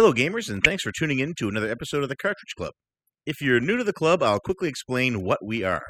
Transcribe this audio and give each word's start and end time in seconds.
Hello, 0.00 0.14
gamers, 0.14 0.48
and 0.48 0.64
thanks 0.64 0.82
for 0.82 0.92
tuning 0.98 1.18
in 1.18 1.34
to 1.34 1.46
another 1.46 1.70
episode 1.70 2.02
of 2.02 2.08
the 2.08 2.16
Cartridge 2.16 2.54
Club. 2.56 2.72
If 3.26 3.42
you're 3.42 3.60
new 3.60 3.76
to 3.76 3.84
the 3.84 3.92
club, 3.92 4.22
I'll 4.22 4.40
quickly 4.40 4.66
explain 4.66 5.22
what 5.22 5.40
we 5.44 5.62
are. 5.62 5.84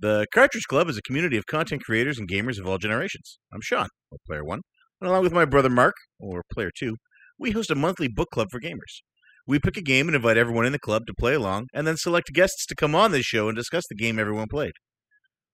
The 0.00 0.26
Cartridge 0.34 0.64
Club 0.64 0.88
is 0.88 0.98
a 0.98 1.02
community 1.02 1.36
of 1.36 1.46
content 1.46 1.84
creators 1.84 2.18
and 2.18 2.28
gamers 2.28 2.58
of 2.58 2.66
all 2.66 2.76
generations. 2.76 3.38
I'm 3.54 3.60
Sean, 3.62 3.86
or 4.10 4.18
Player 4.26 4.44
1, 4.44 4.62
and 5.00 5.08
along 5.08 5.22
with 5.22 5.32
my 5.32 5.44
brother 5.44 5.70
Mark, 5.70 5.94
or 6.18 6.42
Player 6.52 6.72
2, 6.76 6.96
we 7.38 7.52
host 7.52 7.70
a 7.70 7.76
monthly 7.76 8.08
book 8.08 8.30
club 8.32 8.48
for 8.50 8.60
gamers. 8.60 9.02
We 9.46 9.60
pick 9.60 9.76
a 9.76 9.80
game 9.80 10.08
and 10.08 10.16
invite 10.16 10.36
everyone 10.36 10.66
in 10.66 10.72
the 10.72 10.80
club 10.80 11.02
to 11.06 11.14
play 11.16 11.34
along, 11.34 11.68
and 11.72 11.86
then 11.86 11.96
select 11.96 12.32
guests 12.32 12.66
to 12.66 12.74
come 12.74 12.96
on 12.96 13.12
this 13.12 13.26
show 13.26 13.46
and 13.46 13.56
discuss 13.56 13.84
the 13.88 13.94
game 13.94 14.18
everyone 14.18 14.48
played. 14.50 14.72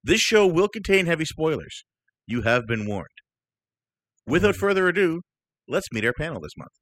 This 0.03 0.21
show 0.23 0.47
will 0.47 0.69
contain 0.69 1.05
heavy 1.05 1.27
spoilers. 1.27 1.85
You 2.27 2.41
have 2.41 2.67
been 2.67 2.87
warned. 2.87 3.09
Without 4.27 4.57
further 4.57 4.89
ado, 4.89 5.21
let's 5.69 5.93
meet 5.93 6.07
our 6.07 6.15
panel 6.15 6.41
this 6.41 6.57
month. 6.57 6.73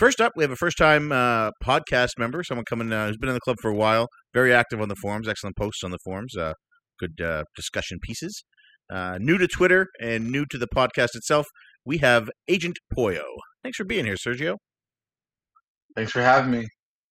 First 0.00 0.22
up, 0.22 0.32
we 0.34 0.42
have 0.42 0.50
a 0.50 0.56
first-time 0.56 1.12
uh, 1.12 1.50
podcast 1.62 2.12
member, 2.16 2.42
someone 2.42 2.64
coming 2.64 2.90
uh, 2.90 3.06
who's 3.06 3.18
been 3.18 3.28
in 3.28 3.34
the 3.34 3.40
club 3.40 3.58
for 3.60 3.70
a 3.70 3.74
while, 3.74 4.08
very 4.32 4.50
active 4.50 4.80
on 4.80 4.88
the 4.88 4.96
forums, 4.96 5.28
excellent 5.28 5.58
posts 5.58 5.84
on 5.84 5.90
the 5.90 5.98
forums, 6.02 6.34
uh, 6.38 6.54
good 6.98 7.20
uh, 7.20 7.44
discussion 7.54 7.98
pieces. 8.02 8.42
Uh, 8.90 9.18
new 9.20 9.36
to 9.36 9.46
Twitter 9.46 9.88
and 10.00 10.32
new 10.32 10.46
to 10.50 10.56
the 10.56 10.68
podcast 10.74 11.08
itself, 11.14 11.44
we 11.84 11.98
have 11.98 12.30
Agent 12.48 12.78
Poyo. 12.96 13.24
Thanks 13.62 13.76
for 13.76 13.84
being 13.84 14.06
here, 14.06 14.14
Sergio. 14.14 14.56
Thanks 15.94 16.12
for 16.12 16.22
having 16.22 16.50
me. 16.50 16.66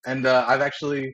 And 0.08 0.26
uh, 0.26 0.46
I've 0.48 0.62
actually 0.62 1.14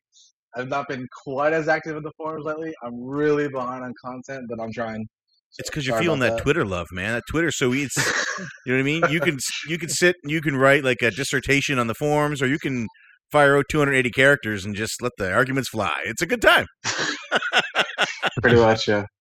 I've 0.56 0.70
not 0.70 0.88
been 0.88 1.06
quite 1.26 1.52
as 1.52 1.68
active 1.68 1.98
in 1.98 2.04
the 2.04 2.12
forums 2.16 2.46
lately. 2.46 2.74
I'm 2.86 3.04
really 3.04 3.50
behind 3.50 3.84
on 3.84 3.92
content, 4.02 4.46
but 4.48 4.64
I'm 4.64 4.72
trying. 4.72 5.06
It's 5.58 5.70
because 5.70 5.88
you're 5.88 5.98
feeling 6.00 6.20
that, 6.20 6.38
that. 6.38 6.44
Twitter 6.44 6.66
love, 6.66 6.88
man. 6.92 7.14
That 7.14 7.24
Twitter, 7.30 7.52
so 7.52 7.72
it's 7.74 7.96
you 8.66 8.74
know 8.74 8.74
what 8.76 8.80
I 8.80 8.84
mean. 8.84 9.04
You 9.10 9.20
can 9.22 9.38
you 9.68 9.78
can 9.78 9.90
sit 9.90 10.16
and 10.24 10.32
you 10.32 10.42
can 10.42 10.56
write 10.58 10.84
like 10.84 11.02
a 11.02 11.12
dissertation 11.12 11.80
on 11.80 11.88
the 11.88 11.94
forums, 11.94 12.42
or 12.42 12.48
you 12.48 12.60
can 12.60 12.88
fire 13.32 13.58
out 13.58 13.66
280 13.70 14.10
characters 14.12 14.66
and 14.66 14.76
just 14.76 15.02
let 15.02 15.12
the 15.18 15.32
arguments 15.32 15.70
fly. 15.70 15.98
It's 16.06 16.22
a 16.22 16.26
good 16.26 16.42
time. 16.42 16.66
Pretty 18.42 18.58
much, 18.58 18.88
yeah. 18.88 19.06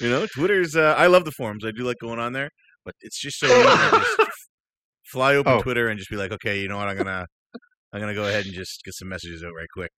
You 0.00 0.08
know, 0.08 0.26
Twitter's. 0.34 0.74
Uh, 0.74 0.94
I 0.96 1.06
love 1.06 1.24
the 1.26 1.30
forums. 1.32 1.64
I 1.64 1.70
do 1.70 1.84
like 1.84 1.98
going 2.00 2.18
on 2.18 2.32
there, 2.32 2.48
but 2.84 2.94
it's 3.02 3.20
just 3.20 3.38
so 3.38 3.46
easy 3.46 3.62
to 3.90 4.04
just 4.18 4.30
fly 5.04 5.34
open 5.36 5.52
Oh. 5.52 5.60
Twitter 5.62 5.88
and 5.88 5.98
just 5.98 6.10
be 6.10 6.16
like, 6.16 6.32
okay, 6.32 6.60
you 6.60 6.66
know 6.66 6.78
what? 6.78 6.88
I'm 6.88 6.96
gonna 6.96 7.26
I'm 7.92 8.00
gonna 8.00 8.14
go 8.14 8.24
ahead 8.24 8.46
and 8.46 8.54
just 8.54 8.82
get 8.84 8.94
some 8.94 9.08
messages 9.08 9.44
out 9.44 9.52
right 9.56 9.68
quick. 9.76 9.92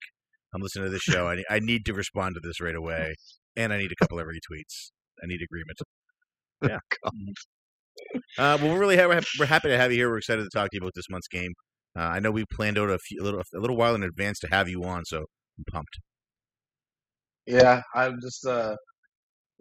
I'm 0.53 0.61
listening 0.61 0.87
to 0.87 0.91
this 0.91 1.01
show. 1.03 1.29
I, 1.29 1.43
I 1.49 1.61
need 1.61 1.85
to 1.87 1.95
respond 1.95 2.35
to 2.35 2.41
this 2.43 2.61
right 2.61 2.75
away, 2.75 3.15
and 3.57 3.73
I 3.73 3.79
need 3.79 3.93
a 3.93 4.05
couple 4.05 4.19
of 4.19 4.27
retweets. 4.27 4.91
I 5.25 5.27
need 5.27 5.43
agreement. 5.43 5.79
Yeah. 6.63 6.79
Uh, 8.39 8.57
well, 8.61 8.73
we're 8.73 8.79
really 8.79 8.97
ha- 8.97 9.21
we're 9.39 9.47
happy 9.47 9.69
to 9.69 9.77
have 9.77 9.93
you 9.93 9.99
here. 9.99 10.09
We're 10.09 10.19
excited 10.19 10.45
to 10.45 10.49
talk 10.49 10.71
to 10.71 10.77
you 10.77 10.81
about 10.81 10.93
this 10.95 11.11
month's 11.11 11.29
game. 11.29 11.53
Uh, 11.97 12.03
I 12.03 12.21
know 12.21 12.31
we 12.31 12.45
planned 12.55 12.79
out 12.79 12.89
a, 12.89 12.99
few, 12.99 13.21
a 13.21 13.25
little 13.25 13.41
a 13.41 13.59
little 13.59 13.77
while 13.77 13.95
in 13.95 14.03
advance 14.03 14.39
to 14.41 14.49
have 14.51 14.69
you 14.69 14.83
on, 14.85 15.05
so 15.05 15.19
I'm 15.19 15.65
pumped. 15.71 15.99
Yeah, 17.47 17.83
I'm 17.95 18.19
just 18.23 18.47
uh, 18.47 18.77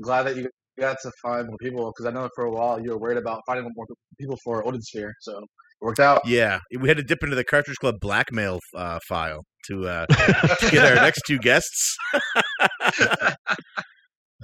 glad 0.01 0.23
that 0.23 0.37
you 0.37 0.49
got 0.79 0.97
to 1.03 1.11
find 1.21 1.47
more 1.47 1.57
people 1.61 1.91
because 1.95 2.05
I 2.05 2.11
know 2.11 2.29
for 2.35 2.45
a 2.45 2.51
while 2.51 2.79
you 2.81 2.91
were 2.91 2.97
worried 2.97 3.17
about 3.17 3.41
finding 3.45 3.69
more 3.75 3.85
people 4.19 4.37
for 4.43 4.65
Odin 4.65 4.81
Sphere, 4.81 5.13
so 5.21 5.39
it 5.39 5.45
worked 5.81 5.99
out. 5.99 6.21
Yeah, 6.25 6.59
we 6.79 6.87
had 6.87 6.97
to 6.97 7.03
dip 7.03 7.21
into 7.23 7.35
the 7.35 7.43
Cartridge 7.43 7.77
Club 7.77 7.95
blackmail 7.99 8.59
uh, 8.75 8.99
file 9.07 9.43
to, 9.67 9.87
uh, 9.87 10.05
to 10.59 10.69
get 10.71 10.85
our 10.85 10.95
next 10.95 11.21
two 11.27 11.37
guests. 11.37 11.97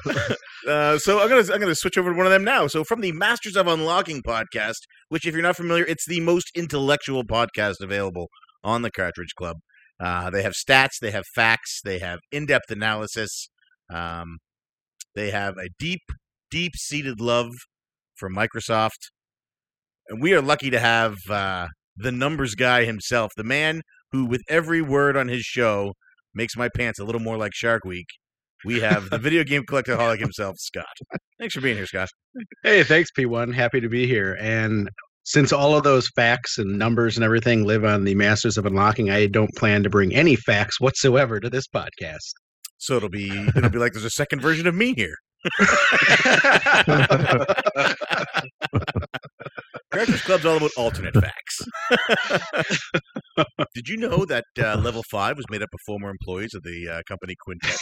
uh, 0.67 0.97
so 0.97 1.19
I'm 1.19 1.29
gonna 1.29 1.53
I'm 1.53 1.59
gonna 1.59 1.75
switch 1.75 1.97
over 1.97 2.11
to 2.11 2.17
one 2.17 2.25
of 2.25 2.31
them 2.31 2.43
now. 2.43 2.67
So 2.67 2.83
from 2.83 3.01
the 3.01 3.11
Masters 3.11 3.55
of 3.55 3.67
Unlocking 3.67 4.21
podcast, 4.21 4.81
which 5.09 5.25
if 5.25 5.33
you're 5.33 5.43
not 5.43 5.55
familiar, 5.55 5.85
it's 5.85 6.07
the 6.07 6.19
most 6.19 6.51
intellectual 6.55 7.23
podcast 7.23 7.75
available 7.81 8.27
on 8.63 8.81
the 8.81 8.91
Cartridge 8.91 9.33
Club. 9.37 9.57
Uh, 9.99 10.29
they 10.29 10.43
have 10.43 10.53
stats, 10.53 10.99
they 11.01 11.11
have 11.11 11.25
facts, 11.35 11.81
they 11.83 11.99
have 11.99 12.19
in-depth 12.31 12.71
analysis. 12.71 13.49
Um, 13.93 14.37
they 15.15 15.31
have 15.31 15.57
a 15.57 15.69
deep, 15.77 16.01
deep-seated 16.49 17.19
love 17.19 17.49
for 18.15 18.29
Microsoft, 18.29 19.09
and 20.07 20.21
we 20.21 20.33
are 20.33 20.41
lucky 20.41 20.69
to 20.69 20.79
have 20.79 21.17
uh, 21.29 21.67
the 21.97 22.11
numbers 22.11 22.55
guy 22.55 22.85
himself, 22.85 23.31
the 23.35 23.43
man 23.43 23.81
who, 24.11 24.25
with 24.25 24.41
every 24.47 24.81
word 24.81 25.17
on 25.17 25.27
his 25.27 25.41
show, 25.41 25.93
makes 26.33 26.55
my 26.55 26.69
pants 26.73 26.99
a 26.99 27.03
little 27.03 27.21
more 27.21 27.37
like 27.37 27.53
Shark 27.53 27.83
Week. 27.83 28.07
We 28.65 28.79
have 28.81 29.09
the 29.09 29.17
video 29.17 29.43
game 29.43 29.63
collectaholic 29.63 30.19
himself, 30.19 30.57
Scott. 30.59 30.85
Thanks 31.39 31.53
for 31.53 31.61
being 31.61 31.77
here, 31.77 31.85
Scott. 31.85 32.09
Hey, 32.63 32.83
thanks, 32.83 33.09
P1. 33.17 33.53
Happy 33.53 33.79
to 33.79 33.89
be 33.89 34.05
here. 34.05 34.37
And 34.39 34.89
since 35.23 35.53
all 35.53 35.75
of 35.75 35.83
those 35.83 36.09
facts 36.15 36.57
and 36.57 36.77
numbers 36.77 37.15
and 37.15 37.23
everything 37.23 37.65
live 37.65 37.85
on 37.85 38.03
the 38.03 38.15
Masters 38.15 38.57
of 38.57 38.65
Unlocking, 38.65 39.09
I 39.09 39.27
don't 39.27 39.53
plan 39.55 39.83
to 39.83 39.89
bring 39.89 40.13
any 40.13 40.35
facts 40.35 40.81
whatsoever 40.81 41.39
to 41.39 41.49
this 41.49 41.67
podcast. 41.67 42.33
So 42.77 42.95
it'll 42.95 43.09
be 43.09 43.29
it'll 43.55 43.69
be 43.69 43.79
like 43.79 43.93
there's 43.93 44.05
a 44.05 44.09
second 44.09 44.41
version 44.41 44.67
of 44.67 44.75
me 44.75 44.93
here. 44.93 45.15
Cartridge 49.91 50.23
Club's 50.23 50.45
all 50.45 50.57
about 50.57 50.71
alternate 50.77 51.15
facts. 51.21 51.61
Did 53.73 53.87
you 53.87 53.97
know 53.97 54.25
that 54.25 54.45
uh, 54.57 54.77
Level 54.77 55.03
Five 55.09 55.37
was 55.37 55.45
made 55.49 55.61
up 55.63 55.69
of 55.73 55.79
former 55.85 56.09
employees 56.09 56.53
of 56.53 56.63
the 56.63 56.87
uh, 56.89 57.01
company 57.07 57.35
Quintet? 57.43 57.77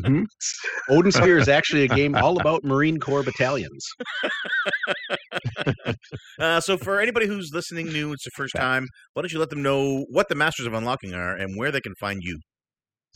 Mhm. 0.00 0.26
Odin 0.90 1.12
Sphere 1.12 1.38
is 1.38 1.48
actually 1.48 1.84
a 1.84 1.88
game 1.88 2.14
all 2.14 2.40
about 2.40 2.64
Marine 2.64 2.98
Corps 2.98 3.22
battalions. 3.22 3.86
Uh, 6.38 6.60
so 6.60 6.76
for 6.76 7.00
anybody 7.00 7.26
who's 7.26 7.50
listening 7.52 7.86
new, 7.86 8.12
it's 8.12 8.24
the 8.24 8.30
first 8.36 8.54
time. 8.56 8.86
Why 9.12 9.22
don't 9.22 9.32
you 9.32 9.38
let 9.38 9.50
them 9.50 9.62
know 9.62 10.04
what 10.10 10.28
the 10.28 10.34
Masters 10.34 10.66
of 10.66 10.74
Unlocking 10.74 11.14
are 11.14 11.34
and 11.34 11.56
where 11.56 11.70
they 11.70 11.80
can 11.80 11.94
find 12.00 12.20
you? 12.22 12.40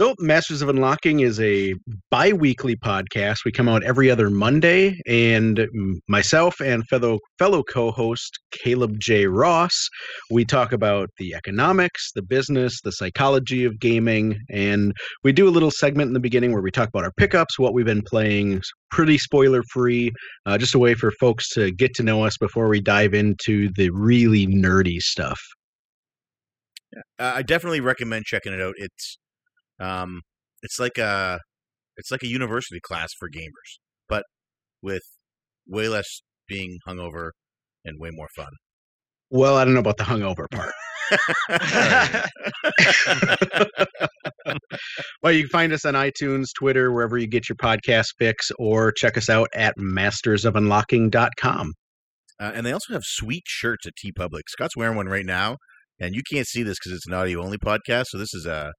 So, 0.00 0.14
Masters 0.20 0.62
of 0.62 0.68
Unlocking 0.68 1.20
is 1.20 1.40
a 1.40 1.74
bi 2.08 2.32
weekly 2.32 2.76
podcast. 2.76 3.38
We 3.44 3.50
come 3.50 3.68
out 3.68 3.82
every 3.82 4.08
other 4.12 4.30
Monday, 4.30 5.00
and 5.08 5.66
myself 6.06 6.60
and 6.60 6.86
fellow, 6.86 7.18
fellow 7.36 7.64
co 7.64 7.90
host 7.90 8.38
Caleb 8.52 9.00
J. 9.00 9.26
Ross, 9.26 9.88
we 10.30 10.44
talk 10.44 10.72
about 10.72 11.10
the 11.18 11.34
economics, 11.34 12.12
the 12.14 12.22
business, 12.22 12.80
the 12.80 12.92
psychology 12.92 13.64
of 13.64 13.80
gaming, 13.80 14.38
and 14.48 14.92
we 15.24 15.32
do 15.32 15.48
a 15.48 15.50
little 15.50 15.72
segment 15.72 16.06
in 16.06 16.14
the 16.14 16.20
beginning 16.20 16.52
where 16.52 16.62
we 16.62 16.70
talk 16.70 16.90
about 16.90 17.02
our 17.02 17.12
pickups, 17.16 17.58
what 17.58 17.74
we've 17.74 17.84
been 17.84 18.02
playing, 18.02 18.62
pretty 18.92 19.18
spoiler 19.18 19.64
free, 19.72 20.12
uh, 20.46 20.56
just 20.56 20.76
a 20.76 20.78
way 20.78 20.94
for 20.94 21.10
folks 21.18 21.48
to 21.54 21.72
get 21.72 21.92
to 21.94 22.04
know 22.04 22.24
us 22.24 22.36
before 22.38 22.68
we 22.68 22.80
dive 22.80 23.14
into 23.14 23.68
the 23.74 23.90
really 23.90 24.46
nerdy 24.46 25.00
stuff. 25.00 25.40
I 27.18 27.42
definitely 27.42 27.80
recommend 27.80 28.26
checking 28.26 28.52
it 28.52 28.60
out. 28.60 28.74
It's 28.78 29.18
um, 29.80 30.22
it's 30.62 30.78
like 30.78 30.98
a 30.98 31.38
it's 31.96 32.10
like 32.10 32.22
a 32.22 32.28
university 32.28 32.80
class 32.80 33.10
for 33.18 33.28
gamers, 33.28 33.78
but 34.08 34.24
with 34.82 35.02
way 35.66 35.88
less 35.88 36.22
being 36.48 36.78
hungover 36.86 37.30
and 37.84 38.00
way 38.00 38.10
more 38.12 38.28
fun. 38.34 38.50
Well, 39.30 39.56
I 39.56 39.64
don't 39.64 39.74
know 39.74 39.80
about 39.80 39.98
the 39.98 40.04
hungover 40.04 40.46
part. 40.50 40.72
well, 45.22 45.32
you 45.32 45.42
can 45.42 45.50
find 45.50 45.72
us 45.72 45.84
on 45.84 45.94
iTunes, 45.94 46.46
Twitter, 46.56 46.92
wherever 46.92 47.18
you 47.18 47.26
get 47.26 47.48
your 47.48 47.56
podcast 47.56 48.06
fix, 48.18 48.50
or 48.58 48.92
check 48.92 49.16
us 49.16 49.28
out 49.28 49.48
at 49.54 49.74
mastersofunlocking.com. 49.78 51.72
Uh, 52.40 52.52
and 52.54 52.64
they 52.64 52.72
also 52.72 52.92
have 52.92 53.02
sweet 53.04 53.42
shirts 53.46 53.86
at 53.86 53.94
TeePublic. 54.02 54.42
Scott's 54.48 54.76
wearing 54.76 54.96
one 54.96 55.08
right 55.08 55.26
now, 55.26 55.56
and 56.00 56.14
you 56.14 56.22
can't 56.30 56.46
see 56.46 56.62
this 56.62 56.78
because 56.78 56.96
it's 56.96 57.06
an 57.06 57.14
audio 57.14 57.42
only 57.42 57.58
podcast. 57.58 58.04
So 58.08 58.18
this 58.18 58.32
is 58.32 58.46
a 58.46 58.72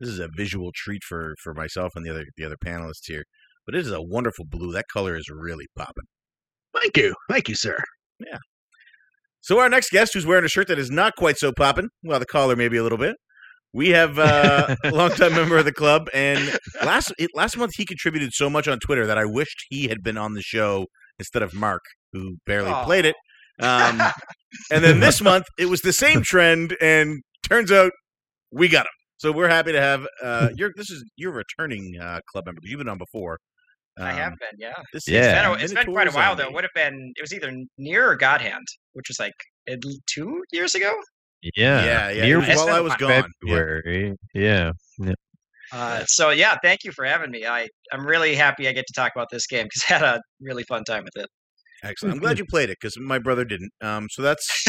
this 0.00 0.08
is 0.08 0.18
a 0.18 0.28
visual 0.36 0.70
treat 0.74 1.02
for 1.04 1.34
for 1.42 1.54
myself 1.54 1.92
and 1.94 2.04
the 2.04 2.10
other 2.10 2.24
the 2.36 2.44
other 2.44 2.56
panelists 2.64 3.06
here. 3.06 3.24
But 3.66 3.74
it 3.74 3.80
is 3.80 3.92
a 3.92 4.02
wonderful 4.02 4.44
blue. 4.48 4.72
That 4.72 4.86
color 4.92 5.16
is 5.16 5.28
really 5.28 5.66
popping. 5.76 6.04
Thank 6.74 6.96
you. 6.96 7.14
Thank 7.30 7.48
you, 7.48 7.54
sir. 7.54 7.76
Yeah. 8.18 8.38
So 9.40 9.58
our 9.60 9.68
next 9.68 9.90
guest, 9.90 10.14
who's 10.14 10.26
wearing 10.26 10.44
a 10.44 10.48
shirt 10.48 10.68
that 10.68 10.78
is 10.78 10.90
not 10.90 11.14
quite 11.16 11.38
so 11.38 11.52
popping, 11.52 11.88
well, 12.02 12.18
the 12.18 12.26
collar 12.26 12.56
maybe 12.56 12.76
a 12.76 12.82
little 12.82 12.98
bit. 12.98 13.16
We 13.72 13.90
have 13.90 14.18
uh, 14.18 14.74
a 14.84 14.90
longtime 14.90 15.34
member 15.34 15.58
of 15.58 15.64
the 15.64 15.72
club, 15.72 16.08
and 16.14 16.58
last 16.84 17.12
it, 17.18 17.30
last 17.34 17.56
month 17.56 17.72
he 17.76 17.84
contributed 17.84 18.32
so 18.32 18.48
much 18.48 18.66
on 18.66 18.78
Twitter 18.78 19.06
that 19.06 19.18
I 19.18 19.24
wished 19.24 19.66
he 19.70 19.88
had 19.88 20.02
been 20.02 20.16
on 20.16 20.34
the 20.34 20.42
show 20.42 20.86
instead 21.18 21.42
of 21.42 21.54
Mark, 21.54 21.82
who 22.12 22.36
barely 22.46 22.70
Aw. 22.70 22.84
played 22.84 23.04
it. 23.04 23.16
Um, 23.60 24.00
and 24.70 24.84
then 24.84 25.00
this 25.00 25.20
month 25.20 25.46
it 25.58 25.66
was 25.66 25.82
the 25.82 25.92
same 25.92 26.22
trend, 26.22 26.76
and 26.80 27.22
turns 27.48 27.70
out 27.70 27.92
we 28.50 28.68
got 28.68 28.86
him. 28.86 28.97
So 29.18 29.32
we're 29.32 29.48
happy 29.48 29.72
to 29.72 29.80
have 29.80 30.06
uh, 30.22 30.48
you're 30.56 30.72
this 30.76 30.90
is 30.90 31.04
you're 31.16 31.32
a 31.32 31.36
returning 31.36 31.98
uh, 32.00 32.20
club 32.30 32.46
member. 32.46 32.60
You've 32.64 32.78
been 32.78 32.88
on 32.88 32.98
before. 32.98 33.38
I 34.00 34.12
have 34.12 34.32
Um, 34.32 34.38
been, 34.38 34.58
yeah. 34.60 34.72
This 34.92 35.08
It's 35.08 35.08
is 35.08 35.26
been, 35.26 35.44
a, 35.44 35.52
it's 35.54 35.72
been 35.74 35.86
quite 35.92 36.06
a 36.06 36.12
while 36.12 36.36
though. 36.36 36.44
It 36.46 36.54
would 36.54 36.62
have 36.64 36.70
been. 36.74 37.12
It 37.16 37.20
was 37.20 37.32
either 37.34 37.50
NieR 37.80 38.12
or 38.12 38.16
Godhand, 38.16 38.64
which 38.92 39.08
was 39.08 39.18
like 39.18 39.34
two 40.06 40.42
years 40.52 40.74
ago. 40.76 40.92
Yeah. 41.56 41.84
Yeah, 41.84 42.10
yeah. 42.10 42.24
NieR 42.24 42.30
it 42.30 42.36
was 42.36 42.48
It's 42.48 42.56
while 42.58 42.66
been 42.66 42.74
I 42.74 42.78
a 42.78 42.82
was 42.82 42.90
while. 42.90 42.98
gone. 42.98 43.32
Yeah. 43.42 43.54
February. 43.56 44.16
Yeah. 44.34 44.70
Uh, 45.72 46.04
so 46.06 46.30
yeah, 46.30 46.56
thank 46.62 46.84
you 46.84 46.92
for 46.92 47.04
having 47.04 47.30
me. 47.30 47.44
I 47.44 47.68
I'm 47.92 48.06
really 48.06 48.34
happy 48.34 48.68
I 48.68 48.72
get 48.72 48.86
to 48.86 48.92
talk 48.94 49.12
about 49.14 49.28
this 49.30 49.46
game 49.46 49.64
because 49.66 49.82
I 49.90 49.92
had 49.94 50.02
a 50.16 50.20
really 50.40 50.62
fun 50.64 50.84
time 50.84 51.04
with 51.04 51.16
it. 51.22 51.28
Excellent. 51.84 52.14
I'm 52.14 52.20
glad 52.20 52.38
you 52.38 52.44
played 52.50 52.70
it 52.70 52.78
because 52.80 52.98
my 52.98 53.18
brother 53.18 53.44
didn't. 53.44 53.70
Um, 53.80 54.08
so 54.10 54.22
that's 54.22 54.46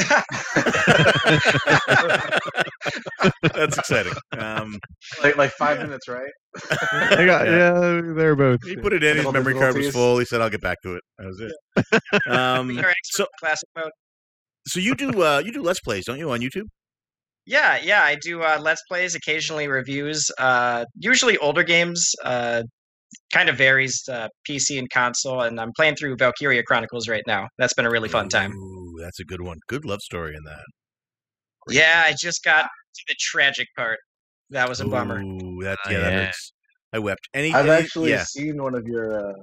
that's 3.53 3.77
exciting. 3.77 4.13
Um, 4.37 4.79
like 5.23 5.37
like 5.37 5.51
five 5.51 5.79
minutes, 5.79 6.07
right? 6.07 6.31
I 6.71 7.25
got, 7.25 7.47
yeah, 7.47 8.01
they're 8.13 8.35
both. 8.35 8.59
he 8.63 8.75
put 8.75 8.93
it 8.93 9.03
in. 9.03 9.17
His 9.17 9.31
memory 9.31 9.53
card 9.53 9.75
was 9.75 9.89
full. 9.91 10.19
He 10.19 10.25
said, 10.25 10.41
"I'll 10.41 10.49
get 10.49 10.61
back 10.61 10.77
to 10.83 10.95
it." 10.95 11.03
That 11.17 11.27
was 11.27 11.39
it. 11.41 11.53
Um, 12.31 12.81
so, 13.03 13.25
classic 13.39 13.69
mode. 13.75 13.91
so 14.67 14.79
you 14.79 14.95
do 14.95 15.23
uh, 15.23 15.41
you 15.43 15.51
do 15.51 15.61
let's 15.61 15.79
plays, 15.79 16.05
don't 16.05 16.19
you, 16.19 16.31
on 16.31 16.39
YouTube? 16.41 16.65
Yeah, 17.45 17.79
yeah, 17.81 18.03
I 18.03 18.15
do 18.15 18.43
uh, 18.43 18.59
let's 18.61 18.83
plays, 18.87 19.15
occasionally 19.15 19.67
reviews. 19.67 20.29
Uh, 20.37 20.85
usually 20.95 21.37
older 21.39 21.63
games. 21.63 22.13
Uh, 22.23 22.61
kind 23.33 23.49
of 23.49 23.57
varies 23.57 24.03
uh, 24.11 24.27
PC 24.49 24.77
and 24.79 24.89
console, 24.89 25.41
and 25.41 25.59
I'm 25.59 25.71
playing 25.75 25.95
through 25.95 26.15
Valkyria 26.17 26.63
Chronicles 26.63 27.07
right 27.07 27.23
now. 27.27 27.47
That's 27.57 27.73
been 27.73 27.85
a 27.85 27.89
really 27.89 28.09
fun 28.09 28.29
time. 28.29 28.53
Ooh, 28.53 28.95
that's 29.01 29.19
a 29.19 29.23
good 29.25 29.41
one. 29.41 29.57
Good 29.67 29.85
love 29.85 30.01
story 30.01 30.35
in 30.35 30.43
that. 30.45 30.63
Yeah, 31.69 32.03
I 32.05 32.13
just 32.19 32.43
got 32.43 32.63
to 32.63 33.01
the 33.07 33.15
tragic 33.19 33.67
part. 33.75 33.99
That 34.51 34.67
was 34.67 34.79
a 34.79 34.85
bummer. 34.85 35.21
Ooh, 35.21 35.61
that 35.63 35.77
Oh, 35.85 35.91
yeah, 35.91 35.99
that 35.99 36.13
yeah. 36.13 36.25
hurts. 36.25 36.53
I 36.93 36.99
wept. 36.99 37.27
Any, 37.33 37.53
I've 37.53 37.67
any- 37.67 37.83
actually 37.83 38.09
yeah. 38.11 38.23
seen 38.23 38.61
one 38.61 38.73
of 38.75 38.87
your 38.87 39.29
uh, 39.29 39.33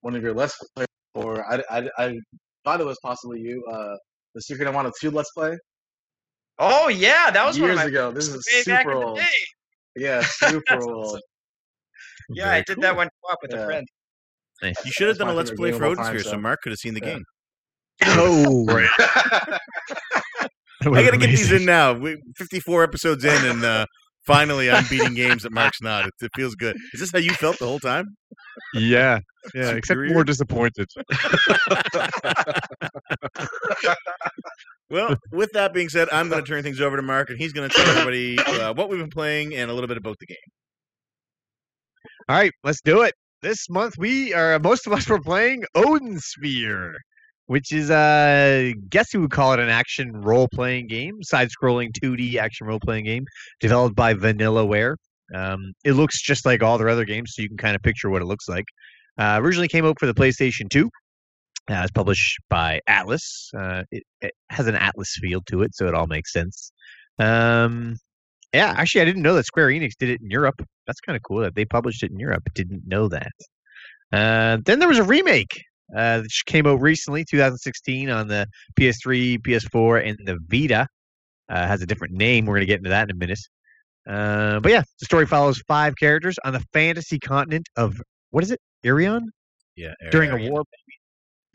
one 0.00 0.14
of 0.16 0.22
your 0.22 0.32
let's 0.32 0.56
play 0.74 0.86
or 1.14 1.44
I, 1.52 1.62
I, 1.70 1.88
I 1.98 2.18
thought 2.64 2.80
it 2.80 2.86
was 2.86 2.98
possibly 3.02 3.40
you. 3.40 3.62
Uh, 3.70 3.94
the 4.34 4.40
Secret 4.42 4.66
I 4.68 4.70
Wanted 4.70 4.92
Two 5.00 5.10
Let's 5.10 5.30
Play 5.32 5.56
Oh 6.58 6.88
yeah, 6.88 7.30
that 7.30 7.44
was 7.46 7.58
one 7.60 7.70
of 7.70 7.76
years 7.76 7.84
my 7.84 7.88
ago. 7.90 8.10
This 8.10 8.28
is 8.28 8.44
super 8.64 8.92
old. 8.92 9.20
Yeah, 9.96 10.22
super 10.22 10.82
old. 10.82 11.20
Awesome. 12.30 12.36
Yeah, 12.36 12.44
Very 12.46 12.56
I 12.56 12.62
did 12.66 12.74
cool. 12.76 12.82
that 12.82 12.96
one 12.96 13.08
co-op 13.24 13.38
with 13.42 13.52
Yeah. 13.52 13.58
a 13.60 13.64
friend. 13.66 13.86
Nice. 14.62 14.74
You 14.84 14.92
should 14.92 15.08
have 15.08 15.18
done 15.18 15.28
a 15.28 15.34
let's 15.34 15.50
play 15.52 15.70
for 15.72 15.84
of 15.84 15.84
all 15.84 15.90
Odin 15.92 16.04
Sphere, 16.04 16.20
so 16.20 16.30
so- 16.30 16.38
Mark 16.38 16.60
could 16.62 16.72
have 16.72 16.78
seen 16.78 16.94
the 16.94 17.00
Yeah. 17.04 17.14
game. 17.14 17.24
Oh, 18.06 18.66
I 20.94 21.02
got 21.04 21.10
to 21.10 21.18
get 21.18 21.26
these 21.28 21.50
in 21.52 21.64
now. 21.64 21.92
We, 21.92 22.16
54 22.36 22.84
episodes 22.84 23.24
in, 23.24 23.44
and 23.46 23.64
uh, 23.64 23.86
finally 24.26 24.70
I'm 24.70 24.84
beating 24.88 25.14
games 25.14 25.42
that 25.42 25.52
Mark's 25.52 25.82
not. 25.82 26.06
It, 26.06 26.12
it 26.20 26.30
feels 26.36 26.54
good. 26.54 26.76
Is 26.92 27.00
this 27.00 27.10
how 27.12 27.18
you 27.18 27.32
felt 27.32 27.58
the 27.58 27.66
whole 27.66 27.80
time? 27.80 28.16
Yeah, 28.74 29.18
yeah. 29.54 29.70
Except 29.70 29.98
more 30.00 30.24
disappointed. 30.24 30.86
Well, 34.90 35.16
with 35.32 35.52
that 35.52 35.74
being 35.74 35.90
said, 35.90 36.08
I'm 36.10 36.30
going 36.30 36.42
to 36.42 36.50
turn 36.50 36.62
things 36.62 36.80
over 36.80 36.96
to 36.96 37.02
Mark, 37.02 37.28
and 37.28 37.38
he's 37.38 37.52
going 37.52 37.68
to 37.68 37.76
tell 37.76 37.86
everybody 37.88 38.38
uh, 38.38 38.72
what 38.72 38.88
we've 38.88 38.98
been 38.98 39.10
playing 39.10 39.54
and 39.54 39.70
a 39.70 39.74
little 39.74 39.86
bit 39.88 39.98
about 39.98 40.16
the 40.18 40.24
game. 40.24 40.36
All 42.28 42.36
right, 42.36 42.52
let's 42.62 42.82
do 42.82 43.00
it. 43.00 43.14
This 43.40 43.70
month 43.70 43.94
we 43.96 44.34
are 44.34 44.58
most 44.58 44.86
of 44.86 44.92
us 44.92 45.08
were 45.08 45.18
playing 45.18 45.64
Odin 45.74 46.18
Sphere, 46.18 46.94
which 47.46 47.72
is 47.72 47.90
uh 47.90 48.72
guess 48.90 49.10
who 49.10 49.22
would 49.22 49.30
call 49.30 49.54
it 49.54 49.60
an 49.60 49.70
action 49.70 50.12
role 50.12 50.46
playing 50.52 50.88
game, 50.88 51.22
side 51.22 51.48
scrolling 51.48 51.90
2D 51.90 52.34
action 52.34 52.66
role 52.66 52.80
playing 52.84 53.06
game 53.06 53.24
developed 53.60 53.96
by 53.96 54.12
Vanillaware. 54.12 54.96
Um, 55.34 55.72
it 55.84 55.92
looks 55.92 56.20
just 56.20 56.44
like 56.44 56.62
all 56.62 56.76
their 56.76 56.90
other 56.90 57.06
games, 57.06 57.32
so 57.34 57.40
you 57.40 57.48
can 57.48 57.56
kind 57.56 57.74
of 57.74 57.80
picture 57.80 58.10
what 58.10 58.20
it 58.20 58.26
looks 58.26 58.46
like. 58.46 58.66
Uh, 59.16 59.38
originally 59.40 59.68
came 59.68 59.86
out 59.86 59.98
for 59.98 60.04
the 60.04 60.12
PlayStation 60.12 60.68
2. 60.68 60.84
Uh, 61.70 61.80
it's 61.82 61.90
published 61.92 62.38
by 62.50 62.78
Atlus. 62.86 63.48
Uh, 63.56 63.84
it, 63.90 64.02
it 64.20 64.32
has 64.50 64.66
an 64.66 64.74
Atlus 64.74 65.12
feel 65.18 65.40
to 65.46 65.62
it, 65.62 65.74
so 65.74 65.86
it 65.86 65.94
all 65.94 66.06
makes 66.06 66.30
sense. 66.30 66.72
Um, 67.18 67.96
yeah, 68.52 68.74
actually, 68.76 69.02
I 69.02 69.04
didn't 69.04 69.22
know 69.22 69.34
that 69.34 69.46
Square 69.46 69.68
Enix 69.68 69.92
did 69.98 70.10
it 70.10 70.20
in 70.22 70.30
Europe. 70.30 70.62
That's 70.86 71.00
kind 71.00 71.16
of 71.16 71.22
cool 71.22 71.40
that 71.40 71.54
they 71.54 71.64
published 71.64 72.02
it 72.02 72.10
in 72.10 72.18
Europe. 72.18 72.42
Didn't 72.54 72.82
know 72.86 73.08
that. 73.08 73.32
Uh, 74.12 74.58
then 74.64 74.78
there 74.78 74.88
was 74.88 74.98
a 74.98 75.04
remake 75.04 75.62
uh, 75.94 76.18
that 76.18 76.30
came 76.46 76.66
out 76.66 76.80
recently, 76.80 77.24
2016, 77.28 78.08
on 78.08 78.28
the 78.28 78.46
PS3, 78.78 79.38
PS4, 79.40 80.08
and 80.08 80.18
the 80.24 80.38
Vita. 80.48 80.86
Uh, 81.50 81.66
has 81.66 81.80
a 81.80 81.86
different 81.86 82.12
name. 82.12 82.44
We're 82.44 82.56
going 82.56 82.60
to 82.60 82.66
get 82.66 82.78
into 82.78 82.90
that 82.90 83.04
in 83.04 83.16
a 83.16 83.18
minute. 83.18 83.38
Uh, 84.06 84.60
but 84.60 84.70
yeah, 84.70 84.82
the 85.00 85.06
story 85.06 85.26
follows 85.26 85.62
five 85.66 85.94
characters 85.96 86.36
on 86.44 86.52
the 86.52 86.62
fantasy 86.72 87.18
continent 87.18 87.66
of 87.76 88.00
what 88.30 88.44
is 88.44 88.50
it, 88.50 88.60
Erion? 88.84 89.22
Yeah, 89.76 89.94
during 90.10 90.30
Erion. 90.30 90.48
a 90.48 90.50
war. 90.50 90.64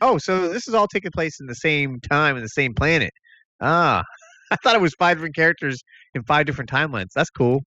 Oh, 0.00 0.18
so 0.18 0.48
this 0.48 0.66
is 0.66 0.74
all 0.74 0.88
taking 0.88 1.12
place 1.12 1.38
in 1.40 1.46
the 1.46 1.54
same 1.54 2.00
time 2.00 2.36
in 2.36 2.42
the 2.42 2.48
same 2.48 2.74
planet. 2.74 3.12
Ah, 3.60 4.02
I 4.54 4.56
thought 4.62 4.74
it 4.76 4.80
was 4.80 4.94
five 4.98 5.16
different 5.16 5.34
characters 5.34 5.82
in 6.14 6.22
five 6.22 6.46
different 6.46 6.70
timelines. 6.70 7.08
That's 7.14 7.30
cool. 7.30 7.62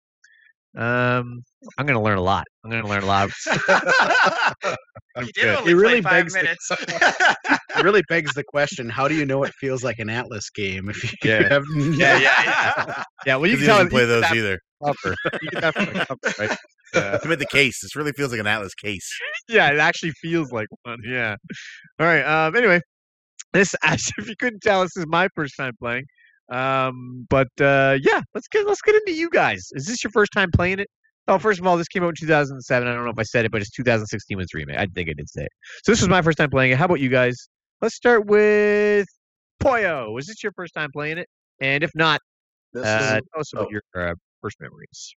Um, 0.78 1.42
I'm 1.78 1.86
gonna 1.86 2.02
learn 2.02 2.18
a 2.18 2.22
lot. 2.22 2.46
I'm 2.64 2.70
gonna 2.70 2.88
learn 2.88 3.04
a 3.04 3.06
lot. 3.08 3.30
You 5.18 5.32
did 5.34 5.46
only 5.56 5.72
It 5.72 5.76
really 5.76 6.02
five 6.02 6.26
begs 6.28 6.34
the- 6.34 7.58
it 7.78 7.84
really 7.86 8.04
begs 8.10 8.34
the 8.34 8.44
question: 8.44 8.90
How 8.90 9.08
do 9.08 9.16
you 9.16 9.26
know 9.26 9.44
it 9.44 9.54
feels 9.54 9.82
like 9.82 9.98
an 10.00 10.10
Atlus 10.10 10.54
game 10.54 10.90
if 10.90 11.02
you 11.04 11.10
Yeah. 11.24 11.48
have? 11.48 11.64
yeah, 11.74 12.18
yeah, 12.18 12.44
yeah. 12.46 13.04
yeah, 13.26 13.36
well, 13.38 13.50
you 13.50 13.56
'Cause 13.56 13.60
can 13.60 13.60
he 13.62 13.66
tell 13.66 13.76
doesn't 13.78 13.90
play 13.92 14.04
those 14.06 14.24
that 14.24 14.36
either. 14.36 14.60
from 14.82 14.92
the 14.92 15.16
cover. 15.32 15.40
You 15.42 15.50
get 15.52 15.62
that 15.62 15.74
from 15.74 15.86
the 15.86 16.06
cover, 16.06 16.34
right? 16.50 16.58
Yeah. 16.94 17.20
I 17.24 17.28
meant 17.30 17.40
the 17.40 17.46
case. 17.46 17.80
This 17.82 17.96
really 17.96 18.12
feels 18.12 18.32
like 18.32 18.42
an 18.42 18.46
Atlus 18.46 18.76
case. 18.76 19.10
yeah, 19.48 19.70
it 19.72 19.80
actually 19.80 20.12
feels 20.22 20.52
like 20.52 20.68
one. 20.84 21.00
Yeah. 21.06 21.38
All 22.02 22.06
right. 22.06 22.24
Um. 22.24 22.54
Anyway, 22.58 22.82
this 23.54 23.74
as 23.84 24.12
if 24.18 24.28
you 24.28 24.36
couldn't 24.38 24.60
tell, 24.62 24.82
this 24.84 24.98
is 24.98 25.06
my 25.08 25.30
first 25.34 25.54
time 25.58 25.72
playing. 25.82 26.04
Um. 26.50 27.26
But 27.30 27.50
uh, 27.60 27.98
yeah, 28.02 28.22
let's 28.34 28.48
get 28.48 28.66
let's 28.68 28.82
get 28.82 28.96
into 28.96 29.14
you 29.14 29.30
guys. 29.30 29.70
Is 29.74 29.86
this 29.86 30.04
your 30.04 30.12
first 30.12 30.32
time 30.34 30.52
playing 30.52 30.80
it? 30.80 30.88
Oh, 31.28 31.40
first 31.40 31.60
of 31.60 31.66
all, 31.66 31.76
this 31.76 31.88
came 31.88 32.04
out 32.04 32.10
in 32.10 32.16
2007. 32.20 32.88
I 32.88 32.94
don't 32.94 33.04
know 33.04 33.10
if 33.10 33.18
I 33.18 33.24
said 33.24 33.46
it, 33.46 33.52
but 33.52 33.60
it's 33.60 33.72
2016 33.72 34.38
was 34.38 34.48
the 34.54 34.60
remake. 34.60 34.78
I 34.78 34.86
think 34.86 35.10
I 35.10 35.14
did 35.14 35.28
say 35.28 35.44
it. 35.44 35.52
So 35.84 35.92
this 35.92 36.00
was 36.02 36.08
my 36.10 36.22
first 36.22 36.38
time 36.38 36.52
playing 36.52 36.72
it. 36.72 36.78
How 36.78 36.86
about 36.86 37.00
you 37.00 37.10
guys? 37.10 37.50
Let's 37.82 37.96
start 37.96 38.28
with 38.28 39.08
Poyo. 39.62 40.14
Was 40.14 40.28
this 40.28 40.44
your 40.44 40.52
first 40.56 40.76
time 40.76 40.92
playing 40.92 41.18
it? 41.18 41.28
And 41.62 41.84
if 41.84 41.92
not, 41.96 42.22
This 42.74 42.86
uh, 42.86 42.98
is 43.18 43.22
tell 43.34 43.42
us 43.42 43.54
about 43.54 43.68
oh. 43.68 43.72
your 43.72 44.10
uh, 44.10 44.14
first 44.42 44.58
memories. 44.62 45.16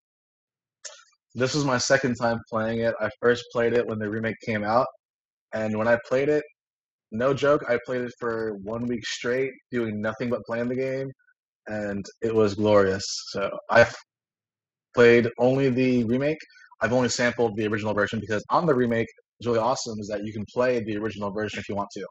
this 1.35 1.53
was 1.53 1.65
my 1.65 1.77
second 1.77 2.15
time 2.15 2.39
playing 2.49 2.79
it. 2.79 2.95
I 3.01 3.09
first 3.21 3.43
played 3.51 3.73
it 3.73 3.85
when 3.85 3.99
the 3.99 4.09
remake 4.09 4.37
came 4.45 4.63
out, 4.63 4.87
and 5.53 5.77
when 5.77 5.87
I 5.89 5.97
played 6.07 6.29
it, 6.29 6.43
no 7.11 7.33
joke, 7.33 7.63
I 7.67 7.79
played 7.85 8.01
it 8.01 8.13
for 8.19 8.55
one 8.63 8.85
week 8.85 9.05
straight, 9.05 9.51
doing 9.71 10.01
nothing 10.01 10.29
but 10.29 10.43
playing 10.45 10.67
the 10.67 10.75
game, 10.75 11.09
and 11.67 12.05
it 12.21 12.33
was 12.33 12.55
glorious. 12.55 13.05
So 13.29 13.49
I've 13.69 13.95
played 14.95 15.29
only 15.39 15.69
the 15.69 16.03
remake. 16.05 16.39
I've 16.81 16.93
only 16.93 17.09
sampled 17.09 17.55
the 17.55 17.67
original 17.67 17.93
version 17.93 18.19
because 18.19 18.43
on 18.49 18.65
the 18.65 18.75
remake, 18.75 19.07
what's 19.37 19.47
really 19.47 19.59
awesome 19.59 19.99
is 19.99 20.07
that 20.07 20.25
you 20.25 20.33
can 20.33 20.45
play 20.53 20.83
the 20.83 20.97
original 20.97 21.31
version 21.31 21.59
if 21.59 21.69
you 21.69 21.75
want 21.75 21.89
to. 21.93 22.05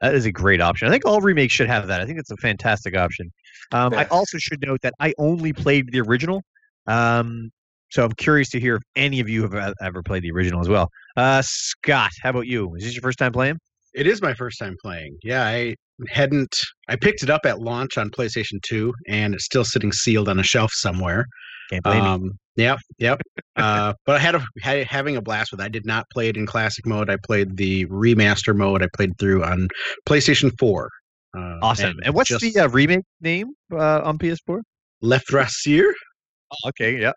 That 0.00 0.14
is 0.14 0.26
a 0.26 0.32
great 0.32 0.60
option. 0.60 0.88
I 0.88 0.90
think 0.90 1.06
all 1.06 1.20
remakes 1.20 1.54
should 1.54 1.68
have 1.68 1.86
that. 1.86 2.00
I 2.00 2.06
think 2.06 2.18
it's 2.18 2.30
a 2.30 2.36
fantastic 2.36 2.96
option. 2.96 3.30
Um, 3.70 3.94
I 3.94 4.04
also 4.06 4.36
should 4.36 4.60
note 4.60 4.80
that 4.82 4.94
I 4.98 5.14
only 5.16 5.52
played 5.52 5.92
the 5.92 6.00
original. 6.00 6.42
Um, 6.88 7.50
so 7.90 8.04
I'm 8.04 8.12
curious 8.12 8.48
to 8.50 8.60
hear 8.60 8.76
if 8.76 8.82
any 8.96 9.20
of 9.20 9.28
you 9.28 9.46
have 9.46 9.74
ever 9.80 10.02
played 10.02 10.24
the 10.24 10.32
original 10.32 10.60
as 10.60 10.68
well. 10.68 10.88
Uh, 11.16 11.42
Scott, 11.44 12.10
how 12.22 12.30
about 12.30 12.46
you? 12.46 12.74
Is 12.74 12.84
this 12.84 12.94
your 12.94 13.02
first 13.02 13.18
time 13.18 13.32
playing? 13.32 13.58
It 13.94 14.06
is 14.06 14.22
my 14.22 14.34
first 14.34 14.58
time 14.58 14.76
playing. 14.82 15.16
Yeah, 15.22 15.44
I 15.44 15.74
hadn't. 16.08 16.54
I 16.88 16.96
picked 16.96 17.22
it 17.22 17.30
up 17.30 17.42
at 17.44 17.60
launch 17.60 17.98
on 17.98 18.10
PlayStation 18.10 18.60
2, 18.62 18.92
and 19.08 19.34
it's 19.34 19.44
still 19.44 19.64
sitting 19.64 19.92
sealed 19.92 20.28
on 20.28 20.38
a 20.38 20.42
shelf 20.42 20.72
somewhere. 20.74 21.26
Can't 21.70 21.84
blame 21.84 22.02
me. 22.02 22.08
Um, 22.08 22.32
yep, 22.56 22.78
yep. 22.98 23.20
uh, 23.56 23.94
but 24.06 24.16
I 24.16 24.18
had, 24.18 24.34
a, 24.34 24.44
had 24.60 24.86
having 24.86 25.16
a 25.16 25.22
blast 25.22 25.52
with. 25.52 25.60
it. 25.60 25.64
I 25.64 25.68
did 25.68 25.86
not 25.86 26.06
play 26.12 26.28
it 26.28 26.36
in 26.36 26.46
classic 26.46 26.86
mode. 26.86 27.10
I 27.10 27.16
played 27.24 27.56
the 27.56 27.86
remaster 27.86 28.56
mode. 28.56 28.82
I 28.82 28.88
played 28.94 29.18
through 29.18 29.44
on 29.44 29.68
PlayStation 30.06 30.50
4. 30.58 30.90
Uh, 31.34 31.58
Awesome. 31.62 31.96
And, 32.04 32.14
what's 32.14 32.28
just 32.28 32.42
the 32.42 32.60
uh, 32.60 32.68
remake 32.68 33.04
name 33.20 33.52
uh, 33.72 34.02
on 34.02 34.18
PS4? 34.18 34.60
Left? 35.00 35.32
Oh, 35.32 36.68
okay, 36.68 37.00
yeah. 37.00 37.12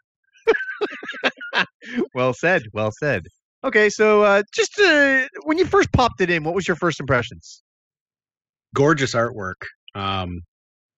well 2.16 2.34
said. 2.34 2.64
Well 2.74 2.92
said. 2.98 3.24
Okay, 3.66 3.90
so 3.90 4.22
uh, 4.22 4.44
just 4.54 4.80
uh, 4.80 5.24
when 5.44 5.58
you 5.58 5.66
first 5.66 5.92
popped 5.92 6.22
it 6.22 6.30
in, 6.30 6.44
what 6.44 6.54
was 6.54 6.68
your 6.68 6.78
first 6.78 7.00
impressions? 7.00 7.64
Gorgeous 8.76 9.14
artwork. 9.16 9.56
Um, 9.96 10.42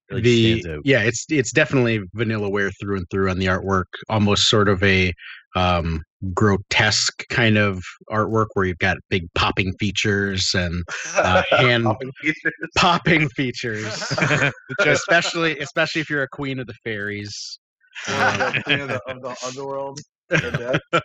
Really 0.09 0.61
the 0.61 0.81
yeah, 0.85 1.01
it's 1.01 1.25
it's 1.29 1.51
definitely 1.51 1.99
Vanillaware 2.15 2.71
through 2.79 2.95
and 2.97 3.05
through 3.11 3.29
on 3.29 3.39
the 3.39 3.47
artwork. 3.47 3.85
Almost 4.07 4.47
sort 4.47 4.69
of 4.69 4.81
a 4.81 5.13
um, 5.55 6.01
grotesque 6.33 7.27
kind 7.29 7.57
of 7.57 7.83
artwork 8.09 8.47
where 8.53 8.65
you've 8.65 8.77
got 8.77 8.97
big 9.09 9.27
popping 9.35 9.73
features 9.79 10.51
and 10.55 10.81
uh, 11.15 11.43
hand 11.51 11.83
Popping 11.83 12.11
features. 12.21 12.53
popping 12.77 13.29
features, 13.29 14.13
especially 14.79 15.59
especially 15.59 15.99
if 15.99 16.09
you're 16.09 16.23
a 16.23 16.29
queen 16.29 16.59
of 16.59 16.67
the 16.67 16.75
fairies. 16.85 17.59
Uh, 18.07 18.61
Queen 18.65 18.79
of 18.81 18.87
the, 18.89 19.01
of 19.07 19.21
the 19.21 19.35
underworld. 19.45 19.99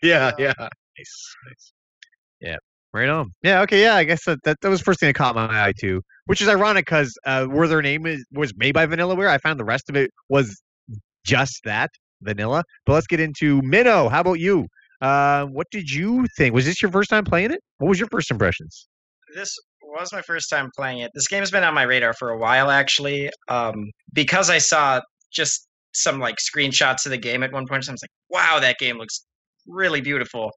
yeah, 0.02 0.31
yeah. 0.38 0.69
Nice, 0.99 1.35
nice. 1.49 1.73
Yeah, 2.41 2.57
right 2.93 3.09
on. 3.09 3.33
Yeah, 3.43 3.63
okay, 3.63 3.83
yeah. 3.83 3.95
I 3.95 4.05
guess 4.05 4.25
that, 4.25 4.39
that, 4.45 4.59
that 4.61 4.69
was 4.69 4.81
the 4.81 4.85
first 4.85 5.01
thing 5.01 5.09
that 5.09 5.15
caught 5.15 5.35
my 5.35 5.67
eye 5.67 5.73
too, 5.79 6.03
which 6.27 6.41
is 6.41 6.49
ironic 6.49 6.87
because 6.87 7.17
uh, 7.25 7.47
where 7.47 7.69
their 7.69 7.83
name 7.83 8.07
is 8.07 8.25
was 8.33 8.53
made 8.57 8.75
by 8.75 8.87
Vanillaware, 8.87 9.29
I 9.29 9.39
found 9.39 9.59
the 9.59 9.65
rest 9.65 9.89
of 9.89 9.97
it 9.97 10.11
was 10.29 10.61
just 11.25 11.61
that 11.65 11.91
vanilla. 12.23 12.65
But 12.87 12.95
let's 12.95 13.07
get 13.07 13.21
into 13.21 13.61
Minnow. 13.63 14.09
How 14.09 14.21
about 14.21 14.41
you? 14.41 14.67
Uh, 15.01 15.47
what 15.47 15.67
did 15.71 15.91
you 15.91 16.27
think? 16.37 16.55
Was 16.55 16.65
this 16.65 16.81
your 16.81 16.91
first 16.91 17.11
time 17.11 17.25
playing 17.25 17.51
it? 17.51 17.61
What 17.79 17.89
was 17.89 17.99
your 17.99 18.09
first 18.09 18.31
impressions? 18.31 18.87
this 19.35 19.59
was 19.83 20.13
my 20.13 20.23
first 20.23 20.49
time 20.49 20.71
playing 20.75 20.99
it. 20.99 21.11
This 21.15 21.29
game 21.29 21.41
has 21.41 21.51
been 21.51 21.65
on 21.65 21.75
my 21.75 21.83
radar 21.83 22.15
for 22.15 22.31
a 22.31 22.39
while, 22.39 22.71
actually, 22.71 23.31
um, 23.49 23.91
because 24.13 24.51
I 24.51 24.59
saw 24.59 25.01
just 25.33 25.67
some 25.95 26.19
like 26.19 26.37
screenshots 26.37 27.05
of 27.05 27.11
the 27.11 27.19
game 27.19 27.43
at 27.43 27.53
one 27.53 27.67
point. 27.67 27.85
So 27.85 27.91
I 27.91 27.95
was 27.95 28.03
like, 28.03 28.11
"Wow, 28.31 28.59
that 28.61 28.79
game 28.79 28.99
looks 28.99 29.25
really 29.67 30.01
beautiful." 30.01 30.51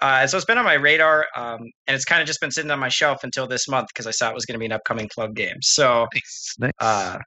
Uh, 0.00 0.26
so 0.26 0.36
it's 0.36 0.46
been 0.46 0.58
on 0.58 0.64
my 0.64 0.74
radar, 0.74 1.26
um, 1.36 1.58
and 1.86 1.94
it's 1.94 2.04
kind 2.04 2.20
of 2.20 2.26
just 2.26 2.40
been 2.40 2.50
sitting 2.50 2.70
on 2.70 2.78
my 2.78 2.88
shelf 2.88 3.24
until 3.24 3.46
this 3.48 3.66
month 3.68 3.88
because 3.92 4.06
I 4.06 4.12
saw 4.12 4.28
it 4.28 4.34
was 4.34 4.44
going 4.46 4.54
to 4.54 4.58
be 4.58 4.66
an 4.66 4.72
upcoming 4.72 5.08
club 5.08 5.34
game. 5.34 5.56
So, 5.60 6.06
Nice, 6.14 6.54
nice. 6.58 6.72
uh, 6.80 7.18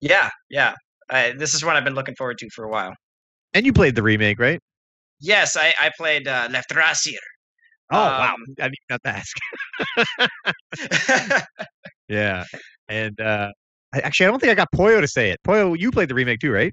yeah, 0.00 0.28
yeah, 0.50 0.74
I, 1.10 1.32
this 1.38 1.54
is 1.54 1.64
one 1.64 1.76
I've 1.76 1.84
been 1.84 1.94
looking 1.94 2.14
forward 2.16 2.38
to 2.38 2.48
for 2.54 2.64
a 2.64 2.68
while. 2.68 2.92
and 3.54 3.64
you 3.64 3.72
played 3.72 3.94
the 3.94 4.02
remake, 4.02 4.38
right? 4.38 4.60
Yes, 5.20 5.56
I, 5.56 5.72
I 5.80 5.90
played 5.96 6.28
uh, 6.28 6.48
Leifthrasir. 6.48 7.16
Oh 7.90 7.96
wow! 7.98 8.34
Um, 8.34 8.44
I 8.60 8.64
didn't 8.64 8.76
have 8.90 9.02
to 9.02 9.08
ask. 9.10 9.36
Yeah, 12.08 12.44
and 12.88 13.18
uh, 13.20 13.50
I, 13.94 14.00
actually, 14.00 14.26
I 14.26 14.30
don't 14.30 14.40
think 14.40 14.50
I 14.50 14.54
got 14.54 14.68
Poyo 14.74 15.00
to 15.00 15.08
say 15.08 15.30
it. 15.30 15.40
Poyo, 15.46 15.78
you 15.78 15.90
played 15.90 16.08
the 16.10 16.14
remake 16.14 16.40
too, 16.40 16.52
right? 16.52 16.72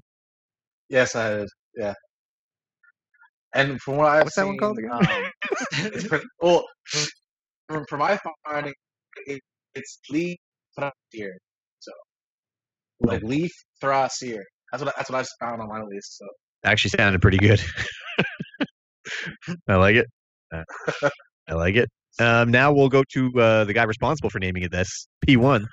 Yes, 0.90 1.16
I 1.16 1.30
did. 1.38 1.48
Yeah. 1.76 1.94
And 3.54 3.80
from 3.82 3.96
what 3.96 4.08
I've 4.08 4.24
What's 4.24 4.36
that 4.36 4.46
one 4.46 4.56
called 4.58 4.76
seen, 4.78 4.86
again? 4.86 5.06
um, 5.10 5.30
it's 5.94 6.08
pre- 6.08 6.20
well, 6.40 6.64
from, 7.68 7.84
from 7.88 7.98
my 7.98 8.18
finding, 8.46 8.72
it, 9.26 9.40
it's 9.74 9.98
Leaf 10.10 10.38
Thrasier. 10.78 11.32
So, 11.80 11.92
like 13.00 13.22
Leaf 13.22 13.50
Thrasier. 13.82 14.42
That's 14.70 14.82
what 14.82 14.88
I- 14.88 14.94
that's 14.98 15.10
what 15.10 15.20
I 15.40 15.44
found 15.44 15.60
on 15.60 15.68
my 15.68 15.82
list. 15.82 16.18
So, 16.18 16.26
Actually, 16.64 16.90
sounded 16.90 17.20
pretty 17.20 17.38
good. 17.38 17.60
I 19.68 19.74
like 19.74 19.96
it. 19.96 20.06
Uh, 20.54 20.62
I 21.48 21.54
like 21.54 21.76
it. 21.76 21.88
Um, 22.18 22.50
now 22.50 22.72
we'll 22.72 22.88
go 22.88 23.02
to 23.14 23.32
uh, 23.40 23.64
the 23.64 23.72
guy 23.72 23.82
responsible 23.84 24.30
for 24.30 24.38
naming 24.38 24.62
it 24.62 24.70
this 24.70 25.08
P1. 25.26 25.64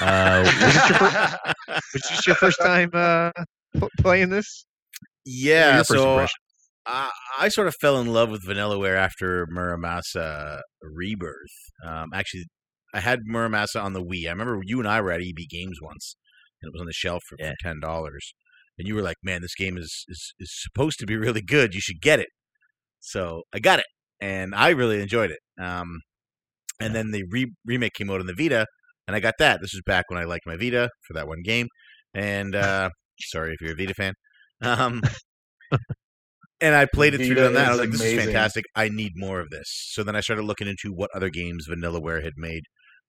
Uh, 0.00 0.42
was, 0.44 0.60
this 0.60 0.88
your 0.88 0.98
fir- 0.98 1.52
was 1.68 1.82
this 2.10 2.26
your 2.26 2.36
first 2.36 2.58
time 2.60 2.90
uh, 2.94 3.30
pl- 3.78 3.88
playing 3.98 4.30
this? 4.30 4.64
Yeah, 5.24 5.76
Your 5.76 5.84
first 5.84 6.02
so 6.02 6.10
impression? 6.12 6.40
I, 6.86 7.10
I 7.38 7.48
sort 7.48 7.68
of 7.68 7.74
fell 7.80 8.00
in 8.00 8.08
love 8.12 8.30
with 8.30 8.44
Vanillaware 8.46 8.96
after 8.96 9.46
Muramasa 9.46 10.60
Rebirth. 10.82 11.36
Um, 11.86 12.10
actually, 12.12 12.46
I 12.94 13.00
had 13.00 13.20
Muramasa 13.28 13.82
on 13.82 13.92
the 13.92 14.02
Wii. 14.02 14.26
I 14.26 14.30
remember 14.30 14.60
you 14.64 14.78
and 14.80 14.88
I 14.88 15.00
were 15.00 15.12
at 15.12 15.20
EB 15.22 15.48
Games 15.48 15.78
once, 15.80 16.16
and 16.60 16.68
it 16.68 16.72
was 16.72 16.80
on 16.80 16.86
the 16.86 16.92
shelf 16.92 17.22
for, 17.28 17.36
Yeah. 17.38 17.50
for 17.50 17.68
ten 17.68 17.80
dollars. 17.80 18.34
And 18.78 18.88
you 18.88 18.94
were 18.94 19.02
like, 19.02 19.16
"Man, 19.22 19.42
this 19.42 19.54
game 19.54 19.76
is, 19.78 20.04
is 20.08 20.34
is 20.40 20.50
supposed 20.60 20.98
to 21.00 21.06
be 21.06 21.16
really 21.16 21.42
good. 21.42 21.74
You 21.74 21.80
should 21.80 22.00
get 22.00 22.18
it." 22.20 22.28
So 23.00 23.42
I 23.54 23.60
got 23.60 23.78
it, 23.80 23.86
and 24.20 24.54
I 24.54 24.70
really 24.70 25.00
enjoyed 25.00 25.30
it. 25.30 25.40
Um, 25.62 26.00
and 26.80 26.94
then 26.94 27.10
the 27.12 27.24
re- 27.30 27.52
remake 27.66 27.94
came 27.94 28.10
out 28.10 28.20
on 28.20 28.26
the 28.26 28.34
Vita, 28.34 28.66
and 29.06 29.16
I 29.16 29.20
got 29.20 29.34
that. 29.38 29.60
This 29.62 29.72
was 29.74 29.82
back 29.86 30.06
when 30.10 30.20
I 30.20 30.24
liked 30.24 30.46
my 30.46 30.56
Vita 30.56 30.90
for 31.06 31.14
that 31.14 31.28
one 31.28 31.42
game. 31.42 31.68
And 32.14 32.54
uh, 32.56 32.90
sorry 33.20 33.54
if 33.54 33.60
you're 33.60 33.72
a 33.72 33.76
Vita 33.76 33.94
fan. 33.94 34.14
Um, 34.62 35.02
and 36.62 36.74
I 36.74 36.86
played 36.86 37.14
it 37.14 37.26
through 37.26 37.44
on 37.44 37.54
that. 37.54 37.68
I 37.68 37.72
is 37.72 37.78
was 37.78 37.78
like, 37.80 37.90
"This 37.90 38.02
is 38.02 38.24
fantastic. 38.24 38.64
I 38.74 38.88
need 38.88 39.12
more 39.16 39.40
of 39.40 39.50
this." 39.50 39.66
So 39.90 40.02
then 40.02 40.16
I 40.16 40.20
started 40.20 40.44
looking 40.44 40.68
into 40.68 40.92
what 40.92 41.10
other 41.14 41.28
games 41.28 41.66
Vanillaware 41.68 42.22
had 42.22 42.34
made, 42.36 42.62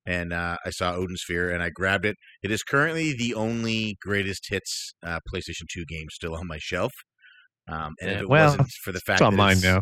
and 0.06 0.34
uh, 0.34 0.58
I 0.66 0.72
saw 0.72 0.94
Odin 0.94 1.16
Sphere, 1.16 1.52
and 1.52 1.64
I 1.64 1.70
grabbed 1.70 2.06
it. 2.06 2.18
It 2.42 2.52
is 2.52 2.64
currently 2.64 3.14
the 3.14 3.34
only 3.36 3.98
greatest 4.02 4.50
hits 4.50 4.94
uh, 5.04 5.20
PlayStation 5.34 5.68
Two 5.72 5.86
game 5.86 6.08
still 6.12 6.36
on 6.36 6.48
my 6.48 6.58
shelf. 6.60 6.92
Um, 7.70 7.94
and 8.02 8.12
if 8.12 8.22
it 8.22 8.30
well, 8.30 8.48
wasn't 8.48 8.70
for 8.84 8.92
the 8.92 9.00
fact 9.00 9.22
It's 9.22 9.26
on 9.26 9.34
that 9.34 9.38
mine 9.38 9.58
it's- 9.58 9.64
now. 9.64 9.82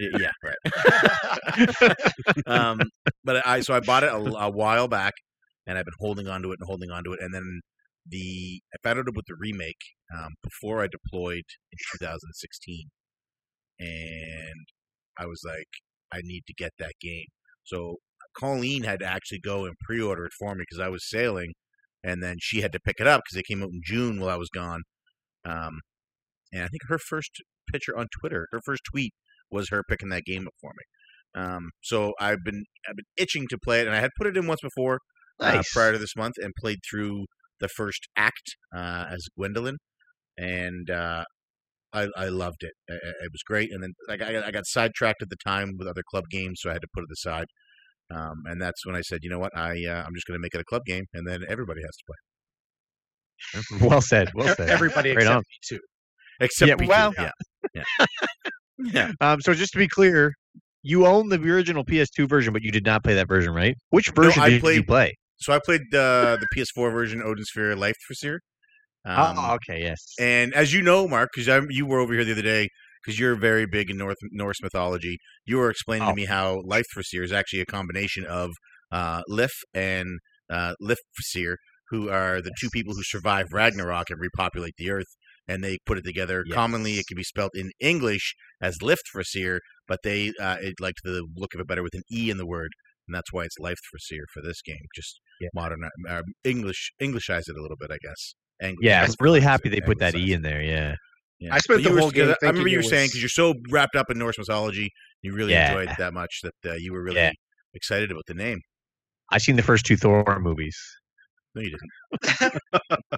Y- 0.00 0.20
yeah, 0.20 0.30
right. 0.42 1.96
um, 2.46 2.80
but 3.24 3.46
I 3.46 3.60
so 3.60 3.74
I 3.74 3.80
bought 3.80 4.04
it 4.04 4.10
a, 4.10 4.16
a 4.16 4.50
while 4.50 4.88
back, 4.88 5.12
and 5.66 5.76
I've 5.76 5.84
been 5.84 5.94
holding 5.98 6.28
on 6.28 6.42
to 6.42 6.52
it 6.52 6.58
and 6.60 6.66
holding 6.66 6.90
on 6.90 7.04
to 7.04 7.12
it, 7.12 7.20
and 7.20 7.34
then 7.34 7.60
the 8.08 8.60
I 8.74 8.76
found 8.82 8.98
out 8.98 9.08
about 9.08 9.24
the 9.28 9.34
remake 9.38 9.80
um, 10.16 10.34
before 10.42 10.82
I 10.82 10.88
deployed 10.88 11.44
in 11.72 11.78
2016, 11.98 12.88
and 13.80 14.66
I 15.18 15.26
was 15.26 15.42
like, 15.44 15.68
I 16.12 16.20
need 16.22 16.42
to 16.46 16.54
get 16.54 16.72
that 16.78 16.94
game. 17.00 17.26
So 17.64 17.96
Colleen 18.36 18.84
had 18.84 19.00
to 19.00 19.06
actually 19.06 19.40
go 19.40 19.64
and 19.64 19.74
pre-order 19.84 20.24
it 20.24 20.32
for 20.38 20.54
me 20.54 20.64
because 20.68 20.84
I 20.84 20.88
was 20.88 21.08
sailing, 21.08 21.52
and 22.02 22.22
then 22.22 22.36
she 22.40 22.60
had 22.60 22.72
to 22.72 22.80
pick 22.80 22.96
it 22.98 23.06
up 23.06 23.22
because 23.24 23.38
it 23.38 23.46
came 23.46 23.62
out 23.62 23.70
in 23.70 23.80
June 23.84 24.20
while 24.20 24.30
I 24.30 24.36
was 24.36 24.50
gone. 24.54 24.82
Um, 25.44 25.80
and 26.52 26.62
I 26.62 26.68
think 26.68 26.82
her 26.88 26.98
first 26.98 27.30
picture 27.70 27.96
on 27.96 28.06
Twitter, 28.20 28.46
her 28.52 28.60
first 28.64 28.82
tweet 28.90 29.12
was 29.50 29.68
her 29.70 29.82
picking 29.88 30.08
that 30.10 30.24
game 30.24 30.46
up 30.46 30.54
for 30.60 30.70
me. 30.70 31.42
Um, 31.42 31.70
so 31.82 32.12
I've 32.20 32.44
been 32.44 32.64
I've 32.88 32.96
been 32.96 33.06
itching 33.16 33.46
to 33.48 33.58
play 33.58 33.80
it, 33.80 33.86
and 33.86 33.96
I 33.96 34.00
had 34.00 34.10
put 34.18 34.26
it 34.26 34.36
in 34.36 34.46
once 34.46 34.60
before 34.62 34.98
uh, 35.40 35.62
prior 35.72 35.92
to 35.92 35.98
this 35.98 36.16
month, 36.16 36.34
and 36.38 36.52
played 36.60 36.78
through 36.88 37.26
the 37.60 37.68
first 37.68 38.08
act 38.16 38.56
uh, 38.74 39.06
as 39.08 39.26
Gwendolyn, 39.36 39.78
and 40.38 40.90
uh, 40.90 41.24
I 41.92 42.08
I 42.16 42.26
loved 42.26 42.62
it. 42.62 42.72
It, 42.88 43.00
it 43.04 43.32
was 43.32 43.42
great, 43.46 43.72
and 43.72 43.82
then 43.82 43.92
like 44.08 44.22
I, 44.22 44.32
got- 44.32 44.44
I 44.44 44.50
got 44.50 44.66
sidetracked 44.66 45.22
at 45.22 45.28
the 45.30 45.36
time 45.44 45.72
with 45.78 45.88
other 45.88 46.02
club 46.10 46.24
games, 46.30 46.60
so 46.62 46.70
I 46.70 46.74
had 46.74 46.82
to 46.82 46.88
put 46.94 47.04
it 47.04 47.12
aside. 47.12 47.46
Um, 48.14 48.42
and 48.46 48.60
that's 48.60 48.84
when 48.84 48.94
I 48.94 49.00
said, 49.00 49.20
you 49.22 49.30
know 49.30 49.38
what, 49.38 49.56
I 49.56 49.70
uh, 49.86 50.04
I'm 50.06 50.14
just 50.14 50.26
going 50.26 50.38
to 50.38 50.42
make 50.42 50.54
it 50.54 50.60
a 50.60 50.64
club 50.64 50.82
game, 50.86 51.04
and 51.14 51.26
then 51.26 51.42
everybody 51.48 51.80
has 51.82 51.96
to 51.96 52.04
play, 53.80 53.88
Well 53.88 54.00
said. 54.02 54.30
Well 54.34 54.54
said. 54.54 54.68
Everybody 54.68 55.10
Right 55.10 55.18
except 55.22 55.34
on. 55.36 55.38
me 55.40 55.44
too. 55.68 55.80
except 56.40 56.68
Yeah, 56.68 56.74
P2. 56.76 56.88
well- 56.88 57.14
yeah, 57.18 57.30
yeah, 57.74 58.06
yeah. 58.78 59.12
Um, 59.20 59.40
so 59.40 59.54
just 59.54 59.72
to 59.72 59.78
be 59.78 59.88
clear, 59.88 60.32
you 60.82 61.06
own 61.06 61.28
the 61.28 61.36
original 61.40 61.84
PS2 61.84 62.28
version, 62.28 62.52
but 62.52 62.62
you 62.62 62.70
did 62.72 62.84
not 62.84 63.02
play 63.04 63.14
that 63.14 63.28
version, 63.28 63.54
right? 63.54 63.74
Which 63.90 64.10
No, 64.14 64.22
version 64.24 64.42
I 64.42 64.48
did 64.50 64.54
you 64.56 64.60
played- 64.60 64.86
play? 64.86 65.14
So 65.38 65.52
I 65.52 65.58
played 65.64 65.80
uh, 65.92 66.36
the 66.36 66.46
PS4 66.54 66.92
version, 66.92 67.20
Odin 67.20 67.44
Sphere 67.44 67.74
Life 67.74 67.96
for 68.06 68.14
Sphere. 68.14 68.40
Um, 69.04 69.36
oh, 69.38 69.54
okay, 69.54 69.80
yes. 69.82 69.98
And 70.20 70.54
as 70.54 70.72
you 70.72 70.82
know, 70.82 71.08
Mark, 71.08 71.30
because 71.34 71.66
you 71.70 71.86
were 71.86 71.98
over 71.98 72.12
here 72.14 72.24
the 72.24 72.32
other 72.32 72.42
day, 72.42 72.68
because 73.02 73.18
you're 73.18 73.34
very 73.34 73.66
big 73.66 73.90
in 73.90 73.96
North 73.98 74.16
Norse 74.30 74.62
mythology, 74.62 75.18
you 75.44 75.56
were 75.56 75.70
explaining 75.70 76.06
Oh. 76.06 76.10
to 76.10 76.16
me 76.16 76.26
how 76.26 76.62
Leifthrasir 76.62 77.24
is 77.24 77.32
actually 77.32 77.60
a 77.60 77.66
combination 77.66 78.24
of 78.26 78.50
uh, 78.92 79.22
Lif 79.28 79.50
and 79.74 80.20
uh, 80.50 80.74
Lifsir, 80.80 81.56
who 81.88 82.08
are 82.10 82.40
the 82.40 82.52
two 82.60 82.68
people 82.72 82.94
who 82.94 83.02
survive 83.02 83.46
Ragnarok 83.52 84.10
and 84.10 84.20
repopulate 84.20 84.74
the 84.78 84.90
Earth. 84.90 85.08
And 85.48 85.64
they 85.64 85.78
put 85.84 85.98
it 85.98 86.04
together. 86.04 86.44
Commonly, 86.54 86.92
it 86.92 87.06
can 87.08 87.16
be 87.16 87.24
spelled 87.24 87.50
in 87.54 87.72
English 87.80 88.34
as 88.60 88.78
Lifthrasir, 88.78 89.58
but 89.88 89.98
they 90.04 90.32
uh, 90.40 90.58
it 90.60 90.74
liked 90.80 91.00
the 91.02 91.26
look 91.36 91.52
of 91.54 91.60
it 91.60 91.66
better 91.66 91.82
with 91.82 91.94
an 91.94 92.02
e 92.12 92.30
in 92.30 92.36
the 92.36 92.46
word, 92.46 92.70
and 93.08 93.14
that's 93.14 93.32
why 93.32 93.42
it's 93.42 93.58
Leifthrasir 93.58 94.22
for 94.32 94.40
this 94.40 94.62
game. 94.62 94.86
Just 94.94 95.20
Yeah. 95.40 95.48
modern 95.52 95.80
uh, 96.08 96.22
English 96.44 96.92
Englishize 97.02 97.48
it 97.48 97.56
a 97.58 97.60
little 97.60 97.76
bit, 97.78 97.90
I 97.90 97.98
guess. 98.00 98.34
Angli- 98.62 98.86
Yeah, 98.86 99.02
I'm 99.02 99.14
really 99.20 99.40
happy 99.40 99.68
they 99.68 99.80
put 99.80 99.98
that 99.98 100.14
E 100.14 100.32
in 100.32 100.42
there. 100.42 100.62
Yeah. 100.62 100.94
Yeah. 101.40 101.54
I 101.54 101.58
spent 101.58 101.82
But 101.82 101.92
the 101.92 102.00
whole 102.00 102.10
game 102.10 102.30
I 102.42 102.46
remember 102.46 102.68
you 102.68 102.78
were 102.78 102.84
it 102.84 102.86
saying 102.88 103.08
because 103.08 103.20
you're 103.20 103.28
so 103.28 103.54
wrapped 103.70 103.96
up 103.96 104.10
in 104.10 104.18
Norse 104.18 104.38
mythology, 104.38 104.90
you 105.22 105.34
really 105.34 105.52
Yeah. 105.52 105.72
enjoyed 105.72 105.90
it 105.90 105.98
that 105.98 106.14
much 106.14 106.40
that 106.42 106.54
uh, 106.70 106.74
you 106.74 106.92
were 106.92 107.02
really 107.02 107.16
Yeah. 107.16 107.32
excited 107.74 108.10
about 108.12 108.24
the 108.26 108.34
name. 108.34 108.60
I 109.30 109.38
seen 109.38 109.56
the 109.56 109.62
first 109.62 109.84
two 109.84 109.96
Thor 109.96 110.38
movies. 110.40 110.76
No, 111.54 111.62
you 111.62 111.70
didn't. 111.70 112.52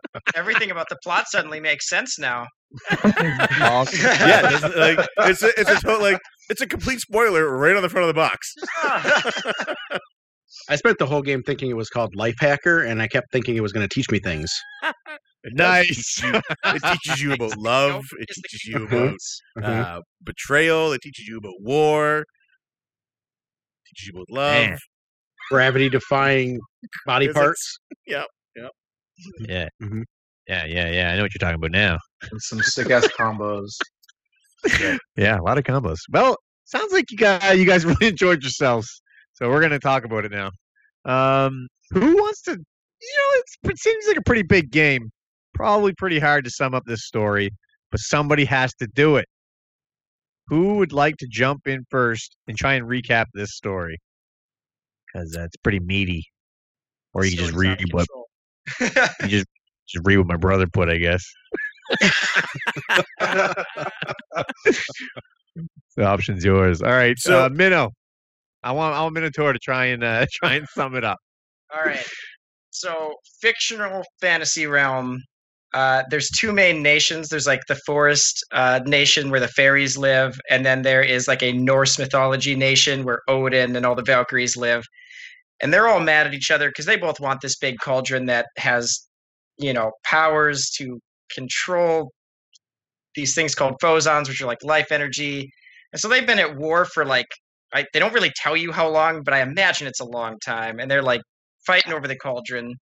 Everything 0.34 0.70
about 0.72 0.88
the 0.88 0.96
plot 1.04 1.26
suddenly 1.28 1.60
makes 1.60 1.88
sense 1.88 2.18
now. 2.18 2.46
Yeah, 3.04 3.84
it 3.84 4.76
like 4.76 5.06
it's 5.28 5.42
a, 5.42 5.48
it's 5.60 5.70
a 5.70 5.80
to- 5.80 5.98
like 5.98 6.18
it's 6.50 6.60
a 6.60 6.66
complete 6.66 7.00
spoiler 7.00 7.56
right 7.56 7.76
on 7.76 7.82
the 7.82 7.88
front 7.88 8.08
of 8.08 8.14
the 8.14 8.14
box. 8.14 8.52
I 10.68 10.76
spent 10.76 10.98
the 10.98 11.06
whole 11.06 11.22
game 11.22 11.42
thinking 11.42 11.70
it 11.70 11.76
was 11.76 11.88
called 11.90 12.14
Life 12.16 12.36
Hacker, 12.40 12.82
and 12.82 13.00
I 13.02 13.08
kept 13.08 13.30
thinking 13.32 13.56
it 13.56 13.60
was 13.60 13.72
going 13.72 13.86
to 13.86 13.92
teach 13.94 14.10
me 14.10 14.18
things. 14.18 14.52
It 15.44 15.52
Nice. 15.56 16.16
teach 16.16 16.24
you- 16.24 16.40
it 16.64 16.82
teaches 16.82 17.22
you 17.22 17.32
about 17.34 17.56
love. 17.58 18.04
It 18.18 18.28
teaches 18.28 18.64
you 18.64 18.78
Mhm. 18.80 18.86
about 18.86 19.18
Mhm. 19.58 19.84
uh, 19.98 20.00
betrayal. 20.22 20.92
It 20.92 21.02
teaches 21.02 21.26
you 21.26 21.38
about 21.38 21.60
war. 21.60 22.20
It 22.20 22.26
teaches 23.88 24.08
you 24.08 24.14
about 24.20 24.30
love. 24.30 24.68
Man. 24.70 24.78
Gravity 25.50 25.88
defying 25.90 26.58
body 27.06 27.26
Physics. 27.26 27.38
parts. 27.38 27.78
Yeah. 28.06 28.24
Mhm. 29.82 30.04
Yeah, 30.48 30.64
yeah, 30.66 30.90
yeah. 30.90 31.12
I 31.12 31.16
know 31.16 31.22
what 31.22 31.32
you're 31.34 31.38
talking 31.38 31.54
about 31.56 31.70
now. 31.70 31.98
and 32.30 32.40
some 32.40 32.60
sick 32.62 32.90
ass 32.90 33.06
combos. 33.18 33.76
Yeah, 35.16 35.38
a 35.38 35.42
lot 35.42 35.58
of 35.58 35.64
combos. 35.64 35.98
Well, 36.10 36.36
sounds 36.64 36.92
like 36.92 37.10
you 37.10 37.18
guys 37.18 37.58
you 37.58 37.66
guys 37.66 37.84
really 37.84 38.08
enjoyed 38.08 38.42
yourselves. 38.42 39.02
So 39.34 39.48
we're 39.50 39.60
gonna 39.60 39.78
talk 39.78 40.04
about 40.04 40.24
it 40.24 40.32
now. 40.32 40.50
Um, 41.04 41.68
who 41.90 42.16
wants 42.16 42.40
to? 42.42 42.52
You 42.52 42.56
know, 43.18 43.40
it's, 43.40 43.56
it 43.64 43.78
seems 43.78 44.06
like 44.08 44.16
a 44.16 44.22
pretty 44.22 44.42
big 44.42 44.70
game. 44.70 45.10
Probably 45.54 45.92
pretty 45.94 46.18
hard 46.18 46.44
to 46.44 46.50
sum 46.50 46.74
up 46.74 46.82
this 46.86 47.06
story, 47.06 47.50
but 47.90 48.00
somebody 48.00 48.44
has 48.44 48.74
to 48.76 48.86
do 48.88 49.16
it. 49.16 49.26
Who 50.48 50.76
would 50.76 50.92
like 50.92 51.16
to 51.18 51.26
jump 51.30 51.66
in 51.66 51.84
first 51.90 52.36
and 52.48 52.56
try 52.56 52.74
and 52.74 52.86
recap 52.86 53.26
this 53.34 53.54
story? 53.54 53.98
Because 55.06 55.30
that's 55.30 55.56
pretty 55.56 55.80
meaty. 55.80 56.24
Or 57.14 57.24
you 57.24 57.36
can 57.36 57.46
just 57.46 57.54
read 57.56 57.78
what 57.92 58.06
you 58.80 59.28
just 59.28 59.46
just 59.86 60.04
read 60.04 60.16
what 60.18 60.26
my 60.26 60.36
brother 60.36 60.66
put, 60.66 60.88
I 60.88 60.96
guess. 60.98 61.24
the 65.96 66.04
option's 66.04 66.44
yours. 66.44 66.82
All 66.82 66.90
right, 66.90 67.18
So- 67.18 67.44
uh, 67.46 67.48
Minnow. 67.50 67.90
I 68.62 68.72
want 68.72 68.94
I 68.94 69.02
want 69.02 69.14
Minotaur 69.14 69.52
to 69.52 69.58
try 69.58 69.86
and 69.86 70.02
uh, 70.02 70.24
try 70.32 70.54
and 70.54 70.66
sum 70.68 70.94
it 70.96 71.04
up. 71.04 71.18
All 71.74 71.82
right. 71.84 72.04
So, 72.70 73.14
fictional 73.40 74.02
fantasy 74.20 74.66
realm. 74.66 75.20
Uh, 75.74 76.04
there's 76.08 76.30
two 76.30 76.52
main 76.52 76.82
nations. 76.82 77.28
There's 77.28 77.48
like 77.48 77.62
the 77.66 77.78
forest 77.84 78.44
uh, 78.52 78.80
nation 78.86 79.30
where 79.30 79.40
the 79.40 79.48
fairies 79.48 79.98
live, 79.98 80.40
and 80.48 80.64
then 80.64 80.82
there 80.82 81.02
is 81.02 81.26
like 81.26 81.42
a 81.42 81.52
Norse 81.52 81.98
mythology 81.98 82.54
nation 82.54 83.04
where 83.04 83.22
Odin 83.28 83.74
and 83.74 83.84
all 83.84 83.96
the 83.96 84.02
Valkyries 84.02 84.56
live. 84.56 84.84
And 85.60 85.72
they're 85.72 85.88
all 85.88 86.00
mad 86.00 86.26
at 86.26 86.34
each 86.34 86.50
other 86.50 86.68
because 86.68 86.86
they 86.86 86.96
both 86.96 87.18
want 87.20 87.40
this 87.40 87.56
big 87.56 87.78
cauldron 87.82 88.26
that 88.26 88.46
has, 88.56 89.08
you 89.58 89.72
know, 89.72 89.90
powers 90.04 90.70
to 90.78 91.00
control 91.34 92.12
these 93.14 93.34
things 93.34 93.54
called 93.54 93.74
phozons, 93.82 94.28
which 94.28 94.40
are 94.40 94.46
like 94.46 94.62
life 94.62 94.92
energy. 94.92 95.50
And 95.92 96.00
so 96.00 96.08
they've 96.08 96.26
been 96.26 96.38
at 96.38 96.56
war 96.56 96.84
for 96.84 97.04
like, 97.04 97.26
I, 97.72 97.84
they 97.92 97.98
don't 97.98 98.12
really 98.12 98.32
tell 98.36 98.56
you 98.56 98.72
how 98.72 98.88
long, 98.88 99.22
but 99.24 99.34
I 99.34 99.40
imagine 99.42 99.86
it's 99.86 100.00
a 100.00 100.04
long 100.04 100.38
time. 100.44 100.78
And 100.78 100.90
they're 100.90 101.02
like 101.02 101.22
fighting 101.66 101.92
over 101.92 102.06
the 102.06 102.16
cauldron. 102.16 102.74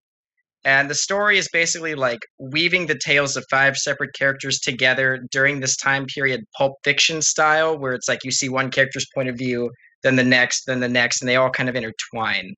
And 0.64 0.88
the 0.88 0.94
story 0.94 1.38
is 1.38 1.48
basically 1.52 1.94
like 1.94 2.20
weaving 2.38 2.86
the 2.86 2.98
tales 2.98 3.36
of 3.36 3.44
five 3.50 3.76
separate 3.76 4.14
characters 4.14 4.60
together 4.60 5.24
during 5.30 5.60
this 5.60 5.76
time 5.76 6.06
period, 6.06 6.44
pulp 6.56 6.74
fiction 6.84 7.20
style, 7.20 7.76
where 7.78 7.94
it's 7.94 8.08
like 8.08 8.20
you 8.24 8.30
see 8.30 8.48
one 8.48 8.70
character's 8.70 9.06
point 9.12 9.28
of 9.28 9.36
view, 9.36 9.70
then 10.04 10.16
the 10.16 10.24
next, 10.24 10.64
then 10.66 10.80
the 10.80 10.88
next, 10.88 11.20
and 11.20 11.28
they 11.28 11.36
all 11.36 11.50
kind 11.50 11.68
of 11.68 11.74
intertwine 11.74 12.54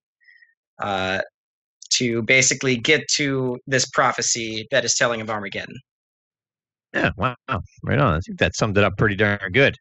uh, 0.83 1.21
to 1.95 2.23
basically 2.23 2.77
get 2.77 3.03
to 3.17 3.59
this 3.67 3.87
prophecy 3.87 4.67
that 4.71 4.85
is 4.85 4.95
telling 4.95 5.21
of 5.23 5.31
Armageddon. 5.31 5.77
Yeah, 6.93 7.11
wow, 7.17 7.35
right 7.83 7.99
on. 7.99 8.15
I 8.15 8.21
think 8.21 8.39
that 8.39 8.55
summed 8.55 8.77
it 8.77 8.85
up 8.85 8.97
pretty 8.99 9.17
darn 9.17 9.39
good. 9.53 9.77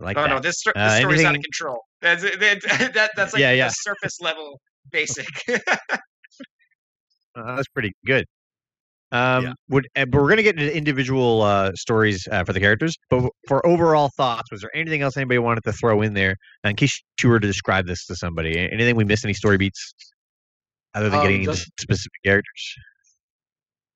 I 0.00 0.04
like 0.04 0.16
oh 0.16 0.22
that. 0.22 0.30
no, 0.30 0.40
this, 0.40 0.62
this 0.64 0.72
Uh, 0.74 0.98
story's 0.98 1.24
out 1.24 1.36
of 1.36 1.42
control. 1.42 1.78
That's 2.00 2.22
that, 2.22 2.92
that, 2.94 3.10
that's 3.14 3.32
like 3.32 3.40
Yeah, 3.40 3.52
yeah. 3.52 3.68
the 3.68 3.74
surface 3.74 4.20
level 4.20 4.60
basic. 4.90 5.28
Uh, 7.36 7.56
that's 7.56 7.68
pretty 7.68 7.92
good. 8.06 8.24
Um, 9.12 9.44
Yeah. 9.44 9.52
would 9.68 9.88
uh, 9.96 10.04
but 10.06 10.20
we're 10.20 10.28
gonna 10.28 10.42
get 10.42 10.58
into 10.58 10.74
individual 10.76 11.42
uh, 11.42 11.72
stories 11.74 12.26
uh, 12.32 12.42
for 12.44 12.52
the 12.52 12.60
characters. 12.60 12.96
But 13.08 13.30
for 13.46 13.64
overall 13.66 14.10
thoughts, 14.16 14.50
was 14.50 14.62
there 14.62 14.74
anything 14.74 15.02
else 15.02 15.16
anybody 15.16 15.38
wanted 15.38 15.62
to 15.64 15.72
throw 15.72 16.02
in 16.02 16.14
there 16.14 16.36
in 16.64 16.74
case 16.76 17.00
you 17.22 17.28
were 17.28 17.38
to 17.38 17.46
describe 17.46 17.86
this 17.86 18.04
to 18.06 18.16
somebody? 18.16 18.58
Anything 18.58 18.96
we 18.96 19.04
missed? 19.04 19.24
Any 19.24 19.34
story 19.34 19.58
beats 19.58 19.94
other 20.94 21.08
than 21.08 21.20
Um, 21.20 21.26
getting 21.26 21.44
into 21.44 21.56
specific 21.78 22.12
characters? 22.24 22.74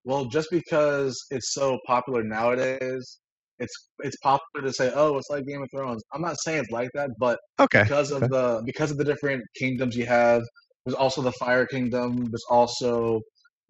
Well, 0.05 0.27
just 0.27 0.49
because 0.51 1.19
it's 1.31 1.53
so 1.53 1.79
popular 1.87 2.23
nowadays, 2.23 3.19
it's 3.59 3.91
it's 3.99 4.17
popular 4.19 4.67
to 4.67 4.73
say, 4.73 4.93
"Oh, 4.95 5.19
it's 5.19 5.29
like 5.29 5.45
Game 5.45 5.63
of 5.63 5.71
Thrones." 5.71 6.03
I'm 6.13 6.23
not 6.23 6.39
saying 6.41 6.61
it's 6.63 6.71
like 6.71 6.91
that, 6.95 7.11
but 7.19 7.39
Okay. 7.59 7.83
because 7.83 8.11
of 8.13 8.23
okay. 8.23 8.29
the 8.29 8.63
because 8.65 8.91
of 8.91 8.97
the 8.97 9.05
different 9.05 9.43
kingdoms 9.57 9.97
you 9.97 10.07
have, 10.07 10.43
there's 10.85 10.95
also 10.95 11.23
the 11.23 11.33
Fire 11.33 11.67
Kingdom. 11.67 12.25
There's 12.31 12.45
also 12.51 13.21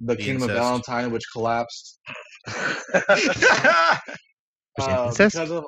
the, 0.00 0.14
The 0.14 0.22
Kingdom 0.22 0.50
of. 0.50 0.56
Valentine, 0.56 1.10
which 1.10 1.24
collapsed. 1.32 1.98
Uh, 4.78 5.12
because 5.14 5.50
of 5.50 5.64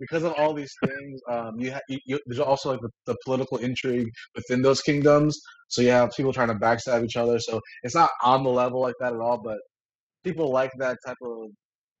because 0.00 0.24
of 0.24 0.32
all 0.34 0.52
these 0.52 0.72
things, 0.84 1.20
um, 1.30 1.58
you, 1.58 1.72
ha- 1.72 1.80
you, 1.88 1.98
you 2.06 2.20
there's 2.26 2.40
also 2.40 2.72
like 2.72 2.80
the, 2.80 2.90
the 3.06 3.16
political 3.24 3.58
intrigue 3.58 4.08
within 4.34 4.60
those 4.60 4.82
kingdoms. 4.82 5.38
So 5.68 5.82
you 5.82 5.90
have 5.90 6.10
people 6.16 6.32
trying 6.32 6.48
to 6.48 6.54
backstab 6.54 7.04
each 7.04 7.16
other. 7.16 7.38
So 7.38 7.60
it's 7.82 7.94
not 7.94 8.10
on 8.22 8.42
the 8.42 8.50
level 8.50 8.80
like 8.80 8.94
that 9.00 9.12
at 9.12 9.20
all, 9.20 9.40
but 9.42 9.58
people 10.24 10.50
like 10.50 10.72
that 10.78 10.98
type 11.06 11.16
of 11.22 11.50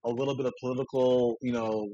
a 0.04 0.10
little 0.10 0.36
bit 0.36 0.46
of 0.46 0.54
political, 0.60 1.36
you 1.40 1.52
know, 1.52 1.88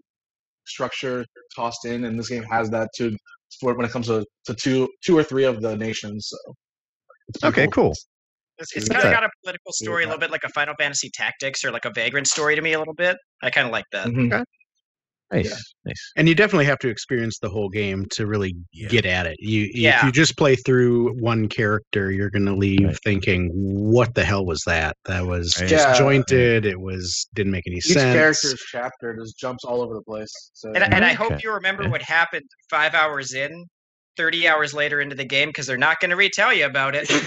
structure 0.67 1.25
tossed 1.55 1.85
in, 1.85 2.05
and 2.05 2.19
this 2.19 2.29
game 2.29 2.45
has 2.45 2.71
that 2.71 2.89
too. 2.97 3.15
For 3.61 3.75
when 3.75 3.85
it 3.85 3.93
comes 3.93 4.07
to, 4.07 4.25
to 4.47 4.55
two 4.55 4.89
two 5.05 5.17
or 5.19 5.23
three 5.23 5.45
of 5.45 5.61
the 5.61 5.77
nations. 5.77 6.29
So 6.31 6.55
Okay. 7.45 7.67
Cool. 7.69 7.93
It's, 8.59 8.77
it's 8.77 8.89
kind 8.89 9.05
of 9.05 9.13
got 9.13 9.25
a 9.25 9.31
political 9.43 9.73
story, 9.73 10.05
a 10.05 10.07
little 10.07 10.21
bit 10.21 10.31
like 10.31 10.45
a 10.45 10.49
Final 10.51 10.75
Fantasy 10.79 11.11
Tactics 11.13 11.65
or 11.65 11.71
like 11.73 11.85
a 11.85 11.91
Vagrant 11.95 12.27
story 12.27 12.55
to 12.55 12.63
me, 12.63 12.75
a 12.75 12.79
little 12.79 12.95
bit. 12.95 13.17
I 13.43 13.51
kind 13.51 13.67
of 13.67 13.73
like 13.73 13.87
that. 13.93 14.07
Mhm. 14.09 14.45
Nice. 15.33 15.49
Yeah. 15.49 15.57
Nice. 15.87 16.13
And 16.17 16.29
you 16.29 16.35
definitely 16.35 16.67
have 16.67 16.79
to 16.81 16.89
experience 16.91 17.39
the 17.41 17.49
whole 17.49 17.71
game 17.71 18.05
to 18.13 18.27
really 18.27 18.55
Yeah. 18.73 18.89
get 18.89 19.07
at 19.07 19.27
it. 19.27 19.37
You 19.39 19.67
if 19.73 20.03
you 20.05 20.13
just 20.13 20.37
play 20.37 20.57
through 20.57 21.15
one 21.21 21.49
character, 21.49 22.11
you're 22.13 22.29
going 22.29 22.45
to 22.45 22.55
leave 22.55 22.85
Right. 22.85 22.99
thinking, 23.03 23.49
"What 23.55 24.15
the 24.15 24.25
hell 24.25 24.45
was 24.45 24.61
that? 24.67 24.95
That 25.07 25.25
was 25.27 25.57
Right. 25.59 25.71
Yeah. 25.71 25.89
disjointed. 25.93 26.67
It 26.67 26.79
was 26.79 27.27
didn't 27.33 27.53
make 27.53 27.67
any 27.67 27.77
Each 27.77 27.85
sense." 27.85 28.15
character's 28.15 28.63
chapter 28.71 29.17
just 29.17 29.39
jumps 29.39 29.65
all 29.65 29.81
over 29.81 29.95
the 29.95 30.03
place. 30.03 30.31
So 30.53 30.69
And, 30.75 30.85
and 30.85 31.03
I 31.05 31.15
hope 31.15 31.33
Okay. 31.33 31.41
you 31.45 31.53
remember 31.55 31.85
Okay. 31.85 31.91
what 31.93 32.03
happened 32.03 32.45
five 32.69 32.95
hours 32.95 33.33
in, 33.33 33.65
30 34.17 34.49
hours 34.49 34.75
later 34.75 35.01
into 35.01 35.15
the 35.17 35.25
game, 35.25 35.49
because 35.49 35.67
they're 35.67 35.77
not 35.79 36.01
going 36.01 36.11
to 36.11 36.17
retell 36.17 36.53
you 36.53 36.67
about 36.67 36.95
it. 36.97 37.09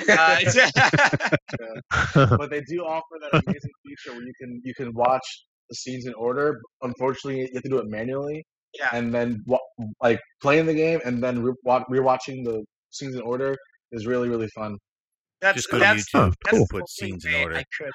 Uh, 2.16 2.28
but 2.38 2.50
they 2.50 2.62
do 2.62 2.80
offer 2.86 3.18
that 3.22 3.42
amazing 3.46 3.72
feature 3.86 4.16
where 4.16 4.24
you 4.26 4.34
can 4.40 4.62
you 4.64 4.74
can 4.76 4.94
watch 4.94 5.46
the 5.70 5.76
scenes 5.76 6.06
in 6.06 6.14
order. 6.14 6.60
Unfortunately, 6.82 7.42
you 7.42 7.50
have 7.54 7.64
to 7.64 7.70
do 7.70 7.78
it 7.80 7.88
manually, 7.88 8.44
yeah. 8.80 8.90
and 8.94 9.14
then 9.14 9.44
like 10.02 10.20
playing 10.42 10.66
the 10.66 10.74
game 10.74 11.00
and 11.06 11.24
then 11.24 11.42
re- 11.42 11.54
rewatching 11.66 12.44
the 12.44 12.64
scenes 12.92 13.16
in 13.16 13.22
order 13.22 13.56
is 13.92 14.06
really 14.06 14.30
really 14.30 14.48
fun. 14.50 14.78
That's, 15.42 15.58
Just 15.58 15.70
go 15.70 15.78
to 15.80 15.84
that's, 15.84 16.04
YouTube. 16.14 16.20
Oh, 16.20 16.34
that's 16.44 16.58
cool. 16.58 16.60
the 16.60 16.68
Put 16.72 16.76
only 16.78 16.86
scenes 16.88 17.26
in 17.26 17.34
way 17.34 17.44
order. 17.44 17.56
I 17.58 17.64
could. 17.78 17.92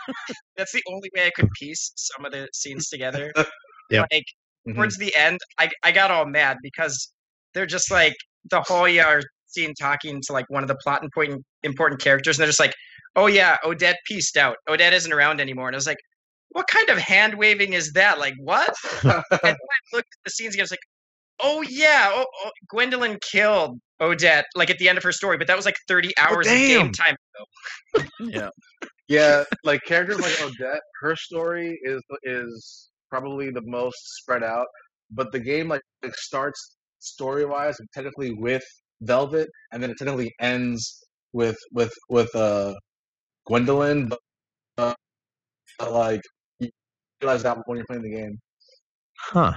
That's 0.57 0.73
the 0.73 0.83
only 0.89 1.11
way 1.17 1.27
I 1.27 1.31
could 1.35 1.49
piece 1.59 1.93
some 1.97 2.25
of 2.25 2.33
the 2.33 2.49
scenes 2.55 2.89
together. 2.89 3.33
Yep. 3.91 4.07
Like 4.13 4.25
Mhm. 4.69 4.75
towards 4.77 4.97
the 4.99 5.13
end, 5.17 5.39
I 5.59 5.69
I 5.83 5.91
got 5.91 6.13
all 6.13 6.25
mad 6.27 6.59
because 6.63 7.13
they're 7.55 7.67
just 7.67 7.91
like 7.91 8.15
the 8.51 8.61
whole 8.63 8.87
are 9.01 9.23
seen 9.47 9.75
talking 9.75 10.21
to 10.23 10.33
like 10.33 10.47
one 10.49 10.63
of 10.63 10.69
the 10.69 10.77
plot 10.77 11.03
important 11.03 11.45
important 11.63 12.01
characters, 12.01 12.37
and 12.37 12.43
they're 12.43 12.49
just 12.49 12.61
like, 12.61 12.75
"Oh 13.17 13.27
yeah, 13.27 13.57
Odette 13.65 13.99
pieced 14.07 14.37
out. 14.37 14.57
Odette 14.69 14.93
isn't 14.93 15.13
around 15.13 15.41
anymore." 15.41 15.69
And 15.69 15.77
I 15.77 15.79
was 15.79 15.87
like, 15.87 15.99
"What 16.51 16.67
kind 16.69 16.89
of 16.89 16.99
hand 16.99 17.35
waving 17.35 17.73
is 17.73 17.93
that? 17.93 18.19
Like 18.19 18.35
what?" 18.39 18.75
and 19.03 19.23
then 19.43 19.55
I 19.55 19.55
looked 19.93 20.09
at 20.09 20.25
the 20.25 20.31
scenes 20.31 20.55
again. 20.55 20.63
I 20.63 20.65
was 20.65 20.71
like, 20.71 20.81
"Oh 21.43 21.63
yeah, 21.63 22.11
oh, 22.13 22.27
oh, 22.45 22.51
Gwendolyn 22.69 23.19
killed 23.31 23.79
Odette 24.01 24.47
like 24.55 24.71
at 24.71 24.79
the 24.79 24.89
end 24.89 24.99
of 24.99 25.05
her 25.05 25.13
story, 25.13 25.37
but 25.37 25.47
that 25.47 25.57
was 25.57 25.67
like 25.67 25.77
thirty 25.89 26.13
oh, 26.19 26.23
hours 26.23 26.47
of 26.47 26.55
game 26.55 26.93
time 26.93 27.17
ago." 27.35 28.51
Yeah, 29.09 29.43
like 29.65 29.81
characters 29.85 30.21
like 30.21 30.41
Odette, 30.41 30.83
her 31.01 31.17
story 31.17 31.81
is 31.83 32.01
is 32.23 32.91
probably 33.11 33.51
the 33.51 33.63
most 33.63 33.99
spread 34.19 34.45
out. 34.45 34.67
But 35.11 35.33
the 35.33 35.41
game 35.41 35.67
like, 35.67 35.83
like 36.05 36.15
starts 36.15 36.77
story 37.01 37.45
wise 37.45 37.79
and 37.81 37.89
technically 37.93 38.33
with 38.33 38.63
Velvet, 39.03 39.49
and 39.73 39.83
then 39.83 39.91
it 39.91 39.99
technically 39.99 40.33
ends 40.41 41.05
with 41.33 41.59
with 41.73 41.93
with 42.09 42.35
uh 42.35 42.75
Gwendolyn. 43.47 44.09
But, 44.09 44.19
uh, 44.79 44.95
but, 45.79 45.93
like 45.93 46.21
you 46.59 46.71
realize 47.23 47.43
that 47.43 47.59
when 47.67 47.77
you're 47.79 47.87
playing 47.87 48.03
the 48.03 48.11
game. 48.11 48.39
Huh. 49.19 49.53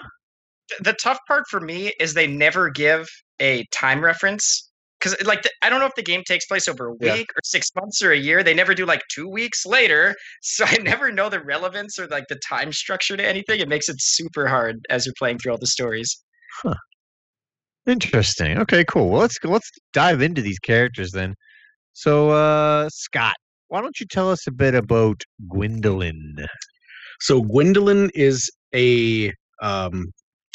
the 0.81 0.93
tough 1.01 1.19
part 1.27 1.43
for 1.49 1.59
me 1.61 1.91
is 1.99 2.13
they 2.13 2.27
never 2.27 2.69
give 2.69 3.07
a 3.39 3.65
time 3.71 4.03
reference 4.03 4.69
because 4.99 5.15
like 5.25 5.41
the, 5.41 5.49
i 5.61 5.69
don't 5.69 5.79
know 5.79 5.85
if 5.85 5.95
the 5.95 6.03
game 6.03 6.21
takes 6.27 6.45
place 6.45 6.67
over 6.67 6.87
a 6.87 6.91
week 6.93 7.01
Yeah. 7.01 7.15
or 7.21 7.41
six 7.43 7.69
months 7.75 8.01
or 8.01 8.11
a 8.11 8.17
year 8.17 8.43
they 8.43 8.53
never 8.53 8.73
do 8.75 8.85
like 8.85 9.01
two 9.13 9.27
weeks 9.29 9.65
later 9.65 10.15
so 10.41 10.65
i 10.67 10.77
never 10.77 11.11
know 11.11 11.29
the 11.29 11.39
relevance 11.41 11.97
or 11.97 12.07
like 12.07 12.25
the 12.29 12.39
time 12.47 12.71
structure 12.73 13.15
to 13.17 13.25
anything 13.25 13.59
it 13.61 13.69
makes 13.69 13.87
it 13.89 13.95
super 13.99 14.47
hard 14.47 14.85
as 14.89 15.05
you're 15.05 15.13
playing 15.17 15.37
through 15.39 15.53
all 15.53 15.57
the 15.57 15.67
stories 15.67 16.23
Interesting. 17.85 18.57
Okay, 18.59 18.85
cool. 18.85 19.09
Well, 19.09 19.21
let's 19.21 19.37
let's 19.43 19.69
dive 19.91 20.21
into 20.21 20.41
these 20.41 20.59
characters 20.59 21.11
then. 21.11 21.35
So, 21.93 22.29
uh, 22.29 22.89
Scott, 22.89 23.35
why 23.67 23.81
don't 23.81 23.99
you 23.99 24.05
tell 24.05 24.31
us 24.31 24.47
a 24.47 24.51
bit 24.51 24.73
about 24.73 25.21
Gwendolyn? 25.49 26.45
So 27.19 27.41
Gwendolyn 27.41 28.09
is 28.13 28.49
a 28.73 29.31
um, 29.61 30.11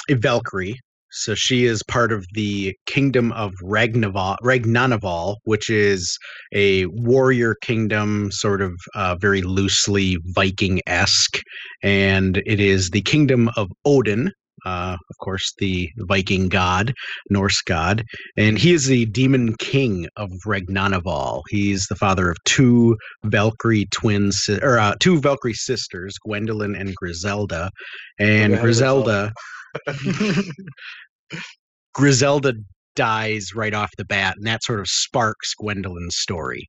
a 0.09 0.15
Valkyrie. 0.15 0.79
So 1.11 1.35
she 1.35 1.65
is 1.65 1.83
part 1.83 2.13
of 2.13 2.27
the 2.35 2.77
kingdom 2.85 3.33
of 3.33 3.55
Ragnaval, 3.63 4.37
Ragnanival, 4.43 5.37
which 5.45 5.71
is 5.71 6.19
a 6.55 6.85
warrior 6.87 7.55
kingdom, 7.63 8.31
sort 8.31 8.61
of 8.61 8.79
uh, 8.95 9.17
very 9.19 9.41
loosely 9.41 10.19
Viking 10.35 10.81
esque, 10.87 11.41
and 11.83 12.43
it 12.45 12.61
is 12.61 12.91
the 12.91 13.01
kingdom 13.01 13.49
of 13.57 13.71
Odin. 13.87 14.31
Uh, 14.65 14.97
of 15.11 15.17
course, 15.19 15.53
the 15.59 15.91
Viking 15.97 16.49
god, 16.49 16.95
Norse 17.31 17.61
god, 17.63 18.05
and 18.37 18.59
he 18.59 18.73
is 18.73 18.87
the 18.87 19.07
demon 19.07 19.55
king 19.57 20.09
of 20.17 20.31
Ragnanival. 20.47 21.43
He's 21.49 21.87
the 21.87 21.97
father 21.97 22.31
of 22.31 22.37
two 22.45 22.97
Valkyrie 23.25 23.87
twins, 23.93 24.49
or 24.63 24.79
uh, 24.79 24.95
two 25.01 25.21
Valkyrie 25.21 25.55
sisters, 25.55 26.17
Gwendolyn 26.25 26.75
and 26.75 26.95
Griselda. 26.95 27.71
And 28.19 28.53
yourself. 28.53 28.63
Griselda, 28.63 29.33
Griselda 31.95 32.55
dies 32.95 33.55
right 33.55 33.75
off 33.75 33.91
the 33.97 34.05
bat, 34.05 34.37
and 34.37 34.47
that 34.47 34.65
sort 34.65 34.81
of 34.81 34.89
sparks 34.89 35.55
Gwendolyn's 35.55 36.17
story. 36.17 36.69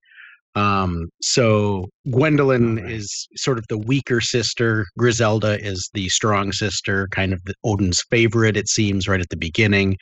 Um, 0.55 1.09
so 1.21 1.87
Gwendolyn 2.11 2.79
Alright. 2.79 2.91
is 2.93 3.27
sort 3.35 3.57
of 3.59 3.65
the 3.69 3.77
weaker 3.77 4.19
sister. 4.19 4.85
Griselda 4.97 5.59
is 5.63 5.89
the 5.93 6.09
strong 6.09 6.51
sister, 6.51 7.07
kind 7.11 7.33
of 7.33 7.43
the 7.45 7.53
Odin's 7.63 8.01
favorite, 8.09 8.57
it 8.57 8.67
seems, 8.67 9.07
right 9.07 9.21
at 9.21 9.29
the 9.29 9.37
beginning. 9.37 9.95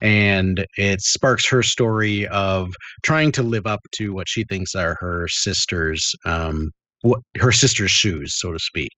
And 0.00 0.66
it 0.76 1.00
sparks 1.00 1.48
her 1.50 1.62
story 1.62 2.26
of 2.28 2.68
trying 3.04 3.32
to 3.32 3.42
live 3.42 3.66
up 3.66 3.80
to 3.96 4.12
what 4.12 4.28
she 4.28 4.44
thinks 4.44 4.74
are 4.74 4.96
her 5.00 5.28
sister's 5.28 6.10
um 6.24 6.70
what 7.02 7.20
her 7.36 7.52
sister's 7.52 7.90
shoes, 7.90 8.38
so 8.38 8.52
to 8.52 8.58
speak. 8.58 8.92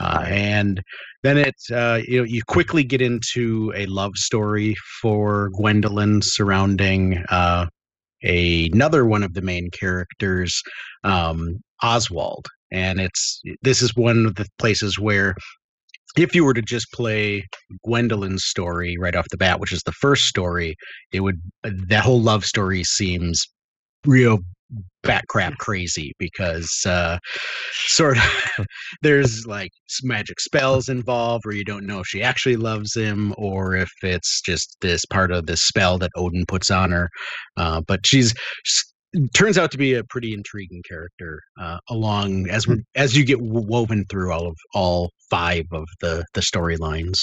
Uh, 0.00 0.18
Right. 0.22 0.32
and 0.32 0.80
then 1.22 1.36
it 1.36 1.54
uh, 1.72 2.00
you 2.08 2.18
know 2.18 2.24
you 2.24 2.42
quickly 2.46 2.82
get 2.84 3.02
into 3.02 3.70
a 3.76 3.84
love 3.86 4.16
story 4.16 4.74
for 5.02 5.50
Gwendolyn 5.50 6.22
surrounding 6.22 7.22
uh, 7.28 7.66
another 8.22 9.04
one 9.04 9.22
of 9.22 9.34
the 9.34 9.42
main 9.42 9.70
characters, 9.70 10.62
um, 11.04 11.58
Oswald, 11.82 12.46
and 12.70 13.00
it's 13.00 13.40
this 13.62 13.82
is 13.82 13.94
one 13.96 14.26
of 14.26 14.34
the 14.36 14.46
places 14.58 14.98
where 14.98 15.34
if 16.16 16.34
you 16.34 16.44
were 16.44 16.54
to 16.54 16.62
just 16.62 16.90
play 16.92 17.46
Gwendolyn's 17.84 18.44
story 18.44 18.96
right 18.98 19.14
off 19.14 19.28
the 19.30 19.36
bat, 19.36 19.60
which 19.60 19.72
is 19.72 19.82
the 19.82 19.92
first 19.92 20.24
story, 20.24 20.76
it 21.12 21.20
would 21.20 21.40
that 21.62 22.04
whole 22.04 22.20
love 22.20 22.44
story 22.44 22.84
seems 22.84 23.46
real 24.04 24.40
bat 25.02 25.24
crap 25.28 25.56
crazy 25.58 26.12
because 26.18 26.84
uh 26.86 27.18
sort 27.72 28.16
of 28.16 28.66
there's 29.02 29.46
like 29.46 29.70
magic 30.02 30.38
spells 30.40 30.88
involved 30.88 31.44
where 31.44 31.54
you 31.54 31.64
don't 31.64 31.86
know 31.86 32.00
if 32.00 32.06
she 32.06 32.22
actually 32.22 32.56
loves 32.56 32.94
him 32.94 33.34
or 33.36 33.74
if 33.74 33.90
it's 34.02 34.40
just 34.42 34.76
this 34.80 35.04
part 35.06 35.32
of 35.32 35.46
this 35.46 35.62
spell 35.62 35.98
that 35.98 36.10
Odin 36.16 36.44
puts 36.46 36.70
on 36.70 36.90
her 36.90 37.08
uh 37.56 37.80
but 37.86 38.06
she's 38.06 38.34
turns 39.34 39.58
out 39.58 39.72
to 39.72 39.78
be 39.78 39.94
a 39.94 40.04
pretty 40.04 40.32
intriguing 40.32 40.82
character 40.88 41.40
uh 41.60 41.78
along 41.88 42.48
as 42.48 42.68
we 42.68 42.76
as 42.94 43.16
you 43.16 43.24
get 43.24 43.40
woven 43.40 44.04
through 44.08 44.32
all 44.32 44.46
of 44.46 44.56
all 44.74 45.10
five 45.30 45.64
of 45.72 45.84
the 46.00 46.24
the 46.34 46.40
storylines 46.40 47.18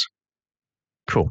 Cool. 1.07 1.29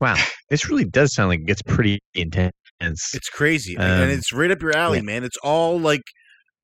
Wow, 0.00 0.16
this 0.50 0.68
really 0.68 0.84
does 0.84 1.14
sound 1.14 1.28
like 1.28 1.40
it 1.40 1.46
gets 1.46 1.62
pretty 1.62 2.00
intense. 2.14 2.52
It's 2.80 3.28
crazy, 3.30 3.76
Um, 3.78 3.84
and 3.86 4.10
it's 4.10 4.32
right 4.32 4.50
up 4.50 4.60
your 4.62 4.76
alley, 4.76 4.98
yeah. 4.98 5.04
man. 5.04 5.24
It's 5.24 5.36
all 5.42 5.78
like 5.80 6.02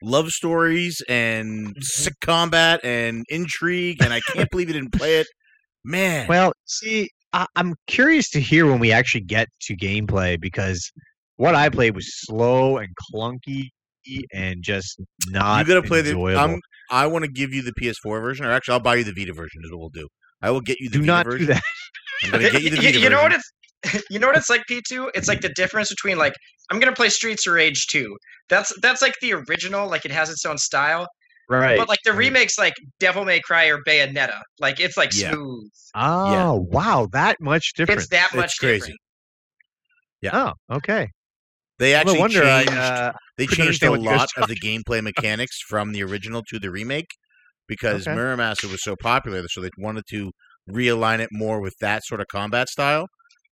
love 0.02 0.28
stories 0.30 1.00
and 1.08 1.74
sick 1.80 2.14
combat 2.20 2.80
and 2.84 3.24
intrigue, 3.28 4.02
and 4.02 4.12
I 4.12 4.20
can't 4.20 4.50
believe 4.50 4.68
you 4.68 4.74
didn't 4.74 4.92
play 4.92 5.20
it, 5.20 5.26
man. 5.84 6.26
Well, 6.28 6.52
see, 6.66 7.08
I, 7.32 7.46
I'm 7.56 7.74
curious 7.86 8.28
to 8.30 8.40
hear 8.40 8.66
when 8.66 8.80
we 8.80 8.92
actually 8.92 9.22
get 9.22 9.48
to 9.62 9.76
gameplay 9.76 10.38
because 10.40 10.90
what 11.36 11.54
I 11.54 11.68
played 11.68 11.94
was 11.94 12.06
slow 12.26 12.78
and 12.78 12.88
clunky 13.14 13.68
and 14.34 14.62
just 14.62 15.00
not 15.28 15.66
you 15.66 15.74
gotta 15.74 15.86
play 15.86 16.02
the. 16.02 16.18
I'm, 16.36 16.58
I 16.90 17.06
want 17.06 17.24
to 17.24 17.30
give 17.30 17.52
you 17.52 17.62
the 17.62 17.72
PS4 17.80 18.20
version, 18.20 18.44
or 18.46 18.50
actually, 18.52 18.72
I'll 18.72 18.80
buy 18.80 18.96
you 18.96 19.04
the 19.04 19.12
Vita 19.16 19.32
version. 19.32 19.62
Is 19.64 19.70
what 19.70 19.78
we'll 19.80 19.88
do. 19.90 20.08
I 20.42 20.50
will 20.50 20.60
get 20.60 20.80
you 20.80 20.88
the 20.88 20.94
Do 20.94 21.00
Vita 21.00 21.06
not 21.12 21.26
version. 21.26 21.46
do 21.46 21.52
that. 21.54 21.62
I'm 22.24 22.30
gonna 22.32 22.50
get 22.50 22.62
you 22.62 22.70
the 22.70 22.76
Vita 22.82 22.98
you 22.98 23.08
know 23.10 23.22
what 23.22 23.32
it's 23.32 23.50
you 24.10 24.18
know 24.18 24.26
what 24.26 24.36
it's 24.36 24.50
like 24.50 24.62
P2 24.68 25.10
it's 25.14 25.28
like 25.28 25.40
the 25.40 25.48
difference 25.50 25.88
between 25.88 26.18
like 26.18 26.34
I'm 26.70 26.78
going 26.78 26.92
to 26.92 26.96
play 26.96 27.08
Streets 27.08 27.46
of 27.46 27.54
Rage 27.54 27.86
2 27.88 28.16
that's 28.48 28.72
that's 28.82 29.00
like 29.02 29.14
the 29.20 29.32
original 29.34 29.88
like 29.88 30.04
it 30.04 30.10
has 30.12 30.28
its 30.30 30.44
own 30.44 30.58
style 30.58 31.06
Right. 31.48 31.78
but 31.78 31.88
like 31.88 31.98
the 32.04 32.12
remakes 32.12 32.58
like 32.58 32.74
Devil 33.00 33.24
May 33.24 33.40
Cry 33.40 33.66
or 33.66 33.78
Bayonetta 33.86 34.40
like 34.60 34.80
it's 34.80 34.96
like 34.96 35.12
Yeah. 35.14 35.30
smooth 35.32 35.68
oh, 35.94 36.66
wow, 36.70 37.08
that 37.12 37.40
much 37.40 37.72
different. 37.74 38.00
it's 38.02 38.08
that 38.10 38.28
much 38.34 38.58
crazy. 38.58 38.94
different. 40.22 40.52
Oh, 40.70 40.76
okay. 40.76 41.08
They 41.78 41.92
No 41.92 41.98
actually 41.98 42.18
wonder 42.20 42.42
I, 42.42 42.64
changed. 42.64 42.76
uh, 42.76 43.12
they 43.38 43.46
changed 43.46 43.60
a 43.60 43.62
understand 43.62 43.92
what 43.92 44.02
you 44.02 44.08
guys 44.08 44.18
lot 44.20 44.28
of 44.36 44.48
the 44.48 44.56
gameplay 44.56 45.02
mechanics 45.02 45.58
from 45.68 45.92
the 45.92 46.02
original 46.02 46.42
to 46.48 46.58
the 46.58 46.70
remake 46.70 47.08
because 47.66 48.06
Okay. 48.06 48.14
Muramasa 48.16 48.70
was 48.70 48.82
so 48.82 48.96
popular, 49.00 49.42
so 49.48 49.60
they 49.60 49.70
wanted 49.78 50.04
to 50.10 50.30
realign 50.70 51.20
it 51.20 51.30
more 51.32 51.60
with 51.60 51.74
that 51.80 52.04
sort 52.04 52.20
of 52.20 52.26
combat 52.28 52.68
style. 52.68 53.06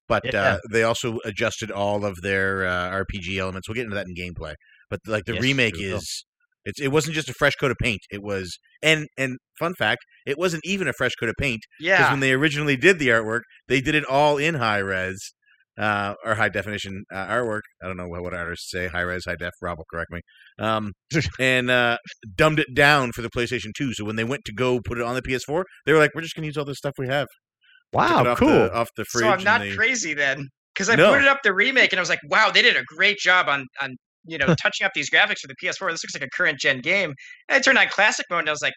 But 0.09 0.25
Yeah. 0.33 0.35
uh, 0.35 0.59
they 0.71 0.83
also 0.83 1.19
adjusted 1.25 1.71
all 1.71 2.05
of 2.05 2.23
their 2.23 2.67
uh, 2.67 2.89
RPG 2.91 3.39
elements. 3.39 3.69
We'll 3.69 3.75
get 3.77 3.85
into 3.85 3.95
that 3.97 4.07
in 4.09 4.15
gameplay. 4.15 4.55
But 4.91 5.01
like 5.07 5.25
the 5.27 5.35
Yes, 5.35 5.43
remake 5.43 5.75
is, 5.79 6.25
it's 6.65 6.81
it 6.81 6.89
wasn't 6.89 7.15
just 7.15 7.29
a 7.29 7.35
fresh 7.35 7.55
coat 7.57 7.71
of 7.71 7.77
paint. 7.81 8.01
It 8.11 8.23
was 8.23 8.59
and 8.83 9.07
and 9.17 9.39
fun 9.59 9.75
fact, 9.75 10.01
it 10.27 10.39
wasn't 10.39 10.65
even 10.65 10.89
a 10.89 10.93
fresh 10.93 11.13
coat 11.21 11.29
of 11.29 11.35
paint 11.39 11.61
Yeah, 11.81 11.97
because 11.97 12.11
when 12.11 12.21
they 12.21 12.33
originally 12.33 12.77
did 12.77 12.99
the 12.99 13.09
artwork, 13.09 13.43
they 13.69 13.81
did 13.81 13.95
it 13.95 14.05
all 14.05 14.39
in 14.39 14.55
high 14.57 14.79
res 14.79 15.35
uh, 15.79 16.15
or 16.25 16.35
high 16.35 16.49
definition 16.49 17.05
uh, 17.13 17.27
artwork. 17.27 17.63
I 17.83 17.87
don't 17.87 17.97
know 17.97 18.09
what, 18.09 18.23
what 18.23 18.35
artists 18.35 18.71
say, 18.71 18.89
high 18.89 19.03
res, 19.03 19.25
high 19.27 19.37
def. 19.37 19.53
Rob 19.63 19.79
will 19.79 19.87
correct 19.93 20.11
me. 20.11 20.21
Um, 20.59 20.93
and 21.39 21.71
uh, 21.71 21.99
dumbed 22.35 22.59
it 22.61 22.75
down 22.75 23.13
for 23.13 23.23
the 23.23 23.31
PlayStation 23.31 23.71
2. 23.77 23.93
So 23.95 24.05
when 24.05 24.17
they 24.17 24.25
went 24.25 24.45
to 24.47 24.53
go 24.53 24.81
put 24.81 24.99
it 24.99 25.05
on 25.05 25.15
the 25.15 25.23
PS4, 25.23 25.65
they 25.87 25.93
were 25.93 25.99
like, 25.99 26.11
"We're 26.15 26.23
just 26.23 26.35
going 26.35 26.43
to 26.43 26.49
use 26.49 26.57
all 26.59 26.65
this 26.65 26.79
stuff 26.79 26.95
we 26.99 27.09
have." 27.09 27.29
Took 27.93 28.03
it 28.03 28.13
wow, 28.13 28.31
off 28.33 28.39
cool. 28.39 28.49
The, 28.49 28.73
off 28.75 28.89
the 28.97 29.05
fridge. 29.07 29.23
so 29.25 29.31
I'm 29.31 29.45
not 29.45 29.61
they- 29.61 29.75
crazy 29.75 30.15
then 30.15 30.49
cuz 30.75 30.89
I 30.89 30.95
No. 30.97 31.13
booted 31.13 31.27
up 31.29 31.39
the 31.43 31.53
remake 31.55 31.93
and 31.93 31.99
I 31.99 32.03
was 32.03 32.09
like 32.11 32.21
wow 32.25 32.51
they 32.51 32.63
did 32.63 32.77
a 32.77 32.85
great 32.85 33.19
job 33.19 33.49
on 33.49 33.67
on 33.83 33.97
you 34.25 34.37
know 34.39 34.47
touching 34.63 34.85
up 34.85 34.93
these 34.95 35.11
graphics 35.11 35.41
for 35.41 35.49
the 35.49 35.55
PS4 35.63 35.91
this 35.91 36.03
looks 36.05 36.15
like 36.15 36.23
a 36.23 36.29
current 36.37 36.59
gen 36.61 36.81
game 36.81 37.15
and 37.49 37.57
I 37.57 37.61
turned 37.61 37.79
on 37.79 37.89
classic 37.89 38.27
mode 38.31 38.41
and 38.41 38.49
I 38.49 38.53
was 38.53 38.63
like 38.63 38.75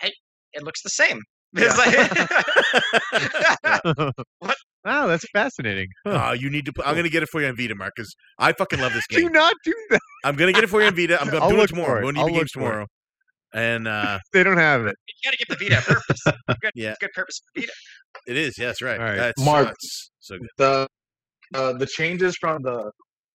hey 0.00 0.12
it 0.52 0.62
looks 0.62 0.82
the 0.82 0.90
same 0.90 1.20
It's 1.56 1.78
like- 1.78 1.96
wow, 4.84 5.06
that's 5.06 5.24
fascinating. 5.32 5.88
Huh. 6.06 6.28
Oh, 6.28 6.32
you 6.32 6.50
need 6.50 6.66
to. 6.66 6.72
Put, 6.72 6.86
I'm 6.86 6.94
going 6.94 7.04
to 7.04 7.10
get 7.10 7.22
it 7.22 7.28
for 7.30 7.40
you 7.40 7.46
on 7.48 7.56
Vita, 7.56 7.74
Mark, 7.74 7.92
because 7.96 8.14
I 8.38 8.52
fucking 8.52 8.78
love 8.80 8.92
this 8.92 9.06
game. 9.06 9.20
do 9.20 9.30
not 9.30 9.54
do 9.64 9.74
that. 9.90 10.00
I'm 10.24 10.36
going 10.36 10.48
to 10.48 10.52
get 10.52 10.64
it 10.64 10.66
for 10.70 10.80
you 10.82 10.86
on 10.88 10.94
Vita. 10.94 11.20
I'm, 11.20 11.28
I'm 11.30 11.42
I'll 11.42 11.48
doing 11.48 11.62
it 11.62 11.68
tomorrow. 11.68 11.86
for 11.86 11.96
I'm 11.98 12.02
it. 12.02 12.02
going 12.02 12.14
to 12.16 12.20
I'll 12.20 12.26
games 12.28 12.36
look 12.38 12.46
it. 12.46 12.52
tomorrow. 12.52 12.86
And 13.56 13.88
uh, 13.88 14.18
They 14.32 14.44
don't 14.44 14.58
have 14.58 14.86
it. 14.86 14.94
you 15.08 15.14
got 15.24 15.30
to 15.32 15.38
give 15.38 15.48
the 15.58 15.64
Vita 15.64 15.78
a 15.78 15.82
purpose 15.82 16.22
good, 16.60 16.72
Yeah. 16.74 16.94
good 17.00 17.10
purpose 17.12 17.40
for 17.54 17.60
Vita 17.60 17.72
it 18.28 18.36
is, 18.36 18.58
yes, 18.58 18.80
right. 18.82 18.98
All 18.98 19.04
right. 19.06 19.16
That's, 19.16 19.44
Mark. 19.44 19.66
that's 19.68 20.10
so 20.20 20.38
good. 20.38 20.48
the 20.58 20.88
uh, 21.54 21.72
the 21.74 21.86
changes 21.86 22.36
from 22.36 22.62
the 22.62 22.90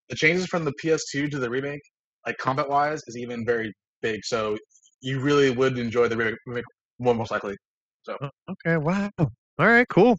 the 0.10 0.16
changes 0.16 0.46
from 0.48 0.66
the 0.66 0.74
PS2 0.84 1.30
to 1.32 1.40
the 1.40 1.50
remake, 1.50 1.82
like 2.28 2.38
combat 2.38 2.68
wise, 2.68 3.02
is 3.08 3.16
even 3.18 3.46
very 3.46 3.72
big. 4.02 4.20
So 4.26 4.58
you 5.02 5.22
really 5.22 5.52
would 5.52 5.78
enjoy 5.78 6.08
the 6.10 6.18
remake, 6.18 6.36
remake 6.46 6.66
more 7.00 7.14
most 7.16 7.32
likely. 7.32 7.56
So 8.04 8.18
okay, 8.50 8.76
wow. 8.78 9.10
All 9.18 9.28
right, 9.68 9.88
cool. 9.88 10.18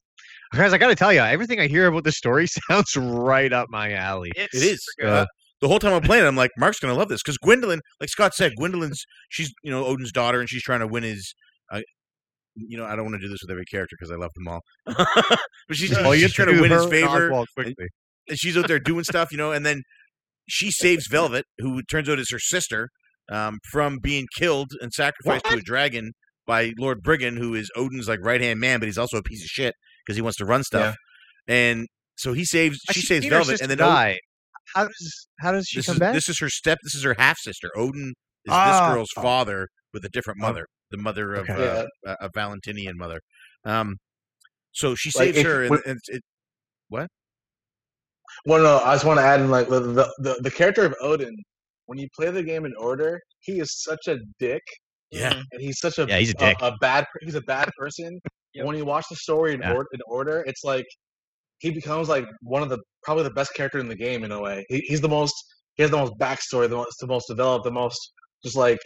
Guys, 0.55 0.73
I 0.73 0.79
got 0.79 0.89
to 0.89 0.95
tell 0.95 1.13
you, 1.13 1.21
everything 1.21 1.61
I 1.61 1.67
hear 1.67 1.87
about 1.89 2.05
this 2.05 2.17
story 2.17 2.47
sounds 2.71 2.97
right 2.97 3.53
up 3.53 3.69
my 3.69 3.93
alley. 3.93 4.33
it's 4.37 4.55
It 4.55 4.63
is. 4.63 4.87
good. 5.01 5.09
Uh, 5.09 5.27
the 5.63 5.69
whole 5.69 5.79
time 5.79 5.95
I'm 5.95 6.03
playing, 6.03 6.25
it, 6.25 6.27
I'm 6.27 6.37
like, 6.37 6.51
Mark's 6.59 6.81
gonna 6.81 6.95
love 6.95 7.09
this 7.09 7.23
because 7.23 7.39
Gwendolyn, 7.39 7.81
like 8.01 8.11
Scott 8.11 8.35
said, 8.35 8.53
Gwendolyn's 8.57 9.03
she's 9.31 9.51
you 9.63 9.71
know 9.71 9.87
Odin's 9.87 10.13
daughter, 10.13 10.41
and 10.41 10.49
she's 10.49 10.63
trying 10.63 10.81
to 10.81 10.87
win 10.87 11.05
his. 11.05 11.35
Uh, 11.73 11.81
you 12.55 12.77
know, 12.77 12.85
I 12.85 12.97
don't 12.97 13.07
want 13.07 13.15
to 13.15 13.27
do 13.27 13.31
this 13.31 13.39
with 13.41 13.51
every 13.51 13.65
character 13.65 13.97
because 13.99 14.13
I 14.13 14.17
love 14.17 14.31
them 14.35 14.47
all. 14.47 14.61
but 14.85 15.39
she's, 15.73 15.97
Oh, 15.97 16.13
you 16.13 16.23
she's 16.23 16.35
trying 16.35 16.55
to 16.55 16.61
win 16.61 16.71
his 16.71 16.83
her 16.83 16.83
and 16.83 16.91
favor, 16.91 17.31
and 18.29 18.39
she's 18.39 18.59
out 18.59 18.69
there 18.69 18.79
doing 18.79 19.05
stuff, 19.05 19.33
you 19.33 19.39
know, 19.39 19.53
and 19.53 19.65
then 19.65 19.83
she 20.49 20.71
saves 20.71 21.07
Velvet, 21.07 21.47
who 21.59 21.83
turns 21.85 22.11
out 22.11 22.19
is 22.19 22.31
her 22.31 22.39
sister, 22.39 22.89
um, 23.31 23.59
from 23.71 23.99
being 24.03 24.27
killed 24.37 24.73
and 24.83 24.93
sacrificed 24.93 25.47
to 25.47 25.55
a 25.59 25.61
dragon 25.63 26.13
by 26.47 26.73
Lord 26.79 27.03
Brigan, 27.03 27.39
who 27.39 27.55
is 27.55 27.71
Odin's 27.77 28.09
like 28.09 28.21
right 28.23 28.41
hand 28.41 28.61
man, 28.61 28.81
but 28.81 28.87
he's 28.87 28.99
also 28.99 29.17
a 29.17 29.23
piece 29.23 29.43
of 29.43 29.49
shit 29.49 29.75
because 30.05 30.17
he 30.17 30.23
wants 30.23 30.37
to 30.39 30.45
run 30.45 30.63
stuff. 30.63 30.97
And 31.49 31.87
so 32.17 32.33
he 32.33 32.45
saves, 32.45 32.79
I 32.89 32.93
she 32.93 33.01
saves 33.01 33.27
Velvet, 33.27 33.61
and 33.61 33.71
then 33.71 33.81
Odin, 33.81 33.95
die. 33.95 34.19
How 34.75 34.85
does 34.85 35.29
how 35.41 35.53
does 35.53 35.67
she 35.67 35.79
this 35.79 35.87
come 35.87 35.95
is 35.97 36.01
back? 36.01 36.15
this 36.15 36.29
is 36.29 36.39
her 36.41 36.49
step. 36.49 36.79
This 36.83 36.95
is 36.95 37.05
her 37.05 37.15
half 37.19 37.39
sister. 37.39 37.71
Odin 37.77 38.09
is 38.45 38.51
Ah. 38.53 38.87
this 38.87 38.95
girl's 38.95 39.11
father 39.13 39.69
with 39.93 40.05
a 40.05 40.09
different 40.09 40.39
mother, 40.39 40.67
the 40.91 40.97
mother 40.99 41.35
of 41.35 41.49
Okay. 41.51 41.69
uh, 42.07 42.15
a, 42.21 42.27
a 42.27 42.31
Valentinian 42.35 42.97
mother. 42.97 43.21
Um, 43.65 43.97
so 44.73 44.95
she 44.95 45.11
Like, 45.11 45.27
saves 45.35 45.39
if- 45.39 45.47
her, 45.47 45.65
and, 45.65 45.99
it, 46.09 46.23
Well, 48.47 48.63
no, 48.63 48.79
I 48.79 48.95
just 48.95 49.05
want 49.05 49.19
to 49.21 49.25
add 49.25 49.41
in 49.41 49.51
like 49.51 49.69
the, 49.69 49.81
the 50.19 50.37
the 50.43 50.51
character 50.51 50.85
of 50.85 50.95
Odin. 51.01 51.35
When 51.87 51.99
you 51.99 52.09
play 52.17 52.31
the 52.31 52.43
game 52.43 52.65
in 52.65 52.73
order, 52.79 53.21
he 53.41 53.61
is 53.61 53.83
such 53.83 54.07
a 54.09 54.19
dick, 54.39 54.63
yeah, 55.11 55.33
and 55.53 55.61
he's 55.61 55.79
such 55.81 55.99
a 55.99 56.07
Yeah, 56.09 56.19
he's 56.19 56.31
a 56.31 56.35
dick. 56.35 56.57
a, 56.63 56.73
bad 56.81 57.05
he's 57.21 57.35
a 57.35 57.43
bad 57.43 57.69
person. 57.79 58.21
Yep. 58.55 58.67
When 58.67 58.77
you 58.77 58.85
watch 58.85 59.07
the 59.09 59.17
story 59.17 59.55
in, 59.55 59.61
Yeah. 59.63 59.73
in 59.95 60.01
order, 60.07 60.45
it's 60.47 60.63
like 60.63 60.85
he 61.63 61.71
becomes 61.71 62.09
like 62.09 62.27
one 62.43 62.63
of 62.63 62.69
the 62.69 62.79
probably 63.05 63.23
the 63.25 63.31
best 63.31 63.55
character 63.55 63.79
in 63.79 63.89
the 63.89 63.95
game 63.95 64.25
in 64.25 64.33
a 64.33 64.41
way. 64.41 64.67
He, 64.69 64.81
he's 64.81 65.01
the 65.01 65.09
most 65.09 65.35
he 65.77 65.83
has 65.83 65.91
the 65.91 65.97
most 65.97 66.13
backstory, 66.19 66.69
the 66.69 66.77
most 66.77 66.97
the 67.01 67.07
most 67.07 67.27
developed, 67.29 67.65
the 67.65 67.71
most 67.71 68.13
just 68.45 68.57
like 68.57 68.81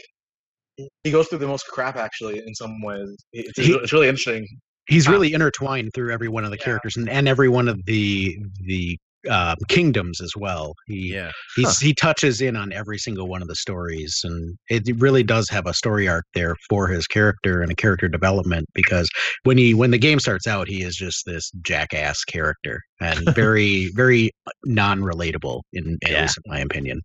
he 1.02 1.10
goes 1.10 1.26
through 1.28 1.38
the 1.38 1.46
most 1.48 1.66
crap 1.66 1.96
actually 1.96 2.38
in 2.46 2.54
some 2.54 2.80
ways. 2.82 3.08
It's, 3.32 3.58
He- 3.58 3.72
it's 3.72 3.92
really 3.92 4.08
interesting. 4.08 4.46
he's 4.88 5.06
Wow. 5.06 5.14
really 5.14 5.32
intertwined 5.32 5.90
through 5.94 6.12
every 6.12 6.28
one 6.28 6.44
of 6.44 6.50
the 6.50 6.58
Yeah. 6.58 6.64
characters 6.64 6.96
and, 6.98 7.08
and 7.08 7.26
every 7.26 7.48
one 7.48 7.66
of 7.68 7.82
the 7.86 8.38
the 8.60 8.98
uh, 9.30 9.54
kingdoms 9.68 10.20
as 10.20 10.32
well. 10.36 10.74
He 10.86 11.12
yeah. 11.14 11.30
he's, 11.56 11.78
he 11.78 11.94
touches 11.94 12.40
in 12.40 12.56
on 12.56 12.72
every 12.72 12.98
single 12.98 13.28
one 13.28 13.42
of 13.42 13.48
the 13.48 13.54
stories, 13.56 14.20
and 14.24 14.56
it 14.68 14.82
really 15.00 15.22
does 15.22 15.48
have 15.50 15.66
a 15.66 15.74
story 15.74 16.08
arc 16.08 16.24
there 16.34 16.56
for 16.68 16.88
his 16.88 17.06
character 17.06 17.62
and 17.62 17.70
a 17.70 17.74
character 17.74 18.08
development. 18.08 18.66
Because 18.74 19.08
when 19.44 19.58
he 19.58 19.74
when 19.74 19.90
the 19.90 19.98
game 19.98 20.20
starts 20.20 20.46
out, 20.46 20.68
he 20.68 20.82
is 20.82 20.96
just 20.96 21.24
this 21.26 21.50
jackass 21.62 22.24
character 22.24 22.80
and 23.00 23.18
very 23.34 23.90
very 23.94 24.30
non 24.64 25.00
relatable 25.00 25.62
in 25.72 25.98
at 26.04 26.10
Yeah. 26.10 26.22
least 26.22 26.38
in 26.44 26.50
my 26.52 26.60
opinion. 26.60 27.00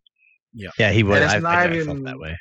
Yeah, 0.53 0.69
yeah, 0.77 0.91
he 0.91 1.03
was. 1.03 1.21
it's 1.21 1.33
I, 1.33 1.39
not 1.39 1.55
I 1.55 1.63
felt 1.63 1.75
even- 1.75 2.03
that 2.03 2.19
way. 2.19 2.35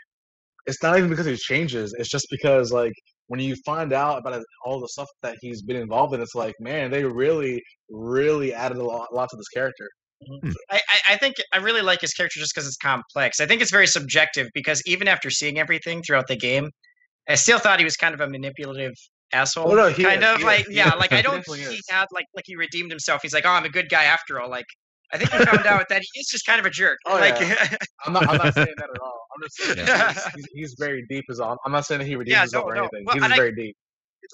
It's 0.66 0.82
not 0.82 0.98
even 0.98 1.08
because 1.08 1.26
he 1.26 1.36
changes. 1.36 1.94
It's 1.98 2.10
just 2.10 2.26
because 2.30 2.70
like 2.70 2.92
when 3.30 3.38
you 3.38 3.54
find 3.64 3.92
out 3.92 4.18
about 4.18 4.42
all 4.64 4.80
the 4.80 4.88
stuff 4.88 5.06
that 5.22 5.36
he's 5.40 5.62
been 5.62 5.76
involved 5.76 6.12
in, 6.14 6.20
it's 6.20 6.34
like 6.34 6.56
man, 6.58 6.90
they 6.90 7.04
really, 7.04 7.62
really 7.88 8.52
added 8.52 8.76
a 8.76 8.82
lot, 8.82 9.06
a 9.12 9.14
lot 9.14 9.28
to 9.30 9.36
this 9.36 9.46
character. 9.54 9.88
Mm-hmm. 10.28 10.50
I, 10.68 10.76
I, 10.76 11.12
I 11.14 11.16
think 11.16 11.36
I 11.54 11.58
really 11.58 11.80
like 11.80 12.00
his 12.00 12.12
character 12.12 12.40
just 12.40 12.52
because 12.52 12.66
it's 12.66 12.76
complex. 12.76 13.38
I 13.38 13.46
think 13.46 13.62
it's 13.62 13.70
very 13.70 13.86
subjective 13.86 14.48
because 14.52 14.82
even 14.84 15.06
after 15.06 15.30
seeing 15.30 15.60
everything 15.60 16.02
throughout 16.02 16.26
the 16.26 16.36
game, 16.36 16.70
I 17.28 17.36
still 17.36 17.60
thought 17.60 17.78
he 17.78 17.84
was 17.84 17.96
kind 17.96 18.14
of 18.14 18.20
a 18.20 18.28
manipulative 18.28 18.94
asshole. 19.32 19.70
Oh, 19.70 19.76
no, 19.76 19.94
kind 19.94 20.24
is, 20.24 20.28
of 20.28 20.42
like 20.42 20.68
is, 20.68 20.74
yeah, 20.74 20.92
like 20.94 21.12
I 21.12 21.22
don't 21.28 21.46
he 21.46 21.80
had 21.88 22.06
like 22.12 22.26
like 22.34 22.44
he 22.46 22.56
redeemed 22.56 22.90
himself. 22.90 23.20
He's 23.22 23.32
like, 23.32 23.46
oh, 23.46 23.50
I'm 23.50 23.64
a 23.64 23.70
good 23.70 23.88
guy 23.88 24.04
after 24.04 24.40
all. 24.40 24.50
Like 24.50 24.66
I 25.12 25.18
think 25.18 25.32
we 25.32 25.44
found 25.44 25.66
out 25.66 25.88
that 25.88 26.02
he 26.12 26.20
is 26.20 26.26
just 26.28 26.46
kind 26.46 26.60
of 26.60 26.66
a 26.66 26.70
jerk. 26.70 26.98
Oh, 27.06 27.14
like 27.16 27.34
I'm 28.06 28.12
not. 28.12 28.28
I'm 28.28 28.36
not 28.38 28.54
saying 28.54 28.74
that 28.76 28.88
at 28.94 29.00
all. 29.02 29.26
I'm 29.34 29.42
just 29.42 29.56
saying 29.56 29.78
Yeah. 29.86 30.12
he's, 30.12 30.24
he's, 30.34 30.46
he's 30.54 30.76
very 30.78 31.04
deep 31.08 31.24
as 31.30 31.40
all. 31.40 31.58
I'm 31.64 31.72
not 31.72 31.84
saying 31.86 32.00
that 32.00 32.06
he 32.06 32.16
redeems 32.16 32.32
Yeah, 32.34 32.40
himself 32.42 32.64
no, 32.66 32.70
or 32.70 32.74
no. 32.74 32.80
anything. 32.82 33.04
Well, 33.06 33.14
he's 33.16 33.24
and 33.24 33.32
I- 33.32 33.36
very 33.36 33.54
deep. 33.54 33.76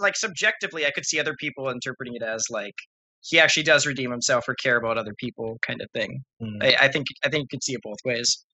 like 0.00 0.16
subjectively, 0.16 0.84
I 0.86 0.90
could 0.90 1.06
see 1.06 1.18
other 1.20 1.34
people 1.38 1.70
interpreting 1.70 2.14
it 2.14 2.22
as 2.22 2.44
like 2.50 2.74
he 3.22 3.40
actually 3.40 3.62
does 3.64 3.86
redeem 3.86 4.10
himself 4.10 4.44
or 4.48 4.54
care 4.62 4.76
about 4.76 4.98
other 4.98 5.14
people, 5.18 5.58
kind 5.66 5.80
of 5.80 5.88
thing. 5.92 6.22
Mhm. 6.42 6.62
I, 6.62 6.76
I 6.86 6.88
think 6.88 7.06
I 7.24 7.28
think 7.28 7.42
you 7.44 7.48
could 7.56 7.64
see 7.64 7.72
it 7.74 7.80
both 7.82 7.98
ways. 8.04 8.44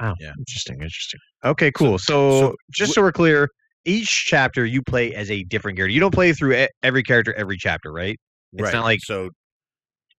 Wow. 0.00 0.14
Yeah. 0.20 0.32
Interesting. 0.38 0.74
Interesting. 0.76 1.20
Okay. 1.44 1.70
Cool. 1.72 1.98
So, 1.98 2.30
so 2.40 2.54
just 2.72 2.92
wh- 2.92 2.94
so 2.94 3.02
we're 3.02 3.12
clear, 3.12 3.48
each 3.84 4.06
chapter 4.26 4.64
you 4.66 4.82
play 4.82 5.12
as 5.14 5.30
a 5.30 5.42
different 5.44 5.76
character. 5.76 5.92
You 5.92 6.00
don't 6.00 6.14
play 6.14 6.32
through 6.32 6.54
e- 6.56 6.68
every 6.82 7.02
character 7.02 7.34
every 7.34 7.56
chapter, 7.58 7.90
right? 7.92 8.16
It's 8.52 8.62
right. 8.62 8.72
not 8.74 8.84
like 8.84 9.00
so. 9.02 9.30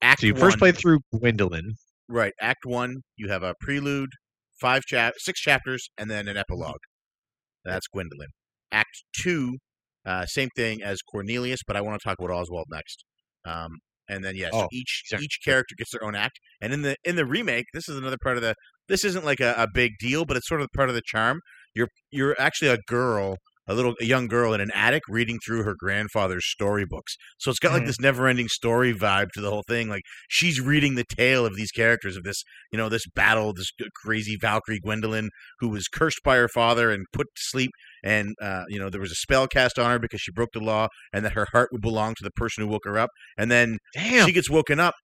Act 0.04 0.22
so. 0.22 0.28
You 0.28 0.36
first 0.36 0.60
play 0.60 0.72
through 0.72 1.00
Gwendolyn. 1.18 1.74
Right. 2.08 2.34
Act 2.40 2.66
one, 2.66 2.98
you 3.16 3.30
have 3.30 3.42
a 3.42 3.56
prelude, 3.60 4.10
five 4.62 4.84
chap, 4.84 5.14
six 5.18 5.40
chapters, 5.40 5.90
and 5.98 6.12
then 6.12 6.28
an 6.28 6.38
epilogue. 6.38 6.82
That's 7.66 7.88
Gwendolyn. 7.88 8.30
Act 8.72 9.04
two, 9.20 9.58
uh, 10.06 10.26
same 10.26 10.50
thing 10.56 10.84
as 10.84 11.02
Cornelius, 11.02 11.62
but 11.66 11.76
I 11.78 11.82
want 11.82 12.00
to 12.00 12.08
talk 12.08 12.18
about 12.20 12.32
Oswald 12.32 12.68
next. 12.70 13.04
Um, 13.46 13.80
and 14.10 14.24
then 14.24 14.36
yes, 14.36 14.52
Oh, 14.54 14.68
each 14.72 15.04
sure. 15.06 15.20
each 15.20 15.40
character 15.46 15.76
gets 15.78 15.92
their 15.92 16.04
own 16.04 16.14
act. 16.16 16.40
And 16.62 16.74
in 16.74 16.82
the 16.82 16.98
in 17.06 17.16
the 17.16 17.26
remake, 17.26 17.66
this 17.74 17.88
is 17.88 17.98
another 17.98 18.18
part 18.22 18.36
of 18.36 18.44
the. 18.44 18.56
This 18.90 19.06
isn't 19.06 19.24
like 19.24 19.40
a, 19.40 19.54
a 19.58 19.68
big 19.74 19.94
deal, 20.00 20.26
but 20.26 20.36
it's 20.36 20.48
sort 20.48 20.60
of 20.62 20.68
part 20.76 20.90
of 20.90 20.96
the 20.96 21.02
charm. 21.06 21.40
You're 21.74 21.88
you're 22.12 22.36
actually 22.38 22.68
a 22.70 22.78
girl, 22.88 23.38
a 23.68 23.74
little 23.74 23.94
a 24.02 24.06
young 24.06 24.28
girl 24.28 24.54
in 24.54 24.62
an 24.62 24.72
attic 24.74 25.04
reading 25.08 25.40
through 25.46 25.64
her 25.64 25.76
grandfather's 25.78 26.46
storybooks. 26.46 27.16
So 27.38 27.50
it's 27.50 27.60
got 27.60 27.72
like 27.74 27.84
Mhm. 27.84 27.88
this 27.88 28.00
never-ending 28.00 28.50
story 28.50 28.94
vibe 28.94 29.32
to 29.34 29.42
the 29.42 29.50
whole 29.50 29.64
thing. 29.68 29.90
Like 29.90 30.04
she's 30.28 30.60
reading 30.60 30.96
the 30.96 31.06
tale 31.06 31.46
of 31.46 31.56
these 31.56 31.72
characters 31.72 32.16
of 32.18 32.24
this 32.24 32.44
you 32.72 32.78
know, 32.78 32.90
this 32.90 33.06
battle, 33.16 33.54
this 33.54 33.72
crazy 34.04 34.36
Valkyrie 34.40 34.80
Gwendolyn 34.80 35.30
who 35.60 35.70
was 35.70 35.88
cursed 35.88 36.22
by 36.24 36.36
her 36.38 36.48
father 36.48 36.92
and 36.92 37.06
put 37.14 37.28
to 37.28 37.42
sleep. 37.42 37.72
And, 38.04 38.36
uh, 38.42 38.64
you 38.68 38.80
know, 38.80 38.90
there 38.90 39.00
was 39.00 39.12
a 39.12 39.16
spell 39.16 39.48
cast 39.48 39.78
on 39.80 39.90
her 39.92 40.00
because 40.00 40.22
she 40.22 40.32
broke 40.32 40.50
the 40.54 40.60
law 40.60 40.88
and 41.14 41.24
that 41.24 41.34
her 41.34 41.48
heart 41.54 41.70
would 41.72 41.82
belong 41.82 42.16
to 42.16 42.24
the 42.24 42.32
person 42.32 42.64
who 42.64 42.68
woke 42.70 42.84
her 42.86 42.98
up. 42.98 43.10
And 43.38 43.50
then 43.52 43.78
Damn. 43.94 44.26
she 44.26 44.34
gets 44.34 44.50
woken 44.50 44.80
up 44.80 44.96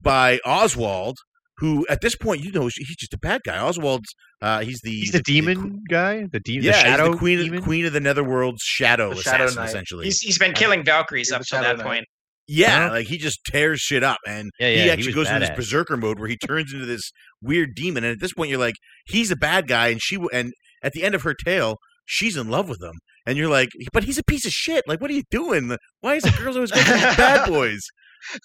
by 0.00 0.38
Oswald, 0.46 1.16
who 1.58 1.86
at 1.88 2.00
this 2.00 2.14
point, 2.16 2.42
you 2.42 2.52
know, 2.52 2.66
he's 2.66 2.96
just 2.96 3.14
a 3.14 3.18
bad 3.18 3.40
guy. 3.44 3.58
Oswald's, 3.58 4.08
uh, 4.42 4.60
he's 4.60 4.80
the, 4.82 4.90
He's 4.90 5.12
the 5.12 5.22
demon 5.22 5.82
guy. 5.88 6.26
The 6.30 6.40
demon. 6.40 6.64
yeah, 6.64 6.72
the 6.72 6.78
shadow 6.78 7.04
he's 7.04 7.12
the 7.12 7.18
queen, 7.18 7.38
demon. 7.38 7.58
of, 7.58 7.64
queen 7.64 7.86
of 7.86 7.92
the 7.92 8.00
Netherworld's 8.00 8.62
shadow 8.62 9.14
The 9.14 9.22
Shadow 9.22 9.44
assassin, 9.44 9.64
essentially. 9.64 10.04
He's 10.04 10.18
he's 10.20 10.38
been 10.38 10.52
killing 10.52 10.84
Valkyries 10.84 11.28
He's 11.28 11.32
up 11.32 11.42
to 11.42 11.54
that 11.56 11.78
Knight. 11.78 11.86
point. 11.86 12.04
Yeah, 12.48 12.88
Huh? 12.88 12.94
like 12.94 13.06
he 13.06 13.16
just 13.18 13.40
tears 13.50 13.80
shit 13.80 14.04
up, 14.04 14.18
and 14.26 14.50
Yeah, 14.60 14.68
yeah, 14.68 14.74
he 14.76 14.82
he 14.82 14.90
actually 14.90 15.06
was 15.08 15.14
goes 15.14 15.28
into 15.28 15.40
this 15.40 15.56
berserker 15.56 15.96
mode 15.96 16.20
where 16.20 16.28
he 16.28 16.36
turns 16.36 16.72
into 16.72 16.86
this 16.86 17.10
weird 17.42 17.70
demon. 17.74 18.04
And 18.04 18.12
at 18.12 18.20
this 18.20 18.34
point, 18.34 18.50
you're 18.50 18.58
like, 18.60 18.76
he's 19.06 19.30
a 19.32 19.36
bad 19.36 19.66
guy, 19.66 19.88
and 19.88 20.00
she, 20.00 20.16
and 20.32 20.52
at 20.82 20.92
the 20.92 21.02
end 21.02 21.14
of 21.16 21.22
her 21.22 21.34
tale, 21.34 21.78
she's 22.04 22.36
in 22.36 22.48
love 22.48 22.68
with 22.68 22.80
him, 22.82 22.98
and 23.26 23.36
you're 23.36 23.48
like, 23.50 23.70
but 23.92 24.04
he's 24.04 24.18
a 24.18 24.22
piece 24.22 24.46
of 24.46 24.52
shit. 24.52 24.84
Like, 24.86 25.00
what 25.00 25.10
are 25.10 25.14
you 25.14 25.24
doing? 25.30 25.74
Why 26.02 26.14
is 26.16 26.22
the 26.22 26.30
girls 26.40 26.54
always 26.54 26.70
going 26.70 26.84
for 26.86 26.92
these 26.92 27.16
bad 27.16 27.48
boys? 27.48 27.84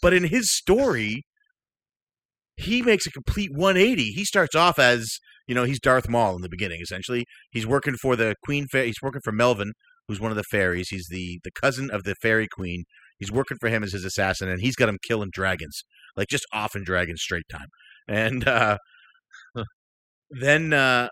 But 0.02 0.14
in 0.14 0.24
his 0.24 0.52
story, 0.52 1.24
he 2.62 2.82
makes 2.82 3.06
a 3.06 3.12
complete 3.12 3.52
180. 3.54 4.04
He 4.04 4.26
starts 4.26 4.56
off 4.56 4.80
as 4.80 5.08
you 5.48 5.56
know 5.56 5.64
he's 5.64 5.80
Darth 5.80 6.10
Maul 6.10 6.36
in 6.36 6.42
the 6.42 6.50
beginning. 6.50 6.80
Essentially, 6.82 7.26
he's 7.52 7.68
working 7.68 7.96
for 7.96 8.16
the 8.16 8.36
Queen. 8.44 8.68
Fa- 8.72 8.86
he's 8.86 9.02
working 9.02 9.22
for 9.24 9.32
Melvin, 9.32 9.74
who's 10.08 10.20
one 10.20 10.32
of 10.32 10.38
the 10.38 10.44
fairies. 10.44 10.90
He's 10.90 11.08
the 11.10 11.40
the 11.44 11.52
cousin 11.52 11.90
of 11.92 12.04
the 12.04 12.16
fairy 12.22 12.48
queen. 12.48 12.84
He's 13.18 13.32
working 13.32 13.58
for 13.60 13.70
him 13.70 13.84
as 13.84 13.94
his 13.94 14.06
assassin, 14.06 14.50
and 14.50 14.62
he's 14.62 14.76
got 14.76 14.90
him 14.90 14.98
killing 15.04 15.30
dragons, 15.32 15.84
like 16.16 16.28
just 16.28 16.46
off 16.54 16.76
in 16.76 16.84
dragons 16.84 17.22
straight 17.22 17.46
time. 17.52 17.68
And 18.08 18.48
uh, 18.48 18.78
then 20.30 20.74
uh, 20.74 21.10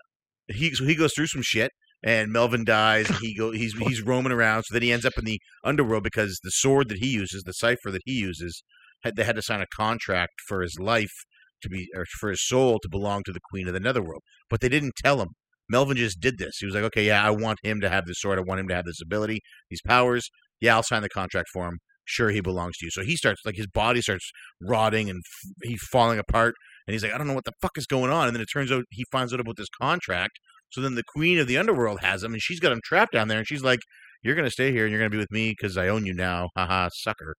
he 0.48 0.74
so 0.74 0.84
he 0.84 0.94
goes 0.94 1.12
through 1.14 1.28
some 1.28 1.42
shit, 1.42 1.70
and 2.02 2.32
Melvin 2.32 2.64
dies. 2.64 3.08
And 3.08 3.18
he 3.20 3.34
go 3.34 3.52
he's 3.52 3.74
he's 3.74 4.02
roaming 4.02 4.32
around. 4.32 4.64
So 4.64 4.74
then 4.74 4.82
he 4.82 4.92
ends 4.92 5.06
up 5.06 5.16
in 5.16 5.24
the 5.24 5.40
underworld 5.64 6.04
because 6.04 6.38
the 6.42 6.50
sword 6.50 6.88
that 6.88 6.98
he 6.98 7.08
uses, 7.08 7.42
the 7.42 7.52
cipher 7.52 7.90
that 7.90 8.02
he 8.04 8.12
uses, 8.12 8.62
had 9.02 9.16
they 9.16 9.24
had 9.24 9.36
to 9.36 9.42
sign 9.42 9.60
a 9.60 9.66
contract 9.74 10.34
for 10.46 10.62
his 10.62 10.76
life 10.78 11.24
to 11.62 11.68
be 11.68 11.88
or 11.94 12.04
for 12.18 12.30
his 12.30 12.46
soul 12.46 12.78
to 12.82 12.88
belong 12.88 13.22
to 13.24 13.32
the 13.32 13.40
queen 13.50 13.66
of 13.66 13.74
the 13.74 13.80
netherworld. 13.80 14.22
But 14.48 14.60
they 14.60 14.68
didn't 14.68 14.94
tell 14.96 15.20
him. 15.20 15.28
Melvin 15.68 15.96
just 15.96 16.20
did 16.20 16.38
this. 16.38 16.56
He 16.58 16.66
was 16.66 16.74
like, 16.74 16.84
okay, 16.84 17.06
yeah, 17.06 17.24
I 17.24 17.30
want 17.30 17.58
him 17.62 17.80
to 17.80 17.88
have 17.88 18.04
this 18.06 18.20
sword. 18.20 18.38
I 18.38 18.42
want 18.42 18.60
him 18.60 18.68
to 18.68 18.74
have 18.74 18.84
this 18.84 19.00
ability, 19.00 19.40
these 19.70 19.82
powers. 19.86 20.28
Yeah, 20.60 20.74
I'll 20.74 20.82
sign 20.82 21.02
the 21.02 21.08
contract 21.08 21.48
for 21.52 21.68
him. 21.68 21.78
Sure, 22.04 22.30
he 22.30 22.40
belongs 22.40 22.76
to 22.78 22.86
you. 22.86 22.90
So 22.90 23.02
he 23.02 23.14
starts 23.16 23.42
like 23.44 23.54
his 23.54 23.68
body 23.68 24.00
starts 24.02 24.32
rotting 24.60 25.08
and 25.08 25.20
f- 25.24 25.68
he's 25.68 25.82
falling 25.92 26.18
apart. 26.18 26.56
And 26.86 26.92
he's 26.92 27.04
like, 27.04 27.12
I 27.12 27.18
don't 27.18 27.28
know 27.28 27.34
what 27.34 27.44
the 27.44 27.52
fuck 27.62 27.78
is 27.78 27.86
going 27.86 28.10
on. 28.10 28.26
And 28.26 28.34
then 28.34 28.42
it 28.42 28.48
turns 28.52 28.72
out 28.72 28.84
he 28.90 29.04
finds 29.12 29.32
out 29.32 29.38
about 29.38 29.56
this 29.56 29.68
contract. 29.80 30.40
So 30.70 30.80
then 30.80 30.94
the 30.96 31.04
queen 31.14 31.38
of 31.38 31.46
the 31.46 31.58
underworld 31.58 32.00
has 32.00 32.22
him, 32.22 32.32
and 32.32 32.42
she's 32.42 32.60
got 32.60 32.72
him 32.72 32.80
trapped 32.84 33.12
down 33.12 33.28
there. 33.28 33.38
And 33.38 33.46
she's 33.46 33.62
like, 33.62 33.80
"You're 34.22 34.36
gonna 34.36 34.50
stay 34.50 34.72
here, 34.72 34.84
and 34.84 34.92
you're 34.92 35.00
gonna 35.00 35.10
be 35.10 35.16
with 35.18 35.30
me 35.30 35.50
because 35.50 35.76
I 35.76 35.88
own 35.88 36.06
you 36.06 36.14
now." 36.14 36.48
Haha, 36.56 36.88
sucker. 36.92 37.34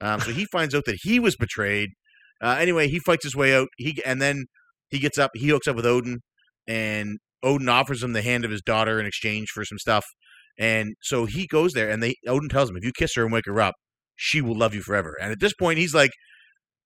Um, 0.00 0.20
so 0.20 0.32
he 0.32 0.46
finds 0.46 0.74
out 0.74 0.84
that 0.86 0.98
he 1.02 1.18
was 1.18 1.36
betrayed. 1.36 1.90
Uh, 2.40 2.56
anyway, 2.58 2.88
he 2.88 2.98
fights 2.98 3.24
his 3.24 3.36
way 3.36 3.54
out. 3.54 3.68
He 3.76 4.00
and 4.04 4.22
then 4.22 4.46
he 4.90 4.98
gets 4.98 5.18
up. 5.18 5.30
He 5.34 5.48
hooks 5.48 5.68
up 5.68 5.76
with 5.76 5.86
Odin, 5.86 6.20
and 6.66 7.18
Odin 7.42 7.68
offers 7.68 8.02
him 8.02 8.12
the 8.12 8.22
hand 8.22 8.44
of 8.44 8.50
his 8.50 8.62
daughter 8.62 9.00
in 9.00 9.06
exchange 9.06 9.48
for 9.50 9.64
some 9.64 9.78
stuff. 9.78 10.04
And 10.58 10.94
so 11.02 11.26
he 11.26 11.46
goes 11.46 11.72
there, 11.72 11.90
and 11.90 12.02
they 12.02 12.14
Odin 12.26 12.48
tells 12.48 12.70
him, 12.70 12.76
"If 12.76 12.84
you 12.84 12.92
kiss 12.92 13.14
her 13.16 13.24
and 13.24 13.32
wake 13.32 13.46
her 13.46 13.60
up, 13.60 13.74
she 14.16 14.40
will 14.40 14.56
love 14.56 14.74
you 14.74 14.82
forever." 14.82 15.16
And 15.20 15.32
at 15.32 15.40
this 15.40 15.54
point, 15.54 15.78
he's 15.78 15.94
like, 15.94 16.10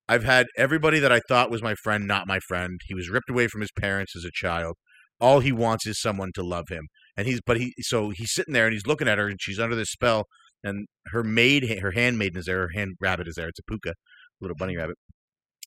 "I've 0.09 0.25
had 0.25 0.47
everybody 0.57 0.99
that 1.01 1.13
I 1.13 1.21
thought 1.29 1.51
was 1.51 1.63
my 1.63 1.75
friend 1.75 2.07
not 2.07 2.27
my 2.27 2.41
friend. 2.41 2.81
He 2.87 2.95
was 2.95 3.09
ripped 3.11 3.31
away 3.31 3.49
from 3.49 3.61
his 3.63 3.73
parents 3.73 4.15
as 4.17 4.25
a 4.25 4.31
child. 4.33 4.77
All 5.21 5.41
he 5.41 5.53
wants 5.53 5.87
is 5.87 6.01
someone 6.01 6.33
to 6.35 6.43
love 6.43 6.69
him." 6.69 6.89
And 7.17 7.27
he's 7.27 7.41
but 7.45 7.59
he 7.59 7.75
so 7.81 8.11
he's 8.11 8.33
sitting 8.33 8.55
there 8.55 8.67
and 8.67 8.73
he's 8.75 8.87
looking 8.87 9.09
at 9.09 9.19
her, 9.19 9.29
and 9.29 9.41
she's 9.41 9.61
under 9.61 9.77
this 9.77 9.91
spell, 9.91 10.27
and 10.65 10.87
her 11.09 11.23
maid, 11.23 11.79
her 11.81 11.93
handmaiden 11.93 12.39
is 12.39 12.47
there, 12.47 12.63
her 12.63 12.71
hand 12.75 12.97
rabbit 13.01 13.29
is 13.29 13.35
there. 13.37 13.49
It's 13.49 13.61
a 13.61 13.63
Pooka, 13.73 13.93
little 14.41 14.57
bunny 14.57 14.77
rabbit, 14.77 14.97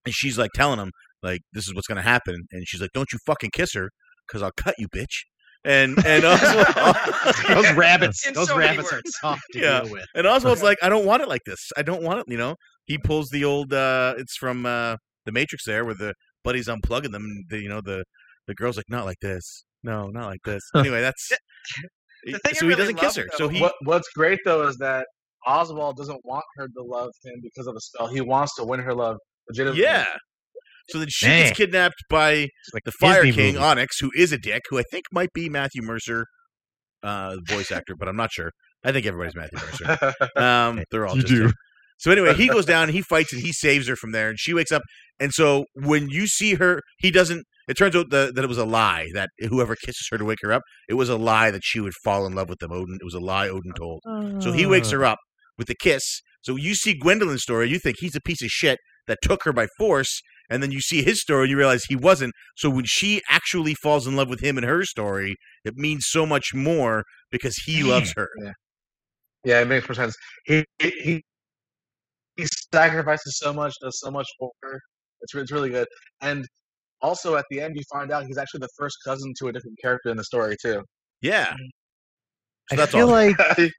and 0.06 0.13
she's 0.13 0.38
like 0.38 0.52
telling 0.56 0.80
him 0.80 0.91
like 1.24 1.41
this 1.54 1.68
is 1.68 1.74
what's 1.76 1.88
gonna 1.88 2.02
happen, 2.02 2.36
and 2.52 2.68
she's 2.68 2.82
like, 2.82 2.91
"Don't 2.94 3.12
you 3.12 3.20
fucking 3.26 3.52
kiss 3.54 3.74
her, 3.74 3.89
because 4.28 4.41
I'll 4.41 4.52
cut 4.58 4.76
you, 4.78 4.88
bitch." 4.89 5.24
And 5.63 5.98
and 6.06 6.24
Oswald, 6.26 6.96
Those 7.50 7.72
rabbits, 7.76 8.28
In 8.28 8.34
those 8.34 8.50
so 8.50 8.58
rabbits 8.58 8.91
are 8.91 8.98
words. 8.98 9.12
tough 9.22 9.41
to 9.54 9.60
Yeah. 9.60 9.82
deal 9.82 9.91
with. 9.94 10.06
and 10.15 10.28
Oswald's 10.28 10.62
like, 10.63 10.78
"I 10.84 10.89
don't 10.89 11.06
want 11.06 11.24
it 11.24 11.28
like 11.28 11.41
this. 11.46 11.72
I 11.78 11.82
don't 11.82 12.04
want 12.04 12.20
it." 12.20 12.26
You 12.28 12.38
know, 12.38 12.56
he 12.86 12.98
pulls 12.98 13.30
the 13.30 13.44
old. 13.46 13.74
uh 13.74 14.13
It's 14.18 14.36
from 14.38 14.65
uh 14.65 14.98
the 15.26 15.32
Matrix 15.32 15.65
there, 15.65 15.84
where 15.86 15.96
the 15.96 16.13
buddy's 16.44 16.68
unplugging 16.68 17.12
them. 17.12 17.24
And 17.24 17.46
the, 17.50 17.60
you 17.60 17.70
know, 17.70 17.82
the 17.82 18.04
the 18.48 18.54
girl's 18.54 18.78
like, 18.78 18.89
"Not 18.89 19.06
like 19.06 19.18
this. 19.22 19.63
No, 19.84 20.08
not 20.08 20.28
like 20.28 20.41
this." 20.46 20.62
Anyway, 20.76 21.02
that's. 21.02 21.32
The 22.26 22.32
thing 22.34 22.39
I 22.46 22.52
so 22.54 22.65
he 22.65 22.70
really 22.70 22.78
doesn't 22.82 22.96
kiss 22.96 23.18
love, 23.18 23.26
her. 23.26 23.32
So 23.38 23.48
he 23.50 23.60
what 23.62 23.74
What's 23.84 24.10
great 24.15 24.39
though 24.46 24.68
is 24.68 24.78
that 24.78 25.06
Oswald 25.48 25.96
doesn't 25.98 26.22
want 26.24 26.44
her 26.58 26.68
to 26.68 26.84
love 26.84 27.12
him 27.24 27.39
because 27.41 27.68
of 27.68 27.76
a 27.76 27.80
spell. 27.80 28.08
He 28.08 28.22
wants 28.22 28.56
to 28.56 28.63
win 28.63 28.80
her 28.80 28.94
love 28.94 29.18
legitimately. 29.49 29.81
Yeah. 29.84 30.05
So 30.89 30.99
then 30.99 31.08
she 31.10 31.25
Man. 31.27 31.45
gets 31.47 31.58
kidnapped 31.58 32.03
by 32.10 32.47
like 32.73 32.84
the 32.86 32.91
Fire 32.99 33.23
Disney 33.23 33.41
King 33.43 33.53
movie. 33.55 33.65
Onyx, 33.65 33.99
who 33.99 34.12
is 34.15 34.31
a 34.31 34.38
dick, 34.38 34.62
who 34.69 34.77
I 34.77 34.84
think 34.91 35.05
might 35.12 35.29
be 35.34 35.49
Matthew 35.49 35.81
Mercer, 35.81 36.25
uh, 37.03 37.38
voice 37.47 37.71
actor, 37.71 37.95
but 37.97 38.08
I'm 38.08 38.15
not 38.17 38.31
sure. 38.31 38.51
I 38.84 38.91
think 38.91 39.05
everybody's 39.05 39.36
Matthew 39.36 39.60
Mercer. 39.60 40.13
Um, 40.39 40.84
they're 40.91 41.08
all 41.08 41.15
You 41.15 41.21
just 41.21 41.34
do. 41.34 41.45
him. 41.45 41.53
So 41.97 42.12
anyway, 42.12 42.34
he 42.36 42.47
goes 42.49 42.65
down, 42.65 42.84
and 42.84 42.91
he 42.91 43.01
fights, 43.01 43.31
and 43.31 43.41
he 43.41 43.51
saves 43.53 43.88
her 43.88 43.95
from 43.95 44.12
there, 44.12 44.29
and 44.29 44.38
she 44.38 44.53
wakes 44.53 44.71
up. 44.71 44.81
And 45.19 45.34
so 45.34 45.65
when 45.75 46.10
you 46.10 46.27
see 46.27 46.55
her, 46.55 46.81
he 46.99 47.10
doesn't. 47.10 47.45
It 47.67 47.75
turns 47.77 47.95
out 47.95 48.08
the, 48.12 48.31
that 48.36 48.43
it 48.43 48.47
was 48.47 48.58
a 48.60 48.65
lie 48.65 49.08
that 49.15 49.29
whoever 49.49 49.75
kisses 49.75 50.08
her 50.12 50.17
to 50.19 50.25
wake 50.25 50.38
her 50.43 50.51
up, 50.53 50.62
it 50.89 50.95
was 50.95 51.10
a 51.10 51.15
lie 51.17 51.49
that 51.51 51.62
she 51.63 51.79
would 51.79 51.93
fall 52.03 52.27
in 52.27 52.36
love 52.36 52.47
with 52.49 52.60
them. 52.60 52.71
Odin, 52.71 52.97
it 53.01 53.03
was 53.05 53.15
a 53.15 53.19
lie 53.19 53.47
Odin 53.47 53.71
told. 53.75 54.01
So 54.43 54.51
he 54.51 54.65
wakes 54.67 54.89
Oh. 54.93 54.97
her 54.97 55.05
up 55.05 55.17
with 55.58 55.65
the 55.67 55.73
kiss. 55.81 56.21
So 56.43 56.58
you 56.58 56.75
see 56.75 56.93
Gwendolyn's 56.95 57.41
story, 57.41 57.69
you 57.69 57.79
think 57.79 57.95
he's 57.99 58.15
a 58.15 58.21
piece 58.21 58.43
of 58.43 58.49
shit 58.49 58.77
that 59.08 59.20
took 59.22 59.44
her 59.44 59.54
by 59.54 59.68
force, 59.78 60.22
and 60.50 60.62
then 60.62 60.72
you 60.72 60.82
see 60.82 61.04
his 61.04 61.22
story 61.22 61.44
and 61.44 61.52
you 61.52 61.58
realize 61.58 61.84
he 61.88 61.96
wasn't. 61.96 62.34
So 62.56 62.70
when 62.70 62.86
she 62.86 63.22
actually 63.30 63.74
falls 63.76 64.08
in 64.08 64.15
love 64.15 64.30
with 64.30 64.41
him 64.41 64.58
in 64.58 64.63
her 64.63 64.84
story, 64.84 65.36
it 65.63 65.76
means 65.76 66.06
so 66.08 66.26
much 66.26 66.54
more 66.54 67.04
because 67.32 67.56
he 67.65 67.84
loves 67.84 68.13
her. 68.15 68.30
yeah, 69.44 69.62
it 69.62 69.68
makes 69.68 69.88
more 69.88 69.96
sense. 69.96 70.15
He 70.46 70.65
he 70.80 70.89
he, 70.89 71.24
he 72.38 72.46
sacrifices 72.74 73.38
so 73.39 73.54
much, 73.54 73.74
does 73.82 74.00
so 74.00 74.12
much 74.12 74.28
for 74.39 74.52
her. 74.63 74.80
It's 75.22 75.34
it's 75.34 75.52
really 75.52 75.70
good. 75.70 75.88
And 76.22 76.46
also 77.02 77.36
at 77.36 77.46
the 77.50 77.62
end 77.62 77.76
you 77.76 77.84
find 77.91 78.12
out 78.12 78.26
he's 78.26 78.38
actually 78.38 78.62
the 78.62 78.70
first 78.78 78.98
cousin 79.06 79.34
to 79.39 79.48
a 79.48 79.54
different 79.54 79.78
character 79.82 80.10
in 80.10 80.18
the 80.18 80.24
story 80.24 80.56
too. 80.62 80.82
Yeah. 81.22 81.56
So 82.70 82.74
I 82.74 82.76
that's 82.76 82.91
feel 82.91 83.08
all. 83.08 83.13
like 83.13 83.38
the, 83.58 83.72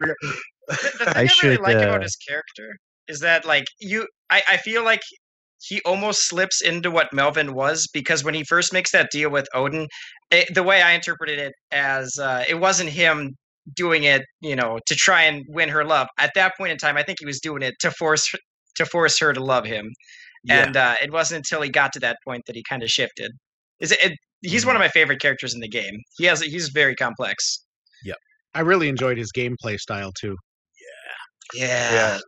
the 0.69 0.77
thing 0.77 1.09
I, 1.09 1.11
I 1.11 1.15
really 1.15 1.29
should, 1.29 1.61
like 1.61 1.77
about 1.77 2.01
uh, 2.01 2.03
his 2.03 2.17
character 2.17 2.77
is 3.09 3.21
that 3.21 3.45
like 3.45 3.65
you 3.81 4.07
I, 4.31 4.43
I 4.49 4.57
feel 4.57 4.85
like 4.85 5.01
he 5.63 5.81
almost 5.85 6.29
slips 6.29 6.61
into 6.61 6.91
what 6.91 7.13
Melvin 7.13 7.55
was 7.55 7.89
because 7.93 8.23
when 8.23 8.35
he 8.35 8.45
first 8.45 8.73
makes 8.73 8.93
that 8.93 9.11
deal 9.11 9.31
with 9.31 9.47
Odin, 9.55 9.89
it, 10.31 10.55
the 10.55 10.63
way 10.63 10.83
I 10.83 10.93
interpreted 10.93 11.39
it 11.39 11.53
as 11.71 12.19
uh, 12.21 12.45
it 12.49 12.57
wasn't 12.57 12.91
him 12.91 13.35
doing 13.75 14.05
it, 14.05 14.23
you 14.41 14.55
know, 14.55 14.79
to 14.87 14.95
try 14.95 15.23
and 15.23 15.45
win 15.49 15.69
her 15.69 15.85
love. 15.85 16.09
At 16.19 16.33
that 16.35 16.53
point 16.57 16.73
in 16.73 16.79
time, 16.79 16.97
I 16.97 17.03
think 17.03 17.19
he 17.21 17.27
was 17.27 17.41
doing 17.41 17.63
it 17.63 17.75
to 17.81 17.91
force 17.91 18.31
her, 18.33 18.39
to 18.77 18.87
force 18.87 19.19
her 19.19 19.33
to 19.33 19.43
love 19.43 19.65
him. 19.65 19.91
Yeah. 20.45 20.65
And 20.65 20.77
uh, 20.77 20.95
it 21.03 21.13
wasn't 21.13 21.39
until 21.39 21.63
he 21.63 21.71
got 21.71 21.93
to 21.95 22.01
that 22.01 22.19
point 22.25 22.43
that 22.47 22.55
he 22.55 22.63
kind 22.69 22.83
of 22.83 22.89
shifted. 22.89 23.33
Is 23.81 23.93
it, 23.93 23.99
it? 24.05 24.13
He's 24.43 24.65
one 24.65 24.77
of 24.77 24.81
my 24.81 24.89
favorite 24.89 25.21
characters 25.21 25.55
in 25.55 25.61
the 25.61 25.69
game. 25.69 26.01
He 26.19 26.27
has 26.27 26.41
he's 26.41 26.69
very 26.69 26.95
complex. 26.95 27.65
Yeah, 28.05 28.15
I 28.55 28.61
really 28.61 28.89
enjoyed 28.89 29.19
his 29.19 29.33
gameplay 29.33 29.79
style 29.79 30.13
too. 30.13 30.37
Yeah. 31.55 31.67
Yeah. 31.67 32.19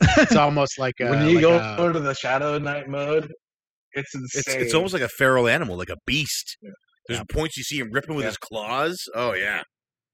It's 0.00 0.36
almost 0.36 0.78
like 0.78 0.94
a, 1.00 1.10
when 1.10 1.28
you 1.28 1.34
like 1.36 1.42
go 1.42 1.58
a- 1.58 1.86
into 1.86 2.00
the 2.00 2.14
Shadow 2.14 2.58
Knight 2.58 2.88
mode, 2.88 3.30
it's 3.92 4.14
insane. 4.14 4.40
it's 4.40 4.54
it's 4.66 4.74
almost 4.74 4.92
like 4.94 5.02
a 5.02 5.08
feral 5.08 5.48
animal, 5.48 5.76
like 5.76 5.90
a 5.90 5.96
beast. 6.06 6.56
Yeah. 6.62 6.70
There's 7.08 7.22
points 7.32 7.56
you 7.56 7.64
see 7.64 7.78
him 7.78 7.90
ripping 7.92 8.14
with 8.14 8.24
Yeah. 8.24 8.30
his 8.30 8.36
claws. 8.38 9.02
Oh 9.14 9.32
yeah, 9.34 9.62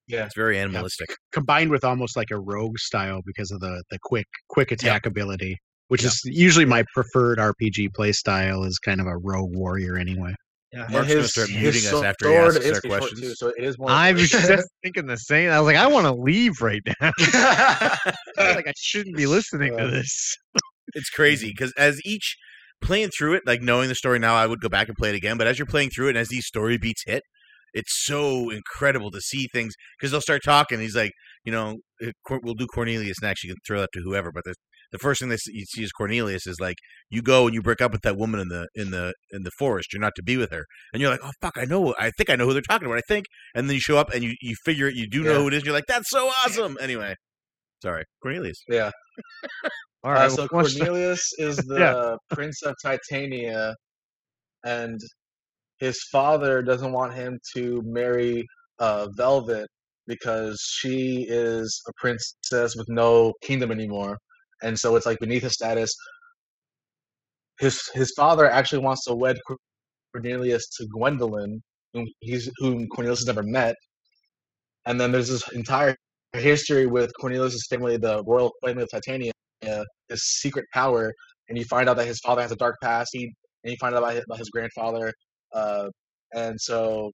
yeah. 0.09 0.25
it's 0.25 0.35
very 0.37 0.59
animalistic. 0.59 1.09
combined 1.33 1.71
with 1.71 1.85
almost 1.85 2.17
like 2.17 2.31
a 2.31 2.39
rogue 2.39 2.79
style 2.79 3.21
because 3.27 3.51
of 3.51 3.61
the 3.61 3.83
the 3.91 3.99
quick 4.03 4.27
quick 4.49 4.73
attack 4.73 5.05
ability, 5.07 5.57
which 5.89 6.03
is 6.05 6.21
usually 6.25 6.65
my 6.65 6.85
preferred 6.95 7.39
RPG 7.39 7.93
play 7.95 8.13
style 8.13 8.65
is 8.65 8.79
kind 8.79 9.01
of 9.01 9.07
a 9.07 9.17
rogue 9.19 9.55
warrior 9.55 9.97
anyway. 9.99 10.35
And 10.73 10.93
Mark's 10.93 11.09
gonna 11.15 11.29
start 11.29 11.51
muting 11.51 11.87
us 11.87 12.03
after 12.03 12.29
he 12.29 12.35
asks 12.37 12.67
our 12.71 12.81
questions. 12.81 13.21
Too, 13.21 13.35
so 13.35 13.49
it 13.57 13.65
is 13.65 13.79
more. 13.79 13.91
I 13.91 14.13
was 14.13 14.29
just 14.31 14.69
thinking 14.83 15.07
the 15.07 15.17
same. 15.17 15.51
I 15.51 15.61
was 15.61 15.67
like, 15.67 15.77
I 15.77 15.87
want 15.87 16.07
to 16.07 16.13
leave 16.13 16.61
right 16.61 16.83
now. 17.01 17.13
I 17.19 17.97
feel 18.37 18.55
like 18.55 18.67
I 18.69 18.73
shouldn't 18.77 19.17
be 19.17 19.27
listening 19.27 19.77
to 19.77 19.85
Uh, 19.85 19.91
this. 19.91 20.37
it's 20.95 21.11
crazy 21.11 21.49
because 21.57 21.73
as 21.79 22.01
each 22.05 22.37
playing 22.83 23.11
through 23.17 23.35
it, 23.35 23.43
like 23.47 23.63
knowing 23.63 23.89
the 23.89 23.95
story 23.95 24.19
now, 24.19 24.35
I 24.35 24.47
would 24.47 24.61
go 24.61 24.69
back 24.69 24.89
and 24.89 24.97
play 24.97 25.11
it 25.11 25.15
again. 25.15 25.39
But 25.39 25.47
as 25.47 25.59
you're 25.59 25.67
playing 25.67 25.91
through 25.91 26.07
it, 26.07 26.11
and 26.11 26.19
as 26.19 26.29
these 26.29 26.47
story 26.47 26.77
beats 26.79 27.05
hit, 27.07 27.23
it's 27.73 28.05
so 28.05 28.51
incredible 28.51 29.11
to 29.13 29.21
see 29.21 29.49
things 29.53 29.75
because 29.99 30.11
they'll 30.11 30.21
start 30.21 30.43
talking. 30.45 30.81
He's 30.81 30.97
like, 30.97 31.13
you 31.45 31.53
know, 31.53 31.79
uh, 32.05 32.11
we'll 32.43 32.55
do 32.55 32.67
Cornelius 32.67 33.21
next. 33.23 33.45
You 33.45 33.51
can 33.51 33.59
throw 33.67 33.81
that 33.81 33.91
to 33.95 34.01
whoever, 34.03 34.33
but 34.33 34.45
the, 34.45 34.55
the 34.93 34.99
first 34.99 35.21
thing 35.21 35.29
that 35.31 35.39
you 35.47 35.65
see 35.67 35.83
is 35.83 35.93
Cornelius 35.93 36.47
is 36.47 36.59
like, 36.61 36.77
you 37.11 37.23
go 37.23 37.47
and 37.47 37.55
you 37.55 37.63
break 37.63 37.81
up 37.81 37.93
with 37.93 38.03
that 38.03 38.17
woman 38.17 38.41
in 38.41 38.49
the 38.49 38.69
in 38.75 38.91
the 38.91 39.15
in 39.33 39.43
the 39.43 39.51
forest. 39.59 39.93
You're 39.93 40.01
not 40.01 40.13
to 40.17 40.23
be 40.23 40.37
with 40.37 40.51
her, 40.51 40.65
and 40.93 41.01
you're 41.01 41.11
like, 41.11 41.21
oh 41.23 41.31
fuck, 41.41 41.55
I 41.57 41.65
know. 41.65 41.95
I 41.99 42.11
think 42.17 42.31
I 42.31 42.37
know 42.37 42.47
who 42.47 42.53
they're 42.53 42.63
talking 42.63 42.87
about. 42.87 42.99
I 42.99 43.03
think, 43.09 43.27
and 43.55 43.69
then 43.69 43.75
you 43.75 43.81
show 43.81 43.97
up 43.99 44.13
and 44.15 44.23
you 44.25 44.35
you 44.41 44.55
figure 44.65 44.89
it. 44.89 44.95
You 44.95 45.09
do 45.09 45.23
know 45.23 45.33
Yeah. 45.33 45.39
who 45.39 45.49
it 45.49 45.55
is. 45.55 45.65
You're 45.65 45.75
like, 45.75 45.87
that's 45.87 46.11
so 46.11 46.29
awesome. 46.45 46.77
Anyway, 46.81 47.15
sorry, 47.83 48.05
Cornelius. 48.23 48.59
yeah. 48.69 48.91
All 50.05 50.13
right. 50.13 50.27
Uh, 50.27 50.29
so 50.31 50.37
well, 50.53 50.63
what's- 50.63 50.77
Cornelius 50.79 51.31
is 51.39 51.57
the 51.69 51.79
Yeah. 51.79 52.17
prince 52.35 52.63
of 52.63 52.75
Titania, 52.85 53.75
and 54.65 55.01
his 55.79 55.99
father 56.11 56.63
doesn't 56.63 56.93
want 56.93 57.15
him 57.15 57.39
to 57.55 57.83
marry 57.85 58.45
uh, 58.79 59.09
Velvet 59.17 59.69
because 60.07 60.59
she 60.63 61.27
is 61.29 61.83
a 61.89 61.93
princess 61.97 62.77
with 62.77 62.87
no 62.89 63.33
kingdom 63.43 63.71
anymore, 63.73 64.17
and 64.63 64.79
so 64.79 64.97
it's 64.97 65.07
like 65.07 65.19
beneath 65.19 65.43
his 65.43 65.55
status. 65.55 65.95
His 67.61 67.81
his 67.95 68.13
father 68.17 68.51
actually 68.51 68.81
wants 68.81 69.05
to 69.05 69.15
wed 69.15 69.39
Cornelius 70.13 70.69
to 70.77 70.87
Gwendolyn, 70.87 71.63
whom 71.95 72.07
he's 72.21 72.51
whom 72.59 72.87
Cornelius 72.89 73.21
has 73.21 73.27
never 73.27 73.43
met, 73.43 73.77
and 74.87 75.01
then 75.01 75.13
there's 75.13 75.29
this 75.29 75.47
entire 75.53 75.97
history 76.33 76.87
with 76.87 77.11
Cornelius's 77.21 77.67
family, 77.69 77.97
the 77.97 78.23
royal 78.25 78.53
family 78.65 78.83
of 78.83 78.91
Titania, 78.91 79.33
this 79.61 80.23
secret 80.23 80.67
power, 80.73 81.13
and 81.49 81.59
you 81.59 81.65
find 81.65 81.89
out 81.89 81.97
that 81.97 82.07
his 82.07 82.21
father 82.21 82.43
has 82.43 82.53
a 82.53 82.57
dark 82.57 82.77
past. 82.83 83.11
He 83.13 83.25
and 83.65 83.73
you 83.73 83.77
find 83.81 83.95
out 83.95 83.99
about 84.03 84.15
his, 84.15 84.25
about 84.25 84.39
his 84.39 84.51
grandfather, 84.51 85.13
uh, 85.55 85.89
and 86.35 86.61
so 86.61 87.11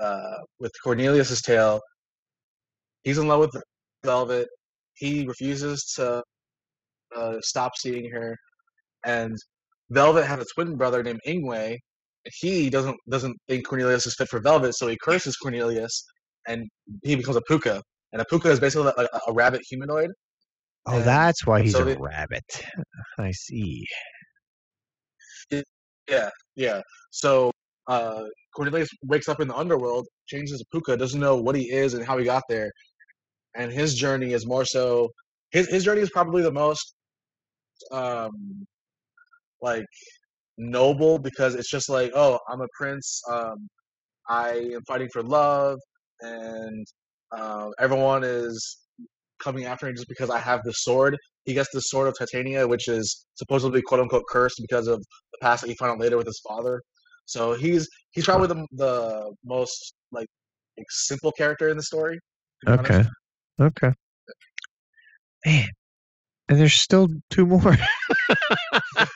uh, 0.00 0.38
with 0.60 0.72
Cornelius's 0.84 1.42
tale, 1.42 1.80
he's 3.02 3.18
in 3.18 3.28
love 3.28 3.40
with 3.40 3.62
Velvet. 4.04 4.48
He 4.94 5.26
refuses 5.26 5.92
to 5.96 6.22
uh, 7.16 7.36
stop 7.40 7.72
seeing 7.76 8.10
her, 8.10 8.36
and 9.04 9.36
Velvet 9.90 10.24
has 10.26 10.40
a 10.40 10.46
twin 10.54 10.76
brother 10.76 11.02
named 11.02 11.20
Ingway. 11.26 11.76
He 12.40 12.68
doesn't 12.70 12.96
doesn't 13.08 13.36
think 13.48 13.66
Cornelius 13.66 14.06
is 14.06 14.14
fit 14.16 14.28
for 14.28 14.40
Velvet, 14.40 14.74
so 14.74 14.86
he 14.88 14.96
curses 15.02 15.36
Cornelius, 15.36 16.04
and 16.46 16.66
he 17.04 17.16
becomes 17.16 17.36
a 17.36 17.42
pooka. 17.50 17.80
And 18.12 18.22
a 18.22 18.24
pooka 18.24 18.46
is 18.46 18.60
basically 18.60 18.86
like 18.96 19.08
a, 19.12 19.20
a 19.28 19.32
rabbit 19.32 19.60
humanoid. 19.68 20.10
oh, 20.86 20.96
and 20.96 21.04
that's 21.04 21.46
why 21.46 21.62
he's 21.62 21.72
so 21.72 21.82
a 21.82 21.84
they- 21.84 21.96
rabbit. 21.96 22.44
I 23.18 23.30
see. 23.32 23.84
Yeah, 26.10 26.30
yeah. 26.56 26.80
So 27.10 27.50
uh, 27.86 28.24
Cornelius 28.56 28.88
wakes 29.04 29.28
up 29.28 29.40
in 29.40 29.48
the 29.48 29.54
underworld, 29.54 30.06
changes 30.26 30.58
to 30.58 30.64
Pooka, 30.74 30.98
doesn't 30.98 31.20
know 31.20 31.36
what 31.36 31.54
he 31.54 31.70
is 31.70 31.94
and 31.94 32.04
how 32.04 32.16
he 32.16 32.24
got 32.24 32.42
there, 32.48 32.70
and 33.56 33.70
his 33.70 33.94
journey 33.94 34.32
is 34.32 34.46
more 34.46 34.64
so. 34.64 35.08
His 35.50 35.68
his 35.68 35.84
journey 35.84 36.00
is 36.02 36.10
probably 36.10 36.42
the 36.42 36.52
most, 36.52 36.94
um, 37.92 38.66
like 39.62 39.84
noble 40.56 41.18
because 41.18 41.54
it's 41.54 41.70
just 41.70 41.88
like, 41.88 42.12
oh, 42.14 42.38
I'm 42.48 42.60
a 42.60 42.68
prince. 42.76 43.22
Um, 43.30 43.68
I 44.28 44.70
am 44.74 44.82
fighting 44.86 45.08
for 45.12 45.22
love, 45.22 45.78
and 46.20 46.86
um, 47.36 47.72
everyone 47.78 48.24
is 48.24 48.78
coming 49.42 49.64
after 49.64 49.86
me 49.86 49.92
just 49.92 50.08
because 50.08 50.30
I 50.30 50.38
have 50.38 50.62
the 50.64 50.72
sword. 50.72 51.16
He 51.44 51.54
gets 51.54 51.70
the 51.72 51.80
sword 51.80 52.08
of 52.08 52.18
Titania, 52.18 52.66
which 52.66 52.88
is 52.88 53.26
supposedly 53.34 53.80
quote 53.82 54.00
unquote 54.00 54.24
cursed 54.28 54.60
because 54.60 54.86
of 54.86 54.98
the 55.32 55.38
past 55.40 55.62
that 55.62 55.68
he 55.68 55.76
found 55.76 55.92
out 55.92 56.00
later 56.00 56.16
with 56.16 56.26
his 56.26 56.40
father. 56.46 56.82
So 57.24 57.54
he's 57.54 57.88
he's 58.10 58.24
probably 58.24 58.48
the 58.48 58.66
the 58.72 59.34
most 59.44 59.94
like, 60.12 60.28
like 60.76 60.86
simple 60.90 61.32
character 61.32 61.68
in 61.68 61.76
the 61.76 61.82
story. 61.82 62.18
Okay. 62.66 62.94
honest. 62.94 63.10
Okay. 63.60 63.92
Man. 65.46 65.68
And 66.48 66.58
there's 66.58 66.74
still 66.74 67.08
two 67.30 67.46
more. 67.46 67.76
I, 68.98 69.08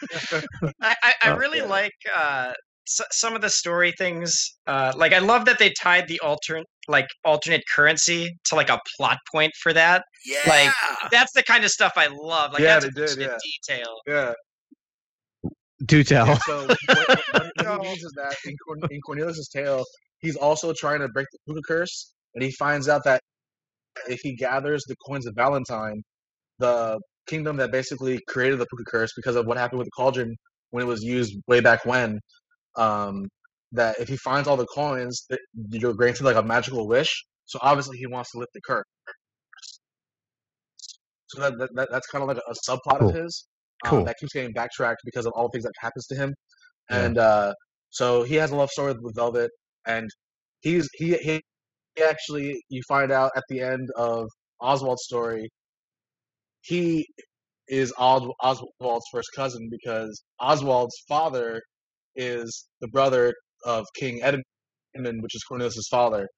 I, 0.83 0.95
I 1.03 1.15
Oh, 1.25 1.37
really 1.37 1.59
yeah. 1.59 1.65
like 1.65 1.93
uh, 2.15 2.53
s- 2.87 3.01
some 3.13 3.35
of 3.35 3.41
the 3.41 3.49
story 3.51 3.93
things. 3.97 4.35
Uh, 4.67 4.93
like 4.97 5.13
I 5.13 5.19
love 5.19 5.45
that 5.47 5.59
they 5.59 5.71
tied 5.81 6.09
the 6.09 6.21
alternate 6.21 6.67
like 6.89 7.07
alternate 7.25 7.63
currency 7.75 8.29
to 8.47 8.55
like 8.57 8.69
a 8.69 8.79
plot 8.97 9.19
point 9.33 9.53
for 9.63 9.73
that. 9.73 10.05
Yeah, 10.27 10.39
Like, 10.47 11.11
That's 11.13 11.33
the 11.33 11.43
kind 11.45 11.65
of 11.65 11.71
stuff 11.71 11.93
I 11.97 12.09
love. 12.09 12.53
Like 12.53 12.63
Yeah, 12.63 12.81
that's 12.81 12.85
they 12.87 12.91
did, 12.91 13.11
attention 13.19 13.31
yeah. 13.67 13.75
detail. 13.77 13.95
Yeah. 14.07 14.33
Do 15.87 16.05
tell. 16.05 16.27
yeah 16.27 16.39
so 16.47 16.67
what, 16.67 16.79
what, 16.87 17.19
what 17.57 17.83
he 17.83 17.89
means 17.89 18.05
is 18.05 18.13
that 18.17 18.37
in, 18.47 18.55
in 18.91 19.01
Cornelius's 19.01 19.49
tale, 19.49 19.85
he's 20.21 20.37
also 20.37 20.73
trying 20.73 21.01
to 21.01 21.09
break 21.09 21.27
the 21.33 21.53
Pooka 21.53 21.61
curse, 21.67 22.13
and 22.35 22.45
he 22.45 22.53
finds 22.53 22.89
out 22.89 23.03
that 23.05 23.21
if 24.09 24.21
he 24.21 24.35
gathers 24.37 24.85
the 24.87 24.95
coins 25.07 25.27
of 25.27 25.35
Valentine, 25.35 26.03
the 26.59 27.01
kingdom 27.27 27.57
that 27.59 27.71
basically 27.73 28.21
created 28.29 28.59
the 28.59 28.67
Pooka 28.67 28.85
curse 28.87 29.13
because 29.17 29.37
of 29.37 29.47
what 29.47 29.57
happened 29.57 29.79
with 29.79 29.87
the 29.87 29.93
cauldron 29.97 30.35
when 30.71 30.83
it 30.85 30.87
was 30.87 31.03
used 31.03 31.35
way 31.47 31.61
back 31.61 31.85
when, 31.85 32.19
um, 32.77 33.29
that 33.73 33.99
if 34.01 34.09
he 34.09 34.17
finds 34.17 34.49
all 34.49 34.57
the 34.57 34.67
coins, 34.67 35.25
that 35.31 35.41
you're 35.71 35.95
granted 35.95 36.25
like 36.25 36.37
a 36.37 36.43
magical 36.43 36.87
wish. 36.87 37.25
So 37.47 37.59
obviously 37.63 37.99
he 37.99 38.07
wants 38.07 38.31
to 38.33 38.39
lift 38.39 38.53
the 38.55 38.61
curse. 38.67 38.85
So 41.29 41.41
that, 41.41 41.59
that, 41.59 41.71
that 41.75 41.89
that's 41.91 42.07
kind 42.09 42.23
of 42.23 42.29
like 42.29 42.39
a, 42.39 42.55
subplot 42.69 42.99
Cool. 42.99 43.09
of 43.09 43.15
his 43.15 43.47
um, 43.85 43.91
Cool. 43.91 44.05
that 44.05 44.17
keeps 44.19 44.33
getting 44.33 44.53
backtracked 44.53 45.01
because 45.05 45.27
of 45.27 45.33
all 45.35 45.45
the 45.45 45.51
things 45.53 45.65
that 45.65 45.73
happens 45.81 46.07
to 46.09 46.17
him. 46.17 46.35
Yeah. 46.91 47.05
And 47.05 47.19
uh, 47.19 47.55
so 47.91 48.23
he 48.23 48.35
has 48.37 48.51
a 48.51 48.57
love 48.57 48.71
story 48.71 48.95
with 49.01 49.15
Velvet, 49.17 49.51
and 49.87 50.09
he's 50.61 50.89
he, 50.95 51.17
he 51.19 51.41
he 51.97 52.03
actually 52.03 52.63
you 52.69 52.83
find 52.89 53.11
out 53.13 53.31
at 53.37 53.45
the 53.49 53.61
end 53.61 53.89
of 53.97 54.29
Oswald's 54.61 55.05
story, 55.05 55.49
he 56.63 57.07
is 57.69 57.93
Os- 57.99 58.29
Oswald's 58.41 59.07
first 59.13 59.29
cousin 59.37 59.69
because 59.71 60.23
Oswald's 60.41 60.97
father 61.09 61.61
is 62.17 62.67
the 62.81 62.89
brother 62.89 63.33
of 63.65 63.87
King 63.97 64.21
Edmund, 64.23 65.23
which 65.23 65.35
is 65.35 65.43
Cornelius's 65.45 65.89
father. 65.91 66.29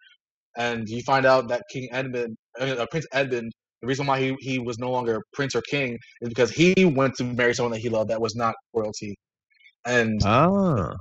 And 0.57 0.89
you 0.89 1.03
find 1.03 1.27
out 1.27 1.49
that 1.49 1.63
King 1.73 1.89
Edmund, 1.93 2.37
uh, 2.61 2.87
Prince 2.91 3.07
Edmund, 3.13 3.51
the 3.83 3.89
reason 3.89 4.07
why 4.07 4.21
he, 4.21 4.35
he 4.41 4.59
was 4.59 4.79
no 4.79 4.91
longer 4.91 5.21
prince 5.35 5.55
or 5.55 5.63
king 5.69 5.99
is 6.23 6.29
because 6.29 6.51
he 6.51 6.85
went 6.85 7.15
to 7.17 7.25
marry 7.25 7.53
someone 7.55 7.73
that 7.73 7.81
he 7.81 7.89
loved 7.89 8.11
that 8.11 8.21
was 8.21 8.35
not 8.37 8.55
royalty. 8.73 9.15
And 9.85 10.21
Ah. 10.25 10.95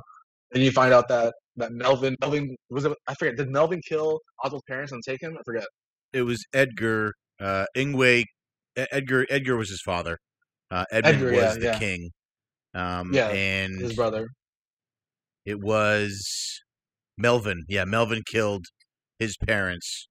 then 0.52 0.64
you 0.64 0.72
find 0.72 0.94
out 0.94 1.08
that 1.10 1.34
that 1.58 1.72
Melvin, 1.72 2.16
Melvin 2.22 2.56
was 2.72 2.84
it? 2.86 2.94
I 3.08 3.14
forget. 3.14 3.38
Did 3.38 3.50
Melvin 3.50 3.80
kill 3.88 4.20
Oswald's 4.44 4.64
parents 4.68 4.92
and 4.92 5.02
take 5.08 5.22
him? 5.22 5.36
I 5.38 5.42
forget. 5.46 5.66
it 6.14 6.24
was 6.24 6.44
Edgar 6.54 7.14
uh, 7.40 7.66
Ingway. 7.78 8.24
Edgar 8.76 9.26
Edgar 9.30 9.56
was 9.58 9.70
his 9.70 9.82
father. 9.82 10.18
Uh, 10.72 10.86
Edmund 10.92 11.16
Edgar, 11.16 11.32
was 11.32 11.36
yeah, 11.42 11.54
the 11.54 11.66
yeah. 11.66 11.80
king. 11.80 12.10
Um, 12.74 13.14
Yeah, 13.14 13.30
and 13.30 13.80
His 13.80 13.96
brother. 13.96 14.28
It 15.46 15.60
was 15.60 16.62
Melvin. 17.18 17.66
Yeah, 17.68 17.86
Melvin 17.86 18.24
killed 18.26 18.66
his 19.20 19.38
parents 19.38 20.08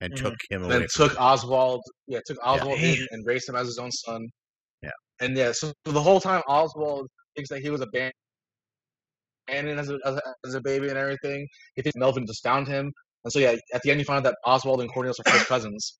and 0.00 0.12
Mhm. 0.14 0.16
took 0.16 0.34
him 0.50 0.62
away. 0.62 0.78
then 0.78 0.86
took 0.94 1.20
Oswald. 1.20 1.82
Yeah, 2.06 2.20
took 2.26 2.38
Oswald 2.42 2.78
Damn. 2.78 3.06
and 3.10 3.26
raised 3.26 3.48
him 3.48 3.56
as 3.56 3.66
his 3.66 3.78
own 3.78 3.90
son. 3.92 4.26
Yeah. 4.82 4.90
and 5.20 5.36
yeah, 5.36 5.52
so 5.52 5.72
the 5.84 6.02
whole 6.02 6.20
time 6.20 6.42
Oswald 6.46 7.08
thinks 7.34 7.50
that 7.50 7.60
he 7.60 7.70
was 7.70 7.80
abandoned 7.80 8.14
as 9.48 9.90
a, 9.90 9.98
as 10.04 10.16
a 10.16 10.22
as 10.46 10.54
a 10.54 10.60
baby 10.60 10.88
and 10.88 10.96
everything. 10.98 11.46
He 11.74 11.82
thinks 11.82 11.96
Melvin 11.96 12.26
just 12.26 12.42
found 12.42 12.68
him, 12.68 12.92
and 13.24 13.32
so 13.32 13.38
yeah, 13.38 13.56
at 13.74 13.82
the 13.82 13.90
end 13.90 14.00
you 14.00 14.04
find 14.04 14.24
out 14.26 14.30
that 14.30 14.38
Oswald 14.44 14.80
and 14.80 14.90
Cornelius 14.92 15.18
are 15.20 15.30
first 15.30 15.46
cousins. 15.46 15.96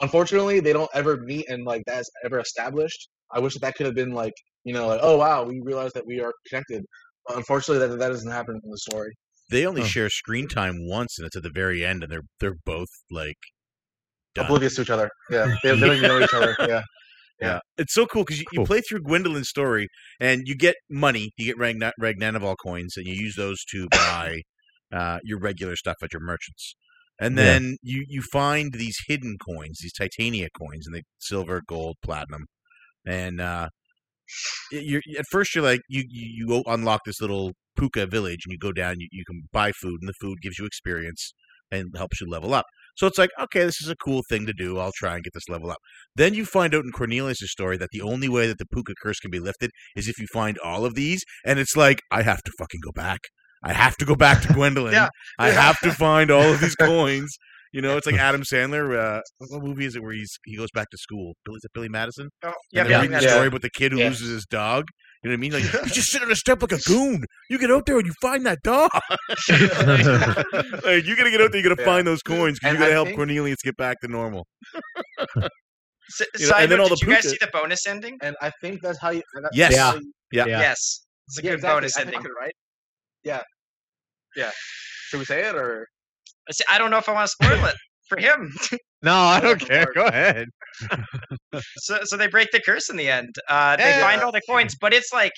Unfortunately, 0.00 0.60
they 0.60 0.72
don't 0.72 0.90
ever 0.94 1.18
meet, 1.18 1.48
and 1.48 1.64
like 1.64 1.82
that's 1.86 2.10
ever 2.24 2.38
established. 2.40 3.08
I 3.32 3.40
wish 3.40 3.54
that 3.54 3.60
that 3.60 3.74
could 3.74 3.86
have 3.86 3.94
been 3.94 4.12
like 4.12 4.34
you 4.64 4.72
know 4.74 4.86
like 4.88 5.00
oh 5.02 5.16
wow 5.18 5.44
we 5.44 5.60
realized 5.64 5.94
that 5.94 6.06
we 6.06 6.20
are 6.20 6.32
connected. 6.48 6.84
But 7.26 7.38
unfortunately, 7.38 7.86
that 7.86 7.98
that 7.98 8.08
doesn't 8.08 8.30
happen 8.30 8.60
in 8.62 8.70
the 8.70 8.78
story. 8.78 9.12
They 9.50 9.66
only 9.66 9.82
Huh. 9.82 9.88
share 9.88 10.10
screen 10.10 10.48
time 10.48 10.76
once, 10.88 11.18
and 11.18 11.26
it's 11.26 11.36
at 11.36 11.42
the 11.42 11.50
very 11.50 11.84
end, 11.84 12.02
and 12.02 12.10
they're 12.12 12.22
they're 12.40 12.56
both 12.64 12.88
like 13.10 13.38
done. 14.34 14.46
Oblivious 14.46 14.76
to 14.76 14.82
each 14.82 14.90
other. 14.90 15.10
Yeah, 15.30 15.46
they, 15.62 15.74
they 15.74 15.86
don't 15.86 15.96
even 15.96 16.08
know 16.08 16.20
each 16.20 16.34
other. 16.34 16.56
Yeah. 16.66 16.82
Yeah, 17.40 17.58
it's 17.76 17.92
so 17.92 18.06
cool 18.06 18.24
because 18.24 18.40
you, 18.40 18.46
you 18.52 18.64
play 18.64 18.80
through 18.80 19.00
Gwendolyn's 19.00 19.48
story 19.48 19.88
and 20.20 20.42
you 20.46 20.56
get 20.56 20.76
money. 20.88 21.32
You 21.36 21.46
get 21.46 21.58
Ragna- 21.58 21.92
Ragnanival 22.00 22.54
coins, 22.62 22.96
and 22.96 23.06
you 23.06 23.12
use 23.14 23.34
those 23.36 23.64
to 23.72 23.88
buy 23.90 24.42
uh, 24.92 25.18
your 25.24 25.38
regular 25.40 25.76
stuff 25.76 25.96
at 26.02 26.12
your 26.12 26.22
merchants. 26.22 26.74
And 27.20 27.38
Yeah. 27.38 27.38
then 27.38 27.76
you 27.82 28.04
you 28.08 28.22
find 28.22 28.72
these 28.72 28.98
hidden 29.08 29.36
coins, 29.38 29.78
these 29.82 29.92
Titania 29.92 30.48
coins, 30.58 30.86
and 30.86 30.94
the 30.96 31.02
silver, 31.18 31.62
gold, 31.66 31.96
platinum, 32.02 32.46
and 33.06 33.40
uh, 33.40 33.70
you're 34.70 35.02
at 35.18 35.26
first 35.30 35.54
you're 35.54 35.64
like 35.64 35.80
you 35.88 36.04
you, 36.08 36.46
you 36.46 36.62
unlock 36.66 37.00
this 37.04 37.20
little 37.20 37.52
pooka 37.78 38.08
village, 38.10 38.40
and 38.46 38.52
you 38.52 38.58
go 38.58 38.72
down. 38.72 38.96
You, 39.00 39.08
you 39.12 39.24
can 39.26 39.42
buy 39.52 39.72
food, 39.72 39.98
and 40.00 40.08
the 40.08 40.14
food 40.20 40.40
gives 40.42 40.58
you 40.58 40.66
experience 40.66 41.32
and 41.70 41.88
helps 41.96 42.20
you 42.20 42.28
level 42.28 42.54
up. 42.54 42.66
So 42.96 43.06
it's 43.08 43.18
like, 43.18 43.30
okay, 43.40 43.64
this 43.64 43.80
is 43.82 43.88
a 43.88 43.96
cool 43.96 44.22
thing 44.28 44.46
to 44.46 44.52
do. 44.52 44.78
I'll 44.78 44.92
try 44.94 45.14
and 45.16 45.24
get 45.24 45.32
this 45.34 45.48
level 45.48 45.70
up. 45.70 45.78
Then 46.14 46.34
you 46.34 46.44
find 46.44 46.74
out 46.74 46.84
in 46.84 46.92
Cornelius' 46.92 47.50
story 47.50 47.76
that 47.78 47.88
the 47.90 48.02
only 48.02 48.28
way 48.28 48.46
that 48.46 48.58
the 48.58 48.66
pooka 48.66 48.92
curse 49.02 49.18
can 49.18 49.30
be 49.32 49.40
lifted 49.40 49.70
is 49.96 50.06
if 50.06 50.18
you 50.20 50.26
find 50.32 50.56
all 50.58 50.84
of 50.84 50.94
these. 50.94 51.24
And 51.44 51.58
it's 51.58 51.74
like, 51.76 52.00
I 52.12 52.22
have 52.22 52.42
to 52.44 52.52
fucking 52.58 52.80
go 52.84 52.92
back. 52.92 53.18
I 53.64 53.72
have 53.72 53.96
to 53.98 54.04
go 54.04 54.14
back 54.14 54.42
to 54.42 54.48
Gwendolyn. 54.52 54.92
Yeah. 54.92 55.08
I 55.38 55.48
Yeah. 55.48 55.60
have 55.60 55.78
to 55.80 55.90
find 55.92 56.30
all 56.30 56.42
of 56.52 56.60
these 56.60 56.74
coins. 56.80 57.36
You 57.72 57.80
know, 57.82 57.96
it's 57.96 58.06
like 58.06 58.14
Adam 58.14 58.42
Sandler. 58.42 58.96
Uh, 58.96 59.20
what 59.48 59.62
movie 59.64 59.84
is 59.84 59.96
it 59.96 60.02
where 60.02 60.12
he's 60.12 60.38
he 60.44 60.56
goes 60.56 60.70
back 60.72 60.90
to 60.90 60.96
school? 60.96 61.34
Billy, 61.44 61.56
is 61.56 61.64
it 61.64 61.72
Billy 61.74 61.88
Madison? 61.88 62.28
Oh, 62.44 62.52
yeah, 62.70 62.84
they're 62.84 62.92
yeah, 62.92 63.00
reading 63.00 63.16
the 63.16 63.22
yeah. 63.24 63.30
story 63.30 63.48
about 63.48 63.62
the 63.62 63.70
kid 63.70 63.90
who 63.90 63.98
Yeah. 63.98 64.10
loses 64.10 64.28
his 64.30 64.46
dog. 64.46 64.84
You 65.24 65.30
know 65.30 65.32
what 65.32 65.38
I 65.38 65.40
mean? 65.40 65.52
Like 65.52 65.64
you 65.86 65.90
just 65.90 66.10
sit 66.10 66.22
on 66.22 66.30
a 66.30 66.36
step 66.36 66.62
like 66.62 66.70
a 66.70 66.78
goon. 66.86 67.24
You 67.50 67.58
get 67.58 67.72
out 67.72 67.84
there 67.86 67.98
and 67.98 68.06
you 68.06 68.12
find 68.22 68.46
that 68.46 68.58
dog. 68.62 68.90
like 70.84 71.04
you 71.06 71.16
gotta 71.16 71.30
get 71.30 71.40
out 71.40 71.52
there. 71.52 71.60
You 71.60 71.68
gotta 71.68 71.76
Yeah. 71.80 71.84
find 71.84 72.06
those 72.06 72.22
coins 72.22 72.58
because 72.58 72.70
And 72.70 72.78
you 72.78 72.78
gotta 72.78 72.90
I 72.92 72.94
help 72.94 73.06
think- 73.08 73.16
Cornelius 73.16 73.62
get 73.62 73.76
back 73.76 74.00
to 74.02 74.08
normal. 74.08 74.46
S- 75.18 76.20
You 76.38 76.46
know, 76.46 76.46
side 76.52 76.62
and 76.64 76.72
then 76.72 76.78
note, 76.78 76.82
all 76.84 76.88
did 76.90 76.98
the 77.00 77.06
you 77.06 77.14
guys 77.14 77.28
see 77.30 77.38
the 77.40 77.48
bonus 77.52 77.86
ending? 77.86 78.18
And 78.22 78.36
I 78.40 78.50
think 78.60 78.82
that's 78.82 79.00
how 79.00 79.10
you. 79.10 79.22
that's 79.42 79.56
Yes. 79.56 79.76
how 79.76 79.94
you- 79.94 80.12
Yeah. 80.32 80.46
Yeah. 80.46 80.60
Yes, 80.60 81.04
it's 81.28 81.38
a 81.38 81.42
yeah, 81.42 81.50
good 81.50 81.54
exactly. 81.54 81.74
bonus 81.80 81.96
I 81.96 82.00
ending. 82.02 82.22
think, 82.22 82.34
right? 82.38 82.54
Yeah. 83.24 83.42
Yeah. 84.36 84.50
Should 85.08 85.18
we 85.18 85.24
say 85.24 85.48
it 85.48 85.54
or? 85.54 85.86
See, 86.50 86.64
I 86.70 86.78
don't 86.78 86.90
know 86.90 86.98
if 86.98 87.08
I 87.08 87.12
want 87.12 87.28
to 87.30 87.44
spoil 87.44 87.64
it 87.66 87.74
for 88.08 88.18
him. 88.18 88.52
No, 89.02 89.14
I 89.14 89.40
don't 89.40 89.60
care. 89.68 89.86
Go 89.94 90.04
ahead. 90.06 90.46
so, 91.78 91.98
so 92.04 92.16
they 92.16 92.26
break 92.26 92.48
the 92.52 92.60
curse 92.60 92.88
in 92.90 92.96
the 92.96 93.08
end. 93.08 93.34
Uh, 93.48 93.76
they 93.76 93.84
Yeah. 93.84 94.00
find 94.00 94.22
all 94.22 94.32
the 94.32 94.42
coins, 94.48 94.74
but 94.80 94.92
it's 94.92 95.12
like 95.12 95.32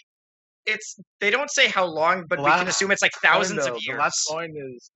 it's 0.67 0.97
they 1.21 1.31
don't 1.31 1.51
say 1.51 1.69
how 1.69 1.85
long, 1.85 2.25
but 2.29 2.37
The 2.39 2.45
we 2.45 2.51
can 2.51 2.69
assume 2.69 2.91
it's 2.91 3.03
like 3.03 3.13
coin, 3.23 3.31
thousands 3.33 3.67
of 3.67 3.75
years. 3.81 3.97
The 3.97 4.03
last 4.03 4.25
coin 4.29 4.51
is. 4.57 4.91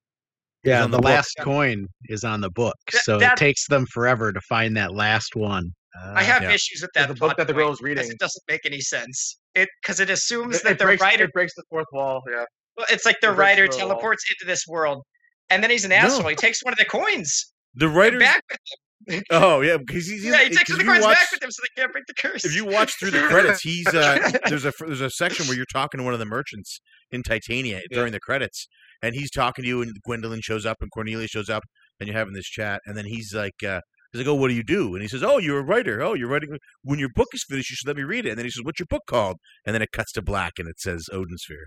Yeah, 0.65 0.85
on 0.85 0.91
the, 0.91 0.99
the 0.99 1.03
book. 1.03 1.11
last 1.11 1.35
coin 1.41 1.87
is 2.11 2.23
on 2.23 2.41
the 2.43 2.51
book, 2.51 2.75
Th- 2.91 3.03
so 3.03 3.19
that- 3.19 3.33
it 3.33 3.37
takes 3.39 3.67
them 3.69 3.87
forever 3.87 4.31
to 4.33 4.41
find 4.43 4.77
that 4.77 4.93
last 4.95 5.35
one. 5.35 5.71
I 6.15 6.23
have 6.23 6.43
Yeah. 6.43 6.51
issues 6.53 6.83
with 6.83 6.91
Is 6.95 7.07
that. 7.07 7.09
the 7.09 7.15
book 7.15 7.37
that 7.39 7.47
the 7.47 7.53
point 7.55 7.63
girl 7.63 7.71
was 7.71 7.79
'cause 7.79 7.85
reading. 7.85 8.11
It 8.11 8.19
doesn't 8.19 8.43
make 8.49 8.61
any 8.65 8.81
sense. 8.81 9.39
It 9.55 9.69
because 9.83 10.01
it 10.01 10.11
assumes 10.11 10.57
It, 10.57 10.63
that 10.65 10.73
it 10.73 10.79
the 10.79 10.85
breaks, 10.85 11.03
writer. 11.03 11.25
it 11.25 11.33
breaks 11.33 11.55
the 11.55 11.63
fourth 11.71 11.87
wall. 11.93 12.23
Yeah. 12.31 12.45
Well, 12.81 12.87
It's 12.91 13.05
like 13.07 13.17
the 13.21 13.29
it 13.31 13.37
writer 13.37 13.69
teleports 13.69 14.25
into 14.31 14.51
this 14.51 14.65
world, 14.69 15.03
and 15.49 15.63
then 15.63 15.71
he's 15.71 15.85
an 15.85 15.91
No. 15.91 15.97
asshole. 15.97 16.29
He 16.29 16.37
takes 16.37 16.63
one 16.63 16.73
of 16.73 16.79
the 16.79 16.85
coins 16.85 17.53
The 17.75 17.89
writer 17.89 18.19
back. 18.19 18.43
With 18.49 18.59
Oh 19.31 19.61
yeah, 19.63 19.79
because 19.79 20.07
he's 20.07 20.25
yeah, 20.25 20.43
he 20.45 20.51
takes 20.51 20.77
the 20.77 20.85
coins 20.85 21.03
watch- 21.03 21.17
back 21.19 21.33
with 21.33 21.43
him, 21.43 21.51
so 21.51 21.63
they 21.63 21.81
can't 21.81 21.93
break 21.93 22.05
the 22.07 22.15
curse. 22.15 22.45
If 22.45 22.55
you 22.55 22.67
watch 22.67 22.93
through 23.01 23.13
the 23.13 23.23
credits, 23.23 23.63
he's 23.63 23.87
uh, 23.95 24.31
there's 24.49 24.65
a 24.67 24.73
there's 24.81 25.01
a 25.01 25.11
section 25.11 25.47
where 25.47 25.57
you're 25.57 25.65
talking 25.73 25.99
to 25.99 26.05
one 26.05 26.13
of 26.13 26.19
the 26.19 26.27
merchants 26.27 26.81
in 27.11 27.23
Titania 27.23 27.81
during 27.93 28.13
the 28.13 28.21
credits, 28.21 28.69
and 29.03 29.15
he's 29.15 29.31
talking 29.31 29.63
to 29.63 29.69
you, 29.69 29.81
and 29.83 29.93
Gwendolyn 30.05 30.43
shows 30.43 30.67
up, 30.67 30.77
and 30.81 30.91
Cornelia 30.91 31.27
shows 31.29 31.49
up, 31.49 31.63
and 31.99 32.09
you're 32.09 32.17
having 32.19 32.35
this 32.35 32.47
chat, 32.47 32.83
and 32.87 32.95
then 32.97 33.07
he's 33.07 33.33
like, 33.35 33.63
uh, 33.67 33.81
he's 34.13 34.21
like, 34.21 34.29
oh, 34.29 34.35
what 34.35 34.49
do 34.49 34.55
you 34.55 34.63
do? 34.63 34.95
And 34.95 35.03
he 35.03 35.09
says, 35.09 35.23
oh, 35.25 35.39
you're 35.39 35.59
a 35.61 35.65
writer. 35.65 36.03
Oh, 36.03 36.13
you're 36.15 36.29
writing. 36.29 36.51
When 36.83 36.99
your 36.99 37.09
book 37.15 37.29
is 37.33 37.45
finished, 37.49 37.71
you 37.71 37.77
should 37.77 37.89
let 37.89 37.97
me 37.97 38.03
read 38.03 38.27
it. 38.27 38.31
And 38.31 38.39
then 38.39 38.45
he 38.45 38.51
says, 38.51 38.63
what's 38.65 38.79
your 38.79 38.87
book 38.87 39.03
called? 39.09 39.39
And 39.67 39.75
then 39.75 39.81
it 39.83 39.93
cuts 39.93 40.13
to 40.13 40.23
black, 40.23 40.53
and 40.59 40.69
it 40.69 40.79
says 40.79 41.07
Odin 41.11 41.39
Sphere. 41.39 41.65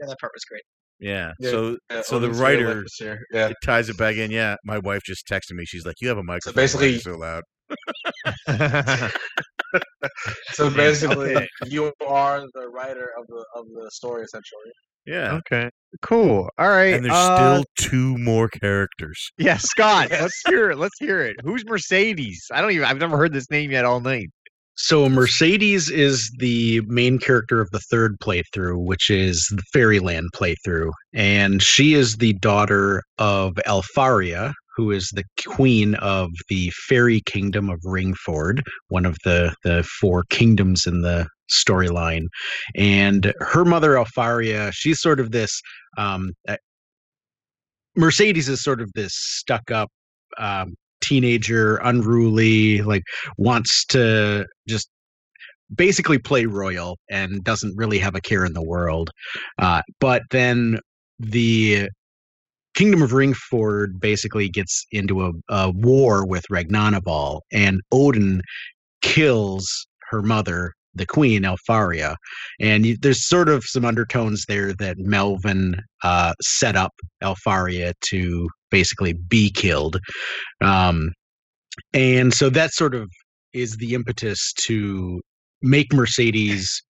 Yeah, 0.00 0.06
that 0.06 0.18
part 0.20 0.32
was 0.34 0.44
great. 0.44 0.62
Yeah. 0.98 1.32
Yeah, 1.38 1.50
So 1.50 1.76
yeah 1.90 2.02
so 2.02 2.18
the 2.18 2.30
writer 2.30 2.74
Life 2.76 2.84
is 2.86 2.96
here. 2.98 3.18
Yeah. 3.32 3.48
it 3.48 3.56
ties 3.62 3.88
it 3.90 3.98
back 3.98 4.16
in. 4.16 4.30
Yeah. 4.30 4.56
My 4.64 4.78
wife 4.78 5.02
just 5.04 5.26
texted 5.28 5.52
me. 5.52 5.64
She's 5.66 5.84
like, 5.84 5.96
you 6.00 6.08
have 6.08 6.18
a 6.18 6.22
microphone. 6.22 6.54
basically- 6.54 6.86
why 6.88 6.92
are 6.92 6.94
you 6.94 7.00
so 7.00 7.16
loud. 7.18 9.12
So 10.52 10.70
basically, 10.74 11.36
you 11.66 11.92
are 12.06 12.40
the 12.54 12.68
writer 12.68 13.10
of 13.18 13.26
the 13.26 13.44
of 13.56 13.66
the 13.74 13.90
story, 13.90 14.22
essentially. 14.22 14.70
Yeah. 15.06 15.34
okay. 15.34 15.70
Cool. 16.02 16.48
All 16.58 16.68
right. 16.68 16.94
And 16.94 17.04
there's 17.04 17.14
uh, 17.14 17.36
still 17.62 17.64
two 17.90 18.16
more 18.18 18.48
characters. 18.48 19.30
Yeah, 19.38 19.56
Scott. 19.56 20.08
Yes. 20.10 20.20
Let's 20.22 20.42
hear 20.48 20.70
it. 20.70 20.78
Let's 20.78 20.98
hear 20.98 21.22
it. 21.22 21.36
Who's 21.44 21.64
Mercedes? 21.66 22.46
I 22.52 22.60
don't 22.60 22.72
even. 22.72 22.84
I've 22.86 22.98
never 22.98 23.16
heard 23.16 23.32
this 23.32 23.50
name 23.50 23.70
yet 23.70 23.84
all 23.84 24.00
night. 24.00 24.28
So 24.78 25.08
Mercedes 25.08 25.90
is 25.90 26.30
the 26.38 26.82
main 26.82 27.18
character 27.18 27.62
of 27.62 27.70
the 27.70 27.80
third 27.80 28.18
playthrough, 28.20 28.84
which 28.84 29.08
is 29.08 29.46
the 29.50 29.62
Fairyland 29.72 30.28
playthrough, 30.34 30.90
and 31.14 31.62
she 31.62 31.94
is 31.94 32.16
the 32.16 32.34
daughter 32.34 33.02
of 33.18 33.54
Elfaria, 33.66 34.52
who 34.76 34.90
is 34.90 35.10
the 35.14 35.24
queen 35.46 35.94
of 35.96 36.30
the 36.50 36.70
fairy 36.88 37.22
kingdom 37.22 37.70
of 37.70 37.80
Ringford, 37.84 38.60
one 38.88 39.06
of 39.06 39.16
the 39.24 39.54
the 39.64 39.82
four 39.98 40.24
kingdoms 40.28 40.86
in 40.86 41.00
the 41.00 41.26
storyline. 41.50 42.26
And 42.74 43.32
her 43.40 43.64
mother 43.64 43.92
Elfaria, 43.92 44.72
she's 44.74 45.00
sort 45.00 45.20
of 45.20 45.30
this. 45.30 45.60
Um, 45.96 46.32
uh, 46.46 46.56
Mercedes 47.96 48.50
is 48.50 48.62
sort 48.62 48.82
of 48.82 48.92
this 48.94 49.14
stuck 49.14 49.70
up. 49.70 49.88
Um, 50.36 50.74
teenager 51.08 51.76
unruly 51.76 52.82
like 52.82 53.02
wants 53.38 53.84
to 53.86 54.46
just 54.68 54.88
basically 55.74 56.18
play 56.18 56.46
royal 56.46 56.96
and 57.10 57.42
doesn't 57.42 57.76
really 57.76 57.98
have 57.98 58.14
a 58.14 58.20
care 58.20 58.44
in 58.44 58.52
the 58.52 58.62
world. 58.62 59.10
Uh, 59.58 59.82
but 60.00 60.22
then 60.30 60.78
the 61.18 61.88
Kingdom 62.74 63.00
of 63.00 63.12
Ringford 63.12 63.98
basically 63.98 64.50
gets 64.50 64.84
into 64.92 65.24
a, 65.24 65.32
a 65.48 65.70
war 65.70 66.26
with 66.26 66.44
Ragnanival, 66.52 67.40
and 67.50 67.80
Odin 67.90 68.42
kills 69.00 69.86
her 70.10 70.20
mother, 70.20 70.74
the 70.94 71.06
queen, 71.06 71.42
Elfaria. 71.42 72.16
And 72.60 72.84
you, 72.84 72.96
there's 73.00 73.26
sort 73.26 73.48
of 73.48 73.64
some 73.64 73.86
undertones 73.86 74.44
there 74.46 74.74
that 74.74 74.98
Melvin 74.98 75.80
uh, 76.02 76.34
set 76.42 76.76
up 76.76 76.92
Elfaria 77.22 77.94
to 78.10 78.48
basically 78.70 79.12
be 79.12 79.50
killed. 79.50 79.98
Um, 80.62 81.10
and 81.92 82.32
so 82.32 82.50
that 82.50 82.72
sort 82.72 82.94
of 82.94 83.08
is 83.52 83.76
the 83.76 83.94
impetus 83.94 84.52
to 84.66 85.20
make 85.62 85.92
Mercedes 85.92 86.82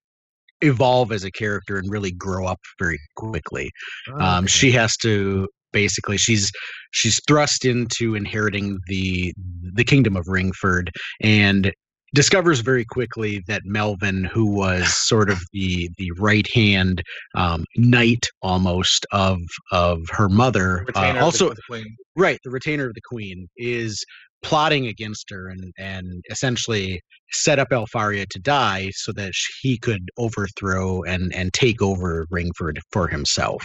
evolve 0.63 1.13
as 1.13 1.25
a 1.25 1.31
character 1.31 1.77
and 1.77 1.91
really 1.91 2.13
grow 2.13 2.47
up 2.47 2.61
very 2.79 2.99
quickly. 3.17 3.71
Um, 4.19 4.47
she 4.47 4.71
has 4.73 4.97
to 4.99 5.49
basically 5.73 6.17
she's 6.17 6.51
she's 6.93 7.21
thrust 7.29 7.65
into 7.65 8.15
inheriting 8.15 8.79
the 8.89 9.33
the 9.75 9.85
kingdom 9.85 10.17
of 10.17 10.27
Ringford 10.27 10.91
and 11.21 11.73
discovers 12.15 12.61
very 12.61 12.85
quickly 12.85 13.43
that 13.49 13.63
Melvin, 13.65 14.25
who 14.25 14.47
was 14.47 14.97
sort 15.07 15.31
of 15.31 15.41
the 15.53 15.91
the 15.99 16.11
right 16.13 16.47
hand 16.53 17.03
um, 17.35 17.65
knight 17.77 18.27
almost 18.43 19.07
of 19.13 19.39
of 19.73 20.01
her 20.11 20.29
mother, 20.29 20.81
uh, 20.81 20.85
Retainer 20.87 21.09
of 21.09 21.15
the- 21.15 21.21
also 21.21 21.51
of 21.51 21.57
the 21.57 21.85
right 22.17 22.39
the 22.45 22.51
retainer 22.51 22.87
of 22.87 22.95
the 22.95 23.01
queen 23.09 23.49
is 23.57 24.05
plotting 24.43 24.87
against 24.87 25.29
her 25.31 25.49
and 25.49 25.73
and 25.79 26.23
essentially 26.31 27.01
set 27.33 27.59
up 27.59 27.69
Elfaria 27.71 28.27
to 28.31 28.39
die 28.39 28.91
so 28.95 29.11
that 29.13 29.33
he 29.61 29.77
could 29.77 30.09
overthrow 30.19 31.03
and 31.03 31.35
and 31.35 31.53
take 31.53 31.83
over 31.83 32.27
Ringford 32.31 32.79
for 32.93 33.09
himself. 33.09 33.63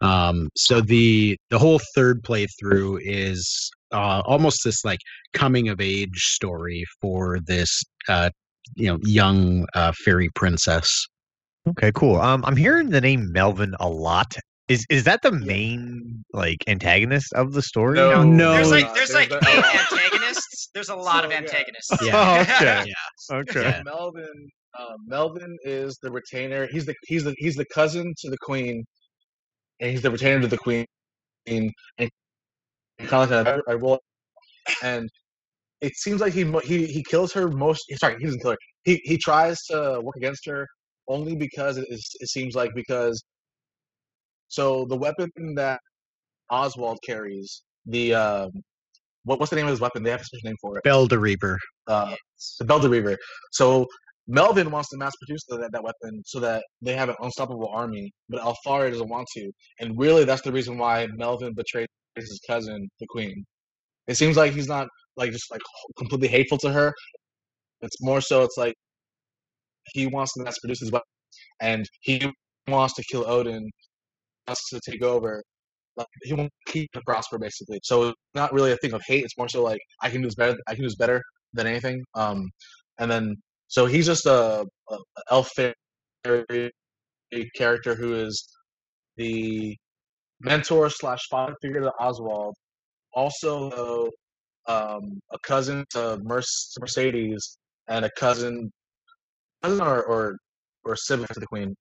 Um, 0.00 0.48
so 0.56 0.80
the 0.80 1.36
the 1.50 1.58
whole 1.58 1.80
third 1.94 2.22
playthrough 2.22 2.98
is 3.02 3.70
uh, 3.92 4.22
almost 4.26 4.60
this 4.64 4.84
like 4.84 4.98
coming 5.34 5.68
of 5.68 5.80
age 5.80 6.16
story 6.24 6.84
for 7.00 7.38
this 7.46 7.82
uh, 8.08 8.30
you 8.76 8.86
know 8.88 8.98
young 9.02 9.66
uh, 9.74 9.92
fairy 10.04 10.28
princess. 10.34 11.06
Okay, 11.68 11.92
cool. 11.94 12.16
Um, 12.16 12.44
I'm 12.46 12.56
hearing 12.56 12.90
the 12.90 13.00
name 13.00 13.30
Melvin 13.32 13.74
a 13.80 13.88
lot. 13.88 14.34
Is 14.68 14.84
is 14.90 15.04
that 15.04 15.20
the 15.22 15.32
main 15.32 16.24
like 16.32 16.58
antagonist 16.66 17.32
of 17.34 17.52
the 17.52 17.62
story? 17.62 17.96
No, 17.96 18.22
No. 18.22 18.52
There's 18.54 18.70
like 18.70 18.92
there's 18.94 19.14
like 19.14 19.30
the- 19.30 19.36
eight 19.36 19.64
antagonists. 19.92 20.68
There's 20.74 20.90
a 20.90 20.94
lot 20.96 21.24
of 21.24 21.30
So, 21.30 21.36
yeah. 21.36 21.42
antagonists. 21.42 22.02
Yeah. 22.02 22.14
Oh, 22.14 22.40
okay. 22.42 22.84
Yeah. 23.30 23.36
Okay. 23.38 23.62
Yeah. 23.62 23.82
Melvin, 23.84 24.48
uh, 24.78 24.92
Melvin 25.06 25.56
is 25.64 25.98
the 26.02 26.10
retainer. 26.10 26.66
He's 26.70 26.84
the 26.86 26.94
he's 27.06 27.24
the 27.24 27.34
he's 27.38 27.56
the 27.56 27.64
cousin 27.74 28.12
to 28.18 28.30
the 28.30 28.36
queen, 28.42 28.84
and 29.80 29.90
he's 29.90 30.02
the 30.02 30.10
retainer 30.10 30.40
to 30.40 30.46
the 30.48 30.58
queen, 30.58 30.84
and 31.46 31.72
kind 33.06 33.32
of 33.32 33.46
like 33.46 33.80
a, 33.80 33.86
a. 33.86 33.98
And 34.82 35.08
it 35.80 35.94
seems 35.96 36.20
like 36.20 36.32
he 36.32 36.44
he 36.64 36.86
he 36.86 37.02
kills 37.02 37.32
her 37.32 37.48
most. 37.48 37.84
Sorry, 37.94 38.16
he 38.18 38.24
doesn't 38.24 38.40
kill 38.40 38.52
her. 38.52 38.58
He 38.84 39.00
he 39.04 39.16
tries 39.18 39.62
to 39.66 40.00
work 40.02 40.16
against 40.16 40.46
her 40.46 40.66
only 41.08 41.34
because 41.34 41.78
it, 41.78 41.86
is, 41.88 42.06
it 42.20 42.28
seems 42.28 42.54
like 42.54 42.70
because. 42.74 43.22
So 44.48 44.86
the 44.86 44.96
weapon 44.96 45.30
that 45.56 45.78
Oswald 46.50 46.98
carries, 47.04 47.62
the 47.86 48.14
um, 48.14 48.50
what 49.24 49.38
what's 49.38 49.50
the 49.50 49.56
name 49.56 49.66
of 49.66 49.70
his 49.70 49.80
weapon? 49.80 50.02
They 50.02 50.10
have 50.10 50.20
a 50.20 50.24
special 50.24 50.48
name 50.48 50.56
for 50.60 50.78
it. 50.78 50.84
Belda 50.84 51.20
Reaper. 51.20 51.58
Uh, 51.86 52.14
the 52.58 52.64
Belderiver. 52.64 53.16
So 53.52 53.86
Melvin 54.26 54.70
wants 54.70 54.90
to 54.90 54.96
mass 54.96 55.14
produce 55.16 55.44
that, 55.48 55.70
that 55.72 55.82
weapon 55.82 56.22
so 56.26 56.38
that 56.40 56.64
they 56.82 56.94
have 56.94 57.08
an 57.08 57.16
unstoppable 57.20 57.68
army, 57.68 58.12
but 58.28 58.40
Alfari 58.40 58.90
doesn't 58.90 59.08
want 59.08 59.26
to. 59.34 59.50
And 59.80 59.98
really, 59.98 60.24
that's 60.24 60.42
the 60.42 60.52
reason 60.52 60.76
why 60.76 61.08
Melvin 61.16 61.54
betrays 62.18 62.30
his 62.30 62.40
cousin, 62.46 62.88
the 63.00 63.06
Queen. 63.08 63.44
It 64.06 64.16
seems 64.16 64.36
like 64.36 64.52
he's 64.52 64.68
not 64.68 64.88
like 65.16 65.32
just 65.32 65.50
like 65.50 65.60
completely 65.96 66.28
hateful 66.28 66.58
to 66.58 66.72
her. 66.72 66.92
It's 67.82 68.00
more 68.00 68.20
so 68.20 68.42
it's 68.42 68.56
like 68.56 68.74
he 69.92 70.06
wants 70.06 70.32
to 70.34 70.42
mass 70.42 70.58
produce 70.58 70.80
his 70.80 70.92
weapon, 70.92 71.06
and 71.60 71.86
he 72.00 72.20
wants 72.66 72.94
to 72.94 73.04
kill 73.10 73.28
Odin, 73.28 73.68
wants 74.46 74.68
to 74.70 74.80
take 74.88 75.02
over. 75.02 75.42
Like, 75.96 76.06
he 76.22 76.32
wants 76.32 76.54
to 76.66 76.72
keep 76.72 76.92
to 76.92 77.00
prosper 77.06 77.38
basically. 77.38 77.80
So 77.82 78.08
it's 78.10 78.16
not 78.34 78.52
really 78.52 78.72
a 78.72 78.76
thing 78.76 78.92
of 78.92 79.02
hate. 79.06 79.24
It's 79.24 79.36
more 79.36 79.48
so 79.48 79.62
like 79.62 79.80
I 80.02 80.10
can 80.10 80.20
do 80.22 80.28
this 80.28 80.34
better. 80.36 80.56
I 80.66 80.74
can 80.74 80.82
do 80.82 80.88
this 80.88 80.96
better 80.96 81.22
than 81.52 81.66
anything. 81.66 82.04
Um, 82.14 82.48
and 82.98 83.10
then 83.10 83.36
so 83.68 83.86
he's 83.86 84.06
just 84.06 84.26
a 84.26 84.64
a 84.90 84.96
elf 85.30 85.50
fairy 85.56 86.70
character 87.56 87.94
who 87.94 88.14
is 88.14 88.48
the 89.16 89.76
mentor 90.40 90.90
slash 90.90 91.20
father 91.30 91.54
figure 91.62 91.80
to 91.80 91.92
Oswald. 92.00 92.54
Also, 93.14 93.70
though, 93.70 94.10
um, 94.72 95.18
a 95.32 95.38
cousin 95.44 95.84
to, 95.90 96.18
Merc- 96.22 96.44
to 96.44 96.80
Mercedes 96.80 97.58
and 97.88 98.04
a 98.04 98.10
cousin, 98.18 98.70
cousin 99.62 99.80
or 99.80 100.02
or, 100.04 100.36
or 100.84 100.96
sibling 100.96 101.28
to 101.32 101.40
the 101.40 101.46
queen. 101.46 101.74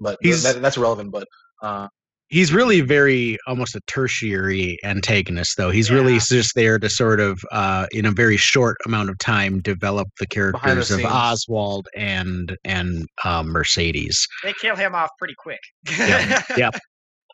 But 0.00 0.18
He's- 0.22 0.42
that, 0.42 0.60
that's 0.62 0.76
irrelevant. 0.76 1.10
But 1.12 1.26
uh, 1.62 1.88
He's 2.30 2.52
really 2.52 2.82
very 2.82 3.38
almost 3.46 3.74
a 3.74 3.80
tertiary 3.86 4.78
antagonist, 4.84 5.56
though. 5.56 5.70
He's 5.70 5.90
really 5.90 6.18
just 6.18 6.54
there 6.54 6.78
to 6.78 6.90
sort 6.90 7.20
of, 7.20 7.40
uh, 7.50 7.86
in 7.90 8.04
a 8.04 8.10
very 8.10 8.36
short 8.36 8.76
amount 8.84 9.08
of 9.08 9.16
time, 9.16 9.60
develop 9.62 10.08
the 10.20 10.26
characters 10.26 10.90
of. 10.90 11.02
Oswald 11.06 11.88
and 11.96 12.54
and 12.64 13.06
um, 13.24 13.48
Mercedes. 13.48 14.28
They 14.44 14.52
kill 14.60 14.76
him 14.76 14.94
off 14.94 15.08
pretty 15.18 15.34
quick. 15.38 15.60
Yeah. 15.98 16.42
Yeah. 16.56 16.70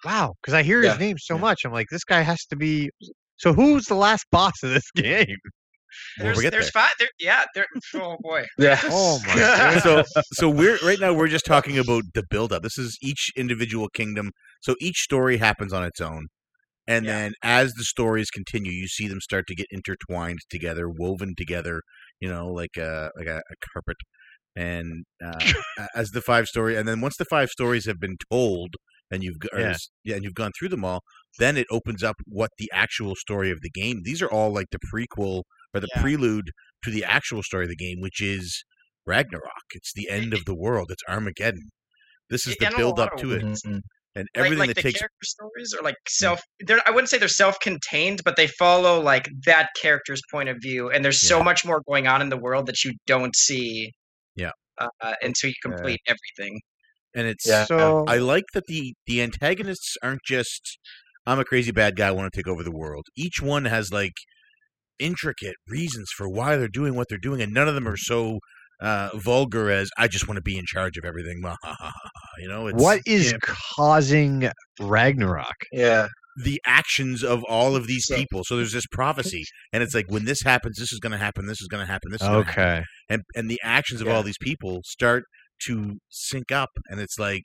Wow, 0.04 0.34
because 0.40 0.54
I 0.54 0.62
hear 0.62 0.82
his 0.82 0.98
name 0.98 1.16
so 1.18 1.34
Yeah. 1.34 1.40
much. 1.40 1.64
I'm 1.64 1.72
like, 1.72 1.88
this 1.90 2.04
guy 2.04 2.20
has 2.20 2.44
to 2.46 2.56
be. 2.56 2.90
So 3.36 3.52
who's 3.52 3.84
the 3.86 3.94
last 3.94 4.26
boss 4.30 4.62
of 4.62 4.70
this 4.70 4.90
game? 4.94 5.38
There's 6.18 6.40
there's 6.40 6.52
there. 6.52 6.62
five. 6.70 6.92
There, 6.98 7.08
yeah. 7.18 7.44
There. 7.54 7.66
Oh 7.96 8.16
boy. 8.20 8.44
yeah, 8.58 8.80
Oh 8.90 9.18
my 9.26 9.36
god. 9.56 9.80
so 9.80 10.04
so 10.32 10.48
we're 10.48 10.78
right 10.82 11.00
now 11.00 11.12
we're 11.12 11.28
just 11.28 11.46
talking 11.46 11.78
about 11.78 12.04
the 12.14 12.22
build 12.30 12.52
up. 12.52 12.62
This 12.62 12.78
is 12.78 12.98
each 13.02 13.30
individual 13.36 13.88
kingdom. 13.88 14.30
So 14.60 14.76
each 14.80 14.98
story 14.98 15.38
happens 15.38 15.72
on 15.72 15.84
its 15.84 16.00
own. 16.00 16.26
And 16.86 17.06
Yeah. 17.06 17.12
then 17.14 17.32
as 17.42 17.72
the 17.74 17.84
stories 17.84 18.30
continue, 18.30 18.72
you 18.72 18.88
see 18.88 19.08
them 19.08 19.20
start 19.20 19.46
to 19.48 19.54
get 19.54 19.66
intertwined 19.70 20.40
together, 20.50 20.88
woven 20.88 21.34
together, 21.36 21.82
you 22.20 22.28
know, 22.28 22.46
like 22.48 22.76
a 22.76 23.10
like 23.16 23.26
a, 23.26 23.38
a 23.38 23.54
carpet. 23.72 23.96
And 24.56 25.04
uh, 25.24 25.52
as 25.96 26.10
the 26.10 26.20
five 26.20 26.46
story, 26.46 26.76
and 26.76 26.86
then 26.86 27.00
once 27.00 27.16
the 27.16 27.24
five 27.24 27.50
stories 27.50 27.86
have 27.86 27.98
been 28.00 28.16
told, 28.30 28.74
and 29.10 29.22
you've 29.22 29.36
or 29.52 29.60
Yeah. 29.60 29.76
yeah, 30.04 30.14
and 30.16 30.24
you've 30.24 30.34
gone 30.34 30.52
through 30.58 30.68
them 30.70 30.84
all, 30.84 31.02
then 31.38 31.56
it 31.56 31.66
opens 31.70 32.02
up 32.02 32.16
what 32.26 32.50
the 32.58 32.70
actual 32.72 33.14
story 33.16 33.50
of 33.50 33.60
the 33.62 33.70
game. 33.70 34.02
These 34.04 34.22
are 34.22 34.30
all 34.30 34.52
like 34.52 34.68
the 34.70 34.78
prequel 34.92 35.42
or 35.72 35.80
the 35.80 35.88
Yeah. 35.94 36.00
prelude 36.02 36.50
to 36.84 36.90
the 36.90 37.04
actual 37.04 37.42
story 37.42 37.64
of 37.64 37.70
the 37.70 37.76
game, 37.76 38.00
which 38.00 38.20
is 38.20 38.64
Ragnarok. 39.06 39.64
It's 39.72 39.92
the 39.94 40.08
end 40.08 40.32
of 40.32 40.44
the 40.46 40.54
world. 40.54 40.90
It's 40.90 41.02
Armageddon. 41.08 41.70
This 42.30 42.46
is 42.46 42.56
the 42.56 42.72
build 42.76 42.98
up 42.98 43.16
to 43.18 43.32
it, 43.32 43.42
Mhm. 43.42 43.82
and 44.14 44.28
everything 44.34 44.58
like 44.58 44.68
that 44.68 44.76
the 44.76 44.82
takes. 44.82 44.98
character 45.00 45.24
stories 45.24 45.74
are 45.74 45.82
like 45.82 45.96
self 46.08 46.40
they're 46.60 46.80
i 46.86 46.90
wouldn't 46.90 47.08
say 47.10 47.18
they're 47.18 47.28
self-contained 47.28 48.22
but 48.24 48.36
they 48.36 48.46
follow 48.46 49.00
like 49.00 49.28
that 49.44 49.68
character's 49.80 50.22
point 50.30 50.48
of 50.48 50.56
view 50.60 50.88
and 50.90 51.04
there's 51.04 51.20
so 51.20 51.42
much 51.42 51.64
more 51.64 51.82
going 51.88 52.06
on 52.06 52.22
in 52.22 52.28
the 52.28 52.36
world 52.36 52.66
that 52.66 52.82
you 52.84 52.92
don't 53.06 53.34
see 53.36 53.92
Yeah. 54.36 54.52
uh, 54.78 55.14
until 55.20 55.50
you 55.50 55.54
complete 55.62 56.00
everything 56.06 56.60
And 57.14 57.26
it's 57.26 57.46
Yeah. 57.46 57.64
So 57.64 58.04
I 58.06 58.18
like 58.18 58.44
that 58.54 58.64
the 58.66 58.94
the 59.06 59.22
antagonists 59.22 59.96
aren't 60.02 60.22
just 60.26 60.78
I'm 61.26 61.38
a 61.38 61.44
crazy 61.44 61.72
bad 61.72 61.96
guy, 61.96 62.08
I 62.08 62.12
want 62.12 62.32
to 62.32 62.38
take 62.38 62.48
over 62.48 62.62
the 62.62 62.72
world. 62.74 63.06
Each 63.16 63.40
one 63.40 63.64
has 63.64 63.92
like 63.92 64.12
intricate 64.98 65.56
reasons 65.68 66.10
for 66.16 66.28
why 66.28 66.56
they're 66.56 66.68
doing 66.68 66.94
what 66.94 67.08
they're 67.08 67.18
doing, 67.18 67.40
and 67.40 67.52
none 67.52 67.68
of 67.68 67.74
them 67.74 67.88
are 67.88 67.96
so 67.96 68.38
uh, 68.80 69.10
vulgar 69.14 69.70
as 69.70 69.88
I 69.96 70.08
just 70.08 70.28
want 70.28 70.36
to 70.36 70.42
be 70.42 70.58
in 70.58 70.64
charge 70.66 70.96
of 70.98 71.04
everything. 71.04 71.42
you 72.38 72.48
know, 72.48 72.66
it's 72.66 72.82
what 72.82 73.00
is 73.06 73.32
yeah. 73.32 73.38
causing 73.42 74.50
Ragnarok? 74.80 75.54
yeah. 75.72 76.08
the 76.42 76.60
actions 76.66 77.22
of 77.22 77.42
all 77.44 77.76
of 77.76 77.86
these 77.86 78.06
people. 78.06 78.42
So 78.44 78.56
there's 78.56 78.72
this 78.72 78.86
prophecy, 78.90 79.44
and 79.72 79.82
it's 79.82 79.94
like 79.94 80.06
when 80.08 80.24
this 80.24 80.42
happens, 80.42 80.76
this 80.78 80.92
is 80.92 80.98
going 80.98 81.12
to 81.12 81.18
happen. 81.18 81.46
This 81.46 81.60
is 81.62 81.68
going 81.68 81.80
to 81.84 81.90
happen. 81.90 82.10
This 82.10 82.20
is 82.20 82.28
gonna 82.28 82.44
happen. 82.44 82.62
Okay. 82.62 82.82
and 83.08 83.22
and 83.34 83.48
the 83.50 83.60
actions 83.64 84.00
of 84.00 84.08
Yeah. 84.08 84.14
all 84.14 84.22
these 84.22 84.38
people 84.40 84.80
start 84.84 85.24
to 85.66 85.98
sync 86.08 86.50
up 86.52 86.70
and 86.88 87.00
it's 87.00 87.18
like 87.18 87.44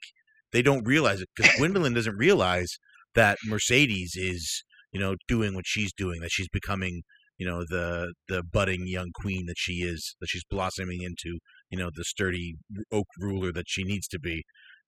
they 0.52 0.62
don't 0.62 0.86
realize 0.86 1.20
it 1.20 1.28
because 1.34 1.54
gwendolyn 1.56 1.94
doesn't 1.94 2.16
realize 2.16 2.78
that 3.14 3.38
mercedes 3.46 4.14
is 4.16 4.64
you 4.92 5.00
know 5.00 5.14
doing 5.28 5.54
what 5.54 5.66
she's 5.66 5.92
doing 5.92 6.20
that 6.20 6.30
she's 6.30 6.48
becoming 6.48 7.02
you 7.38 7.46
know 7.46 7.64
the 7.68 8.12
the 8.28 8.42
budding 8.42 8.86
young 8.86 9.10
queen 9.14 9.46
that 9.46 9.58
she 9.58 9.82
is 9.82 10.16
that 10.20 10.28
she's 10.28 10.44
blossoming 10.48 11.02
into 11.02 11.38
you 11.70 11.78
know 11.78 11.90
the 11.94 12.04
sturdy 12.04 12.54
oak 12.92 13.06
ruler 13.18 13.52
that 13.52 13.64
she 13.66 13.82
needs 13.82 14.06
to 14.06 14.18
be 14.18 14.44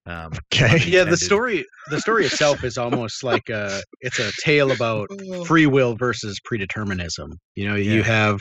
um 0.07 0.32
Okay. 0.55 0.78
pun 0.78 0.80
Yeah, 0.86 1.05
the 1.05 1.16
story 1.16 1.64
the 1.90 2.00
story 2.00 2.24
itself 2.26 2.64
is 2.64 2.76
almost 2.76 3.22
like 3.22 3.48
a 3.48 3.82
it's 4.00 4.18
a 4.18 4.30
tale 4.44 4.72
about 4.72 5.09
free 5.46 5.66
will 5.66 5.96
versus 5.96 6.38
predeterminism. 6.50 7.32
You 7.55 7.68
know, 7.68 7.74
you 7.76 8.03
have 8.03 8.40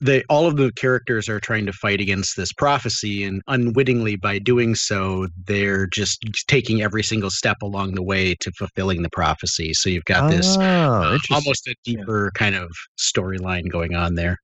the 0.00 0.24
all 0.28 0.46
of 0.46 0.56
the 0.56 0.72
characters 0.72 1.28
are 1.28 1.40
trying 1.40 1.66
to 1.66 1.72
fight 1.72 2.00
against 2.00 2.36
this 2.36 2.52
prophecy, 2.52 3.24
and 3.24 3.42
unwittingly 3.48 4.16
by 4.16 4.38
doing 4.38 4.74
so, 4.74 5.28
they're 5.46 5.86
just 5.86 6.18
taking 6.48 6.82
every 6.82 7.02
single 7.02 7.30
step 7.30 7.56
along 7.62 7.94
the 7.94 8.02
way 8.02 8.34
to 8.40 8.52
fulfilling 8.58 9.02
the 9.02 9.10
prophecy. 9.10 9.72
So 9.74 9.90
you've 9.90 10.04
got 10.04 10.28
this 10.30 10.56
Oh, 10.60 10.62
uh, 10.64 11.18
almost 11.30 11.66
a 11.66 11.74
deeper 11.84 12.30
kind 12.34 12.54
of 12.54 12.70
storyline 12.98 13.70
going 13.70 13.94
on 13.94 14.14
there. 14.14 14.36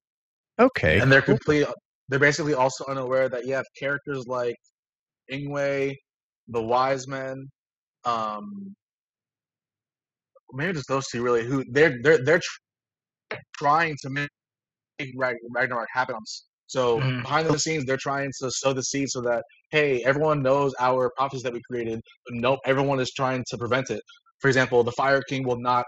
Okay. 0.60 0.98
and 0.98 1.10
they're 1.10 1.22
complete. 1.22 1.66
They're 2.08 2.18
basically 2.18 2.54
also 2.54 2.84
unaware 2.86 3.28
that 3.28 3.46
you 3.46 3.54
have 3.54 3.66
characters 3.78 4.26
like 4.26 4.56
Ingway, 5.30 5.94
the 6.48 6.62
Wise 6.62 7.08
Men, 7.08 7.48
um, 8.04 8.74
maybe 10.52 10.74
just 10.74 10.88
those 10.88 11.06
two 11.08 11.22
really. 11.22 11.44
Who 11.44 11.64
they're 11.70 11.98
they're 12.02 12.24
they're 12.24 12.40
tr- 12.40 12.60
trying 13.58 13.96
to 14.02 14.10
make 14.10 14.30
Rag- 15.16 15.36
Ragnarok 15.50 15.88
happen. 15.92 16.16
So 16.68 17.00
Mhm. 17.00 17.22
behind 17.22 17.48
the 17.48 17.58
scenes, 17.58 17.84
they're 17.86 17.96
trying 17.98 18.32
to 18.40 18.50
sow 18.50 18.72
the 18.72 18.82
seed 18.82 19.08
so 19.10 19.20
that 19.22 19.44
hey, 19.70 20.02
everyone 20.04 20.42
knows 20.42 20.74
our 20.80 21.10
prophecies 21.16 21.42
that 21.44 21.52
we 21.52 21.60
created, 21.70 22.00
but 22.26 22.34
nope, 22.36 22.60
everyone 22.66 23.00
is 23.00 23.12
trying 23.12 23.44
to 23.50 23.58
prevent 23.58 23.90
it. 23.90 24.02
For 24.40 24.48
example, 24.48 24.84
the 24.84 24.92
Fire 24.92 25.22
King 25.22 25.44
will 25.46 25.60
not 25.60 25.84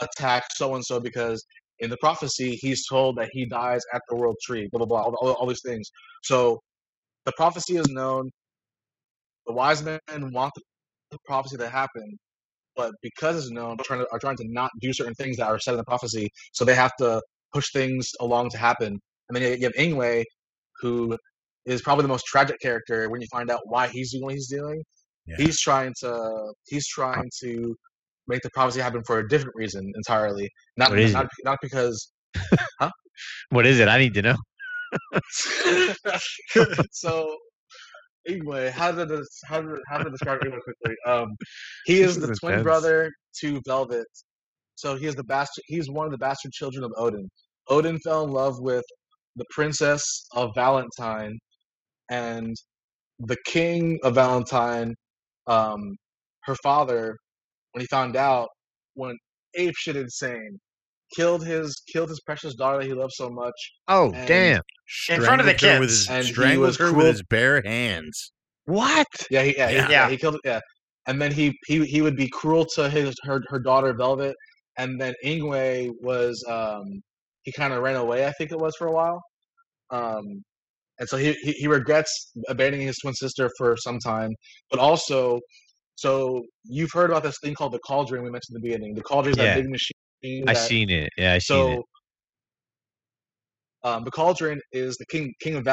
attack 0.00 0.44
so 0.54 0.74
and 0.76 0.84
so 0.84 1.00
because 1.00 1.44
in 1.80 1.90
the 1.90 1.96
prophecy 1.98 2.56
he's 2.56 2.86
told 2.88 3.16
that 3.18 3.30
he 3.32 3.46
dies 3.46 3.82
at 3.94 4.02
the 4.08 4.16
world 4.16 4.36
tree. 4.44 4.68
Blah 4.72 4.80
blah 4.80 4.86
blah. 4.86 5.02
All, 5.02 5.14
all, 5.22 5.32
all 5.34 5.46
these 5.46 5.62
things. 5.64 5.90
So 6.24 6.60
the 7.26 7.32
prophecy 7.36 7.76
is 7.76 7.88
known. 7.88 8.30
The 9.46 9.52
wise 9.52 9.82
men 9.82 9.98
want 10.32 10.52
the 11.10 11.18
prophecy 11.26 11.56
to 11.56 11.68
happen, 11.68 12.18
but 12.76 12.92
because 13.02 13.36
it's 13.36 13.50
known, 13.50 13.76
are 13.78 13.84
trying 13.84 14.00
to, 14.00 14.06
are 14.12 14.18
trying 14.18 14.36
to 14.36 14.44
not 14.48 14.70
do 14.80 14.92
certain 14.92 15.14
things 15.14 15.36
that 15.38 15.48
are 15.48 15.58
said 15.58 15.72
in 15.72 15.78
the 15.78 15.84
prophecy. 15.84 16.30
So 16.52 16.64
they 16.64 16.74
have 16.74 16.92
to 16.98 17.22
push 17.52 17.72
things 17.72 18.10
along 18.20 18.50
to 18.50 18.58
happen. 18.58 18.98
And 19.28 19.36
then 19.36 19.60
you 19.60 19.64
have 19.64 19.74
Ingway, 19.74 20.24
who 20.80 21.16
is 21.66 21.82
probably 21.82 22.02
the 22.02 22.08
most 22.08 22.26
tragic 22.26 22.58
character 22.60 23.08
when 23.10 23.20
you 23.20 23.26
find 23.30 23.50
out 23.50 23.60
why 23.64 23.88
he's 23.88 24.12
doing 24.12 24.24
what 24.24 24.34
he's 24.34 24.48
doing. 24.48 24.82
Yeah. 25.26 25.36
He's 25.36 25.60
trying 25.60 25.94
to 26.00 26.52
he's 26.66 26.86
trying 26.88 27.30
to 27.42 27.76
make 28.26 28.42
the 28.42 28.50
prophecy 28.50 28.80
happen 28.80 29.02
for 29.04 29.18
a 29.18 29.28
different 29.28 29.54
reason 29.56 29.92
entirely. 29.96 30.48
Not 30.76 30.96
is 30.98 31.12
not, 31.12 31.28
not 31.44 31.58
because 31.60 32.12
What 33.50 33.66
is 33.66 33.78
it? 33.80 33.88
I 33.88 33.98
need 33.98 34.14
to 34.14 34.22
know. 34.22 34.36
so 36.92 37.36
Ingway, 38.28 38.70
how 38.70 38.92
to 38.92 39.06
des- 39.06 39.24
how 39.46 39.60
to 39.60 39.76
how 39.88 39.98
to 39.98 40.10
describe 40.10 40.40
Ingway 40.40 40.60
quickly? 40.62 40.96
Um, 41.06 41.28
he 41.86 42.00
is 42.00 42.16
This 42.16 42.28
the 42.28 42.32
is 42.32 42.38
twin 42.40 42.62
brother 42.62 43.10
to 43.40 43.60
Velvet. 43.66 44.06
So 44.76 44.96
he 44.96 45.06
is 45.06 45.14
the 45.14 45.24
bastard. 45.24 45.64
He's 45.66 45.90
one 45.90 46.06
of 46.06 46.12
the 46.12 46.18
bastard 46.18 46.52
children 46.52 46.84
of 46.84 46.92
Odin. 46.96 47.28
Odin 47.68 47.98
fell 48.00 48.24
in 48.24 48.30
love 48.30 48.60
with 48.60 48.84
the 49.36 49.44
princess 49.50 50.02
of 50.32 50.50
Valentine, 50.54 51.38
and 52.10 52.54
the 53.18 53.36
king 53.46 53.98
of 54.02 54.14
Valentine. 54.14 54.94
Um, 55.46 55.96
her 56.44 56.56
father, 56.62 57.16
when 57.72 57.80
he 57.80 57.86
found 57.88 58.16
out, 58.16 58.48
went 58.94 59.18
ape 59.56 59.74
shit 59.76 59.96
insane. 59.96 60.58
Killed 61.16 61.44
his 61.46 61.82
killed 61.92 62.08
his 62.08 62.20
precious 62.20 62.54
daughter 62.54 62.78
that 62.78 62.86
he 62.86 62.94
loved 62.94 63.12
so 63.14 63.28
much. 63.30 63.54
Oh, 63.88 64.12
And- 64.12 64.28
damn. 64.28 64.62
In 65.08 65.22
front 65.22 65.40
of 65.40 65.46
the 65.46 65.54
Strangled 65.56 65.62
her 65.76 65.80
with 65.80 65.88
kids. 65.90 66.00
his- 66.00 66.08
And 66.10 66.26
he 66.26 66.32
strangled 66.32 66.66
was 66.66 66.76
her 66.78 66.92
with 66.92 67.06
his 67.06 67.22
bare 67.24 67.62
hands. 67.64 68.32
What? 68.64 69.06
Yeah, 69.30 69.42
he, 69.42 69.56
yeah, 69.56 69.70
Yeah. 69.70 69.86
He, 69.86 69.92
yeah, 69.92 70.08
he 70.10 70.16
killed 70.16 70.38
yeah. 70.44 70.60
And 71.06 71.20
then 71.20 71.32
he, 71.32 71.56
he 71.66 71.84
he 71.86 72.02
would 72.02 72.16
be 72.16 72.28
cruel 72.28 72.66
to 72.74 72.88
his 72.90 73.14
her, 73.24 73.40
her 73.48 73.58
daughter 73.58 73.92
Velvet, 73.94 74.36
and 74.78 75.00
then 75.00 75.14
Ingway 75.24 75.90
was 76.00 76.44
um 76.48 76.84
he 77.42 77.52
kind 77.52 77.72
of 77.72 77.82
ran 77.82 77.96
away, 77.96 78.26
I 78.26 78.32
think 78.32 78.52
it 78.52 78.58
was 78.58 78.74
for 78.76 78.86
a 78.86 78.92
while, 78.92 79.20
um, 79.90 80.24
and 80.98 81.08
so 81.08 81.16
he, 81.16 81.32
he 81.42 81.52
he 81.52 81.66
regrets 81.66 82.32
abandoning 82.48 82.86
his 82.86 82.98
twin 82.98 83.14
sister 83.14 83.50
for 83.56 83.76
some 83.78 83.98
time, 83.98 84.30
but 84.70 84.78
also, 84.78 85.40
so 85.96 86.42
you've 86.64 86.92
heard 86.92 87.10
about 87.10 87.22
this 87.22 87.38
thing 87.42 87.54
called 87.54 87.72
the 87.72 87.78
cauldron 87.80 88.22
we 88.22 88.30
mentioned 88.30 88.56
in 88.56 88.62
the 88.62 88.68
beginning. 88.68 88.94
The 88.94 89.02
cauldron 89.02 89.32
is 89.32 89.38
Yeah. 89.38 89.54
that 89.54 89.62
big 89.62 89.70
machine. 89.70 89.96
I 90.22 90.52
that- 90.52 90.56
seen 90.56 90.90
it. 90.90 91.10
Yeah, 91.16 91.34
I 91.34 91.38
seen 91.38 91.56
so 91.56 91.70
it. 91.72 91.84
um, 93.84 94.04
the 94.04 94.10
cauldron 94.10 94.60
is 94.72 94.96
the 94.96 95.06
king 95.06 95.32
king 95.40 95.56
of 95.56 95.64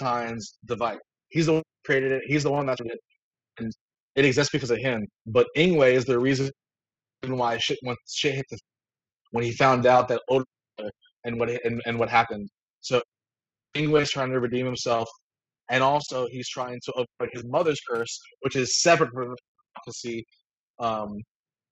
Valentine's 0.00 0.58
device. 0.66 0.98
He's 1.30 1.46
the 1.46 1.54
one 1.54 1.62
who 1.62 1.86
created 1.86 2.12
it. 2.12 2.22
He's 2.26 2.44
the 2.44 2.50
one 2.50 2.66
that's 2.66 2.80
it, 2.80 2.98
and 3.58 3.72
it 4.16 4.24
exists 4.24 4.52
because 4.52 4.70
of 4.70 4.78
him. 4.78 5.06
But 5.26 5.46
Ingway 5.56 5.92
is 5.92 6.04
the 6.04 6.18
reason 6.18 6.50
why 7.26 7.58
shit 7.58 7.78
when 7.82 7.96
shit 8.08 8.34
hit 8.34 8.46
the 8.50 8.58
when 9.32 9.44
he 9.44 9.52
found 9.52 9.86
out 9.86 10.08
that 10.08 10.22
Odin 10.28 10.44
and 11.24 11.38
what 11.38 11.50
and, 11.64 11.82
and 11.86 11.98
what 11.98 12.08
happened. 12.08 12.48
So 12.80 13.02
Ingway 13.74 14.02
is 14.02 14.10
trying 14.10 14.30
to 14.30 14.40
redeem 14.40 14.66
himself, 14.66 15.08
and 15.70 15.82
also 15.82 16.26
he's 16.30 16.48
trying 16.48 16.80
to 16.84 16.92
avoid 16.92 17.30
his 17.32 17.44
mother's 17.44 17.80
curse, 17.88 18.20
which 18.40 18.56
is 18.56 18.80
separate 18.80 19.10
from 19.12 19.30
the 19.30 19.36
prophecy. 19.74 20.24
Um, 20.78 21.18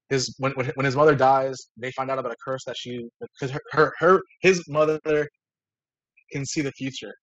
his 0.09 0.35
when 0.39 0.53
when 0.53 0.71
when 0.75 0.85
his 0.87 0.97
mother 0.97 1.15
dies, 1.15 1.57
they 1.77 1.91
find 1.93 2.11
out 2.11 2.19
about 2.19 2.33
a 2.33 2.37
curse 2.45 2.63
that 2.67 2.77
she 2.77 3.07
because 3.21 3.51
her, 3.51 3.61
her 3.73 3.93
her 3.99 4.23
his 4.41 4.63
mother 4.69 5.01
can 6.33 6.45
see 6.45 6.61
the 6.61 6.73
future. 6.73 7.15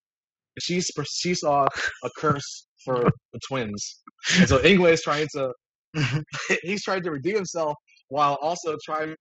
She 0.60 0.82
sp- 0.84 1.08
she 1.10 1.34
saw 1.34 1.66
a 2.04 2.10
curse 2.18 2.68
for 2.84 3.10
the 3.34 3.40
twins, 3.48 4.02
and 4.38 4.48
so 4.48 4.60
Ingway 4.60 4.94
is 4.94 5.02
trying 5.02 5.28
to 5.34 5.52
he's 6.64 6.84
trying 6.84 7.04
to 7.04 7.12
redeem 7.12 7.36
himself 7.36 7.76
while 8.10 8.38
also 8.42 8.76
trying 8.86 9.16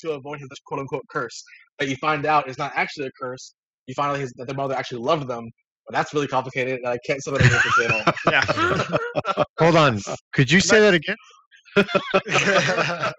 to 0.00 0.12
avoid 0.12 0.40
his 0.40 0.48
quote 0.66 0.80
unquote 0.80 1.04
curse. 1.10 1.42
But 1.78 1.88
you 1.88 1.96
find 1.96 2.24
out 2.26 2.48
it's 2.48 2.58
not 2.58 2.72
actually 2.74 3.06
a 3.06 3.10
curse. 3.20 3.54
You 3.86 3.94
find 3.94 4.12
out 4.12 4.18
his, 4.18 4.32
that 4.36 4.46
their 4.46 4.56
mother 4.56 4.74
actually 4.74 5.00
loved 5.00 5.28
them. 5.28 5.44
But 5.86 5.94
that's 5.96 6.14
really 6.14 6.28
complicated, 6.28 6.78
and 6.78 6.88
I 6.88 6.96
can't 7.06 7.22
say 7.22 7.32
that 7.32 7.42
on 7.42 7.48
the 7.48 7.72
channel. 7.76 8.84
Yeah. 9.36 9.44
Hold 9.58 9.76
on. 9.76 10.00
Could 10.32 10.50
you 10.50 10.60
say 10.60 10.80
that 10.80 10.94
again? 10.94 11.16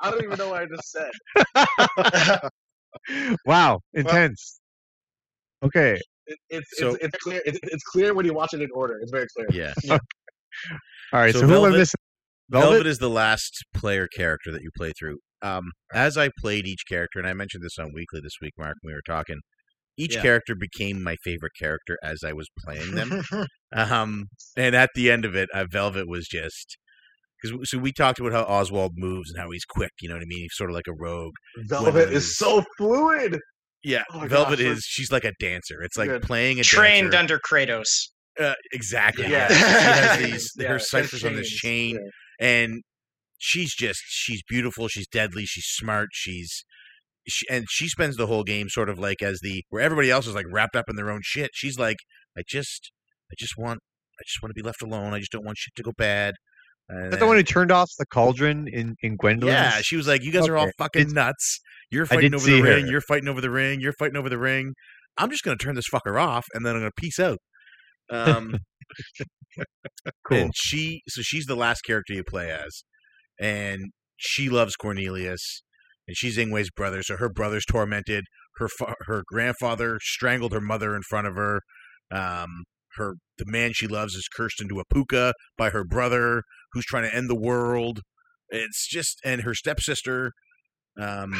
I 0.00 0.10
don't 0.10 0.22
even 0.24 0.38
know 0.38 0.50
what 0.50 0.62
I 0.62 0.66
just 0.66 0.90
said. 0.90 2.40
Wow, 3.46 3.80
intense. 3.94 4.60
Okay. 5.64 5.98
It, 6.26 6.36
it's, 6.48 6.66
So- 6.78 6.90
it's 6.94 7.04
it's 7.04 7.16
clear. 7.22 7.40
It's, 7.44 7.58
it's 7.62 7.84
clear 7.84 8.14
when 8.14 8.26
you 8.26 8.34
watch 8.34 8.52
it 8.52 8.60
in 8.62 8.68
order. 8.74 8.98
It's 9.00 9.12
very 9.12 9.26
clear. 9.36 9.46
Yeah. 9.52 9.72
All 11.12 11.20
right. 11.20 11.32
So 11.32 11.40
So, 11.40 11.46
who 11.46 11.52
Velvet- 11.52 11.70
missing? 11.78 11.98
Velvet? 12.50 12.68
Velvet? 12.70 12.86
is 12.88 12.98
the 12.98 13.08
last 13.10 13.64
player 13.74 14.08
character 14.08 14.50
that 14.50 14.62
you 14.62 14.70
play 14.76 14.92
through. 14.98 15.18
Um, 15.42 15.70
as 15.94 16.18
I 16.18 16.30
played 16.40 16.66
each 16.66 16.82
character, 16.88 17.18
and 17.20 17.28
I 17.28 17.32
mentioned 17.32 17.62
this 17.62 17.78
on 17.78 17.92
Weekly 17.94 18.20
this 18.22 18.34
week, 18.42 18.52
Mark, 18.58 18.76
when 18.82 18.90
we 18.90 18.94
were 18.94 19.02
talking, 19.06 19.38
each 19.96 20.16
Yeah. 20.16 20.22
character 20.22 20.54
became 20.58 21.02
my 21.02 21.16
favorite 21.22 21.52
character 21.58 21.96
as 22.02 22.18
I 22.26 22.32
was 22.32 22.48
playing 22.64 22.94
them. 22.96 23.22
um, 23.74 24.24
and 24.56 24.74
at 24.74 24.90
the 24.96 25.10
end 25.12 25.24
of 25.24 25.36
it, 25.36 25.48
uh, 25.54 25.64
Velvet 25.70 26.08
was 26.08 26.26
just 26.26 26.76
because 27.42 27.70
so 27.70 27.78
we 27.78 27.92
talked 27.92 28.18
about 28.20 28.32
how 28.32 28.42
Oswald 28.42 28.92
moves 28.96 29.30
and 29.30 29.40
how 29.40 29.50
he's 29.50 29.64
quick. 29.64 29.92
You 30.00 30.08
know 30.08 30.14
what 30.16 30.22
I 30.22 30.26
mean? 30.26 30.40
He's 30.42 30.54
sort 30.54 30.70
of 30.70 30.74
like 30.74 30.86
a 30.88 30.92
rogue. 30.94 31.34
Velvet 31.68 32.10
is 32.12 32.36
so 32.36 32.64
fluid. 32.76 33.38
Yeah, 33.82 34.02
Oh 34.12 34.20
Velvet 34.26 34.28
gosh, 34.28 34.48
like- 34.50 34.60
is 34.60 34.84
she's 34.86 35.10
like 35.10 35.24
a 35.24 35.32
dancer. 35.40 35.82
It's 35.82 35.96
like 35.96 36.08
Good. 36.08 36.22
playing 36.22 36.60
a 36.60 36.62
Trained 36.62 37.12
dancer. 37.12 37.18
under 37.18 37.38
Kratos. 37.40 37.88
Uh, 38.38 38.54
exactly. 38.72 39.24
Yeah. 39.24 39.48
Yeah. 39.48 39.48
she 39.48 39.54
has 39.54 40.18
these 40.32 40.52
Yeah, 40.56 40.62
her 40.64 40.68
there's 40.74 40.90
ciphers 40.90 41.24
on 41.24 41.34
this 41.34 41.48
chain, 41.48 41.96
Yeah. 41.96 42.46
and 42.46 42.82
she's 43.38 43.74
just 43.74 44.00
she's 44.06 44.42
beautiful. 44.48 44.88
She's 44.88 45.06
deadly. 45.08 45.44
She's 45.46 45.64
smart. 45.66 46.08
She's 46.12 46.64
she, 47.28 47.46
and 47.50 47.66
she 47.70 47.88
spends 47.88 48.16
the 48.16 48.26
whole 48.26 48.44
game 48.44 48.68
sort 48.68 48.88
of 48.88 48.98
like 48.98 49.22
as 49.22 49.40
the 49.42 49.62
where 49.70 49.82
everybody 49.82 50.10
else 50.10 50.26
is 50.26 50.34
like 50.34 50.46
wrapped 50.50 50.76
up 50.76 50.88
in 50.88 50.96
their 50.96 51.10
own 51.10 51.20
shit. 51.22 51.50
She's 51.54 51.78
like, 51.78 51.96
I 52.36 52.42
just 52.46 52.92
I 53.30 53.34
just 53.38 53.54
want 53.56 53.80
I 54.18 54.22
just 54.26 54.42
want 54.42 54.50
to 54.50 54.62
be 54.62 54.66
left 54.66 54.82
alone. 54.82 55.14
I 55.14 55.18
just 55.20 55.32
don't 55.32 55.44
want 55.44 55.56
shit 55.58 55.74
to 55.76 55.82
go 55.82 55.92
bad. 55.96 56.34
Is 57.04 57.10
that 57.12 57.20
the 57.20 57.26
one 57.26 57.36
who 57.36 57.42
turned 57.42 57.70
off 57.70 57.90
the 57.98 58.06
cauldron 58.06 58.66
in 58.68 58.96
in 59.02 59.16
Gwendolyn? 59.16 59.54
yeah, 59.54 59.80
she 59.82 59.96
was 59.96 60.06
like, 60.08 60.22
"You 60.24 60.32
guys 60.32 60.48
are 60.48 60.56
all 60.56 60.70
fucking 60.78 61.00
It's- 61.02 61.14
nuts. 61.14 61.60
You're 61.90 62.06
fighting 62.06 62.34
over 62.34 62.44
the 62.44 62.58
her. 62.60 62.64
ring. 62.64 62.86
You're 62.86 63.00
fighting 63.00 63.28
over 63.28 63.40
the 63.40 63.50
ring. 63.50 63.80
You're 63.80 63.92
fighting 63.92 64.16
over 64.16 64.28
the 64.28 64.38
ring. 64.38 64.74
I'm 65.18 65.30
just 65.30 65.42
gonna 65.44 65.56
turn 65.56 65.74
this 65.74 65.88
fucker 65.92 66.20
off, 66.20 66.46
and 66.54 66.64
then 66.64 66.74
I'm 66.74 66.80
gonna 66.82 66.90
peace 66.96 67.18
out." 67.18 67.38
Um, 68.10 68.56
cool. 70.26 70.38
And 70.38 70.52
she, 70.54 71.02
so 71.08 71.22
she's 71.22 71.46
the 71.46 71.54
last 71.56 71.82
character 71.82 72.12
you 72.12 72.24
play 72.24 72.50
as, 72.50 72.82
and 73.40 73.90
she 74.16 74.48
loves 74.48 74.76
Cornelius, 74.76 75.62
and 76.08 76.16
she's 76.16 76.36
Ingway's 76.38 76.70
brother. 76.70 77.02
So 77.02 77.16
her 77.16 77.28
brother's 77.28 77.64
tormented. 77.64 78.24
Her 78.56 78.68
fa- 78.68 78.94
her 79.02 79.22
grandfather 79.26 79.98
strangled 80.02 80.52
her 80.52 80.60
mother 80.60 80.94
in 80.96 81.02
front 81.02 81.26
of 81.26 81.34
her. 81.36 81.60
Um, 82.10 82.64
her 82.96 83.14
the 83.38 83.44
man 83.46 83.72
she 83.74 83.86
loves 83.86 84.14
is 84.14 84.28
cursed 84.34 84.60
into 84.60 84.80
a 84.80 84.84
pooka 84.84 85.32
by 85.56 85.70
her 85.70 85.84
brother, 85.84 86.42
who's 86.72 86.84
trying 86.84 87.08
to 87.08 87.14
end 87.14 87.28
the 87.28 87.34
world. 87.38 88.00
It's 88.48 88.88
just 88.88 89.20
and 89.24 89.42
her 89.42 89.54
stepsister, 89.54 90.32
um, 91.00 91.32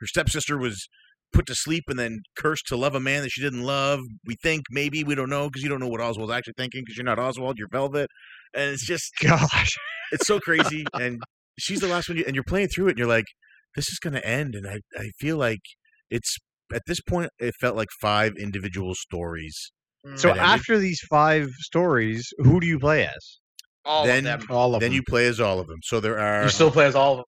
her 0.00 0.06
stepsister 0.06 0.58
was 0.58 0.88
put 1.32 1.46
to 1.46 1.54
sleep 1.54 1.84
and 1.88 1.98
then 1.98 2.20
cursed 2.36 2.66
to 2.66 2.76
love 2.76 2.94
a 2.94 3.00
man 3.00 3.22
that 3.22 3.30
she 3.30 3.42
didn't 3.42 3.62
love. 3.62 4.00
We 4.26 4.36
think 4.42 4.64
maybe 4.70 5.04
we 5.04 5.14
don't 5.14 5.30
know 5.30 5.48
because 5.48 5.62
you 5.62 5.68
don't 5.68 5.80
know 5.80 5.88
what 5.88 6.00
Oswald's 6.00 6.32
actually 6.32 6.54
thinking 6.56 6.82
because 6.84 6.96
you're 6.96 7.04
not 7.04 7.18
Oswald, 7.18 7.58
you're 7.58 7.68
Velvet, 7.70 8.08
and 8.54 8.70
it's 8.70 8.84
just 8.84 9.12
Gosh. 9.22 9.76
it's 10.12 10.26
so 10.26 10.40
crazy. 10.40 10.84
and 10.94 11.20
she's 11.58 11.80
the 11.80 11.88
last 11.88 12.08
one, 12.08 12.18
you, 12.18 12.24
and 12.26 12.34
you're 12.34 12.44
playing 12.44 12.68
through 12.68 12.86
it, 12.86 12.90
and 12.90 12.98
you're 12.98 13.08
like, 13.08 13.26
this 13.76 13.88
is 13.88 13.98
going 13.98 14.14
to 14.14 14.26
end, 14.26 14.54
and 14.54 14.66
I 14.66 14.80
I 14.98 15.10
feel 15.18 15.36
like 15.36 15.60
it's 16.10 16.36
at 16.72 16.82
this 16.86 17.00
point 17.00 17.30
it 17.38 17.54
felt 17.60 17.76
like 17.76 17.88
five 18.00 18.32
individual 18.36 18.94
stories. 18.94 19.72
So 20.16 20.30
after 20.30 20.78
these 20.78 21.00
five 21.10 21.50
stories, 21.58 22.26
who 22.38 22.58
do 22.58 22.66
you 22.66 22.78
play 22.78 23.04
as? 23.06 23.39
All 23.84 24.04
Then- 24.04 24.26
of 24.26 24.40
them. 24.40 24.50
All 24.50 24.74
of 24.74 24.80
then 24.80 24.90
them. 24.90 24.96
you 24.96 25.02
play 25.08 25.26
as 25.26 25.40
all 25.40 25.58
of 25.60 25.66
them. 25.66 25.78
So 25.82 26.00
there 26.00 26.18
are 26.18 26.44
You 26.44 26.50
still 26.50 26.70
play 26.70 26.86
as 26.86 26.94
all 26.94 27.12
of 27.12 27.18
them. 27.18 27.24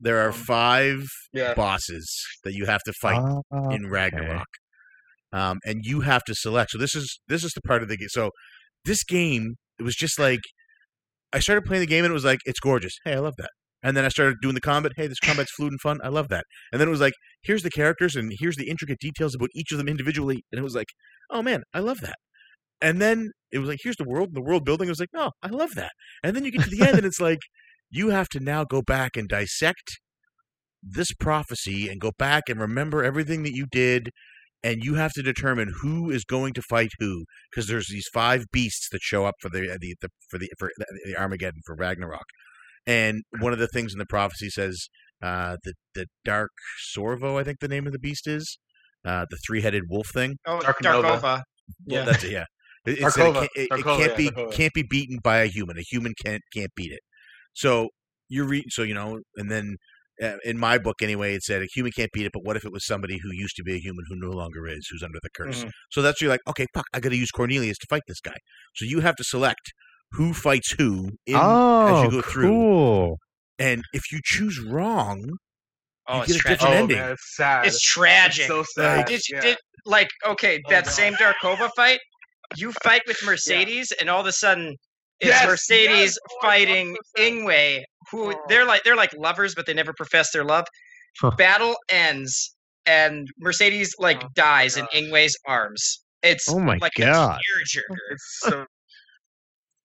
there 0.00 0.18
are 0.18 0.32
five 0.32 1.04
Yeah. 1.32 1.54
bosses 1.54 2.12
that 2.44 2.54
you 2.54 2.66
have 2.66 2.82
to 2.84 2.92
fight 3.00 3.20
Ah, 3.52 3.68
in 3.70 3.88
Ragnarok. 3.88 4.46
Um, 5.32 5.60
and 5.64 5.80
you 5.84 6.00
have 6.00 6.24
to 6.24 6.34
select. 6.34 6.72
So 6.72 6.78
this 6.78 6.94
is 6.94 7.20
this 7.28 7.42
is 7.44 7.52
the 7.52 7.62
part 7.62 7.82
of 7.82 7.88
the 7.88 7.96
game. 7.96 8.08
So 8.10 8.30
this 8.84 9.02
game, 9.04 9.54
it 9.78 9.82
was 9.84 9.94
just 9.94 10.18
like 10.18 10.40
I 11.32 11.38
started 11.38 11.64
playing 11.64 11.80
the 11.80 11.86
game 11.86 12.04
and 12.04 12.10
it 12.10 12.14
was 12.14 12.24
like 12.24 12.40
it's 12.44 12.60
gorgeous. 12.60 12.92
Hey, 13.04 13.14
I 13.14 13.18
love 13.20 13.34
that. 13.38 13.50
And 13.84 13.96
then 13.96 14.04
I 14.04 14.08
started 14.08 14.36
doing 14.42 14.54
the 14.54 14.60
combat. 14.60 14.92
Hey, 14.96 15.06
this 15.06 15.18
combat's 15.18 15.50
fluid 15.56 15.72
and 15.72 15.80
fun. 15.80 15.98
I 16.04 16.08
love 16.08 16.28
that. 16.28 16.44
And 16.70 16.80
then 16.80 16.86
it 16.86 16.90
was 16.92 17.00
like, 17.00 17.14
here's 17.42 17.62
the 17.64 17.70
characters 17.70 18.14
and 18.14 18.32
here's 18.38 18.56
the 18.56 18.68
intricate 18.68 18.98
details 19.00 19.34
about 19.34 19.48
each 19.54 19.72
of 19.72 19.78
them 19.78 19.88
individually. 19.88 20.44
And 20.52 20.58
it 20.58 20.62
was 20.62 20.74
like, 20.74 20.86
oh 21.30 21.42
man, 21.42 21.62
I 21.74 21.80
love 21.80 22.00
that. 22.02 22.16
And 22.82 23.00
then 23.00 23.30
it 23.50 23.60
was 23.60 23.68
like, 23.68 23.78
here's 23.82 23.96
the 23.96 24.04
world, 24.04 24.30
the 24.34 24.42
world 24.42 24.64
building. 24.64 24.88
It 24.88 24.90
was 24.90 25.00
like, 25.00 25.12
no, 25.14 25.30
I 25.42 25.48
love 25.48 25.74
that. 25.76 25.92
And 26.22 26.34
then 26.36 26.44
you 26.44 26.50
get 26.50 26.64
to 26.64 26.70
the 26.70 26.86
end 26.86 26.96
and 26.98 27.06
it's 27.06 27.20
like, 27.20 27.38
you 27.90 28.10
have 28.10 28.28
to 28.30 28.40
now 28.40 28.64
go 28.64 28.82
back 28.82 29.16
and 29.16 29.28
dissect 29.28 30.00
this 30.82 31.12
prophecy 31.12 31.88
and 31.88 32.00
go 32.00 32.10
back 32.18 32.44
and 32.48 32.60
remember 32.60 33.04
everything 33.04 33.44
that 33.44 33.54
you 33.54 33.66
did 33.70 34.10
and 34.64 34.82
you 34.84 34.94
have 34.94 35.12
to 35.12 35.22
determine 35.22 35.72
who 35.82 36.10
is 36.10 36.24
going 36.24 36.52
to 36.54 36.62
fight 36.62 36.90
who 36.98 37.24
because 37.50 37.68
there's 37.68 37.88
these 37.88 38.08
five 38.12 38.44
beasts 38.52 38.88
that 38.90 39.00
show 39.02 39.24
up 39.24 39.34
for 39.40 39.48
the, 39.48 39.60
the, 39.80 39.94
the 40.00 40.08
for 40.28 40.38
the 40.38 40.48
for 40.58 40.70
the, 40.78 40.86
the 41.04 41.16
Armageddon 41.16 41.60
for 41.66 41.74
Ragnarok, 41.74 42.24
and 42.86 43.22
one 43.40 43.52
of 43.52 43.58
the 43.58 43.68
things 43.68 43.92
in 43.92 43.98
the 43.98 44.06
prophecy 44.06 44.48
says 44.50 44.88
uh, 45.22 45.56
the 45.64 45.74
the 45.94 46.06
dark 46.24 46.50
Sorvo, 46.96 47.40
I 47.40 47.44
think 47.44 47.58
the 47.60 47.68
name 47.68 47.86
of 47.86 47.92
the 47.92 47.98
beast 47.98 48.26
is, 48.26 48.58
uh, 49.04 49.26
the 49.30 49.38
three 49.46 49.62
headed 49.62 49.84
wolf 49.88 50.08
thing. 50.12 50.36
Oh, 50.46 50.60
Darkonova. 50.60 51.02
Darkova. 51.02 51.22
Well, 51.22 51.42
Yeah. 51.86 52.04
that's 52.04 52.24
it. 52.24 52.32
Yeah, 52.32 52.44
it, 52.86 52.98
it, 52.98 53.10
said 53.12 53.26
it 53.28 53.34
Darkova. 53.34 53.34
can't, 53.34 53.50
it, 53.56 53.68
it 53.70 53.84
can't 53.84 54.00
yeah, 54.10 54.16
be 54.16 54.30
Darkova. 54.30 54.52
can't 54.52 54.72
be 54.74 54.82
beaten 54.82 55.18
by 55.22 55.38
a 55.38 55.46
human. 55.46 55.78
A 55.78 55.82
human 55.82 56.14
can't 56.24 56.42
can't 56.54 56.70
beat 56.74 56.92
it. 56.92 57.00
So 57.54 57.88
you 58.28 58.44
read, 58.44 58.64
so 58.68 58.82
you 58.82 58.94
know, 58.94 59.20
and 59.36 59.50
then 59.50 59.76
uh, 60.22 60.36
in 60.44 60.58
my 60.58 60.78
book 60.78 60.96
anyway, 61.02 61.34
it 61.34 61.42
said 61.42 61.62
a 61.62 61.66
human 61.74 61.92
can't 61.92 62.10
beat 62.12 62.26
it, 62.26 62.32
but 62.32 62.44
what 62.44 62.56
if 62.56 62.64
it 62.64 62.72
was 62.72 62.86
somebody 62.86 63.18
who 63.22 63.30
used 63.32 63.56
to 63.56 63.62
be 63.62 63.74
a 63.74 63.78
human 63.78 64.04
who 64.08 64.16
no 64.16 64.30
longer 64.30 64.66
is, 64.66 64.86
who's 64.90 65.02
under 65.02 65.18
the 65.22 65.30
curse? 65.36 65.64
Mhm. 65.64 65.70
So 65.90 66.02
that's 66.02 66.20
you're 66.20 66.30
like, 66.30 66.40
okay, 66.48 66.66
fuck, 66.74 66.84
I 66.94 67.00
got 67.00 67.10
to 67.10 67.16
use 67.16 67.30
Cornelius 67.30 67.78
to 67.78 67.86
fight 67.90 68.02
this 68.06 68.20
guy. 68.20 68.36
So 68.74 68.84
you 68.84 69.00
have 69.00 69.16
to 69.16 69.24
select 69.24 69.72
who 70.12 70.32
fights 70.34 70.72
who 70.78 71.10
in, 71.26 71.36
oh, 71.36 71.96
as 71.96 72.04
you 72.04 72.10
go 72.22 72.28
through, 72.28 72.48
cool. 72.48 73.18
and 73.58 73.82
if 73.92 74.10
you 74.12 74.20
choose 74.24 74.60
wrong, 74.60 75.24
Oh, 76.08 76.16
You 76.16 76.22
it's 76.24 76.32
get 76.32 76.36
a 76.36 76.40
tragic. 76.40 76.58
different 76.60 76.74
oh 76.74 76.82
ending. 76.82 76.98
man, 76.98 77.12
it's 77.12 77.36
sad. 77.36 77.66
It's 77.66 77.80
tragic. 77.80 78.46
so 78.48 78.64
sad. 78.74 79.06
Did, 79.06 79.20
yeah. 79.30 79.40
did 79.40 79.56
like 79.86 80.08
okay 80.26 80.60
Oh, 80.66 80.70
that 80.70 80.84
God. 80.84 80.90
same 80.90 81.14
Darkova 81.14 81.70
fight? 81.76 82.00
You 82.56 82.72
fight 82.84 83.02
with 83.06 83.18
Mercedes, 83.24 83.92
and 84.00 84.08
all 84.10 84.20
of 84.20 84.26
a 84.26 84.32
sudden 84.32 84.76
it's 85.20 85.28
Yes, 85.30 85.46
Mercedes 85.46 85.88
yes. 85.88 86.18
Oh, 86.30 86.36
I 86.42 86.46
love 86.46 86.52
fighting 86.52 86.96
oh, 86.98 87.02
oh, 87.18 87.22
oh. 87.22 87.22
Ingway, 87.22 87.82
who 88.10 88.32
Oh. 88.34 88.42
they're 88.48 88.64
like 88.66 88.82
they're 88.84 88.96
like 88.96 89.12
lovers, 89.16 89.54
but 89.54 89.66
they 89.66 89.74
never 89.74 89.92
profess 89.92 90.30
their 90.32 90.44
love. 90.44 90.64
Huh. 91.20 91.30
Battle 91.36 91.76
ends, 91.90 92.54
and 92.86 93.28
Mercedes 93.38 93.94
like 93.98 94.22
Oh, 94.24 94.28
dies 94.34 94.76
in. 94.76 94.86
Ingway's 94.86 95.36
arms. 95.46 96.02
It's 96.22 96.48
Oh 96.48 96.58
my 96.58 96.76
like 96.80 96.92
God. 96.96 97.38
a 97.38 97.78
tearjerker. 97.78 97.96
It's 98.12 98.38
so 98.40 98.50
so 98.50 98.66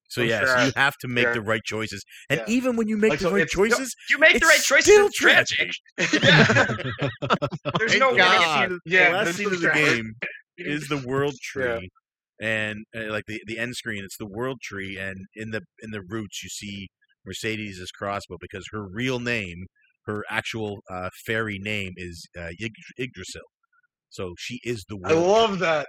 So 0.08 0.22
yeah, 0.22 0.44
so 0.46 0.64
you 0.64 0.72
have 0.76 0.96
to 1.02 1.08
make 1.08 1.24
Yeah. 1.24 1.32
the 1.34 1.40
right 1.42 1.62
choices. 1.64 2.02
And 2.30 2.40
Yeah. 2.40 2.54
even 2.54 2.76
when 2.76 2.88
you 2.88 2.96
make 2.96 3.10
Like, 3.10 3.18
the 3.18 3.24
so 3.26 3.30
right 3.32 3.42
it's- 3.42 3.54
choices, 3.54 3.94
You 4.08 4.18
make 4.18 4.40
the 4.40 4.46
right 4.46 4.60
choices. 4.62 4.84
still 4.84 5.06
It's 5.06 5.16
tragic. 5.18 5.70
There's 5.96 7.90
Thank 7.92 8.00
no 8.00 8.08
winning 8.10 8.16
God. 8.18 8.72
if 8.72 8.78
Yeah, 8.86 9.10
the 9.10 9.16
last 9.16 9.36
scene 9.36 9.46
of 9.46 9.52
the 9.60 9.66
tragic. 9.68 9.84
game 9.96 10.14
is 10.56 10.88
the 10.88 10.96
world 10.98 11.34
Yeah. 11.34 11.76
tree 11.76 11.90
and 12.40 12.84
uh, 12.96 13.10
like 13.10 13.24
the 13.26 13.40
the 13.46 13.58
end 13.58 13.74
screen 13.76 14.04
it's 14.04 14.16
the 14.18 14.26
world 14.26 14.60
tree 14.62 14.96
and 14.98 15.26
in 15.34 15.50
the 15.50 15.62
in 15.82 15.90
the 15.90 16.02
roots 16.02 16.42
you 16.42 16.48
see 16.48 16.88
mercedes' 17.24 17.90
crossbow 17.90 18.36
because 18.40 18.64
her 18.72 18.86
real 18.88 19.18
name 19.20 19.66
her 20.06 20.24
actual 20.30 20.78
uh, 20.90 21.10
fairy 21.26 21.58
name 21.58 21.92
is 21.96 22.26
uh, 22.38 22.50
Yggd- 22.60 22.94
yggdrasil 22.98 23.42
so 24.10 24.34
she 24.38 24.58
is 24.64 24.84
the 24.88 24.96
I 25.04 25.12
world 25.14 25.26
love 25.26 25.58
that. 25.58 25.86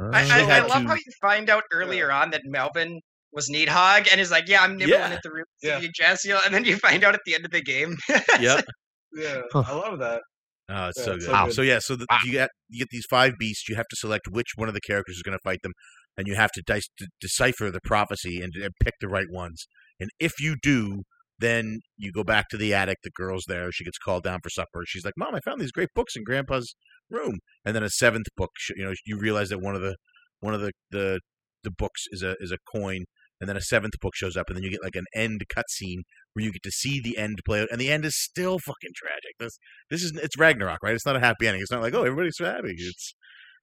I, 0.00 0.28
I, 0.28 0.56
I 0.58 0.60
love 0.66 0.82
to- 0.82 0.88
how 0.88 0.94
you 0.94 1.12
find 1.20 1.48
out 1.48 1.62
earlier 1.72 2.10
on 2.12 2.30
that 2.30 2.42
Melvin 2.44 3.00
was 3.32 3.48
Nidhogg 3.50 4.08
and 4.10 4.20
is 4.20 4.30
like, 4.30 4.48
yeah, 4.48 4.62
I'm 4.62 4.76
nibbling 4.76 4.98
Yeah. 4.98 5.08
at 5.10 5.22
the 5.22 5.30
roots 5.30 5.50
Yeah. 5.62 5.76
of 5.78 5.84
Yggdrasil, 5.84 6.38
and 6.44 6.54
then 6.54 6.64
you 6.64 6.76
find 6.76 7.04
out 7.04 7.14
at 7.14 7.20
the 7.26 7.34
end 7.34 7.44
of 7.44 7.50
the 7.50 7.62
game. 7.62 7.96
yep 8.40 8.64
Yeah, 9.14 9.40
I 9.54 9.72
love 9.72 9.98
that. 10.00 10.20
Oh, 10.68 10.88
it's 10.88 10.98
Yeah, 10.98 11.04
so 11.04 11.12
good. 11.14 11.22
so 11.22 11.44
good. 11.44 11.54
So 11.54 11.62
yeah, 11.62 11.78
so 11.80 11.96
the, 11.96 12.06
Wow. 12.10 12.18
you 12.24 12.32
get 12.32 12.50
you 12.68 12.78
get 12.80 12.88
these 12.90 13.06
five 13.08 13.34
beasts. 13.38 13.68
You 13.68 13.76
have 13.76 13.86
to 13.88 13.96
select 13.96 14.26
which 14.28 14.52
one 14.56 14.68
of 14.68 14.74
the 14.74 14.80
characters 14.80 15.16
is 15.16 15.22
going 15.22 15.36
to 15.38 15.42
fight 15.44 15.60
them, 15.62 15.72
and 16.16 16.26
you 16.26 16.34
have 16.34 16.50
to 16.52 16.62
dice, 16.62 16.88
de- 16.98 17.06
decipher 17.20 17.70
the 17.70 17.80
prophecy 17.84 18.40
and, 18.40 18.52
and 18.56 18.72
pick 18.82 18.94
the 19.00 19.08
right 19.08 19.30
ones. 19.30 19.68
And 20.00 20.10
if 20.18 20.40
you 20.40 20.56
do, 20.60 21.02
then 21.38 21.80
you 21.96 22.10
go 22.12 22.24
back 22.24 22.48
to 22.50 22.56
the 22.56 22.74
attic. 22.74 22.98
The 23.04 23.10
girl's 23.14 23.44
there. 23.46 23.70
She 23.72 23.84
gets 23.84 23.98
called 23.98 24.24
down 24.24 24.40
for 24.42 24.50
supper. 24.50 24.82
She's 24.86 25.04
like, 25.04 25.14
"Mom, 25.16 25.34
I 25.34 25.40
found 25.40 25.60
these 25.60 25.72
great 25.72 25.90
books 25.94 26.16
in 26.16 26.24
Grandpa's 26.24 26.74
room." 27.10 27.38
And 27.64 27.76
then 27.76 27.82
a 27.84 27.90
seventh 27.90 28.26
book, 28.36 28.50
you 28.76 28.84
know, 28.84 28.94
you 29.04 29.18
realize 29.18 29.50
that 29.50 29.60
one 29.60 29.74
of 29.76 29.82
the 29.82 29.96
one 30.40 30.54
of 30.54 30.60
the 30.60 30.72
the, 30.90 31.20
the 31.62 31.70
books 31.70 32.04
is 32.10 32.22
a 32.22 32.34
is 32.40 32.50
a 32.52 32.58
coin. 32.74 33.04
And 33.38 33.50
then 33.50 33.56
a 33.58 33.60
seventh 33.60 34.00
book 34.00 34.14
shows 34.16 34.34
up, 34.34 34.46
and 34.48 34.56
then 34.56 34.62
you 34.64 34.70
get 34.70 34.82
like 34.82 34.96
an 34.96 35.04
end 35.14 35.42
cutscene 35.54 36.00
where 36.36 36.44
you 36.44 36.52
get 36.52 36.62
to 36.64 36.70
see 36.70 37.00
the 37.00 37.16
end 37.16 37.38
play 37.46 37.62
out, 37.62 37.68
and 37.72 37.80
the 37.80 37.90
end 37.90 38.04
is 38.04 38.14
still 38.14 38.58
fucking 38.58 38.90
tragic. 38.94 39.32
This 39.40 39.58
this 39.90 40.02
is 40.02 40.12
it's 40.22 40.38
Ragnarok, 40.38 40.82
right? 40.82 40.94
It's 40.94 41.06
not 41.06 41.16
a 41.16 41.20
happy 41.20 41.46
ending. 41.46 41.62
It's 41.62 41.70
not 41.72 41.80
like 41.80 41.94
oh 41.94 42.02
everybody's 42.04 42.36
so 42.36 42.44
happy. 42.44 42.74
It's 42.76 43.14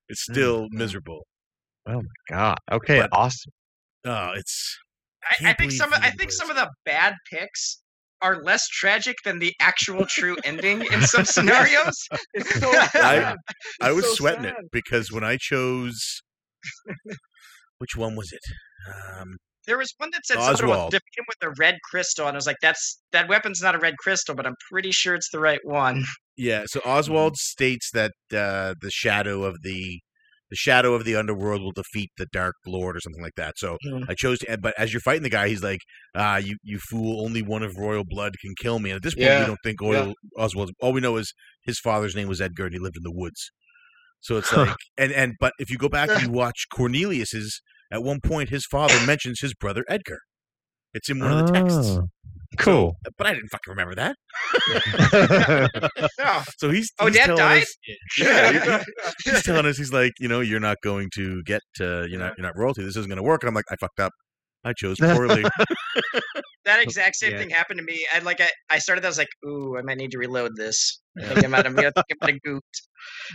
it's 0.10 0.28
Mm, 0.30 0.34
still 0.34 0.68
miserable. 0.72 1.28
Oh 1.88 2.02
my 2.02 2.36
god. 2.36 2.58
Okay, 2.72 3.02
But- 3.02 3.10
awesome. 3.14 3.52
Oh, 4.06 4.32
it's 4.36 4.78
I, 5.42 5.52
I 5.52 5.54
think 5.54 5.72
some 5.72 5.94
of, 5.94 6.00
I 6.02 6.10
think 6.10 6.32
some 6.32 6.50
of 6.50 6.56
the 6.58 6.70
bad 6.84 7.14
picks 7.32 7.82
are 8.22 8.42
less 8.42 8.68
tragic 8.68 9.16
than 9.24 9.40
the 9.40 9.54
actual 9.62 10.06
true 10.06 10.36
ending 10.44 10.82
in 10.92 11.02
some 11.04 11.24
scenarios. 11.36 11.96
It's 12.34 12.60
so 12.60 12.70
I- 12.96 13.36
I 13.82 13.92
was 13.94 14.06
so 14.06 14.14
sweating 14.16 14.44
sad. 14.44 14.56
it 14.60 14.72
because 14.72 15.12
when 15.12 15.24
I 15.24 15.38
chose 15.40 16.22
which 17.78 17.96
one 17.96 18.16
was 18.16 18.32
it? 18.34 18.42
Um, 19.18 19.38
There 19.66 19.78
was 19.78 19.94
one 19.98 20.10
that 20.12 20.26
said 20.26 20.42
something 20.42 20.66
about 20.66 20.78
Oswald. 20.78 20.94
him 20.94 21.26
with 21.28 21.38
a 21.42 21.54
red 21.58 21.78
crystal, 21.90 22.28
and 22.28 22.36
I 22.36 22.38
was 22.38 22.48
like, 22.48 22.58
"That's 22.62 23.02
that 23.12 23.30
weapon's 23.30 23.62
not 23.62 23.76
a 23.76 23.80
red 23.80 23.98
crystal, 23.98 24.36
but 24.36 24.46
I'm 24.46 24.56
pretty 24.70 24.92
sure 24.92 25.16
it's 25.16 25.30
the 25.32 25.40
right 25.40 25.62
one." 25.64 26.04
yeah, 26.38 26.64
so 26.66 26.82
Oswald 26.86 27.38
states 27.38 27.90
that 27.92 28.12
uh, 28.34 28.76
the 28.82 28.92
shadow 28.92 29.44
of 29.44 29.62
the 29.64 30.00
the 30.54 30.58
shadow 30.58 30.94
of 30.94 31.04
the 31.04 31.16
underworld 31.16 31.64
will 31.64 31.72
defeat 31.72 32.12
the 32.16 32.28
dark 32.32 32.54
lord 32.68 32.96
or 32.96 33.00
something 33.00 33.24
like 33.24 33.34
that. 33.38 33.56
So 33.58 33.78
Hmm. 33.84 34.04
I 34.08 34.14
chose 34.14 34.38
to 34.40 34.58
but 34.60 34.76
as 34.78 34.94
you're 34.94 35.02
fighting 35.02 35.24
the 35.24 35.30
guy, 35.30 35.48
he's 35.48 35.64
like, 35.64 35.80
ah, 36.16 36.38
you, 36.38 36.58
you 36.62 36.78
fool, 36.78 37.26
only 37.26 37.42
one 37.42 37.64
of 37.64 37.76
royal 37.76 38.04
blood 38.08 38.34
can 38.40 38.54
kill 38.60 38.78
me. 38.78 38.92
And 38.92 38.98
at 38.98 39.02
this 39.04 39.16
point 39.16 39.40
we 39.40 39.46
don't 39.46 39.58
think 39.64 39.82
Oil, 39.82 40.14
Oswald 40.38 40.70
all 40.80 40.94
we 40.94 41.02
know 41.02 41.18
is 41.18 41.34
his 41.66 41.80
father's 41.80 42.16
name 42.16 42.28
was 42.28 42.40
Edgar 42.40 42.66
and 42.66 42.74
he 42.74 42.80
lived 42.80 42.98
in 42.98 43.04
the 43.04 43.12
woods. 43.12 43.50
So 44.22 44.38
it's 44.38 44.54
like 44.56 44.76
and, 44.98 45.12
and 45.12 45.34
but 45.40 45.54
if 45.58 45.72
you 45.72 45.78
go 45.78 45.90
back 45.90 46.10
and 46.10 46.22
you 46.22 46.30
watch 46.30 46.68
Cornelius's 46.72 47.60
at 47.94 48.04
one 48.04 48.20
point 48.22 48.50
his 48.50 48.66
father 48.66 48.96
mentions 49.08 49.40
his 49.40 49.54
brother 49.54 49.86
Edgar. 49.88 50.20
It's 50.94 51.10
in 51.10 51.20
one 51.20 51.32
of 51.40 51.48
the 51.48 51.54
texts. 51.54 51.98
Oh, 52.00 52.08
Cool. 52.60 52.96
So- 53.06 53.12
but 53.18 53.26
I 53.26 53.34
didn't 53.34 53.50
fucking 53.50 53.72
remember 53.72 53.96
that. 53.96 54.16
Oh, 56.20 56.44
So 56.60 56.70
he's, 56.70 56.92
Oh, 57.00 57.08
he's 57.08 57.16
Dad 57.16 57.26
telling 57.26 57.38
died? 57.40 57.62
us- 57.64 57.76
yeah, 58.20 58.52
he- 58.52 58.72
he- 59.26 59.32
he's 59.32 59.44
telling 59.44 59.66
us 59.66 59.78
he's 59.78 59.92
like, 59.94 60.12
you 60.20 60.28
know, 60.28 60.40
you're 60.42 60.60
not 60.60 60.78
going 60.84 61.10
to 61.16 61.42
get 61.44 61.62
to, 61.78 62.06
you're 62.10 62.20
not, 62.20 62.34
you're 62.38 62.46
not 62.46 62.56
royalty. 62.58 62.84
This 62.84 62.96
isn't 62.96 63.10
going 63.10 63.18
to 63.18 63.24
work. 63.24 63.42
And 63.44 63.48
I'm 63.50 63.56
like, 63.56 63.66
I 63.72 63.76
fucked 63.78 64.00
up. 64.00 64.12
I 64.66 64.74
chose 64.74 64.98
poorly. 65.02 65.44
that 66.66 66.80
oh, 66.80 66.82
exact 66.82 67.16
same 67.18 67.32
Yeah. 67.34 67.38
thing 67.40 67.50
happened 67.50 67.80
to 67.80 67.84
me. 67.84 68.06
I 68.14 68.20
like 68.20 68.40
I, 68.42 68.48
I 68.70 68.80
started. 68.80 69.04
I 69.04 69.08
was 69.10 69.18
like, 69.18 69.28
"Ooh, 69.46 69.76
I 69.78 69.82
might 69.82 69.98
need 69.98 70.12
to 70.12 70.18
reload 70.18 70.52
this." 70.56 71.02
I 71.22 71.26
think 71.34 71.46
I'm 71.46 71.54
out 71.54 71.66
of. 71.66 71.78
I 71.78 71.82
think 71.82 71.96
I'm 72.12 72.18
out 72.22 72.30
of 72.32 72.42
goot. 72.44 72.64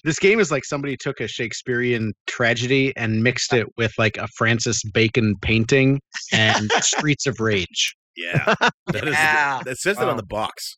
This 0.04 0.18
game 0.18 0.40
is 0.40 0.50
like 0.50 0.64
somebody 0.64 0.96
took 0.98 1.20
a 1.20 1.28
Shakespearean 1.28 2.12
tragedy 2.26 2.92
and 2.96 3.22
mixed 3.22 3.52
it 3.52 3.66
with 3.76 3.92
like 3.98 4.16
a 4.16 4.26
Francis 4.36 4.80
Bacon 4.94 5.34
painting 5.42 6.00
and 6.32 6.70
Streets 6.80 7.26
of 7.26 7.38
Rage. 7.40 7.94
yeah, 8.16 8.54
that 8.88 9.06
is. 9.06 9.14
Yeah. 9.14 9.60
That 9.64 9.76
says 9.78 9.98
it 9.98 10.08
on 10.08 10.16
the 10.16 10.26
box. 10.26 10.76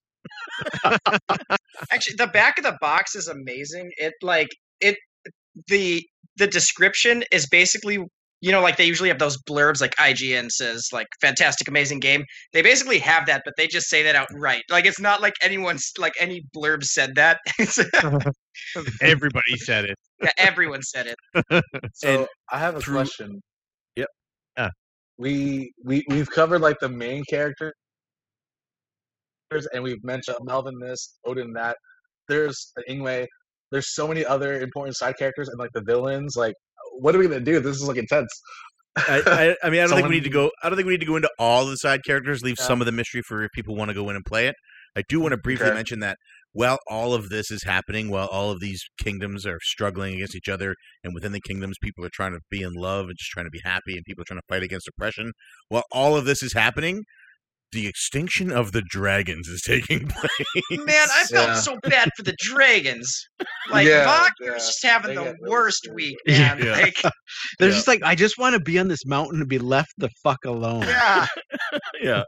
Actually, 1.92 2.16
the 2.16 2.26
back 2.32 2.58
of 2.58 2.64
the 2.64 2.76
box 2.80 3.14
is 3.14 3.28
amazing. 3.28 3.90
It 3.96 4.14
like 4.22 4.48
it 4.80 4.96
the 5.68 6.02
the 6.36 6.46
description 6.46 7.24
is 7.32 7.46
basically 7.48 7.98
you 8.40 8.50
know 8.52 8.60
like 8.62 8.76
they 8.76 8.84
usually 8.86 9.08
have 9.10 9.18
those 9.18 9.36
blurbs 9.42 9.80
like 9.80 9.94
IGN 9.96 10.50
says 10.50 10.88
like 10.92 11.06
fantastic 11.20 11.68
amazing 11.68 12.00
game. 12.00 12.24
They 12.52 12.62
basically 12.62 12.98
have 13.00 13.26
that, 13.26 13.42
but 13.44 13.54
they 13.56 13.66
just 13.66 13.88
say 13.88 14.02
that 14.04 14.16
outright. 14.16 14.62
Like 14.70 14.86
it's 14.86 15.00
not 15.00 15.20
like 15.20 15.34
anyone's 15.42 15.92
like 15.98 16.14
any 16.20 16.42
blurb 16.56 16.82
said 16.84 17.14
that. 17.16 17.38
Everybody 19.02 19.56
said 19.56 19.84
it. 19.86 19.96
yeah, 20.22 20.30
everyone 20.38 20.82
said 20.82 21.06
it. 21.06 21.64
So 21.94 22.08
And 22.20 22.26
I 22.50 22.58
have 22.58 22.76
a 22.76 22.80
through- 22.80 22.94
question. 22.94 23.40
Yep. 23.96 24.08
Ah. 24.58 24.70
We 25.18 25.72
we 25.84 26.04
we've 26.08 26.30
covered 26.30 26.60
like 26.60 26.78
the 26.80 26.88
main 26.88 27.22
characters, 27.28 27.74
and 29.72 29.82
we've 29.82 30.02
mentioned 30.04 30.36
Melvin 30.42 30.78
this, 30.80 31.18
Odin 31.26 31.52
that. 31.54 31.76
There's 32.28 32.72
Ingway. 32.88 33.26
There's 33.70 33.94
so 33.94 34.08
many 34.08 34.24
other 34.24 34.60
important 34.60 34.96
side 34.96 35.16
characters 35.18 35.48
and 35.48 35.58
like 35.58 35.70
the 35.74 35.82
villains. 35.82 36.36
Like, 36.36 36.54
what 37.00 37.14
are 37.14 37.18
we 37.18 37.26
gonna 37.28 37.40
do? 37.40 37.60
This 37.60 37.76
is 37.76 37.82
like 37.86 37.96
intense. 37.96 38.30
I, 38.96 39.22
I, 39.62 39.66
I 39.66 39.70
mean, 39.70 39.80
I 39.80 39.86
don't 39.86 39.96
think 39.96 40.08
we 40.08 40.16
need 40.16 40.24
to 40.24 40.30
go. 40.30 40.50
I 40.62 40.68
don't 40.68 40.76
think 40.76 40.86
we 40.86 40.92
need 40.94 41.00
to 41.00 41.06
go 41.06 41.16
into 41.16 41.30
all 41.38 41.64
the 41.66 41.76
side 41.76 42.00
characters. 42.04 42.42
Leave 42.42 42.56
Yeah. 42.58 42.66
some 42.66 42.80
of 42.80 42.86
the 42.86 42.92
mystery 42.92 43.22
for 43.22 43.44
if 43.44 43.50
people 43.52 43.76
want 43.76 43.88
to 43.88 43.94
go 43.94 44.08
in 44.10 44.16
and 44.16 44.24
play 44.24 44.46
it. 44.48 44.54
I 44.96 45.02
do 45.08 45.20
want 45.20 45.32
to 45.32 45.36
briefly 45.38 45.66
Okay. 45.66 45.74
mention 45.76 46.00
that 46.00 46.16
while 46.52 46.78
all 46.88 47.14
of 47.14 47.28
this 47.28 47.52
is 47.52 47.62
happening, 47.62 48.10
while 48.10 48.26
all 48.26 48.50
of 48.50 48.58
these 48.58 48.82
kingdoms 49.02 49.46
are 49.46 49.58
struggling 49.62 50.14
against 50.16 50.34
each 50.34 50.48
other, 50.48 50.74
and 51.04 51.14
within 51.14 51.30
the 51.30 51.40
kingdoms, 51.40 51.76
people 51.80 52.04
are 52.04 52.10
trying 52.12 52.32
to 52.32 52.40
be 52.50 52.62
in 52.62 52.72
love 52.74 53.06
and 53.06 53.16
just 53.16 53.30
trying 53.30 53.46
to 53.46 53.50
be 53.50 53.60
happy, 53.64 53.94
and 53.96 54.04
people 54.04 54.22
are 54.22 54.24
trying 54.26 54.40
to 54.40 54.46
fight 54.48 54.64
against 54.64 54.88
oppression. 54.88 55.30
While 55.68 55.84
all 55.92 56.16
of 56.16 56.24
this 56.24 56.42
is 56.42 56.52
happening, 56.54 57.04
the 57.72 57.86
extinction 57.86 58.50
of 58.50 58.72
the 58.72 58.82
dragons 58.82 59.48
is 59.48 59.62
taking 59.62 60.08
place. 60.08 60.30
Man, 60.70 60.88
I 60.88 61.24
felt 61.30 61.48
Yeah. 61.48 61.54
so 61.54 61.76
bad 61.82 62.08
for 62.16 62.22
the 62.22 62.34
dragons. 62.38 63.08
Like 63.70 63.86
Yeah, 63.86 64.06
Wagner's 64.06 64.30
yeah. 64.40 64.54
just 64.56 64.82
having 64.84 65.08
They 65.10 65.14
the 65.16 65.24
get 65.24 65.34
really 65.40 65.50
worst 65.50 65.88
week, 65.94 66.16
Yeah. 66.26 66.54
man. 66.54 66.64
Yeah. 66.64 66.72
Like, 66.72 67.02
They're 67.58 67.68
Yeah. 67.68 67.74
just 67.74 67.88
like, 67.88 68.00
I 68.02 68.14
just 68.14 68.38
want 68.38 68.54
to 68.54 68.60
be 68.60 68.78
on 68.78 68.88
this 68.88 69.04
mountain 69.06 69.40
and 69.40 69.48
be 69.48 69.58
left 69.58 69.92
the 69.98 70.10
fuck 70.22 70.38
alone. 70.44 70.82
yeah. 70.82 71.26
yeah, 72.02 72.22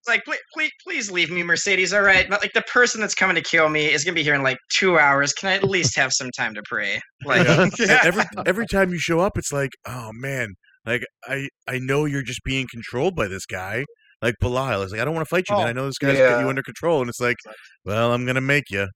It's 0.00 0.08
like, 0.08 0.24
please, 0.24 0.40
please, 0.54 0.72
please 0.82 1.10
leave 1.10 1.30
me, 1.30 1.42
Mercedes. 1.42 1.92
All 1.92 2.02
right, 2.02 2.28
but 2.28 2.40
like 2.42 2.52
the 2.52 2.62
person 2.62 3.00
that's 3.00 3.14
coming 3.14 3.36
to 3.36 3.42
kill 3.42 3.68
me 3.68 3.86
is 3.92 4.02
gonna 4.04 4.14
be 4.14 4.22
here 4.24 4.34
in 4.34 4.42
like 4.42 4.58
two 4.76 4.98
hours. 4.98 5.32
Can 5.32 5.50
I 5.50 5.54
at 5.54 5.64
least 5.64 5.94
have 5.96 6.12
some 6.12 6.30
time 6.32 6.54
to 6.54 6.62
pray? 6.64 7.00
Like, 7.24 7.46
Yeah. 7.46 7.62
And 7.64 7.90
every 8.04 8.24
every 8.46 8.66
time 8.66 8.90
you 8.90 8.98
show 8.98 9.20
up, 9.20 9.38
it's 9.38 9.52
like, 9.52 9.70
oh 9.86 10.10
man, 10.14 10.48
like 10.84 11.04
I 11.28 11.48
I 11.68 11.78
know 11.78 12.06
you're 12.06 12.22
just 12.22 12.40
being 12.44 12.66
controlled 12.70 13.14
by 13.14 13.28
this 13.28 13.46
guy. 13.46 13.84
Like 14.22 14.34
Belial, 14.40 14.82
it's 14.82 14.92
like 14.92 15.00
I 15.00 15.04
don't 15.04 15.14
want 15.14 15.26
to 15.26 15.30
fight 15.30 15.44
you, 15.48 15.56
man. 15.56 15.66
Oh, 15.66 15.68
I 15.68 15.72
know 15.72 15.86
this 15.86 15.98
guy's 15.98 16.18
got 16.18 16.40
you 16.40 16.48
under 16.48 16.62
control, 16.62 17.00
and 17.00 17.08
it's 17.08 17.20
like, 17.20 17.36
well, 17.84 18.12
I'm 18.12 18.26
gonna 18.26 18.40
make 18.40 18.70
you. 18.70 18.86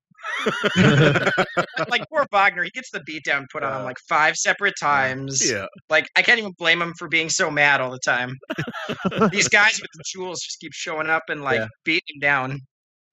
like 1.91 2.03
poor 2.11 2.27
Wagner, 2.33 2.63
he 2.65 2.71
gets 2.71 2.91
the 2.91 3.01
beatdown 3.01 3.45
put 3.53 3.63
on 3.63 3.79
him 3.79 3.85
like 3.85 3.97
five 4.09 4.37
separate 4.37 4.75
times. 4.81 5.49
Yeah, 5.51 5.67
Like 5.91 6.09
I 6.17 6.23
can't 6.23 6.39
even 6.39 6.53
blame 6.59 6.81
him 6.83 6.93
for 6.99 7.09
being 7.09 7.29
so 7.29 7.51
mad 7.51 7.81
all 7.81 7.91
the 7.91 7.99
time. 8.05 8.35
These 9.31 9.49
guys 9.49 9.81
with 9.81 9.91
the 9.95 10.03
jewels 10.07 10.41
just 10.41 10.61
keep 10.61 10.73
showing 10.73 11.09
up 11.09 11.23
and 11.29 11.43
like 11.43 11.61
Yeah. 11.61 11.67
beating 11.85 12.17
him 12.17 12.21
down. 12.21 12.59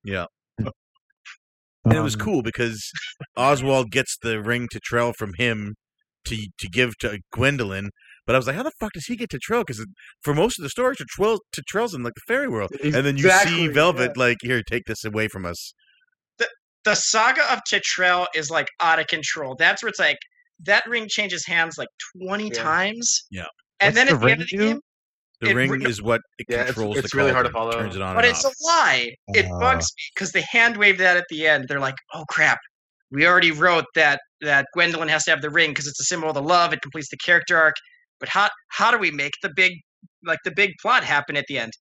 yeah. 0.03 0.25
and 0.57 1.93
it 1.93 2.01
was 2.01 2.15
Um, 2.15 2.21
cool 2.21 2.43
because 2.43 2.91
Oswald 3.35 3.91
gets 3.91 4.17
the 4.21 4.41
ring 4.41 4.67
Titrel 4.73 5.13
from 5.15 5.31
him 5.37 5.75
to 6.25 6.37
to 6.59 6.69
give 6.69 6.97
to 6.99 7.19
Gwendolyn. 7.33 7.89
But 8.27 8.35
I 8.35 8.39
was 8.39 8.47
like, 8.47 8.55
how 8.55 8.63
the 8.63 8.71
fuck 8.79 8.93
does 8.93 9.05
he 9.05 9.15
get 9.15 9.29
Titrel? 9.31 9.65
Because 9.65 9.85
for 10.21 10.33
most 10.33 10.59
of 10.59 10.63
the 10.63 10.69
story, 10.69 10.95
Titrel 10.95 11.39
to 11.53 11.63
Trell's 11.63 11.93
in 11.93 12.03
like 12.03 12.13
the 12.13 12.21
fairy 12.27 12.47
world, 12.47 12.69
and 12.83 12.93
then 12.93 13.17
you 13.17 13.23
see 13.23 13.27
Exactly, 13.29 13.67
Velvet 13.69 14.15
like, 14.17 14.37
here, 14.41 14.61
take 14.61 14.83
this 14.85 15.03
away 15.03 15.27
from 15.27 15.45
us. 15.45 15.73
the 16.83 16.95
saga 16.95 17.41
of 17.53 17.59
Titrel 17.71 18.25
is 18.35 18.49
like 18.49 18.67
out 18.81 18.99
of 18.99 19.05
control. 19.07 19.55
That's 19.57 19.83
where 19.83 19.89
it's 19.89 19.99
like 19.99 20.17
that 20.63 20.83
ring 20.87 21.07
changes 21.07 21.45
hands 21.45 21.77
like 21.77 21.87
20 22.25 22.45
Yeah. 22.45 22.49
times. 22.53 23.23
Yeah. 23.29 23.45
And 23.79 23.95
What's 23.95 23.95
then 23.95 24.07
the 24.07 24.13
at 24.13 24.19
the 24.19 24.25
ring 24.25 24.31
end 24.33 24.41
of 24.41 24.47
the 24.49 24.57
game, 24.57 24.79
The 25.41 25.49
It 25.49 25.53
ring 25.55 25.81
is 25.87 26.01
what 26.03 26.21
it 26.39 26.45
Yeah, 26.49 26.65
controls 26.65 26.97
it's 26.97 27.11
the 27.11 27.17
really 27.17 27.31
hard 27.31 27.45
to 27.47 27.51
follow. 27.51 27.71
Turns 27.71 27.95
it 27.95 28.01
on 28.03 28.15
but 28.15 28.25
it's 28.25 28.45
off. 28.45 28.53
a 28.53 28.65
lie. 28.65 29.15
It 29.29 29.45
Uh. 29.47 29.59
bugs 29.59 29.85
me 29.97 30.03
because 30.15 30.31
they 30.31 30.43
hand 30.51 30.77
wave 30.77 30.97
that 30.99 31.17
at 31.17 31.25
the 31.29 31.47
end. 31.47 31.65
They're 31.67 31.79
like, 31.79 31.95
"Oh 32.13 32.25
crap, 32.29 32.59
we 33.11 33.25
already 33.27 33.51
wrote 33.51 33.85
that 33.95 34.19
that 34.41 34.65
Gwendolyn 34.73 35.07
has 35.09 35.23
to 35.25 35.31
have 35.31 35.41
the 35.41 35.49
ring 35.51 35.71
because 35.71 35.85
it's 35.87 35.99
a 35.99 36.03
symbol 36.05 36.29
of 36.29 36.35
the 36.35 36.41
love. 36.43 36.73
It 36.73 36.81
completes 36.81 37.09
the 37.09 37.17
character 37.17 37.57
arc. 37.57 37.75
But 38.21 38.29
how 38.29 38.47
how 38.69 38.91
do 38.91 38.97
we 38.97 39.11
make 39.11 39.33
the 39.43 39.51
big 39.55 39.73
like 40.25 40.39
the 40.45 40.51
big 40.55 40.71
plot 40.81 41.03
happen 41.03 41.35
at 41.35 41.45
the 41.49 41.57
end? 41.59 41.73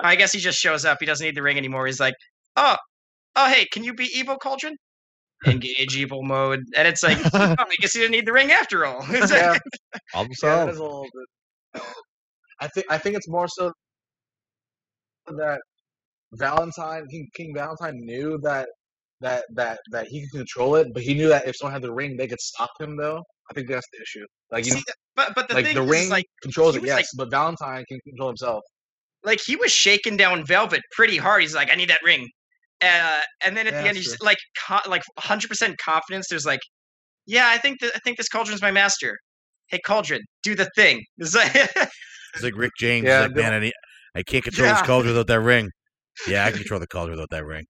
I 0.00 0.16
guess 0.16 0.32
he 0.32 0.38
just 0.40 0.58
shows 0.58 0.86
up. 0.86 0.96
He 1.00 1.06
doesn't 1.06 1.24
need 1.26 1.36
the 1.36 1.42
ring 1.42 1.58
anymore. 1.58 1.84
He's 1.86 2.00
like, 2.00 2.14
"Oh, 2.56 2.76
oh, 3.36 3.48
hey, 3.52 3.66
can 3.72 3.84
you 3.84 3.92
be 3.92 4.08
evil, 4.14 4.38
Cauldron?" 4.38 4.76
Engage 5.46 5.96
evil 5.96 6.22
mode, 6.22 6.60
and 6.76 6.86
it's 6.88 7.02
like, 7.02 7.18
oh, 7.34 7.54
I 7.58 7.74
guess 7.80 7.92
he 7.92 7.98
didn't 8.00 8.12
need 8.12 8.26
the 8.26 8.32
ring 8.32 8.50
after 8.52 8.86
all. 8.86 9.04
It's 9.10 9.30
Yeah. 9.32 9.52
like- 9.52 9.62
Problem 10.12 10.32
Yeah, 10.42 10.64
that 10.66 10.66
solved. 10.66 10.72
is 10.72 10.78
a 10.78 10.82
little 10.82 11.06
bit. 11.74 11.82
I 12.60 12.68
think 12.68 12.86
I 12.90 12.98
think 12.98 13.16
it's 13.16 13.28
more 13.28 13.48
so 13.48 13.72
that 15.28 15.60
Valentine 16.34 17.06
King, 17.10 17.28
King 17.34 17.54
Valentine 17.54 17.98
knew 18.00 18.38
that 18.42 18.68
that 19.20 19.44
that 19.54 19.78
that 19.92 20.06
he 20.08 20.22
could 20.28 20.38
control 20.40 20.76
it, 20.76 20.88
but 20.94 21.02
he 21.02 21.14
knew 21.14 21.28
that 21.28 21.46
if 21.48 21.56
someone 21.56 21.72
had 21.72 21.82
the 21.82 21.92
ring, 21.92 22.16
they 22.16 22.28
could 22.28 22.40
stop 22.40 22.70
him. 22.80 22.96
Though 22.96 23.22
I 23.50 23.52
think 23.54 23.68
that's 23.68 23.86
the 23.92 24.00
issue. 24.00 24.24
Like 24.50 24.64
you 24.66 24.72
know, 24.74 24.78
See, 24.78 24.84
but 25.16 25.32
but 25.34 25.48
the 25.48 25.54
like 25.54 25.64
thing 25.66 25.74
the 25.74 25.82
is, 25.82 25.90
ring 25.90 26.08
like 26.08 26.26
controls 26.42 26.76
it, 26.76 26.82
was, 26.82 26.88
yes, 26.88 26.96
like- 26.96 27.06
but 27.16 27.30
Valentine 27.30 27.84
can 27.88 27.98
control 28.08 28.28
himself. 28.28 28.62
like 29.24 29.40
he 29.44 29.56
was 29.56 29.72
shaking 29.72 30.16
down 30.16 30.44
Velvet 30.46 30.82
pretty 30.92 31.16
hard. 31.16 31.42
He's 31.42 31.54
like, 31.54 31.70
I 31.72 31.74
need 31.76 31.90
that 31.90 32.00
ring. 32.04 32.28
Uh, 32.82 33.20
and 33.44 33.56
then 33.56 33.66
at 33.66 33.72
Yeah, 33.74 33.82
the 33.82 33.88
end, 33.88 33.96
he's 33.98 34.16
true. 34.16 34.26
like, 34.26 34.38
co- 34.66 34.88
like 34.88 35.02
100% 35.18 35.76
confidence. 35.84 36.28
There's 36.30 36.46
like, 36.46 36.60
yeah, 37.26 37.48
I 37.50 37.58
think 37.58 37.78
that 37.80 37.92
I 37.94 37.98
think 38.04 38.16
this 38.16 38.28
cauldron's 38.28 38.62
my 38.62 38.70
master. 38.70 39.18
Hey, 39.66 39.80
cauldron, 39.84 40.22
do 40.42 40.54
the 40.54 40.68
thing. 40.76 41.02
It's 41.18 41.34
like, 41.34 41.54
It's 41.54 42.42
like 42.42 42.56
Rick 42.56 42.72
James. 42.78 43.04
Yeah, 43.06 43.20
Yeah, 43.22 43.26
like, 43.26 43.34
man, 43.36 43.52
I, 43.52 43.58
need, 43.58 43.72
I 44.14 44.22
can't 44.22 44.42
control 44.44 44.68
this 44.68 44.78
Yeah. 44.78 44.86
cauldron 44.86 45.12
without 45.12 45.26
that 45.26 45.40
ring. 45.40 45.68
Yeah, 46.28 46.46
I 46.46 46.50
can 46.50 46.58
control 46.62 46.80
the 46.80 46.86
cauldron 46.86 47.18
without 47.18 47.30
that 47.30 47.44
ring. 47.44 47.66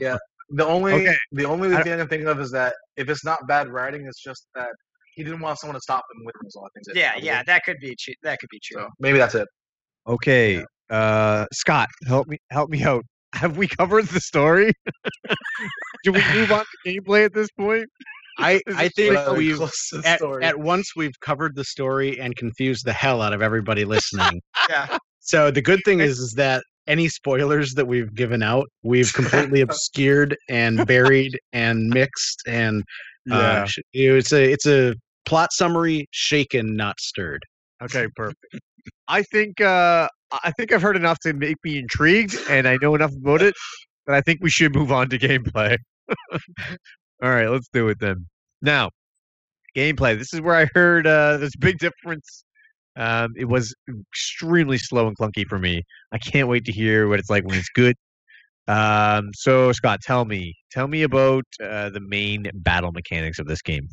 The 0.50 0.64
only 0.64 0.94
Okay. 0.94 1.16
the 1.32 1.44
only 1.44 1.68
thing 1.70 1.92
I 1.92 1.96
can 1.96 2.08
think 2.08 2.24
of 2.24 2.40
is 2.40 2.50
that 2.52 2.74
if 2.96 3.08
it's 3.08 3.24
not 3.24 3.46
bad 3.48 3.68
writing, 3.68 4.06
it's 4.06 4.22
just 4.22 4.46
that 4.54 4.70
he 5.14 5.24
didn't 5.24 5.40
want 5.40 5.58
someone 5.58 5.74
to 5.74 5.80
stop 5.80 6.04
him 6.14 6.24
with 6.24 6.34
him. 6.36 6.50
So 6.50 6.60
I 6.60 6.68
think 6.74 6.96
yeah, 6.96 7.12
yeah, 7.18 7.42
that 7.44 7.64
could 7.64 7.78
be 7.80 7.96
true. 7.98 8.14
That 8.22 8.38
could 8.38 8.50
be 8.50 8.60
true. 8.62 8.82
So 8.82 8.88
maybe 9.00 9.18
that's 9.18 9.34
it. 9.34 9.48
Okay, 10.06 10.64
uh, 10.90 11.46
Scott, 11.52 11.88
help 12.06 12.28
me 12.28 12.38
help 12.50 12.70
me 12.70 12.84
out. 12.84 13.04
Have 13.34 13.56
we 13.58 13.66
covered 13.66 14.06
the 14.06 14.20
story? 14.20 14.72
Do 16.04 16.12
we 16.12 16.22
move 16.32 16.52
on 16.52 16.64
to 16.64 16.90
gameplay 16.90 17.24
at 17.24 17.34
this 17.34 17.48
point? 17.58 17.86
I, 18.38 18.60
I 18.68 18.88
think 18.88 19.18
we've 19.30 19.56
close 19.56 19.88
to 19.88 19.98
the 19.98 20.08
at, 20.08 20.22
at 20.42 20.58
once 20.58 20.92
we've 20.94 21.18
covered 21.20 21.56
the 21.56 21.64
story 21.64 22.20
and 22.20 22.36
confused 22.36 22.84
the 22.84 22.92
hell 22.92 23.22
out 23.22 23.32
of 23.32 23.40
everybody 23.42 23.84
listening. 23.84 24.40
Yeah. 24.68 24.98
So 25.20 25.50
the 25.50 25.62
good 25.62 25.80
thing 25.84 26.00
is, 26.00 26.18
is 26.18 26.32
that 26.36 26.62
any 26.86 27.08
spoilers 27.08 27.74
that 27.74 27.86
we've 27.86 28.14
given 28.14 28.42
out, 28.42 28.66
we've 28.82 29.12
completely 29.14 29.60
obscured 29.60 30.36
and 30.48 30.86
buried 30.86 31.38
and 31.52 31.88
mixed 31.88 32.42
and 32.46 32.84
uh, 33.30 33.66
it's 33.92 34.32
a 34.32 34.52
it's 34.52 34.66
a 34.66 34.94
plot 35.24 35.52
summary 35.52 36.06
shaken, 36.12 36.76
not 36.76 36.98
stirred. 37.00 37.42
Okay, 37.82 38.06
perfect. 38.14 38.38
I 39.08 39.22
think 39.22 39.60
uh, 39.60 40.08
I 40.32 40.52
think 40.52 40.72
I've 40.72 40.82
heard 40.82 40.96
enough 40.96 41.18
to 41.20 41.32
make 41.32 41.56
me 41.64 41.78
intrigued, 41.78 42.36
and 42.48 42.66
I 42.66 42.78
know 42.80 42.94
enough 42.94 43.12
about 43.12 43.42
it 43.42 43.54
that 44.06 44.14
I 44.14 44.20
think 44.20 44.40
we 44.42 44.50
should 44.50 44.74
move 44.74 44.92
on 44.92 45.08
to 45.10 45.18
gameplay. 45.18 45.76
All 46.32 47.30
right, 47.30 47.48
let's 47.48 47.68
do 47.72 47.88
it 47.88 47.98
then. 48.00 48.26
Now, 48.62 48.90
gameplay. 49.76 50.18
This 50.18 50.32
is 50.32 50.40
where 50.40 50.54
I 50.54 50.68
heard 50.74 51.06
uh, 51.06 51.38
there's 51.38 51.54
a 51.54 51.58
big 51.58 51.78
difference. 51.78 52.44
Um, 52.96 53.34
it 53.36 53.46
was 53.46 53.74
extremely 54.10 54.78
slow 54.78 55.06
and 55.08 55.16
clunky 55.16 55.46
for 55.46 55.58
me. 55.58 55.82
I 56.12 56.18
can't 56.18 56.48
wait 56.48 56.64
to 56.66 56.72
hear 56.72 57.08
what 57.08 57.18
it's 57.18 57.30
like 57.30 57.44
when 57.44 57.58
it's 57.58 57.68
good. 57.74 57.96
Um, 58.68 59.30
so, 59.34 59.72
Scott, 59.72 60.00
tell 60.02 60.24
me, 60.24 60.54
tell 60.72 60.88
me 60.88 61.02
about 61.02 61.44
uh, 61.62 61.90
the 61.90 62.00
main 62.00 62.50
battle 62.54 62.92
mechanics 62.92 63.38
of 63.38 63.46
this 63.46 63.62
game. 63.62 63.88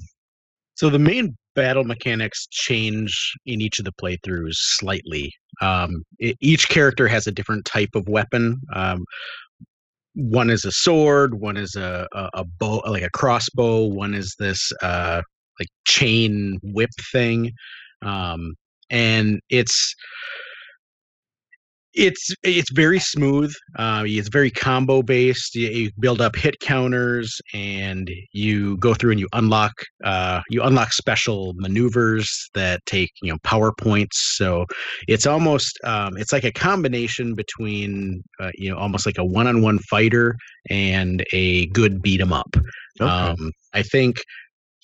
So 0.76 0.90
the 0.90 1.00
main 1.00 1.38
battle 1.56 1.84
mechanics 1.84 2.48
change 2.50 3.34
in 3.46 3.62
each 3.62 3.78
of 3.78 3.86
the 3.86 3.94
playthroughs 4.02 4.56
slightly. 4.56 5.32
Um, 5.62 6.04
e- 6.20 6.34
each 6.42 6.68
character 6.70 7.08
has 7.08 7.28
a 7.28 7.32
different 7.32 7.66
type 7.66 7.92
of 7.94 8.08
weapon. 8.08 8.60
Um, 8.74 9.06
one 10.16 10.50
is 10.50 10.66
a 10.66 10.72
sword, 10.72 11.36
one 11.40 11.58
is 11.58 11.76
a, 11.76 12.08
a, 12.14 12.30
a 12.34 12.44
bow, 12.44 12.82
like 12.88 13.04
a 13.04 13.10
crossbow. 13.12 13.86
One 13.86 14.14
is 14.14 14.36
this 14.40 14.72
uh, 14.82 15.22
like 15.60 15.70
chain 15.88 16.60
whip 16.64 16.90
thing, 17.12 17.52
um, 18.02 18.56
and 18.94 19.42
it's 19.50 19.96
it's 21.94 22.34
it's 22.44 22.72
very 22.72 23.00
smooth. 23.00 23.54
Uh, 23.78 24.04
it's 24.06 24.30
very 24.30 24.50
combo 24.50 25.02
based. 25.04 25.54
You, 25.56 25.68
you 25.70 25.92
build 26.00 26.22
up 26.22 26.36
hit 26.36 26.60
counters, 26.60 27.40
and 27.54 28.10
you 28.32 28.78
go 28.78 28.94
through 28.94 29.12
and 29.12 29.20
you 29.20 29.28
unlock 29.34 29.74
uh, 30.04 30.42
you 30.50 30.64
unlock 30.64 30.92
special 30.94 31.54
maneuvers 31.58 32.50
that 32.56 32.84
take 32.86 33.12
you 33.22 33.32
know 33.32 33.38
power 33.44 33.72
points. 33.72 34.36
So 34.38 34.66
it's 35.08 35.28
almost 35.28 35.80
um, 35.84 36.18
it's 36.18 36.34
like 36.34 36.46
a 36.46 36.52
combination 36.52 37.36
between 37.36 38.24
uh, 38.40 38.52
you 38.56 38.72
know 38.72 38.78
almost 38.78 39.06
like 39.06 39.18
a 39.18 39.26
one 39.26 39.48
on 39.48 39.62
one 39.62 39.80
fighter 39.80 40.36
and 40.70 41.24
a 41.32 41.68
good 41.68 42.02
beat 42.02 42.22
'em 42.22 42.34
up. 42.34 42.56
Um, 43.00 43.52
I 43.74 43.82
think 43.82 44.18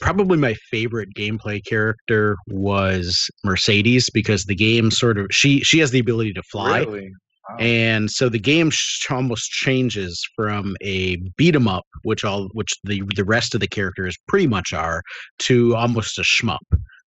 probably 0.02 0.38
my 0.38 0.54
favorite 0.72 1.10
gameplay 1.16 1.64
character 1.66 2.36
was 2.48 3.30
Mercedes 3.44 4.10
because 4.12 4.46
the 4.46 4.56
game 4.56 4.92
sort 4.92 5.18
of 5.18 5.28
she 5.32 5.60
she 5.62 5.80
has 5.80 5.92
the 5.92 6.00
ability 6.00 6.34
to 6.34 6.44
fly. 6.52 6.80
Really? 6.80 7.12
Wow. 7.50 7.56
And 7.60 8.12
so 8.12 8.30
the 8.30 8.40
game 8.40 8.72
almost 9.10 9.50
changes 9.52 10.24
from 10.36 10.76
a 10.82 11.18
beat 11.38 11.56
'em 11.56 11.68
up, 11.68 11.84
which 12.04 12.24
all 12.24 12.50
which 12.54 12.72
the 12.84 13.02
the 13.16 13.26
rest 13.26 13.54
of 13.56 13.62
the 13.62 13.68
characters 13.68 14.16
pretty 14.28 14.48
much 14.48 14.72
are, 14.74 15.02
to 15.40 15.76
almost 15.76 16.20
a 16.20 16.22
shmup. 16.24 16.60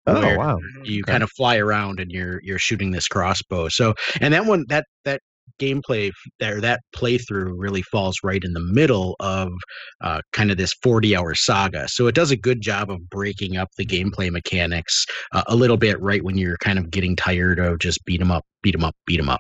Oh, 0.07 0.35
wow. 0.35 0.57
You 0.83 1.01
Okay. 1.01 1.11
kind 1.11 1.23
of 1.23 1.29
fly 1.31 1.57
around 1.57 1.99
and 1.99 2.11
you're 2.11 2.39
you're 2.43 2.59
shooting 2.59 2.91
this 2.91 3.07
crossbow. 3.07 3.69
So 3.69 3.93
and 4.19 4.33
that 4.33 4.45
one 4.45 4.65
that 4.69 4.85
that 5.05 5.21
gameplay 5.61 6.09
f- 6.09 6.15
there 6.39 6.59
that 6.61 6.81
playthrough 6.95 7.53
really 7.55 7.83
falls 7.83 8.17
right 8.23 8.43
in 8.43 8.53
the 8.53 8.59
middle 8.73 9.15
of 9.19 9.49
uh, 10.01 10.21
kind 10.33 10.51
of 10.51 10.57
this 10.57 10.73
40 10.83 11.15
hour 11.15 11.35
saga 11.35 11.87
so 11.87 12.07
it 12.07 12.15
does 12.15 12.31
a 12.31 12.37
good 12.37 12.61
job 12.61 12.89
of 12.91 13.09
breaking 13.09 13.57
up 13.57 13.69
the 13.77 13.85
gameplay 13.85 14.29
mechanics 14.31 15.05
uh, 15.33 15.43
a 15.47 15.55
little 15.55 15.77
bit 15.77 15.99
right 16.01 16.23
when 16.23 16.37
you're 16.37 16.57
kind 16.57 16.79
of 16.79 16.89
getting 16.91 17.15
tired 17.15 17.59
of 17.59 17.79
just 17.79 18.03
beat 18.05 18.21
'em 18.21 18.31
up 18.31 18.45
beat 18.63 18.75
'em 18.75 18.83
up 18.83 18.95
beat 19.05 19.19
'em 19.19 19.29
up 19.29 19.39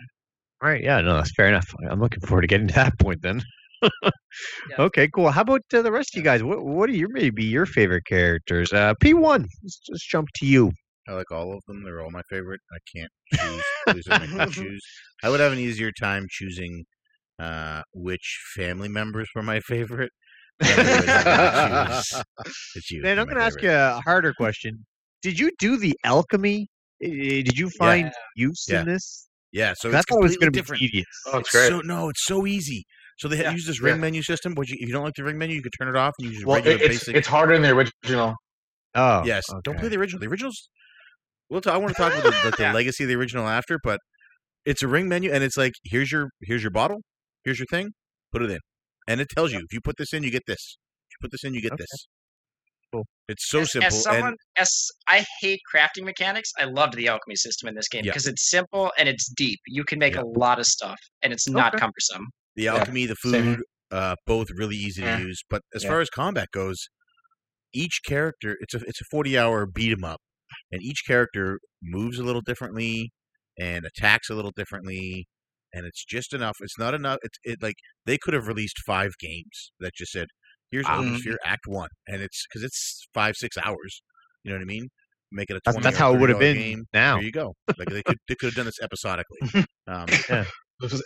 All 0.63 0.69
right, 0.69 0.83
yeah, 0.83 1.01
no, 1.01 1.15
that's 1.15 1.33
fair 1.35 1.47
enough. 1.49 1.67
I'm 1.89 1.99
looking 1.99 2.21
forward 2.21 2.41
to 2.43 2.47
getting 2.47 2.67
to 2.69 2.73
that 2.75 2.99
point 2.99 3.21
then. 3.23 3.41
Okay, 4.79 5.07
cool. 5.13 5.31
How 5.31 5.41
about 5.41 5.61
uh, 5.73 5.81
the 5.81 5.91
rest 5.91 6.13
of 6.15 6.19
you 6.19 6.23
guys? 6.23 6.43
What 6.43 6.63
what 6.63 6.89
are 6.89 6.93
your 6.93 7.09
maybe 7.09 7.43
your 7.43 7.65
favorite 7.65 8.05
characters? 8.05 8.71
Uh, 8.73 8.93
P1. 9.01 9.47
Let's 9.63 9.79
just 9.79 10.07
jump 10.09 10.29
to 10.35 10.45
you. 10.45 10.71
I 11.07 11.13
like 11.13 11.31
all 11.31 11.53
of 11.53 11.61
them. 11.67 11.83
They're 11.83 12.01
all 12.01 12.11
my 12.11 12.21
favorite. 12.29 12.61
I 12.71 12.77
can't 12.95 13.11
choose. 13.33 13.63
Please 13.87 14.05
don't 14.05 14.19
make 14.19 14.33
me 14.33 14.45
choose. 14.51 14.83
I 15.23 15.29
would 15.29 15.39
have 15.39 15.51
an 15.51 15.59
easier 15.59 15.91
time 15.99 16.27
choosing 16.29 16.85
uh, 17.39 17.81
which 17.93 18.39
family 18.55 18.87
members 18.87 19.27
were 19.35 19.43
my 19.43 19.59
favorite. 19.61 20.11
than 20.59 20.79
I 20.79 20.99
would 20.99 21.09
have 21.09 22.03
to 22.05 22.05
choose 22.05 22.23
to 22.73 22.81
choose 22.81 23.03
Man, 23.03 23.17
I'm 23.19 23.25
going 23.25 23.37
to 23.37 23.43
ask 23.43 23.61
you 23.61 23.71
a 23.71 23.99
harder 24.05 24.33
question. 24.33 24.85
Did 25.23 25.39
you 25.39 25.51
do 25.59 25.77
the 25.77 25.97
alchemy? 26.03 26.67
Uh, 27.03 27.07
Did 27.07 27.57
you 27.57 27.69
find 27.71 28.11
use 28.35 28.65
Yeah. 28.67 28.81
in 28.81 28.85
this? 28.85 29.27
Yeah, 29.51 29.73
so 29.75 29.89
That's 29.89 30.03
it's 30.03 30.11
what 30.11 30.21
was 30.21 30.37
completely 30.37 30.45
going 30.45 30.47
to 30.47 30.51
be 30.51 30.61
different. 30.61 30.79
tedious. 30.79 31.07
Oh, 31.27 31.39
it's 31.39 31.49
great. 31.49 31.67
So 31.67 31.81
no, 31.81 32.09
it's 32.09 32.25
so 32.25 32.45
easy. 32.45 32.85
So 33.17 33.27
they 33.27 33.41
Yeah. 33.41 33.51
use 33.51 33.65
this 33.65 33.81
ring 33.81 33.95
Yeah. 33.95 34.01
menu 34.01 34.21
system. 34.21 34.53
Which 34.55 34.69
you, 34.69 34.77
if 34.79 34.87
you 34.87 34.93
don't 34.93 35.03
like 35.03 35.15
the 35.15 35.23
ring 35.23 35.37
menu, 35.37 35.55
you 35.55 35.61
can 35.63 35.71
turn 35.71 35.87
it 35.89 35.95
off 35.95 36.13
and 36.19 36.31
use 36.31 36.45
well, 36.45 36.57
regular 36.57 36.77
it, 36.77 36.81
it's 36.83 36.99
basic. 36.99 37.15
it's 37.15 37.27
harder 37.27 37.53
than 37.53 37.63
the 37.63 37.69
original. 37.71 38.35
Oh, 38.93 39.23
yes, 39.25 39.43
don't 39.63 39.77
play 39.79 39.89
the 39.89 39.97
original. 39.97 40.19
The 40.19 40.27
originals. 40.27 40.69
We'll 41.51 41.59
talk, 41.61 41.73
I 41.73 41.77
want 41.77 41.93
to 41.95 42.01
talk 42.01 42.13
about 42.13 42.23
the, 42.23 42.31
the, 42.31 42.53
the 42.57 42.63
Yeah. 42.63 42.73
legacy 42.73 43.03
of 43.03 43.09
the 43.09 43.15
original 43.15 43.47
after, 43.47 43.77
but 43.83 43.99
it's 44.65 44.81
a 44.83 44.87
ring 44.87 45.09
menu, 45.09 45.31
and 45.31 45.43
it's 45.43 45.57
like 45.57 45.73
here's 45.83 46.11
your 46.11 46.29
here's 46.41 46.63
your 46.63 46.71
bottle, 46.71 47.01
here's 47.43 47.59
your 47.59 47.65
thing, 47.69 47.91
put 48.31 48.41
it 48.41 48.49
in, 48.51 48.59
and 49.07 49.19
it 49.21 49.27
tells 49.29 49.51
you 49.51 49.59
if 49.59 49.73
you 49.73 49.81
put 49.83 49.97
this 49.97 50.13
in, 50.13 50.23
you 50.23 50.31
get 50.31 50.43
this. 50.47 50.77
If 51.09 51.15
you 51.15 51.17
put 51.27 51.31
this 51.31 51.43
in, 51.43 51.53
you 51.53 51.61
get 51.61 51.73
Okay. 51.73 51.83
this. 51.91 52.07
It's 53.27 53.49
so 53.49 53.61
as, 53.61 53.71
simple. 53.71 53.97
As 53.97 54.03
someone, 54.03 54.27
and 54.29 54.37
as 54.57 54.87
I 55.07 55.25
hate 55.41 55.59
crafting 55.73 56.03
mechanics, 56.03 56.51
I 56.59 56.65
loved 56.65 56.95
the 56.95 57.07
alchemy 57.07 57.35
system 57.35 57.69
in 57.69 57.75
this 57.75 57.87
game 57.89 58.03
Yeah. 58.03 58.11
because 58.11 58.27
it's 58.27 58.49
simple 58.49 58.91
and 58.97 59.07
it's 59.09 59.29
deep. 59.35 59.59
You 59.67 59.83
can 59.83 59.99
make 59.99 60.15
Yeah. 60.15 60.21
a 60.21 60.25
lot 60.25 60.59
of 60.59 60.65
stuff, 60.65 60.99
and 61.21 61.33
it's 61.33 61.49
not 61.49 61.73
Okay. 61.73 61.79
cumbersome. 61.79 62.27
the 62.55 62.63
Yeah, 62.63 62.71
alchemy, 62.73 63.05
the 63.07 63.15
food, 63.15 63.63
uh, 63.91 64.15
both 64.27 64.47
really 64.55 64.75
easy 64.75 65.01
to 65.03 65.09
use. 65.09 65.41
But 65.49 65.61
as 65.73 65.83
Yeah. 65.83 65.89
far 65.89 66.01
as 66.01 66.09
combat 66.09 66.49
goes, 66.51 66.89
each 67.73 68.01
character 68.05 68.57
it's 68.61 68.73
a 68.73 68.79
it's 68.87 69.01
a 69.01 69.05
forty 69.11 69.37
hour 69.37 69.65
beat 69.65 69.91
'em 69.93 70.03
up, 70.03 70.21
and 70.71 70.81
each 70.81 71.03
character 71.05 71.59
moves 71.81 72.19
a 72.19 72.23
little 72.23 72.41
differently 72.41 73.11
and 73.59 73.85
attacks 73.85 74.29
a 74.29 74.33
little 74.35 74.51
differently, 74.55 75.27
and 75.73 75.85
it's 75.85 76.03
just 76.05 76.33
enough. 76.33 76.57
It's 76.61 76.77
not 76.79 76.93
enough. 76.93 77.17
It's 77.23 77.37
it 77.43 77.59
like 77.61 77.75
they 78.05 78.17
could 78.17 78.33
have 78.33 78.47
released 78.47 78.77
five 78.85 79.11
games 79.19 79.71
that 79.79 79.93
just 79.95 80.11
said, 80.11 80.27
"Here's 80.71 80.85
Wow. 80.85 80.99
Odin 80.99 81.17
Sphere 81.19 81.37
Act 81.45 81.67
One," 81.67 81.89
and 82.07 82.21
it's 82.21 82.45
because 82.47 82.63
it's 82.63 83.07
five 83.13 83.35
six 83.35 83.57
hours. 83.63 84.01
You 84.43 84.51
know 84.51 84.57
what 84.57 84.63
I 84.63 84.65
mean? 84.65 84.87
Make 85.31 85.49
it 85.49 85.55
a 85.55 85.59
That's, 85.63 85.75
20 85.75 85.83
that's 85.83 85.97
how 85.97 86.13
it 86.13 86.19
would 86.19 86.29
have 86.29 86.39
been 86.39 86.57
game. 86.57 86.83
now. 86.93 87.15
There 87.15 87.23
you 87.23 87.31
go. 87.31 87.53
Like 87.77 87.87
they 87.89 88.03
could 88.03 88.17
they 88.27 88.35
could 88.35 88.47
have 88.47 88.55
done 88.55 88.65
this 88.65 88.79
episodically. 88.81 89.39
Um, 89.87 90.05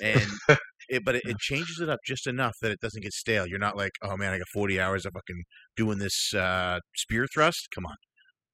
and 0.01 0.21
it, 0.89 1.03
but 1.03 1.15
it, 1.15 1.23
it 1.25 1.37
changes 1.39 1.79
it 1.81 1.89
up 1.89 1.99
just 2.05 2.27
enough 2.27 2.53
that 2.61 2.71
it 2.71 2.79
doesn't 2.81 3.01
get 3.01 3.13
stale. 3.13 3.47
You're 3.47 3.57
not 3.59 3.75
like, 3.75 3.91
oh 4.03 4.15
man, 4.17 4.31
I 4.33 4.37
got 4.37 4.47
40 4.53 4.79
hours 4.79 5.05
of 5.05 5.13
fucking 5.13 5.43
doing 5.75 5.97
this 5.97 6.33
uh, 6.35 6.79
spear 6.95 7.25
thrust. 7.33 7.67
Come 7.73 7.85
on, 7.85 7.95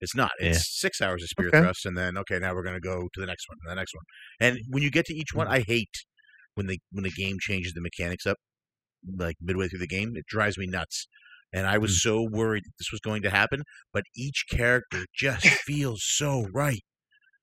it's 0.02 0.16
not. 0.16 0.32
It's 0.40 0.58
Yeah. 0.58 0.64
six 0.88 1.02
hours 1.02 1.24
of 1.24 1.30
spear 1.30 1.48
Okay. 1.48 1.62
thrust, 1.62 1.86
and 1.86 1.98
then 1.98 2.18
okay, 2.18 2.40
now 2.40 2.54
we're 2.54 2.64
gonna 2.64 2.80
go 2.80 3.08
to 3.14 3.20
the 3.20 3.26
next 3.28 3.48
one, 3.48 3.58
and 3.64 3.72
the 3.72 3.76
next 3.76 3.94
one. 3.94 4.04
And 4.40 4.60
when 4.68 4.84
you 4.84 4.92
get 4.92 5.06
to 5.08 5.14
each 5.14 5.34
one, 5.34 5.48
mm-hmm. 5.48 5.56
I 5.56 5.60
hate 5.62 6.06
when 6.56 6.68
the 6.68 6.80
when 6.92 7.04
the 7.04 7.12
game 7.12 7.38
changes 7.40 7.74
the 7.74 7.82
mechanics 7.82 8.26
up, 8.26 8.38
like 9.18 9.36
midway 9.42 9.68
through 9.68 9.80
the 9.80 9.88
game. 9.88 10.14
It 10.16 10.26
drives 10.28 10.58
me 10.58 10.68
nuts. 10.68 11.08
And 11.54 11.68
I 11.68 11.78
was 11.78 11.92
mm. 11.92 11.96
so 11.96 12.28
worried 12.32 12.64
that 12.64 12.72
this 12.80 12.92
was 12.92 13.02
going 13.02 13.22
to 13.24 13.30
happen, 13.30 13.64
but 13.92 14.04
each 14.16 14.46
character 14.50 15.06
just 15.14 15.46
feels 15.66 16.02
so 16.04 16.48
right. 16.54 16.82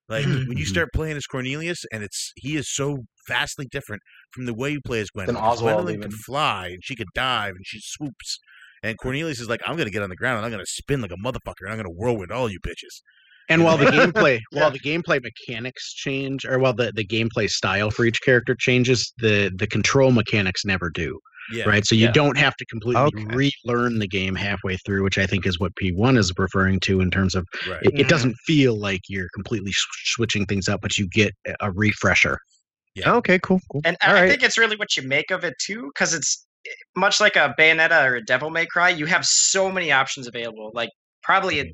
Like 0.09 0.24
mm-hmm. 0.24 0.48
when 0.48 0.56
you 0.56 0.64
Mhm. 0.64 0.68
start 0.68 0.88
playing 0.94 1.16
as 1.18 1.26
Cornelius, 1.26 1.84
and 1.92 2.02
it's 2.02 2.32
he 2.36 2.56
is 2.56 2.72
so 2.72 3.04
vastly 3.26 3.66
different 3.70 4.02
from 4.32 4.46
the 4.46 4.54
way 4.54 4.70
you 4.70 4.80
play 4.80 5.00
as 5.00 5.11
Gwendolyn. 5.11 5.34
Than 5.34 5.44
Oswald 5.44 5.84
Gwendolyn 5.84 6.00
can 6.00 6.11
fly 6.12 6.68
and 6.68 6.82
she 6.82 6.96
could 6.96 7.09
dive 7.14 7.54
and 7.56 7.66
she 7.66 7.80
swoops, 7.82 8.38
and 8.83 8.97
Cornelius 8.99 9.41
is 9.41 9.49
like, 9.49 9.61
I'm 9.66 9.76
gonna 9.76 9.91
get 9.91 10.03
on 10.03 10.11
the 10.11 10.16
ground 10.16 10.39
and 10.39 10.47
I'm 10.47 10.51
gonna 10.53 10.66
spin 10.66 11.01
like 11.01 11.12
a 11.12 11.16
motherfucker 11.16 11.62
and 11.62 11.70
I'm 11.70 11.76
gonna 11.76 11.91
whirlwind 11.91 12.33
all 12.33 12.51
you 12.51 12.59
bitches. 12.61 13.03
And 13.51 13.64
while 13.64 13.79
the 13.79 13.87
gameplay, 13.87 14.41
Yeah. 14.53 14.61
while 14.62 14.70
the 14.70 14.79
gameplay 14.81 15.22
mechanics 15.22 15.95
change, 15.95 16.45
or 16.45 16.59
while 16.59 16.74
the, 16.74 16.93
the 16.95 17.07
gameplay 17.07 17.49
style 17.49 17.91
for 17.91 18.05
each 18.05 18.20
character 18.22 18.55
changes, 18.55 19.12
the 19.18 19.51
the 19.57 19.66
control 19.66 20.11
mechanics 20.12 20.64
never 20.64 20.91
do. 20.91 21.18
Yeah, 21.51 21.64
Right, 21.66 21.87
so 21.87 21.95
you 21.95 22.07
Yeah. 22.07 22.12
don't 22.12 22.37
have 22.37 22.55
to 22.57 22.66
completely 22.66 23.01
Okay. 23.05 23.24
relearn 23.64 24.01
the 24.01 24.07
game 24.07 24.35
halfway 24.35 24.76
through, 24.85 25.03
which 25.03 25.16
I 25.16 25.26
think 25.26 25.47
is 25.47 25.59
what 25.59 25.72
P1 25.83 26.18
is 26.18 26.31
referring 26.37 26.79
to 26.81 27.01
in 27.01 27.11
terms 27.11 27.35
of 27.35 27.47
right. 27.66 27.81
it, 27.85 28.01
it 28.01 28.09
doesn't 28.09 28.35
feel 28.47 28.79
like 28.79 29.01
you're 29.09 29.31
completely 29.35 29.70
s- 29.70 29.87
switching 30.05 30.45
things 30.45 30.68
up, 30.68 30.83
but 30.83 30.99
you 30.99 31.09
get 31.09 31.33
a- 31.47 31.55
a 31.62 31.70
refresher. 31.72 32.39
Yeah. 32.95 33.14
Okay, 33.14 33.39
cool, 33.39 33.61
cool. 33.72 33.81
And 33.87 33.97
All 34.03 34.11
I 34.11 34.12
right. 34.22 34.29
think 34.29 34.43
it's 34.43 34.59
really 34.59 34.76
what 34.76 34.95
you 34.99 35.05
make 35.05 35.31
of 35.31 35.43
it 35.43 35.55
too, 35.59 35.91
because 35.95 36.12
it's 36.12 36.47
much 36.96 37.20
like 37.20 37.36
a 37.36 37.54
Bayonetta 37.58 38.10
or 38.10 38.16
a 38.16 38.24
Devil 38.24 38.50
May 38.50 38.66
Cry. 38.66 38.90
You 38.90 39.06
have 39.06 39.24
so 39.24 39.70
many 39.70 39.92
options 39.92 40.26
available, 40.26 40.70
like 40.74 40.90
probably 41.22 41.60
a 41.60 41.64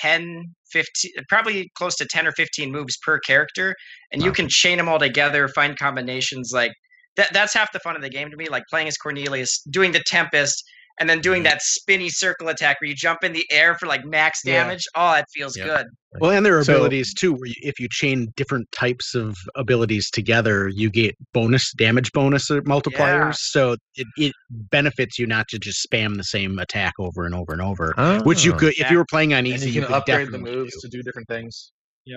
10, 0.00 0.44
15, 0.72 1.12
probably 1.28 1.70
close 1.76 1.94
to 1.96 2.06
10 2.06 2.26
or 2.26 2.32
15 2.32 2.72
moves 2.72 2.96
per 2.98 3.18
character, 3.20 3.74
and 4.12 4.22
you 4.22 4.32
can 4.32 4.48
chain 4.48 4.78
them 4.78 4.88
all 4.88 4.98
together, 4.98 5.48
find 5.48 5.78
combinations. 5.78 6.50
Like 6.52 6.72
that, 7.16 7.32
that's 7.32 7.54
half 7.54 7.72
the 7.72 7.80
fun 7.80 7.96
of 7.96 8.02
the 8.02 8.10
game 8.10 8.30
to 8.30 8.36
me. 8.36 8.46
Like 8.48 8.64
playing 8.68 8.88
as 8.88 8.96
Cornelius, 8.96 9.62
doing 9.70 9.92
the 9.92 10.02
Tempest, 10.06 10.62
and 11.00 11.10
then 11.10 11.20
doing 11.20 11.42
that 11.42 11.60
spinny 11.60 12.08
circle 12.08 12.48
attack 12.48 12.80
where 12.80 12.88
you 12.88 12.94
jump 12.94 13.24
in 13.24 13.32
the 13.32 13.44
air 13.50 13.74
for 13.74 13.86
like 13.86 14.04
max 14.04 14.40
Yeah. 14.44 14.62
damage. 14.62 14.84
Oh, 14.94 15.12
it 15.14 15.24
feels 15.34 15.56
Yep. 15.56 15.66
good. 15.66 15.86
Well, 16.20 16.30
and 16.30 16.46
there 16.46 16.56
are 16.56 16.62
So- 16.62 16.74
abilities 16.76 17.12
too, 17.14 17.32
where 17.32 17.46
you, 17.48 17.54
if 17.62 17.80
you 17.80 17.88
chain 17.90 18.32
different 18.36 18.70
types 18.70 19.14
of 19.16 19.36
abilities 19.56 20.08
together, 20.10 20.68
you 20.68 20.88
get 20.88 21.16
bonus 21.32 21.72
damage 21.72 22.12
bonus 22.12 22.48
uh, 22.50 22.60
multipliers. 22.60 23.34
So 23.38 23.76
it, 23.96 24.06
it 24.16 24.32
benefits 24.50 25.18
you 25.18 25.26
not 25.26 25.48
to 25.48 25.58
just 25.58 25.84
spam 25.90 26.16
the 26.16 26.22
same 26.24 26.58
attack 26.60 26.92
over 27.00 27.24
and 27.26 27.34
over 27.34 27.52
and 27.52 27.60
over. 27.60 27.92
Which 28.24 28.44
you 28.44 28.52
Oh, 28.52 28.56
could, 28.56 28.74
if 28.78 28.88
you 28.90 28.96
were 28.98 29.06
playing 29.10 29.32
on 29.32 29.38
and 29.38 29.48
easy, 29.48 29.68
you 29.70 29.74
you, 29.74 29.80
can 29.80 29.88
could 29.88 29.96
upgrade 29.96 30.30
the 30.30 30.38
moves 30.38 30.74
do. 30.74 30.88
to 30.88 30.96
do 30.96 31.02
different 31.02 31.26
things. 31.26 31.72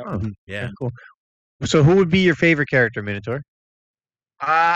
oh, 0.06 0.22
yeah. 0.46 0.66
okay, 0.66 0.72
cool. 0.78 0.92
So, 1.66 1.82
who 1.82 1.96
would 1.96 2.10
be 2.10 2.20
your 2.20 2.36
favorite 2.36 2.70
character, 2.70 3.02
Minotaur? 3.02 3.42
Uh, 4.40 4.76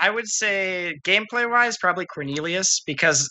I 0.00 0.10
would 0.10 0.26
say 0.26 0.98
gameplay 1.04 1.48
wise, 1.48 1.76
probably 1.78 2.06
Cornelius 2.06 2.80
because 2.86 3.28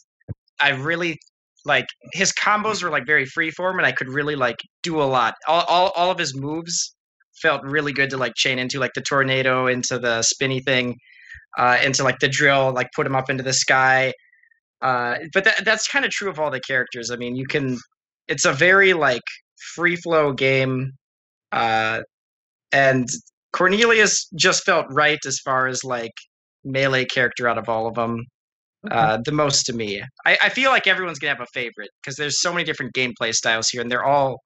I 0.62 0.70
really 0.70 1.18
like 1.66 1.86
his 2.14 2.32
combos 2.34 2.84
were 2.84 2.90
like 2.90 3.06
very 3.06 3.26
freeform, 3.26 3.78
and 3.78 3.86
I 3.86 3.92
could 3.92 4.10
really 4.10 4.36
like 4.36 4.58
do 4.84 5.02
a 5.02 5.04
lot. 5.04 5.34
All, 5.48 5.64
all 5.68 5.92
all 5.96 6.12
of 6.12 6.18
his 6.18 6.36
moves 6.36 6.96
felt 7.42 7.62
really 7.64 7.92
good 7.94 8.10
to 8.12 8.18
like 8.18 8.34
chain 8.36 8.60
into, 8.60 8.80
like 8.80 8.94
the 8.94 9.02
tornado 9.02 9.68
into 9.68 9.98
the 9.98 10.22
spinny 10.22 10.60
thing, 10.62 10.96
uh, 11.58 11.78
into 11.84 12.04
like 12.04 12.20
the 12.20 12.28
drill, 12.28 12.72
like 12.74 12.88
put 12.96 13.08
him 13.08 13.16
up 13.16 13.30
into 13.30 13.44
the 13.44 13.54
sky. 13.54 14.14
Uh, 14.82 15.16
but 15.34 15.44
that 15.44 15.66
that's 15.66 15.88
kind 15.88 16.06
of 16.06 16.12
true 16.12 16.30
of 16.30 16.40
all 16.40 16.52
the 16.52 16.62
characters. 16.62 17.12
I 17.12 17.16
mean, 17.16 17.36
you 17.36 17.46
can. 17.48 17.78
It's 18.28 18.46
a 18.46 18.54
very 18.54 18.94
like 18.94 19.24
free 19.76 19.96
flow 19.96 20.34
game, 20.34 20.92
uh, 21.52 22.02
and 22.72 23.08
Cornelius 23.54 24.30
just 24.36 24.64
felt 24.64 24.86
right 24.92 25.20
as 25.26 25.40
far 25.40 25.68
as 25.68 25.84
like 25.84 26.14
melee 26.70 27.06
character 27.06 27.48
out 27.48 27.58
of 27.58 27.70
all 27.70 27.88
of 27.88 27.96
them. 27.96 28.26
Uh, 28.90 29.18
the 29.26 29.32
most 29.32 29.66
to 29.66 29.74
me. 29.74 30.02
I, 30.26 30.38
I 30.44 30.50
feel 30.50 30.72
like 30.72 30.88
everyone's 30.88 31.20
gonna 31.20 31.34
have 31.34 31.42
a 31.42 31.54
favorite 31.54 31.90
because 32.02 32.16
there's 32.16 32.40
so 32.40 32.54
many 32.54 32.64
different 32.64 32.94
gameplay 32.94 33.34
styles 33.34 33.68
here, 33.68 33.82
and 33.82 33.92
they're 33.92 34.06
all 34.06 34.40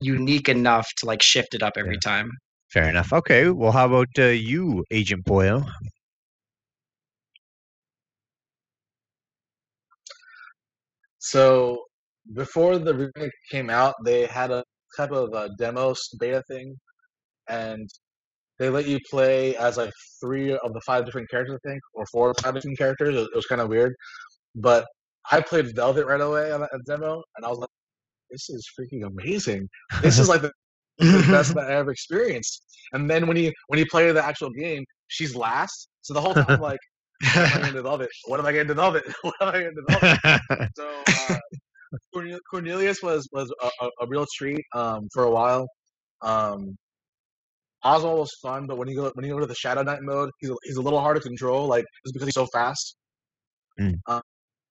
unique 0.00 0.50
enough 0.50 0.86
to 0.98 1.06
like 1.06 1.22
shift 1.22 1.54
it 1.54 1.62
up 1.62 1.72
every 1.78 1.98
time. 1.98 2.30
Fair 2.70 2.88
enough. 2.88 3.12
Okay. 3.14 3.48
Well, 3.48 3.72
how 3.72 3.86
about 3.86 4.08
uh, 4.18 4.24
you, 4.24 4.84
Agent 4.90 5.24
Boyle? 5.24 5.66
So 11.18 11.84
before 12.34 12.78
the 12.78 12.94
remake 12.94 13.32
came 13.50 13.70
out, 13.70 13.94
they 14.04 14.26
had 14.26 14.50
a 14.50 14.62
type 14.96 15.12
of 15.12 15.32
a 15.32 15.48
demo 15.58 15.94
beta 16.20 16.42
thing, 16.46 16.76
and 17.48 17.88
they 18.58 18.68
let 18.68 18.86
you 18.86 18.98
play 19.08 19.56
as 19.56 19.76
like 19.76 19.92
three 20.20 20.52
of 20.52 20.72
the 20.72 20.80
five 20.80 21.04
different 21.04 21.30
characters, 21.30 21.58
I 21.64 21.68
think, 21.68 21.80
or 21.94 22.06
four 22.06 22.30
of 22.30 22.36
the 22.36 22.42
five 22.42 22.54
different 22.54 22.78
characters. 22.78 23.14
It, 23.14 23.34
was 23.34 23.46
kind 23.46 23.60
of 23.60 23.68
weird, 23.68 23.94
but 24.54 24.86
I 25.30 25.40
played 25.40 25.74
Velvet 25.74 26.06
right 26.06 26.20
away 26.20 26.50
on 26.52 26.60
that 26.60 26.70
demo, 26.86 27.22
and 27.36 27.46
I 27.46 27.48
was 27.48 27.58
like, 27.58 27.68
"This 28.30 28.50
is 28.50 28.68
freaking 28.78 29.06
amazing! 29.06 29.68
This 30.02 30.18
is 30.18 30.28
like 30.28 30.42
the, 30.42 30.52
the 30.98 31.26
best 31.30 31.54
that 31.54 31.70
I 31.70 31.74
ever 31.74 31.90
experienced." 31.90 32.64
And 32.92 33.08
then 33.08 33.26
when 33.26 33.36
you 33.36 33.52
when 33.68 33.78
you 33.78 33.86
play 33.90 34.10
the 34.12 34.24
actual 34.24 34.50
game, 34.50 34.84
she's 35.08 35.36
last, 35.36 35.88
so 36.02 36.14
the 36.14 36.20
whole 36.20 36.34
time 36.34 36.46
I'm 36.48 36.60
like, 36.60 36.80
"What 37.22 37.36
am 37.36 37.58
I 37.58 37.60
going 37.60 37.74
to 37.74 37.82
love 37.82 38.00
it? 38.00 38.10
What 38.26 38.40
am 38.40 38.46
I 38.46 38.52
going 38.52 38.68
to 38.68 38.74
love 38.74 38.96
it? 38.96 39.04
What 39.22 39.34
am 39.40 39.48
I 39.48 39.60
going 39.60 39.74
to 39.74 39.92
love 39.92 40.18
it?" 40.50 40.70
So 40.76 41.34
uh, 41.34 42.38
Cornelius 42.50 43.02
was 43.02 43.28
was 43.32 43.52
a, 43.62 43.70
a, 43.84 43.88
a 44.00 44.06
real 44.08 44.26
treat 44.36 44.64
um, 44.74 45.08
for 45.12 45.24
a 45.24 45.30
while. 45.30 45.68
Um, 46.22 46.76
Oswald 47.84 48.18
was 48.18 48.32
fun, 48.42 48.66
but 48.66 48.76
when 48.76 48.88
you 48.88 48.96
go 48.96 49.10
when 49.14 49.24
you 49.24 49.32
go 49.32 49.38
to 49.38 49.46
the 49.46 49.54
Shadow 49.54 49.82
Knight 49.82 50.02
mode, 50.02 50.30
he's 50.40 50.50
a, 50.50 50.54
he's 50.64 50.76
a 50.76 50.82
little 50.82 51.00
hard 51.00 51.16
to 51.16 51.22
control, 51.22 51.66
like 51.66 51.84
just 52.04 52.12
because 52.12 52.26
he's 52.26 52.34
so 52.34 52.46
fast. 52.52 52.96
Mm. 53.80 53.94
Um, 54.06 54.22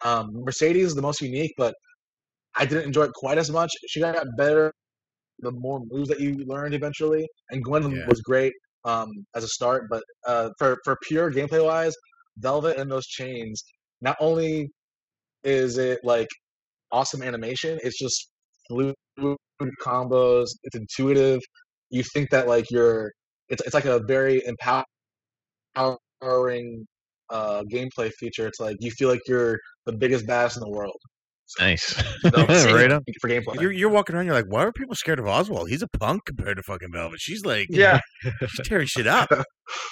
um, 0.03 0.29
Mercedes 0.33 0.87
is 0.87 0.95
the 0.95 1.01
most 1.01 1.21
unique, 1.21 1.53
but 1.57 1.73
I 2.57 2.65
didn't 2.65 2.85
enjoy 2.85 3.03
it 3.03 3.13
quite 3.13 3.37
as 3.37 3.49
much. 3.49 3.71
She 3.87 3.99
got 3.99 4.25
better 4.37 4.73
the 5.39 5.51
more 5.51 5.81
moves 5.89 6.09
that 6.09 6.19
you 6.19 6.35
learned 6.45 6.73
eventually, 6.73 7.27
and 7.51 7.63
Gwen 7.63 7.91
Yeah. 7.91 8.07
was 8.07 8.21
great 8.21 8.53
um, 8.85 9.09
as 9.35 9.43
a 9.43 9.47
start. 9.47 9.85
But 9.89 10.03
uh, 10.25 10.49
for 10.57 10.77
for 10.83 10.97
pure 11.07 11.31
gameplay 11.31 11.63
wise, 11.63 11.95
Velvet 12.37 12.77
and 12.77 12.91
those 12.91 13.07
chains, 13.07 13.63
not 14.01 14.17
only 14.19 14.69
is 15.43 15.77
it 15.77 15.99
like 16.03 16.27
awesome 16.91 17.21
animation, 17.21 17.79
it's 17.83 17.97
just 17.99 18.29
fluid 18.67 18.95
combos. 19.81 20.47
It's 20.63 20.75
intuitive. 20.75 21.41
You 21.89 22.03
think 22.13 22.29
that 22.31 22.47
like 22.47 22.65
you're, 22.69 23.11
it's 23.49 23.61
it's 23.65 23.73
like 23.73 23.85
a 23.85 23.99
very 24.07 24.41
empowering 25.75 26.85
uh, 27.29 27.63
gameplay 27.71 28.11
feature. 28.13 28.47
It's 28.47 28.59
like 28.59 28.77
you 28.79 28.91
feel 28.91 29.09
like 29.09 29.21
you're 29.27 29.59
the 29.85 29.93
biggest 29.93 30.25
bass 30.27 30.55
in 30.55 30.61
the 30.61 30.69
world. 30.69 30.97
nice. 31.59 32.01
You 32.23 32.31
know, 32.31 32.45
right 32.45 32.91
on. 32.91 33.01
For 33.21 33.29
gameplay. 33.29 33.61
You're, 33.61 33.71
you're 33.71 33.89
walking 33.89 34.15
around. 34.15 34.25
You're 34.25 34.35
like, 34.35 34.51
why 34.51 34.63
are 34.63 34.71
people 34.71 34.95
scared 34.95 35.19
of 35.19 35.27
Oswald? 35.27 35.69
He's 35.69 35.81
a 35.81 35.87
punk 35.87 36.25
compared 36.25 36.57
to 36.57 36.63
fucking 36.63 36.89
Velvet. 36.91 37.19
She's 37.21 37.45
like, 37.45 37.67
Yeah. 37.69 37.99
she's 38.23 38.67
tearing 38.67 38.87
shit 38.87 39.07
up. 39.07 39.29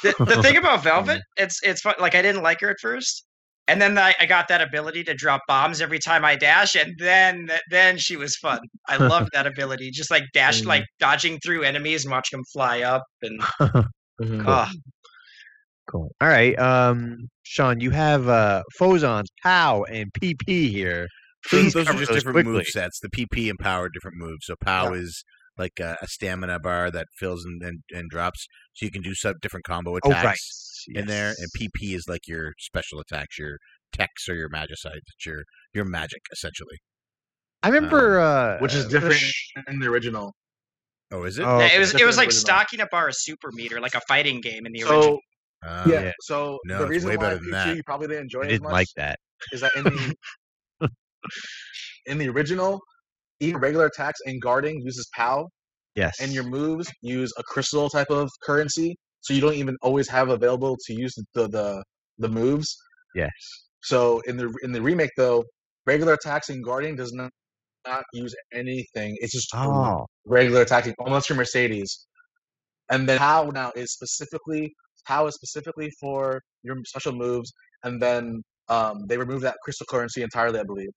the, 0.04 0.14
the 0.20 0.42
thing 0.42 0.58
about 0.58 0.84
Velvet, 0.84 1.22
it's 1.38 1.60
it's 1.64 1.82
fun. 1.82 1.96
Like 2.00 2.16
I 2.16 2.22
didn't 2.22 2.44
like 2.44 2.62
her 2.62 2.70
at 2.70 2.78
first, 2.82 3.26
and 3.68 3.82
then 3.82 3.98
I, 3.98 4.14
I 4.20 4.26
got 4.26 4.48
that 4.50 4.62
ability 4.62 5.04
to 5.06 5.14
drop 5.14 5.42
bombs 5.48 5.82
every 5.82 6.00
time 6.00 6.24
I 6.26 6.36
dash, 6.36 6.76
and 6.76 6.94
then 7.00 7.50
then 7.70 7.98
she 7.98 8.16
was 8.16 8.36
fun. 8.36 8.60
I 8.88 8.98
loved 8.98 9.30
that 9.34 9.48
ability, 9.48 9.92
just 9.92 10.12
like 10.12 10.24
dash, 10.34 10.62
Mm. 10.62 10.68
like 10.68 10.86
dodging 11.00 11.40
through 11.40 11.64
enemies 11.64 12.06
and 12.06 12.12
watching 12.12 12.38
them 12.38 12.46
fly 12.54 12.82
up, 12.82 13.04
and 13.22 13.42
oh, 14.48 14.68
Cool. 15.88 16.10
All 16.20 16.28
right. 16.28 16.58
Um, 16.58 17.30
Sean, 17.44 17.80
you 17.80 17.92
have 17.92 18.28
uh 18.28 18.64
Phozons, 18.80 19.26
POW, 19.44 19.84
and 19.86 20.12
PP 20.14 20.70
here. 20.70 21.08
So 21.48 21.58
Please 21.58 21.74
those 21.74 21.88
are 21.88 21.94
just 21.94 22.08
those 22.12 22.18
different 22.18 22.36
quickly. 22.38 22.52
move 22.54 22.66
sets. 22.68 23.00
The 23.00 23.10
PP 23.10 23.50
and 23.52 23.60
power 23.60 23.84
are 23.84 23.90
different 23.90 24.18
moves. 24.18 24.46
So 24.48 24.56
POW 24.66 24.94
is 24.94 25.24
like 25.58 25.80
a, 25.80 25.96
a 26.02 26.08
stamina 26.08 26.60
bar 26.60 26.90
that 26.92 27.06
fills 27.20 27.46
and, 27.46 27.62
and, 27.62 27.80
and 27.92 28.10
drops, 28.10 28.48
so 28.74 28.86
you 28.86 28.92
can 28.92 29.02
do 29.04 29.14
some 29.14 29.36
different 29.42 29.64
combo 29.64 29.92
Oh, 29.94 29.98
attacks 30.10 30.65
right. 30.94 31.02
in 31.02 31.08
there. 31.08 31.30
And 31.38 31.48
PP 31.58 31.96
is 31.96 32.06
like 32.08 32.28
your 32.28 32.54
special 32.60 33.00
attacks, 33.00 33.38
your 33.40 33.58
techs 33.94 34.28
or 34.30 34.36
your 34.36 34.50
magicite, 34.50 35.00
your 35.26 35.44
your 35.74 35.86
magic 35.86 36.22
essentially. 36.32 36.78
I 37.64 37.70
remember, 37.70 38.20
uh, 38.20 38.60
which 38.60 38.74
is 38.76 38.86
different 38.88 39.16
sh- 39.16 39.52
in 39.68 39.80
the 39.80 39.88
original. 39.88 40.34
Oh, 41.12 41.24
is 41.24 41.38
it? 41.40 41.44
Oh, 41.46 41.60
Yeah, 41.60 41.68
it 41.76 41.80
was 41.80 41.94
it 41.96 42.06
was 42.06 42.18
like 42.18 42.28
original. 42.28 42.42
stocking 42.42 42.80
a 42.82 42.88
bar 42.88 43.08
of 43.08 43.16
super 43.18 43.50
meter, 43.54 43.80
like 43.80 43.96
a 43.96 44.02
fighting 44.08 44.42
game 44.42 44.66
in 44.66 44.72
the 44.74 44.84
original. 44.84 45.20
Uh, 45.66 45.84
yeah, 45.88 46.02
Yeah. 46.04 46.12
so 46.22 46.60
No, 46.66 46.80
the 46.80 46.88
reason 46.88 47.10
way 47.10 47.18
why 47.18 47.24
better 47.24 47.36
than 47.38 47.46
Pikachu 47.46 47.52
that. 47.66 47.76
you 47.78 47.84
probably 47.86 48.08
didn't 48.08 48.24
enjoy 48.24 48.42
I 48.42 48.44
it 48.44 48.46
as 48.46 48.52
didn't 48.52 48.64
much 48.64 48.72
like 48.74 48.88
that. 48.98 49.20
is 49.52 49.62
that 49.62 49.72
in 49.76 49.84
the 49.84 50.16
in 52.06 52.18
the 52.18 52.30
original, 52.30 52.80
even 53.40 53.60
regular 53.60 53.86
attacks 53.88 54.20
and 54.26 54.42
guarding 54.42 54.80
uses 54.82 55.08
POW, 55.16 55.48
Yes. 55.96 56.16
and 56.20 56.32
your 56.34 56.44
moves 56.44 56.92
use 57.02 57.32
a 57.38 57.44
crystal 57.44 57.90
type 57.90 58.10
of 58.10 58.30
currency, 58.44 58.96
so 59.26 59.34
you 59.36 59.42
don't 59.46 59.56
even 59.64 59.76
always 59.88 60.08
have 60.18 60.30
available 60.30 60.78
to 60.86 60.92
use 61.04 61.14
the 61.36 61.48
the, 61.58 61.84
the 62.24 62.30
moves. 62.30 62.70
yes. 63.22 63.32
So 63.92 64.00
in 64.30 64.36
the 64.38 64.48
in 64.66 64.72
the 64.76 64.82
remake 64.90 65.12
though, 65.18 65.44
regular 65.92 66.14
attacks 66.20 66.50
and 66.50 66.64
guarding 66.64 66.96
does 67.02 67.14
not 67.22 67.32
not 67.88 68.04
use 68.14 68.34
anything. 68.62 69.12
It's 69.24 69.34
just 69.40 69.50
Oh, 69.54 70.06
regular 70.38 70.62
attacking 70.62 70.94
unless 71.08 71.30
you're 71.30 71.38
Mercedes. 71.44 71.92
And 72.92 73.08
then 73.10 73.18
how 73.18 73.40
now 73.54 73.72
is 73.76 73.94
specifically 73.94 74.74
how 75.06 75.28
is 75.28 75.36
specifically 75.36 75.90
for 76.02 76.42
your 76.64 76.78
special 76.86 77.14
moves, 77.14 77.52
and 77.84 78.02
then 78.02 78.42
um, 78.70 78.96
they 79.08 79.18
removed 79.18 79.44
that 79.44 79.58
crystal 79.64 79.86
currency 79.94 80.22
entirely, 80.24 80.60
I 80.60 80.64
believe. 80.64 80.90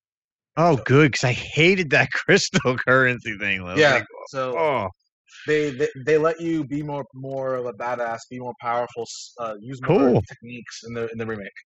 oh, 0.57 0.76
good. 0.85 1.12
Because 1.12 1.24
I 1.24 1.33
hated 1.33 1.91
that 1.91 2.11
crystal 2.20 2.76
currency 2.87 3.37
thing. 3.39 3.62
I 3.62 3.76
yeah. 3.76 3.95
like, 3.97 4.07
So 4.26 4.43
oh, 4.59 4.89
they, 5.49 5.70
they 5.70 5.88
they 6.07 6.18
let 6.18 6.40
you 6.40 6.64
be 6.64 6.82
more 6.82 7.05
more 7.14 7.57
of 7.57 7.66
a 7.66 7.72
badass, 7.72 8.20
be 8.30 8.38
more 8.38 8.55
powerful, 8.61 9.05
uh, 9.40 9.55
use 9.61 9.80
more 9.82 9.99
Cool. 9.99 10.22
techniques 10.28 10.82
in 10.86 10.94
the 10.94 11.09
in 11.11 11.18
the 11.18 11.26
remake. 11.26 11.59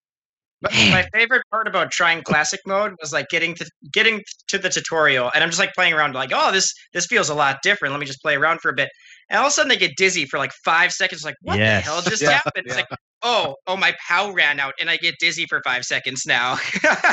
But 0.63 0.73
my 0.93 1.05
favorite 1.13 1.43
part 1.51 1.67
about 1.67 1.91
trying 1.91 2.23
classic 2.23 2.61
mode 2.67 2.93
was 3.01 3.13
like 3.13 3.29
getting 3.29 3.55
to 3.57 3.69
getting 3.93 4.23
to 4.47 4.59
the 4.59 4.69
tutorial, 4.69 5.31
and 5.35 5.43
I'm 5.43 5.51
just 5.51 5.59
like 5.59 5.75
playing 5.75 5.93
around, 5.93 6.15
like, 6.15 6.31
oh, 6.33 6.53
this 6.53 6.73
this 6.95 7.07
feels 7.07 7.29
a 7.29 7.35
lot 7.35 7.59
different. 7.65 7.93
Let 7.93 7.99
me 7.99 8.07
just 8.07 8.23
play 8.23 8.37
around 8.37 8.61
for 8.61 8.71
a 8.71 8.75
bit, 8.75 8.89
and 9.31 9.39
all 9.39 9.47
of 9.47 9.51
a 9.51 9.53
sudden 9.53 9.69
they 9.69 9.77
get 9.77 9.97
dizzy 9.97 10.25
for 10.27 10.39
like 10.39 10.53
five 10.65 10.93
seconds. 10.93 11.25
Like, 11.25 11.37
what 11.43 11.59
Yes. 11.59 11.85
the 11.85 11.91
hell 11.91 12.03
just 12.03 12.23
Yeah, 12.23 12.31
happened? 12.31 12.67
It's 12.67 12.75
yeah. 12.77 12.85
like, 12.91 12.99
oh, 13.23 13.57
oh, 13.67 13.77
my 13.77 13.95
POW 14.09 14.33
ran 14.33 14.59
out, 14.61 14.75
and 14.81 14.91
I 14.91 14.97
get 14.97 15.15
dizzy 15.21 15.47
for 15.49 15.61
five 15.65 15.85
seconds 15.85 16.25
now. 16.27 16.57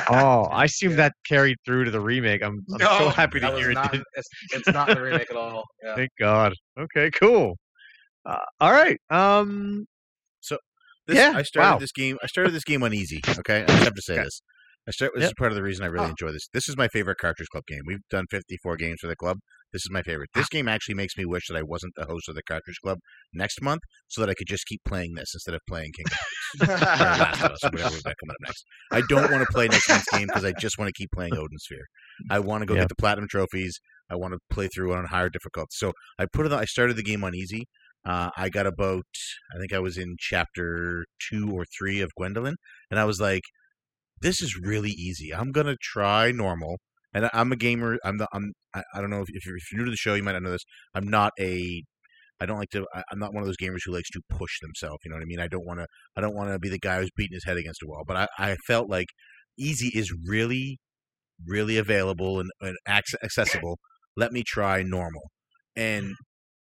oh, 0.10 0.43
I 0.51 0.64
assume 0.66 0.91
Yeah. 0.91 0.97
that 0.97 1.14
carried 1.28 1.57
through 1.66 1.86
to 1.86 1.91
the 1.91 1.99
remake. 2.01 2.41
I'm, 2.43 2.66
I'm 2.74 2.80
so 2.80 3.10
happy 3.10 3.39
to 3.39 3.45
That 3.47 3.53
was 3.53 3.62
hear 3.62 3.72
it 3.72 3.76
not 3.76 3.91
did. 3.91 4.01
it's, 4.16 4.30
it's 4.53 4.74
not 4.74 4.88
the 4.93 5.01
remake 5.01 5.30
at 5.30 5.38
all. 5.38 5.64
Yeah. 5.84 5.95
Thank 5.95 6.10
God. 6.20 6.53
Okay, 6.80 7.12
cool. 7.12 7.57
Uh, 8.26 8.38
all 8.60 8.72
right. 8.72 8.99
Um, 9.10 9.86
so 10.41 10.57
This, 11.07 11.18
Yeah, 11.18 11.34
I 11.36 11.41
started 11.43 11.70
wow. 11.72 11.78
this 11.80 11.91
game. 11.91 12.18
I 12.24 12.28
started 12.28 12.51
this 12.53 12.64
game 12.64 12.84
on 12.84 12.93
easy. 12.93 13.22
Okay, 13.39 13.64
I 13.64 13.66
just 13.68 13.84
have 13.84 13.95
to 13.95 14.01
say 14.01 14.14
Okay. 14.14 14.24
this. 14.24 14.41
I 14.89 14.91
start. 14.91 15.11
This 15.13 15.21
Yep. 15.21 15.29
is 15.29 15.33
part 15.37 15.51
of 15.51 15.55
the 15.55 15.61
reason 15.63 15.85
I 15.85 15.87
really 15.87 16.07
Oh. 16.07 16.09
enjoy 16.09 16.31
this. 16.31 16.49
This 16.51 16.67
is 16.67 16.75
my 16.75 16.87
favorite 16.87 17.17
Cartridge 17.21 17.47
Club 17.49 17.63
game. 17.67 17.81
We've 17.85 17.99
done 18.09 18.25
54 18.31 18.75
games 18.75 18.97
for 19.01 19.07
the 19.07 19.15
club. 19.15 19.37
This 19.71 19.83
is 19.85 19.91
my 19.91 20.01
favorite. 20.01 20.31
This 20.33 20.49
game 20.49 20.67
actually 20.67 20.95
makes 20.95 21.15
me 21.15 21.25
wish 21.25 21.43
that 21.47 21.55
I 21.55 21.61
wasn't 21.61 21.93
the 21.95 22.05
host 22.05 22.27
of 22.27 22.33
the 22.33 22.41
Cartridge 22.41 22.79
Club 22.83 22.97
next 23.31 23.61
month, 23.61 23.81
so 24.07 24.19
that 24.19 24.29
I 24.29 24.33
could 24.33 24.47
just 24.47 24.65
keep 24.65 24.81
playing 24.83 25.13
this 25.13 25.29
instead 25.35 25.53
of 25.53 25.61
playing 25.69 25.91
Kingdom 25.95 26.17
Hearts 26.17 26.81
or 26.81 27.05
Last 27.05 27.43
of 27.43 27.51
Us 27.51 27.63
or 27.63 27.69
whatever 27.69 27.93
we've 27.93 28.03
got 28.03 28.15
coming 28.19 28.31
up 28.31 28.37
next. 28.47 28.65
I 28.91 29.01
don't 29.07 29.31
want 29.31 29.45
to 29.45 29.53
play 29.53 29.67
next 29.67 29.87
month's 29.87 30.09
game 30.11 30.25
because 30.27 30.43
I 30.43 30.53
just 30.59 30.79
want 30.79 30.89
to 30.89 30.93
keep 30.99 31.11
playing 31.11 31.33
Odin 31.35 31.59
Sphere. 31.59 31.85
I 32.31 32.39
want 32.39 32.63
to 32.63 32.65
go 32.65 32.73
Yep. 32.73 32.81
get 32.83 32.89
the 32.89 32.95
platinum 32.95 33.27
trophies. 33.29 33.79
I 34.09 34.15
want 34.15 34.33
to 34.33 34.39
play 34.49 34.67
through 34.73 34.95
on 34.95 35.05
higher 35.05 35.29
difficulty. 35.29 35.69
So 35.73 35.93
I 36.17 36.25
put 36.25 36.47
it. 36.47 36.51
on- 36.51 36.59
I 36.59 36.65
started 36.65 36.95
the 36.97 37.03
game 37.03 37.23
on 37.23 37.35
easy. 37.35 37.67
Uh, 38.03 38.31
I 38.35 38.49
got 38.49 38.65
about, 38.65 39.05
I 39.55 39.59
think 39.59 39.71
I 39.71 39.77
was 39.79 39.97
in 39.99 40.15
chapter 40.17 41.05
two 41.29 41.51
or 41.51 41.65
three 41.77 42.01
of 42.01 42.09
Gwendolyn, 42.17 42.55
and 42.89 42.99
I 42.99 43.03
was 43.05 43.19
like, 43.19 43.43
"This 44.22 44.41
is 44.41 44.57
really 44.61 44.91
easy. 44.91 45.34
I'm 45.34 45.51
gonna 45.51 45.76
try 45.82 46.32
normal." 46.32 46.80
And 47.13 47.30
I'm 47.34 47.51
a 47.51 47.55
gamer. 47.55 47.97
I'm 48.03 48.17
the. 48.17 48.28
I'm. 48.34 48.53
I, 48.74 48.84
I 48.93 49.01
don't 49.01 49.09
know 49.09 49.22
if, 49.22 49.30
if 49.30 49.45
you're 49.45 49.57
if 49.57 49.72
you're 49.72 49.80
new 49.80 49.86
to 49.86 49.91
the 49.91 49.97
show, 49.97 50.13
you 50.13 50.24
might 50.24 50.34
not 50.34 50.43
know 50.43 50.51
this. 50.51 50.65
I'm 50.93 51.07
not 51.07 51.34
a. 51.39 51.84
I 52.39 52.45
don't 52.45 52.57
like 52.57 52.70
to. 52.70 52.86
I, 52.93 53.03
I'm 53.11 53.20
not 53.20 53.34
one 53.34 53.41
of 53.41 53.47
those 53.47 53.57
gamers 53.57 53.80
who 53.86 53.93
likes 53.93 54.09
to 54.11 54.22
push 54.30 54.59
themselves. 54.61 54.99
You 55.03 55.11
know 55.11 55.17
what 55.17 55.24
I 55.24 55.26
mean? 55.26 55.39
I 55.39 55.47
don't 55.47 55.65
want 55.65 55.80
to. 55.80 55.88
I 56.15 56.22
don't 56.22 56.36
want 56.36 56.51
to 56.51 56.59
be 56.59 56.70
the 56.70 56.80
guy 56.80 56.99
who's 56.99 57.09
beating 57.15 57.34
his 57.34 57.45
head 57.45 57.57
against 57.57 57.82
a 57.84 57.88
wall. 57.88 58.03
But 58.07 58.30
I, 58.38 58.51
I 58.51 58.55
felt 58.67 58.89
like 58.89 59.07
easy 59.57 59.88
is 59.88 60.13
really, 60.28 60.78
really 61.45 61.78
available 61.78 62.39
and, 62.39 62.49
and 62.61 62.78
accessible. 62.88 63.80
Let 64.15 64.32
me 64.32 64.43
try 64.45 64.84
normal, 64.84 65.32
and 65.76 66.13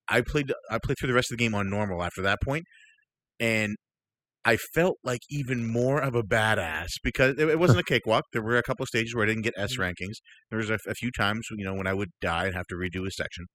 I 0.09 0.22
played. 0.22 0.53
I 0.70 0.78
played 0.82 0.98
through 0.98 1.09
the 1.09 1.14
rest 1.14 1.30
of 1.30 1.36
the 1.36 1.44
game 1.44 1.55
on 1.55 1.68
normal 1.68 2.03
after 2.03 2.22
that 2.22 2.38
point, 2.42 2.64
and 3.38 3.76
I 4.45 4.57
felt 4.57 4.97
like 5.05 5.20
even 5.28 5.70
more 5.70 6.01
of 6.01 6.14
a 6.14 6.22
badass 6.22 6.88
because 7.03 7.38
it, 7.38 7.49
it 7.49 7.59
wasn't 7.59 7.80
a 7.80 7.84
cakewalk. 7.84 8.24
There 8.32 8.43
were 8.43 8.57
a 8.57 8.62
couple 8.62 8.84
of 8.84 8.88
stages 8.88 9.14
where 9.14 9.24
I 9.24 9.28
didn't 9.28 9.43
get 9.43 9.55
S 9.57 9.74
mm-hmm. 9.74 9.82
rankings. 9.82 10.16
There 10.51 10.59
was 10.59 10.70
a, 10.70 10.78
a 10.88 10.95
few 10.95 11.11
times, 11.11 11.47
you 11.51 11.64
know, 11.64 11.74
when 11.74 11.86
I 11.86 11.95
would 11.95 12.11
die 12.20 12.47
and 12.47 12.55
have 12.55 12.66
to 12.68 12.74
redo 12.74 13.07
a 13.07 13.11
section. 13.11 13.47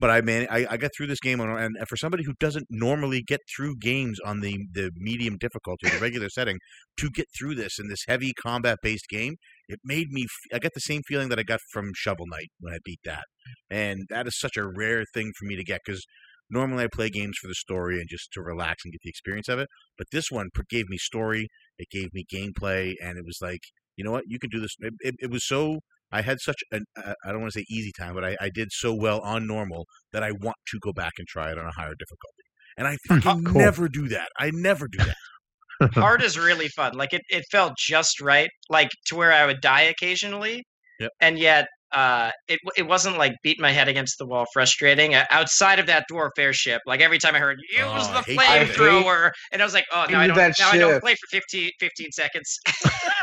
But 0.00 0.10
I 0.10 0.20
man, 0.20 0.46
I, 0.48 0.64
I 0.70 0.76
got 0.76 0.92
through 0.96 1.08
this 1.08 1.18
game, 1.18 1.40
on, 1.40 1.50
and 1.50 1.76
for 1.88 1.96
somebody 1.96 2.22
who 2.22 2.34
doesn't 2.38 2.66
normally 2.70 3.20
get 3.20 3.40
through 3.54 3.76
games 3.78 4.20
on 4.24 4.40
the 4.40 4.58
the 4.72 4.92
medium 4.94 5.36
difficulty, 5.38 5.88
the 5.88 5.98
regular 5.98 6.28
setting, 6.32 6.58
to 6.98 7.10
get 7.10 7.26
through 7.36 7.56
this 7.56 7.80
in 7.80 7.88
this 7.88 8.04
heavy 8.06 8.32
combat 8.40 8.78
based 8.80 9.08
game, 9.08 9.34
it 9.68 9.80
made 9.82 10.10
me. 10.10 10.22
f- 10.22 10.56
I 10.56 10.60
got 10.60 10.74
the 10.74 10.80
same 10.80 11.02
feeling 11.08 11.30
that 11.30 11.40
I 11.40 11.42
got 11.42 11.58
from 11.72 11.90
Shovel 11.96 12.26
Knight 12.28 12.50
when 12.60 12.74
I 12.74 12.78
beat 12.84 13.00
that, 13.04 13.24
and 13.70 14.02
that 14.08 14.28
is 14.28 14.38
such 14.38 14.56
a 14.56 14.68
rare 14.68 15.04
thing 15.12 15.32
for 15.36 15.46
me 15.46 15.56
to 15.56 15.64
get 15.64 15.80
because 15.84 16.06
normally 16.50 16.84
I 16.84 16.88
play 16.92 17.10
games 17.10 17.36
for 17.40 17.48
the 17.48 17.54
story 17.54 17.98
and 18.00 18.08
just 18.08 18.32
to 18.32 18.42
relax 18.42 18.84
and 18.84 18.92
get 18.92 19.00
the 19.02 19.10
experience 19.10 19.48
of 19.48 19.58
it. 19.58 19.68
But 19.96 20.08
this 20.12 20.30
one 20.30 20.48
gave 20.70 20.88
me 20.88 20.96
story, 20.98 21.48
it 21.78 21.88
gave 21.90 22.12
me 22.12 22.24
gameplay, 22.32 22.94
and 23.02 23.18
it 23.18 23.24
was 23.24 23.38
like, 23.40 23.60
you 23.96 24.04
know 24.04 24.12
what, 24.12 24.24
you 24.26 24.38
can 24.38 24.50
do 24.50 24.60
this. 24.60 24.74
It, 24.80 24.94
it, 25.00 25.14
it 25.18 25.30
was 25.30 25.46
so. 25.46 25.80
I 26.10 26.22
had 26.22 26.40
such 26.40 26.62
an 26.72 26.84
uh, 26.96 27.12
I 27.24 27.32
don't 27.32 27.42
want 27.42 27.52
to 27.52 27.58
say 27.60 27.66
easy 27.68 27.92
time, 27.98 28.14
but 28.14 28.24
I, 28.24 28.36
I 28.40 28.48
did 28.48 28.68
so 28.72 28.94
well 28.94 29.20
on 29.20 29.46
normal 29.46 29.84
that 30.12 30.22
I 30.22 30.30
want 30.32 30.56
to 30.68 30.78
go 30.80 30.92
back 30.92 31.12
and 31.18 31.26
try 31.28 31.50
it 31.52 31.58
on 31.58 31.66
a 31.66 31.72
higher 31.72 31.94
difficulty. 31.98 32.44
And 32.78 32.86
I 32.88 32.96
fucking 33.08 33.44
cool. 33.44 33.60
never 33.60 33.88
do 33.88 34.08
that. 34.08 34.28
I 34.38 34.50
never 34.54 34.88
do 34.88 34.98
that. 35.04 35.92
Hard 35.94 36.22
is 36.22 36.38
really 36.38 36.68
fun. 36.68 36.94
Like 36.94 37.12
it, 37.12 37.22
it 37.28 37.44
felt 37.52 37.74
just 37.78 38.20
right, 38.20 38.48
like 38.70 38.88
to 39.06 39.16
where 39.16 39.32
I 39.32 39.46
would 39.46 39.60
die 39.60 39.82
occasionally, 39.82 40.64
Yep. 40.98 41.10
and 41.20 41.38
yet 41.38 41.66
uh, 41.94 42.30
it 42.48 42.58
it 42.76 42.86
wasn't 42.86 43.16
like 43.18 43.32
beat 43.42 43.58
my 43.60 43.70
head 43.72 43.88
against 43.88 44.18
the 44.18 44.26
wall, 44.26 44.44
frustrating. 44.52 45.14
Uh, 45.14 45.24
outside 45.30 45.78
of 45.78 45.86
that 45.86 46.04
dwarf 46.10 46.30
airship, 46.38 46.80
like 46.86 47.00
every 47.00 47.18
time 47.18 47.34
I 47.34 47.38
heard 47.38 47.58
use 47.70 47.80
Oh, 47.82 48.12
the 48.12 48.22
hate 48.22 48.38
that. 48.38 48.48
I 48.50 48.64
hate- 48.64 48.74
flamethrower, 48.76 49.30
and 49.52 49.62
I 49.62 49.64
was 49.64 49.74
like, 49.74 49.86
oh, 49.92 50.04
no, 50.10 50.18
I 50.18 50.26
don't, 50.26 50.36
now 50.36 50.70
I 50.70 50.78
don't 50.78 51.00
play 51.00 51.14
for 51.14 51.26
15, 51.30 51.70
15 51.80 52.08
seconds. 52.12 52.58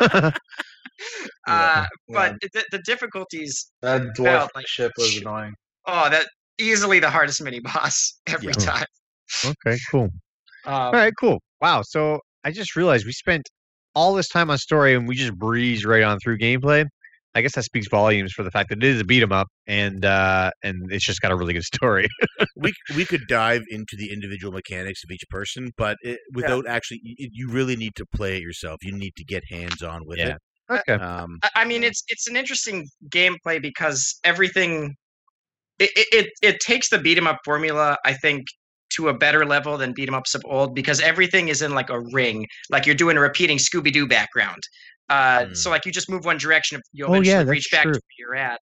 uh, 0.00 0.30
Yeah. 1.46 1.86
but 2.08 2.34
the, 2.52 2.64
the 2.72 2.78
difficulties, 2.80 3.70
That 3.82 4.02
dwarf 4.18 4.24
felt 4.38 4.50
like- 4.54 4.66
ship 4.66 4.92
was 4.98 5.16
annoying. 5.18 5.54
oh, 5.86 6.08
that 6.10 6.26
easily 6.58 6.98
the 6.98 7.10
hardest 7.10 7.42
mini 7.42 7.60
boss 7.60 8.18
every 8.26 8.48
Yeah. 8.48 8.52
time. 8.52 8.86
okay, 9.44 9.78
cool. 9.90 10.08
Um, 10.64 10.72
All 10.74 10.92
right, 10.92 11.12
cool. 11.20 11.40
Wow. 11.60 11.82
So 11.82 12.20
I 12.44 12.50
just 12.50 12.74
realized 12.76 13.06
we 13.06 13.12
spent 13.12 13.42
all 13.94 14.14
this 14.14 14.28
time 14.28 14.50
on 14.50 14.58
story 14.58 14.94
and 14.94 15.06
we 15.06 15.14
just 15.14 15.34
breezed 15.36 15.84
right 15.84 16.02
on 16.02 16.18
through 16.18 16.38
gameplay. 16.38 16.84
I 17.36 17.42
guess 17.42 17.54
that 17.54 17.64
speaks 17.64 17.86
volumes 17.88 18.32
for 18.32 18.42
the 18.42 18.50
fact 18.50 18.70
that 18.70 18.78
it 18.78 18.84
is 18.84 18.98
a 19.00 19.04
beat 19.04 19.22
'em 19.22 19.30
up 19.30 19.48
and 19.66 20.04
uh 20.06 20.50
and 20.64 20.90
it's 20.90 21.04
just 21.04 21.20
got 21.20 21.30
a 21.32 21.36
really 21.36 21.52
good 21.52 21.64
story. 21.64 22.08
we 22.56 22.72
we 22.96 23.04
could 23.04 23.26
dive 23.28 23.62
into 23.68 23.94
the 23.96 24.10
individual 24.10 24.52
mechanics 24.52 25.04
of 25.04 25.10
each 25.10 25.24
person, 25.28 25.70
but 25.76 25.98
it, 26.02 26.18
without 26.32 26.66
actually, 26.66 27.00
you, 27.02 27.28
you 27.32 27.48
really 27.50 27.76
need 27.76 27.94
to 27.96 28.06
play 28.14 28.36
it 28.38 28.42
yourself. 28.42 28.78
You 28.82 28.92
need 28.92 29.12
to 29.16 29.24
get 29.24 29.42
hands 29.50 29.82
on 29.82 30.00
with 30.06 30.18
Yeah. 30.18 30.36
okay. 30.70 30.94
it. 30.94 31.02
Um, 31.02 31.38
I- 31.42 31.50
I 31.62 31.64
mean, 31.66 31.84
it's 31.84 32.02
it's 32.08 32.26
an 32.26 32.36
interesting 32.36 32.88
gameplay 33.10 33.60
because 33.60 34.18
everything 34.24 34.94
it 35.78 35.90
it, 35.94 36.06
it, 36.12 36.26
it 36.42 36.60
takes 36.60 36.88
the 36.88 36.98
beat 36.98 37.18
'em 37.18 37.26
up 37.26 37.38
formula, 37.44 37.98
I 38.06 38.14
think, 38.14 38.46
to 38.96 39.08
a 39.08 39.14
better 39.14 39.44
level 39.44 39.76
than 39.76 39.92
beat 39.92 40.08
'em 40.08 40.14
ups 40.14 40.34
of 40.34 40.42
old 40.46 40.74
because 40.74 41.00
everything 41.00 41.48
is 41.48 41.60
in 41.60 41.72
like 41.74 41.90
a 41.90 42.00
ring, 42.12 42.46
like 42.70 42.86
you're 42.86 42.94
doing 42.94 43.18
a 43.18 43.20
repeating 43.20 43.58
Scooby 43.58 43.92
Doo 43.92 44.06
background. 44.08 44.62
Uh, 45.08 45.44
Mm. 45.46 45.56
So 45.56 45.70
like 45.70 45.84
you 45.86 45.92
just 45.92 46.10
move 46.10 46.24
one 46.24 46.38
direction, 46.38 46.80
you'll 46.92 47.10
Oh, 47.10 47.14
eventually 47.14 47.44
yeah, 47.44 47.50
reach 47.50 47.68
back 47.70 47.82
true. 47.84 47.92
to 47.92 48.00
where 48.00 48.16
you're 48.18 48.34
at. 48.36 48.60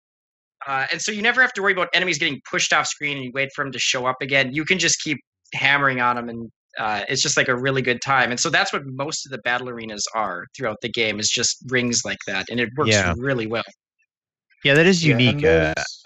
Uh, 0.66 0.86
and 0.92 1.00
so 1.00 1.10
you 1.12 1.22
never 1.22 1.40
have 1.40 1.52
to 1.54 1.62
worry 1.62 1.72
about 1.72 1.88
enemies 1.94 2.18
getting 2.18 2.40
pushed 2.50 2.72
off 2.72 2.86
screen 2.86 3.16
and 3.16 3.24
you 3.26 3.32
wait 3.34 3.50
for 3.54 3.64
them 3.64 3.72
to 3.72 3.78
show 3.78 4.06
up 4.06 4.16
again. 4.20 4.52
You 4.52 4.64
can 4.64 4.78
just 4.78 5.00
keep 5.02 5.18
hammering 5.54 6.00
on 6.00 6.16
them 6.16 6.28
and 6.28 6.50
uh, 6.78 7.04
it's 7.08 7.20
just 7.20 7.36
like 7.36 7.48
a 7.48 7.56
really 7.56 7.82
good 7.82 8.00
time. 8.00 8.30
And 8.30 8.38
so 8.40 8.48
that's 8.48 8.72
what 8.72 8.82
most 8.86 9.26
of 9.26 9.32
the 9.32 9.38
battle 9.38 9.68
arenas 9.68 10.06
are 10.14 10.46
throughout 10.56 10.78
the 10.80 10.88
game 10.88 11.18
is 11.20 11.28
just 11.28 11.58
rings 11.68 12.02
like 12.04 12.18
that. 12.26 12.46
And 12.50 12.60
it 12.60 12.70
works 12.76 12.90
Yeah. 12.90 13.12
really 13.18 13.46
well. 13.46 13.64
Yeah, 14.64 14.74
that 14.74 14.86
is 14.86 15.04
Yeah, 15.04 15.16
and 15.18 15.22
unique. 15.22 15.44
uh, 15.44 15.74
there's, 15.74 16.02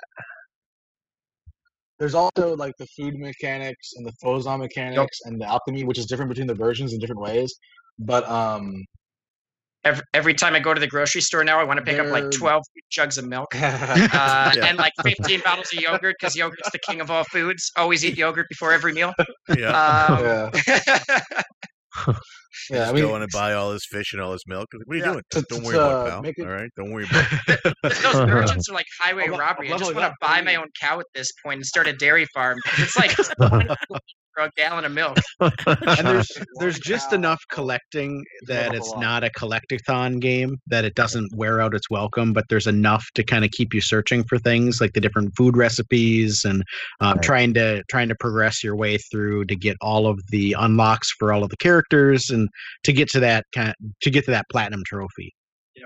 there's 1.98 2.14
also 2.14 2.56
like 2.56 2.74
the 2.78 2.86
food 2.86 3.18
mechanics 3.18 3.92
and 3.96 4.06
the 4.06 4.12
Phozon 4.22 4.58
mechanics 4.58 5.20
and 5.24 5.40
the 5.40 5.46
alchemy, 5.46 5.84
which 5.84 5.98
is 5.98 6.06
different 6.06 6.28
between 6.30 6.46
the 6.46 6.54
versions 6.54 6.92
in 6.92 6.98
different 6.98 7.20
ways. 7.20 7.54
But 7.98 8.28
um, 8.28 8.84
every, 9.86 10.02
every 10.14 10.34
time 10.34 10.54
I 10.54 10.58
go 10.60 10.74
to 10.74 10.80
the 10.80 10.86
grocery 10.86 11.20
store 11.20 11.44
now, 11.44 11.58
I 11.58 11.64
want 11.64 11.78
to 11.78 11.84
pick 11.84 11.98
up 11.98 12.08
like 12.08 12.30
12 12.30 12.62
jugs 12.90 13.16
of 13.18 13.26
milk 13.26 13.48
uh, 13.54 13.58
Yeah. 14.54 14.66
and 14.66 14.76
like 14.78 14.92
15 15.02 15.40
bottles 15.44 15.68
of 15.74 15.80
yogurt 15.80 16.16
because 16.20 16.34
yogurt's 16.36 16.70
the 16.72 16.78
king 16.86 17.00
of 17.00 17.10
all 17.10 17.24
foods. 17.24 17.70
Always 17.76 18.04
eat 18.04 18.16
yogurt 18.18 18.46
before 18.48 18.72
every 18.72 18.92
meal. 18.92 19.12
Yeah. 19.56 19.68
Um, 19.70 20.50
yeah, 20.66 20.92
yeah. 22.70 22.88
I 22.90 22.92
mean, 22.92 23.04
go 23.04 23.16
in 23.16 23.22
and 23.22 23.30
buy 23.32 23.54
all 23.54 23.72
this 23.72 23.86
fish 23.90 24.12
and 24.12 24.20
all 24.20 24.32
this 24.32 24.42
milk. 24.46 24.66
What 24.84 24.94
are 24.94 24.98
you 24.98 25.04
Yeah, 25.04 25.12
doing? 25.12 25.22
to- 25.30 25.44
Don't 25.48 25.60
to- 25.60 25.66
worry 25.66 25.76
about 25.76 26.06
it, 26.26 26.36
pal. 26.36 26.44
it- 26.46 26.48
All 26.50 26.54
right, 26.54 26.70
don't 26.76 26.90
worry 26.92 27.04
about 27.08 27.24
it. 27.48 27.74
those 28.02 28.14
urchins 28.16 28.68
are 28.68 28.74
like 28.74 28.86
highway 29.00 29.24
I'm 29.26 29.36
robbery. 29.38 29.70
I 29.70 29.74
I'm 29.74 29.78
just 29.78 29.94
want 29.94 30.06
to 30.12 30.14
buy 30.26 30.40
my 30.42 30.56
own 30.56 30.68
cow 30.80 30.98
at 31.00 31.06
this 31.14 31.30
point 31.44 31.56
and 31.58 31.66
start 31.66 31.86
a 31.86 31.92
dairy 31.92 32.26
farm. 32.34 32.58
It's 32.78 32.96
like 32.96 33.16
for 34.36 34.44
a 34.44 34.50
gallon 34.56 34.84
of 34.84 34.92
milk. 34.92 35.18
and 35.40 36.06
there's 36.06 36.30
there's 36.60 36.78
just 36.78 37.12
enough 37.12 37.42
collecting 37.50 38.24
that 38.46 38.74
it's 38.74 38.94
not 38.96 39.24
a 39.24 39.30
collectathon 39.30 40.20
game 40.20 40.56
that 40.66 40.84
it 40.84 40.94
doesn't 40.94 41.34
wear 41.34 41.60
out 41.60 41.74
its 41.74 41.88
welcome 41.90 42.32
but 42.32 42.44
there's 42.48 42.66
enough 42.66 43.04
to 43.14 43.24
kind 43.24 43.44
of 43.44 43.50
keep 43.50 43.72
you 43.72 43.80
searching 43.80 44.22
for 44.24 44.38
things 44.38 44.80
like 44.80 44.92
the 44.92 45.00
different 45.00 45.34
food 45.36 45.56
recipes 45.56 46.44
and 46.44 46.62
um, 47.00 47.14
Right. 47.16 47.22
trying 47.22 47.54
to 47.54 47.82
trying 47.88 48.08
to 48.08 48.14
progress 48.16 48.62
your 48.62 48.76
way 48.76 48.98
through 48.98 49.46
to 49.46 49.56
get 49.56 49.76
all 49.80 50.06
of 50.06 50.20
the 50.30 50.54
unlocks 50.58 51.10
for 51.18 51.32
all 51.32 51.42
of 51.42 51.50
the 51.50 51.56
characters 51.56 52.30
and 52.30 52.48
to 52.84 52.92
get 52.92 53.08
to 53.10 53.20
that 53.20 53.44
kind 53.54 53.74
to 54.02 54.10
get 54.10 54.24
to 54.26 54.30
that 54.30 54.44
platinum 54.50 54.82
trophy 54.86 55.32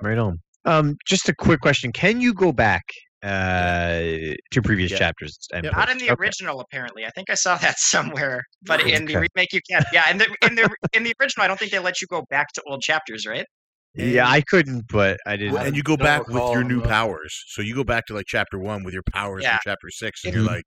Right 0.02 0.18
on. 0.18 0.40
Um, 0.64 0.97
just 1.06 1.28
a 1.28 1.35
quick 1.35 1.60
question: 1.60 1.93
Can 1.93 2.20
you 2.20 2.32
go 2.32 2.52
back 2.52 2.82
uh 3.23 4.35
two 4.51 4.63
previous 4.63 4.91
Yeah. 4.91 4.99
chapters? 4.99 5.39
And 5.53 5.65
Yeah. 5.65 5.71
Not 5.73 5.91
in 5.91 5.99
the 5.99 6.11
Okay. 6.11 6.21
original, 6.23 6.61
apparently. 6.61 7.05
I 7.05 7.11
think 7.11 7.31
I 7.31 7.35
saw 7.35 7.57
that 7.67 7.79
somewhere, 7.79 8.43
but 8.63 8.81
in 8.87 9.05
the 9.07 9.15
remake 9.17 9.53
you 9.53 9.61
can't 9.71 9.85
Yeah, 9.93 10.09
in 10.11 10.19
the 10.19 10.27
in 10.47 10.55
the 10.55 10.69
in 10.93 11.03
the 11.05 11.13
original, 11.21 11.45
I 11.45 11.49
don't 11.49 11.59
think 11.59 11.71
they 11.73 11.79
let 11.79 12.01
you 12.01 12.07
go 12.09 12.23
back 12.31 12.49
to 12.55 12.63
old 12.67 12.83
chapters, 12.83 13.27
right? 13.27 13.47
Yeah, 13.95 14.29
I 14.29 14.41
couldn't, 14.43 14.85
but 14.89 15.19
I 15.27 15.37
didn't. 15.37 15.55
Well, 15.55 15.65
and 15.67 15.77
you 15.77 15.83
go 15.83 15.97
don't 15.97 16.07
back 16.07 16.29
with 16.29 16.37
your 16.53 16.63
new 16.63 16.81
though. 16.81 16.89
powers. 16.89 17.45
So 17.49 17.61
you 17.61 17.75
go 17.75 17.83
back 17.85 18.07
to 18.07 18.15
like 18.15 18.27
chapter 18.29 18.57
one 18.59 18.85
with 18.85 18.95
your 18.95 19.03
powers 19.13 19.43
Yeah. 19.43 19.53
from 19.57 19.61
chapter 19.65 19.89
six, 19.91 20.25
and 20.25 20.31
If- 20.33 20.37
you're 20.37 20.47
like, 20.47 20.65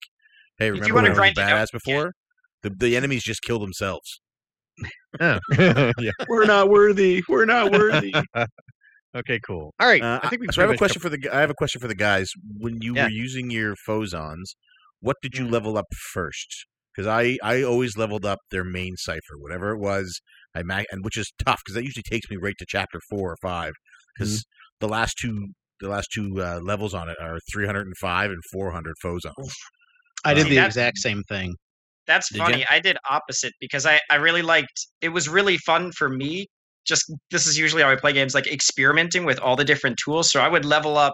"Hey, 0.57 0.65
you 0.67 0.73
remember 0.73 0.95
wanna 0.95 1.03
when 1.03 1.03
we 1.03 1.09
were 1.11 1.15
grind 1.15 1.37
it 1.37 1.41
out, 1.41 1.67
badass 1.69 1.71
before? 1.71 2.13
The 2.63 2.69
the 2.71 2.97
enemies 2.97 3.23
just 3.23 3.41
kill 3.41 3.59
themselves." 3.59 4.19
Oh. 5.21 5.39
yeah. 5.99 6.11
we're 6.27 6.45
not 6.45 6.67
worthy 6.69 7.23
we're 7.29 7.45
not 7.45 7.71
worthy 7.71 8.11
Okay. 9.15 9.39
Cool. 9.45 9.73
All 9.79 9.87
right. 9.87 10.01
Uh, 10.01 10.19
I 10.23 10.29
think 10.29 10.41
we. 10.41 10.47
so 10.51 10.61
I 10.61 10.63
have 10.65 10.71
a 10.71 10.73
pretty 10.73 10.73
much 10.73 10.77
question 10.79 11.01
for 11.01 11.09
the. 11.09 11.29
I 11.35 11.39
have 11.41 11.49
a 11.49 11.53
question 11.55 11.79
for 11.81 11.87
the 11.87 11.95
guys. 11.95 12.29
When 12.57 12.81
you 12.81 12.95
Yeah. 12.95 13.03
were 13.05 13.09
using 13.11 13.51
your 13.51 13.75
phozons, 13.87 14.55
what 15.01 15.17
did 15.21 15.37
you 15.37 15.45
Mm. 15.45 15.51
level 15.51 15.77
up 15.77 15.85
first? 16.13 16.65
Because 16.95 17.07
I 17.07 17.37
I 17.43 17.61
always 17.63 17.97
leveled 17.97 18.25
up 18.25 18.39
their 18.51 18.63
main 18.63 18.95
cipher, 18.97 19.37
whatever 19.37 19.71
it 19.71 19.79
was. 19.79 20.21
I 20.55 20.63
ma- 20.63 20.83
and 20.91 21.03
which 21.03 21.17
is 21.17 21.31
tough 21.43 21.61
because 21.63 21.75
that 21.75 21.83
usually 21.83 22.03
takes 22.03 22.29
me 22.29 22.37
right 22.37 22.55
to 22.59 22.65
chapter 22.67 22.99
four 23.09 23.31
or 23.31 23.37
five. 23.41 23.73
Because 24.15 24.45
the 24.79 24.87
last 24.87 25.17
two 25.19 25.47
the 25.79 25.89
last 25.89 26.09
two 26.13 26.39
uh, 26.41 26.59
levels 26.63 26.93
on 26.93 27.09
it 27.09 27.17
are 27.19 27.39
305 27.51 28.29
and 28.31 28.39
400 28.53 28.93
phozons. 29.03 29.51
i 30.23 30.33
did 30.33 30.43
See, 30.43 30.49
the 30.51 30.55
that- 30.57 30.67
exact 30.67 30.97
same 30.99 31.23
thing 31.27 31.55
That's 32.07 32.29
Did 32.29 32.37
ya? 32.39 32.45
funny. 32.45 32.65
I 32.69 32.79
did 32.79 32.97
opposite 33.09 33.53
because 33.59 33.85
I 33.85 33.99
I 34.09 34.15
really 34.17 34.41
liked. 34.43 34.87
It 35.01 35.09
was 35.09 35.27
really 35.29 35.57
fun 35.57 35.91
for 35.91 36.09
me. 36.09 36.47
Just 36.85 37.11
this 37.31 37.47
is 37.47 37.57
usually 37.57 37.81
how 37.83 37.89
I 37.89 37.95
play 37.95 38.13
games, 38.13 38.33
like 38.35 38.47
experimenting 38.47 39.25
with 39.25 39.39
all 39.39 39.55
the 39.55 39.65
different 39.65 39.97
tools. 40.03 40.31
So 40.31 40.41
I 40.41 40.47
would 40.49 40.65
level 40.65 40.97
up 40.97 41.13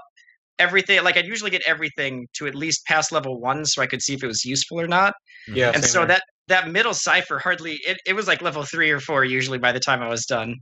everything. 0.57 1.03
Like 1.03 1.17
I'd 1.17 1.27
usually 1.27 1.51
get 1.51 1.61
everything 1.67 2.27
to 2.33 2.47
at 2.47 2.55
least 2.55 2.85
past 2.85 3.11
level 3.11 3.39
one, 3.39 3.65
so 3.65 3.81
I 3.81 3.87
could 3.87 4.01
see 4.01 4.13
if 4.13 4.23
it 4.23 4.27
was 4.27 4.43
useful 4.45 4.79
or 4.79 4.87
not. 4.87 5.13
Yeah, 5.47 5.71
and 5.73 5.83
so 5.83 5.99
here. 5.99 6.07
that 6.07 6.23
that 6.47 6.69
middle 6.69 6.93
cipher 6.93 7.39
hardly 7.39 7.79
it, 7.85 7.97
it 8.05 8.13
was 8.13 8.27
like 8.27 8.41
level 8.41 8.63
three 8.63 8.89
or 8.91 8.99
four 8.99 9.23
usually 9.23 9.57
by 9.59 9.71
the 9.71 9.79
time 9.79 10.01
I 10.01 10.09
was 10.09 10.25
done. 10.25 10.55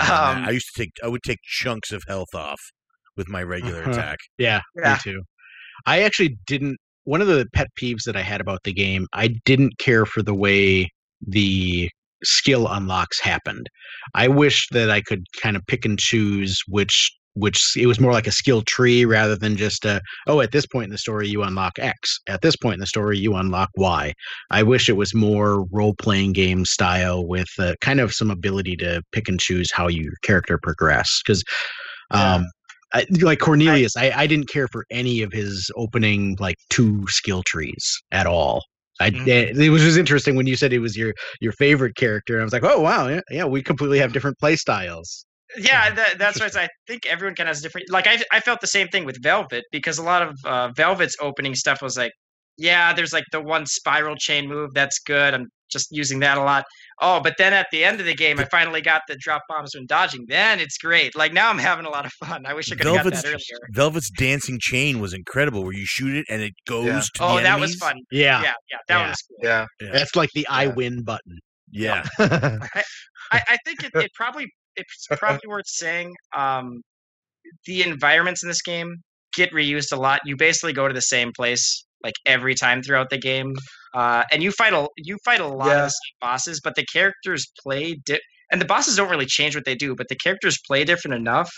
And, 0.00 0.10
uh, 0.10 0.38
Um, 0.38 0.46
I 0.46 0.50
used 0.50 0.68
to 0.74 0.82
take 0.82 0.92
I 1.02 1.08
would 1.08 1.22
take 1.22 1.38
chunks 1.44 1.92
of 1.92 2.02
health 2.08 2.34
off 2.34 2.60
with 3.16 3.28
my 3.28 3.42
regular 3.44 3.84
Uh-huh. 3.84 3.90
attack. 3.90 4.18
Yeah, 4.38 4.60
Yeah. 4.74 4.92
me 4.92 4.98
too. 5.02 5.22
I 5.86 6.02
actually 6.02 6.38
didn't. 6.46 6.78
One 7.04 7.20
of 7.20 7.28
the 7.28 7.46
pet 7.54 7.68
peeves 7.80 8.04
that 8.06 8.16
I 8.16 8.22
had 8.22 8.40
about 8.40 8.60
the 8.64 8.72
game, 8.72 9.06
I 9.12 9.28
didn't 9.44 9.78
care 9.78 10.06
for 10.06 10.22
the 10.22 10.34
way 10.34 10.90
the 11.26 11.90
skill 12.24 12.68
unlocks 12.68 13.20
happened. 13.20 13.68
I 14.14 14.28
wish 14.28 14.68
that 14.70 14.90
I 14.90 15.00
could 15.00 15.24
kind 15.42 15.56
of 15.56 15.66
pick 15.66 15.84
and 15.84 15.98
choose 15.98 16.60
which 16.68 17.10
which 17.36 17.76
it 17.76 17.86
was 17.86 18.00
more 18.00 18.12
like 18.12 18.26
a 18.26 18.32
skill 18.32 18.62
tree 18.62 19.04
rather 19.04 19.36
than 19.36 19.56
just 19.56 19.84
a 19.84 20.00
oh 20.26 20.40
at 20.40 20.52
this 20.52 20.66
point 20.66 20.84
in 20.84 20.90
the 20.90 20.98
story 20.98 21.28
you 21.28 21.42
unlock 21.42 21.78
x 21.78 22.18
at 22.28 22.40
this 22.40 22.56
point 22.56 22.74
in 22.74 22.80
the 22.80 22.86
story 22.86 23.18
you 23.18 23.34
unlock 23.34 23.68
y 23.76 24.12
i 24.50 24.62
wish 24.62 24.88
it 24.88 24.96
was 24.96 25.14
more 25.14 25.66
role 25.70 25.94
playing 26.00 26.32
game 26.32 26.64
style 26.64 27.26
with 27.26 27.48
uh, 27.58 27.74
kind 27.82 28.00
of 28.00 28.12
some 28.12 28.30
ability 28.30 28.74
to 28.74 29.02
pick 29.12 29.28
and 29.28 29.38
choose 29.38 29.70
how 29.70 29.86
your 29.86 30.14
character 30.22 30.58
progress 30.60 31.20
because 31.24 31.44
Yeah. 32.12 32.36
um 32.36 32.46
I, 32.94 33.04
like 33.20 33.40
Cornelius, 33.40 33.96
I, 33.96 34.12
I 34.12 34.26
didn't 34.28 34.48
care 34.48 34.68
for 34.68 34.86
any 34.90 35.20
of 35.20 35.32
his 35.32 35.70
opening 35.76 36.36
like 36.38 36.56
two 36.70 37.04
skill 37.08 37.42
trees 37.44 38.00
at 38.12 38.26
all. 38.26 38.62
I 39.00 39.10
Mhm. 39.10 39.26
it, 39.26 39.56
it 39.58 39.70
was 39.70 39.82
just 39.82 39.98
interesting 39.98 40.36
when 40.36 40.46
you 40.46 40.56
said 40.56 40.72
it 40.72 40.78
was 40.80 40.96
your 40.96 41.14
your 41.40 41.52
favorite 41.52 41.96
character. 41.96 42.40
I 42.40 42.44
was 42.44 42.52
like, 42.52 42.64
oh 42.64 42.80
wow, 42.80 43.08
yeah, 43.08 43.20
yeah 43.30 43.44
we 43.44 43.62
completely 43.62 43.98
have 43.98 44.12
different 44.12 44.38
play 44.38 44.56
styles. 44.56 45.26
yeah, 45.56 45.94
that, 45.94 46.18
that's 46.18 46.40
right. 46.40 46.54
I 46.56 46.68
think 46.86 47.06
everyone 47.06 47.34
kind 47.34 47.48
of 47.48 47.54
has 47.56 47.62
different. 47.62 47.90
Like 47.90 48.06
I 48.06 48.18
I 48.32 48.40
felt 48.40 48.60
the 48.60 48.66
same 48.66 48.88
thing 48.88 49.04
with 49.04 49.22
Velvet 49.22 49.64
because 49.72 49.98
a 49.98 50.02
lot 50.02 50.22
of 50.22 50.36
uh, 50.44 50.68
Velvet's 50.76 51.16
opening 51.20 51.54
stuff 51.54 51.80
was 51.82 51.96
like, 51.96 52.12
yeah, 52.58 52.92
there's 52.92 53.12
like 53.12 53.24
the 53.32 53.40
one 53.40 53.64
spiral 53.66 54.16
chain 54.16 54.48
move 54.48 54.70
that's 54.74 54.98
good. 55.00 55.34
I'm 55.34 55.46
just 55.70 55.88
using 55.90 56.20
that 56.20 56.38
a 56.38 56.42
lot. 56.42 56.64
Oh, 57.00 57.20
but 57.20 57.34
then 57.38 57.52
at 57.52 57.66
the 57.72 57.84
end 57.84 58.00
of 58.00 58.06
the 58.06 58.14
game, 58.14 58.38
I 58.38 58.44
finally 58.46 58.80
got 58.80 59.02
the 59.08 59.16
drop 59.16 59.42
bombs 59.48 59.74
when 59.74 59.86
dodging. 59.86 60.24
Then 60.28 60.60
it's 60.60 60.78
great. 60.78 61.16
Like 61.16 61.32
now 61.32 61.50
I'm 61.50 61.58
having 61.58 61.86
a 61.86 61.90
lot 61.90 62.06
of 62.06 62.12
fun. 62.12 62.46
I 62.46 62.54
wish 62.54 62.70
I 62.72 62.76
could 62.76 62.86
have 62.86 63.04
got 63.04 63.12
that 63.12 63.26
earlier. 63.26 63.38
Velvet's 63.70 64.10
dancing 64.10 64.58
chain 64.60 65.00
was 65.00 65.12
incredible, 65.12 65.62
where 65.64 65.72
you 65.72 65.84
shoot 65.86 66.16
it 66.16 66.26
and 66.28 66.42
it 66.42 66.54
goes 66.66 66.86
Yeah. 66.86 67.00
to 67.00 67.22
Oh, 67.22 67.36
the 67.36 67.42
that 67.42 67.60
was 67.60 67.74
fun. 67.76 67.96
Yeah, 68.10 68.42
Yeah, 68.42 68.52
yeah, 68.70 68.78
that 68.88 68.98
Yeah. 68.98 69.08
was 69.08 69.22
cool. 69.28 69.38
yeah, 69.42 69.66
that's 69.92 70.16
like 70.16 70.30
the 70.34 70.46
I 70.48 70.64
Yeah. 70.64 70.74
win 70.74 71.02
button. 71.02 71.38
Yeah, 71.72 72.04
I, 72.18 72.60
I 73.32 73.58
think 73.66 73.82
it, 73.82 73.90
it 73.94 74.12
probably 74.14 74.46
it's 74.76 75.06
probably 75.18 75.48
worth 75.48 75.66
saying 75.66 76.14
um, 76.36 76.80
the 77.66 77.82
environments 77.82 78.42
in 78.42 78.48
this 78.48 78.62
game 78.62 78.94
get 79.34 79.50
reused 79.52 79.92
a 79.92 79.96
lot. 79.96 80.20
You 80.24 80.36
basically 80.36 80.72
go 80.72 80.86
to 80.86 80.94
the 80.94 81.00
same 81.02 81.32
place 81.36 81.84
like 82.06 82.14
every 82.24 82.54
time 82.54 82.82
throughout 82.82 83.10
the 83.10 83.18
game, 83.18 83.50
uh, 83.94 84.22
and 84.32 84.42
you 84.42 84.50
fight 84.52 84.72
a 84.72 84.86
you 84.96 85.16
fight 85.24 85.40
a 85.40 85.46
lot 85.46 85.68
of 85.68 85.72
Yeah. 85.72 85.82
the 85.84 85.88
same 86.02 86.16
bosses, 86.20 86.60
but 86.62 86.74
the 86.76 86.84
characters 86.96 87.42
play 87.62 87.84
di- 88.06 88.20
and 88.50 88.60
the 88.60 88.64
bosses 88.74 88.96
don't 88.96 89.10
really 89.10 89.26
change 89.38 89.54
what 89.56 89.64
they 89.64 89.74
do, 89.74 89.94
but 89.94 90.06
the 90.08 90.16
characters 90.16 90.56
play 90.68 90.84
different 90.84 91.14
enough 91.14 91.50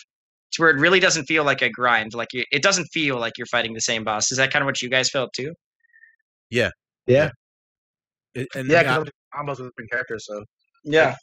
to 0.53 0.63
where 0.63 0.71
it 0.71 0.81
really 0.81 1.01
doesn't 1.01 1.27
feel 1.27 1.45
like 1.45 1.61
a 1.63 1.69
grind. 1.71 2.15
Like 2.15 2.29
you, 2.33 2.43
it 2.51 2.63
doesn't 2.63 2.87
feel 2.99 3.17
like 3.25 3.35
you're 3.39 3.47
fighting 3.57 3.75
the 3.75 3.81
same 3.91 4.03
boss. 4.05 4.33
Is 4.33 4.39
that 4.39 4.51
kind 4.53 4.63
of 4.63 4.67
what 4.67 4.81
you 4.81 4.89
guys 4.89 5.11
felt 5.11 5.31
too? 5.37 5.53
Yeah, 6.51 6.71
It- 8.35 8.49
and 8.55 8.69
yeah. 8.69 8.83
yeah, 8.83 8.99
Because 9.01 9.13
combos 9.35 9.59
with 9.61 9.69
different 9.71 9.91
characters. 9.91 10.25
So 10.27 10.43
Yeah. 10.85 11.15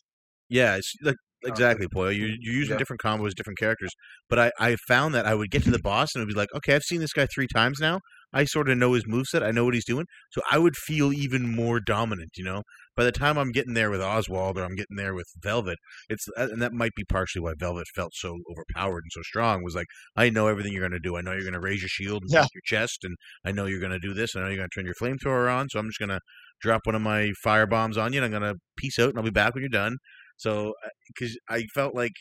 yeah, 0.49 0.75
it's 0.77 0.93
like 1.01 1.15
exactly, 1.45 1.87
Poyo. 1.87 2.15
You're, 2.15 2.29
you're 2.39 2.53
using 2.53 2.73
Yeah. 2.73 2.77
different 2.77 3.01
combos, 3.01 3.33
different 3.33 3.57
characters. 3.59 3.91
But 4.29 4.37
I, 4.39 4.51
I 4.59 4.75
found 4.87 5.13
that 5.15 5.25
I 5.25 5.33
would 5.35 5.49
get 5.51 5.63
to 5.63 5.71
the 5.71 5.79
boss 5.79 6.09
and 6.13 6.21
it 6.21 6.25
would 6.25 6.33
be 6.33 6.39
like, 6.39 6.53
okay, 6.55 6.75
I've 6.75 6.83
seen 6.83 6.99
this 7.01 7.13
guy 7.13 7.27
three 7.33 7.47
times 7.47 7.79
now. 7.79 7.99
I 8.33 8.45
sort 8.45 8.69
of 8.69 8.77
know 8.77 8.93
his 8.93 9.05
moveset. 9.05 9.43
I 9.43 9.51
know 9.51 9.65
what 9.65 9.73
he's 9.73 9.85
doing. 9.85 10.05
So 10.31 10.41
I 10.51 10.57
would 10.57 10.75
feel 10.75 11.13
even 11.13 11.53
more 11.55 11.79
dominant, 11.79 12.31
you 12.37 12.43
know? 12.43 12.63
By 12.95 13.03
the 13.03 13.11
time 13.11 13.37
I'm 13.37 13.51
getting 13.51 13.73
there 13.73 13.89
with 13.91 14.01
Oswald 14.01 14.57
or 14.57 14.63
I'm 14.63 14.75
getting 14.75 14.95
there 14.97 15.13
with 15.13 15.27
Velvet, 15.41 15.77
it's 16.09 16.27
uh, 16.37 16.47
and 16.51 16.61
that 16.61 16.73
might 16.73 16.93
be 16.95 17.03
partially 17.03 17.41
why 17.41 17.53
Velvet 17.57 17.87
felt 17.95 18.13
so 18.15 18.37
overpowered 18.49 19.03
and 19.03 19.11
so 19.11 19.21
strong 19.21 19.63
was 19.63 19.75
like, 19.75 19.87
I 20.15 20.29
know 20.29 20.47
everything 20.47 20.71
you're 20.73 20.81
going 20.81 20.91
to 20.91 20.99
do. 20.99 21.17
I 21.17 21.21
know 21.21 21.31
you're 21.33 21.41
going 21.41 21.53
to 21.53 21.59
raise 21.59 21.81
your 21.81 21.89
shield 21.89 22.23
and 22.23 22.31
Yeah. 22.31 22.47
your 22.53 22.61
chest, 22.63 23.03
and 23.03 23.15
I 23.43 23.51
know 23.51 23.65
you're 23.65 23.79
going 23.81 23.91
to 23.91 23.99
do 23.99 24.13
this. 24.13 24.35
I 24.35 24.39
know 24.41 24.47
you're 24.47 24.57
going 24.57 24.69
to 24.69 24.75
turn 24.75 24.85
your 24.85 24.95
flamethrower 24.95 25.53
on, 25.53 25.69
so 25.69 25.79
I'm 25.79 25.87
just 25.87 25.99
going 25.99 26.09
to 26.09 26.19
drop 26.61 26.85
one 26.85 26.95
of 26.95 27.01
my 27.01 27.31
fire 27.43 27.67
bombs 27.67 27.97
on 27.97 28.13
you, 28.13 28.23
and 28.23 28.25
I'm 28.33 28.39
going 28.41 28.53
to 28.53 28.59
peace 28.77 28.97
out, 28.99 29.09
and 29.09 29.17
I'll 29.17 29.23
be 29.25 29.29
back 29.31 29.53
when 29.53 29.61
you're 29.63 29.69
done. 29.69 29.97
So, 30.37 30.73
because 31.07 31.37
I 31.49 31.63
felt 31.73 31.95
like 31.95 32.13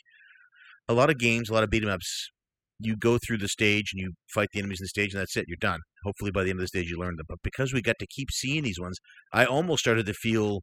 a 0.87 0.93
lot 0.93 1.09
of 1.09 1.17
games, 1.17 1.49
a 1.49 1.53
lot 1.53 1.63
of 1.63 1.69
beat 1.69 1.83
'em 1.83 1.89
ups, 1.89 2.29
you 2.79 2.95
go 2.97 3.17
through 3.17 3.37
the 3.39 3.47
stage 3.47 3.91
and 3.93 4.01
you 4.01 4.13
fight 4.33 4.49
the 4.53 4.59
enemies 4.59 4.79
in 4.81 4.85
the 4.85 4.89
stage, 4.89 5.13
and 5.13 5.21
that's 5.21 5.37
it. 5.37 5.45
You're 5.47 5.57
done. 5.59 5.79
Hopefully, 6.03 6.31
by 6.31 6.43
the 6.43 6.49
end 6.51 6.59
of 6.59 6.63
the 6.63 6.67
stage, 6.67 6.89
you 6.89 6.97
learn 6.99 7.15
them. 7.17 7.25
But 7.29 7.39
because 7.43 7.73
we 7.73 7.81
got 7.81 7.97
to 7.99 8.07
keep 8.07 8.31
seeing 8.31 8.63
these 8.63 8.79
ones, 8.79 8.97
I 9.33 9.45
almost 9.45 9.81
started 9.81 10.05
to 10.07 10.13
feel 10.13 10.61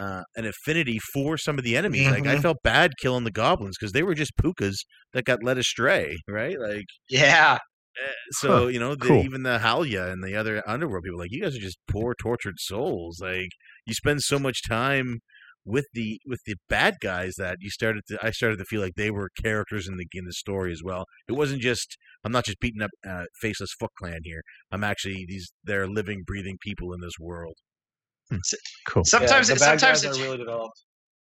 uh, 0.00 0.22
an 0.36 0.46
affinity 0.46 0.98
for 1.12 1.36
some 1.38 1.58
of 1.58 1.64
the 1.64 1.76
enemies. 1.76 2.10
Like 2.10 2.26
I 2.26 2.36
Mhm. 2.36 2.42
felt 2.42 2.58
bad 2.62 2.92
killing 3.00 3.24
the 3.24 3.30
goblins 3.32 3.76
because 3.78 3.92
they 3.92 4.02
were 4.04 4.14
just 4.14 4.36
pookas 4.36 4.76
that 5.12 5.24
got 5.24 5.42
led 5.42 5.58
astray, 5.58 6.16
right? 6.28 6.58
Like 6.60 6.86
Yeah. 7.08 7.58
so, 8.30 8.68
you 8.68 8.78
know, 8.78 8.94
the, 8.94 9.08
cool. 9.08 9.24
even 9.24 9.42
the 9.42 9.58
Halja 9.58 10.12
and 10.12 10.22
the 10.22 10.36
other 10.36 10.62
underworld 10.68 11.04
people, 11.04 11.18
like 11.18 11.32
you 11.32 11.42
guys 11.42 11.56
are 11.56 11.60
just 11.60 11.78
poor, 11.90 12.14
tortured 12.14 12.58
souls. 12.58 13.20
Like 13.20 13.50
you 13.86 13.94
spend 13.94 14.22
so 14.22 14.38
much 14.38 14.62
time 14.68 15.20
with 15.68 15.86
the 15.92 16.18
with 16.26 16.40
the 16.46 16.56
bad 16.68 16.96
guys 17.02 17.34
that 17.36 17.58
you 17.60 17.70
started 17.70 18.02
to 18.08 18.18
I 18.22 18.30
started 18.30 18.56
to 18.56 18.64
feel 18.64 18.80
like 18.80 18.94
they 18.96 19.10
were 19.10 19.28
characters 19.40 19.86
in 19.86 19.98
the 19.98 20.06
in 20.14 20.24
the 20.24 20.32
story 20.32 20.72
as 20.72 20.82
well. 20.82 21.04
It 21.28 21.32
wasn't 21.32 21.60
just 21.60 21.98
I'm 22.24 22.32
not 22.32 22.46
just 22.46 22.58
beating 22.58 22.82
up 22.82 22.90
uh, 23.06 23.24
faceless 23.40 23.70
Foot 23.78 23.90
Clan 23.98 24.20
here. 24.24 24.40
I'm 24.72 24.82
actually 24.82 25.26
these 25.28 25.52
they're 25.62 25.86
living, 25.86 26.22
breathing 26.26 26.56
people 26.60 26.92
in 26.94 27.00
this 27.00 27.18
world. 27.20 27.54
cool. 28.88 29.04
Sometimes 29.04 29.48
yeah, 29.48 29.54
the 29.54 29.60
bad 29.60 29.80
sometimes 29.80 30.02
guys 30.02 30.16
it, 30.16 30.20
are 30.20 30.24
really 30.24 30.38
developed. 30.38 30.82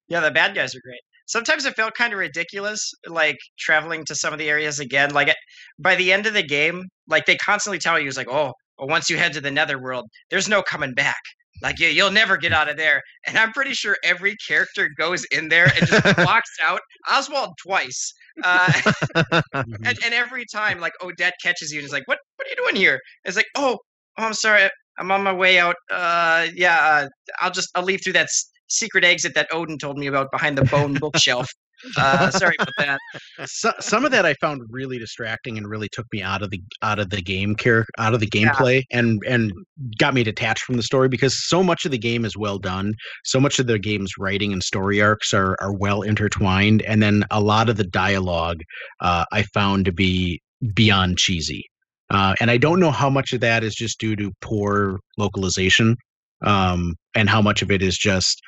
Yeah, 0.09 0.21
the 0.21 0.31
bad 0.31 0.55
guys 0.55 0.75
are 0.75 0.81
great. 0.83 1.01
sometimes 1.27 1.67
it 1.67 1.77
felt 1.77 1.95
kind 1.95 2.13
of 2.13 2.19
ridiculous, 2.19 2.93
like 3.07 3.39
traveling 3.59 4.05
to 4.07 4.15
some 4.15 4.33
of 4.33 4.39
the 4.39 4.49
areas 4.49 4.81
again. 4.81 5.11
Like 5.11 5.33
by 5.79 5.95
the 5.95 6.13
end 6.13 6.27
of 6.27 6.35
the 6.35 6.43
game, 6.43 6.85
like 7.07 7.27
they 7.27 7.37
constantly 7.37 7.79
tell 7.79 8.01
you, 8.01 8.09
it's 8.09 8.17
like, 8.17 8.29
oh, 8.29 8.53
well, 8.79 8.89
once 8.89 9.11
you 9.11 9.19
head 9.19 9.35
to 9.35 9.41
the 9.41 9.51
Netherworld, 9.51 10.07
there's 10.31 10.49
no 10.49 10.63
coming 10.63 10.95
back. 10.95 11.21
Like 11.63 11.79
you, 11.79 11.89
you'll 11.89 12.11
never 12.11 12.37
get 12.37 12.53
out 12.53 12.69
of 12.69 12.77
there. 12.77 13.03
And 13.27 13.37
I'm 13.37 13.53
pretty 13.53 13.73
sure 13.75 13.97
every 14.03 14.37
character 14.47 14.89
goes 14.99 15.25
in 15.31 15.49
there 15.49 15.67
and 15.67 15.87
just 15.87 16.19
walks 16.19 16.51
out. 16.63 16.81
Oswald 17.11 17.51
twice, 17.63 18.13
uh, 18.43 18.73
and, 19.53 19.99
and 20.05 20.15
every 20.15 20.45
time, 20.53 20.81
like 20.81 20.93
Odette 21.03 21.35
catches 21.43 21.73
you 21.73 21.81
and 21.81 21.87
is 21.87 21.93
like, 21.93 22.07
"What? 22.07 22.19
What 22.37 22.47
are 22.47 22.51
you 22.51 22.57
doing 22.57 22.77
here?" 22.77 22.99
It's 23.25 23.37
like, 23.37 23.49
"Oh, 23.57 23.79
oh 24.19 24.25
I'm 24.25 24.35
sorry, 24.35 24.69
I'm 24.99 25.11
on 25.11 25.23
my 25.23 25.33
way 25.33 25.59
out. 25.59 25.77
Uh, 25.91 26.47
yeah, 26.55 26.77
uh, 26.81 27.09
I'll 27.41 27.51
just 27.51 27.69
I'll 27.75 27.85
leave 27.85 28.01
through 28.03 28.15
that 28.15 28.25
s- 28.25 28.51
secret 28.69 29.05
exit 29.05 29.35
that 29.35 29.49
Odin 29.53 29.79
told 29.79 29.99
me 29.99 30.07
about 30.07 30.31
behind 30.31 30.57
the 30.59 30.65
bone 30.65 30.99
bookshelf. 30.99 31.49
Uh, 31.97 32.31
sorry 32.31 32.55
about 32.59 32.75
that. 32.79 33.49
so, 33.49 33.73
some 33.81 34.05
of 34.05 34.11
that 34.11 34.27
I 34.27 34.35
found 34.35 34.63
really 34.71 34.99
distracting 34.99 35.57
and 35.59 35.67
really 35.69 35.89
took 35.91 36.07
me 36.13 36.23
out 36.23 36.43
of 36.43 36.51
the 36.51 36.61
out 36.83 36.99
of 36.99 37.11
the 37.11 37.23
game 37.23 37.55
care 37.55 37.87
out 37.99 38.15
of 38.15 38.21
the 38.21 38.29
Yeah. 38.33 38.51
gameplay 38.53 38.83
and 38.91 39.21
and 39.27 39.53
got 39.99 40.15
me 40.15 40.23
detached 40.23 40.63
from 40.65 40.77
the 40.77 40.83
story 40.83 41.09
because 41.09 41.47
so 41.49 41.63
much 41.63 41.85
of 41.85 41.91
the 41.91 41.99
game 41.99 42.25
is 42.25 42.37
well 42.37 42.59
done. 42.59 42.95
So 43.25 43.41
much 43.41 43.59
of 43.59 43.67
the 43.67 43.79
game's 43.79 44.13
writing 44.19 44.53
and 44.53 44.63
story 44.63 45.01
arcs 45.01 45.33
are 45.33 45.57
are 45.61 45.73
well 45.73 46.03
intertwined, 46.03 46.83
and 46.83 47.03
then 47.03 47.25
a 47.31 47.41
lot 47.41 47.69
of 47.69 47.77
the 47.77 47.85
dialogue 47.85 48.61
uh, 49.01 49.25
I 49.33 49.43
found 49.55 49.85
to 49.87 49.93
be 49.93 50.41
beyond 50.75 51.19
cheesy. 51.19 51.65
Uh, 52.11 52.35
and 52.41 52.51
I 52.51 52.57
don't 52.57 52.81
know 52.81 52.91
how 52.91 53.09
much 53.09 53.33
of 53.33 53.41
that 53.41 53.63
is 53.63 53.75
just 53.75 54.01
due 54.01 54.17
to 54.17 54.33
poor 54.41 54.99
localization, 55.17 55.97
um, 56.43 56.95
and 57.15 57.31
how 57.31 57.41
much 57.41 57.63
of 57.63 57.71
it 57.71 57.83
is 57.83 57.97
just 57.97 58.43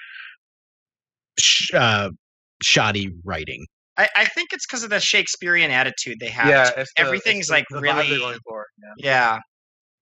sh- 1.38 1.72
uh, 1.74 2.10
shoddy 2.62 3.10
writing. 3.24 3.66
I, 3.98 4.08
I 4.16 4.24
think 4.24 4.52
it's 4.52 4.66
because 4.66 4.82
of 4.84 4.90
the 4.90 5.00
Shakespearean 5.00 5.70
attitude 5.70 6.18
they 6.20 6.28
have. 6.30 6.48
yeah, 6.48 6.70
the, 6.70 6.86
everything's 6.96 7.48
the- 7.48 7.52
like 7.54 7.66
the 7.70 7.80
really 7.80 8.18
going 8.18 8.38
for. 8.48 8.66
Yeah. 8.98 9.04
Yeah. 9.10 9.38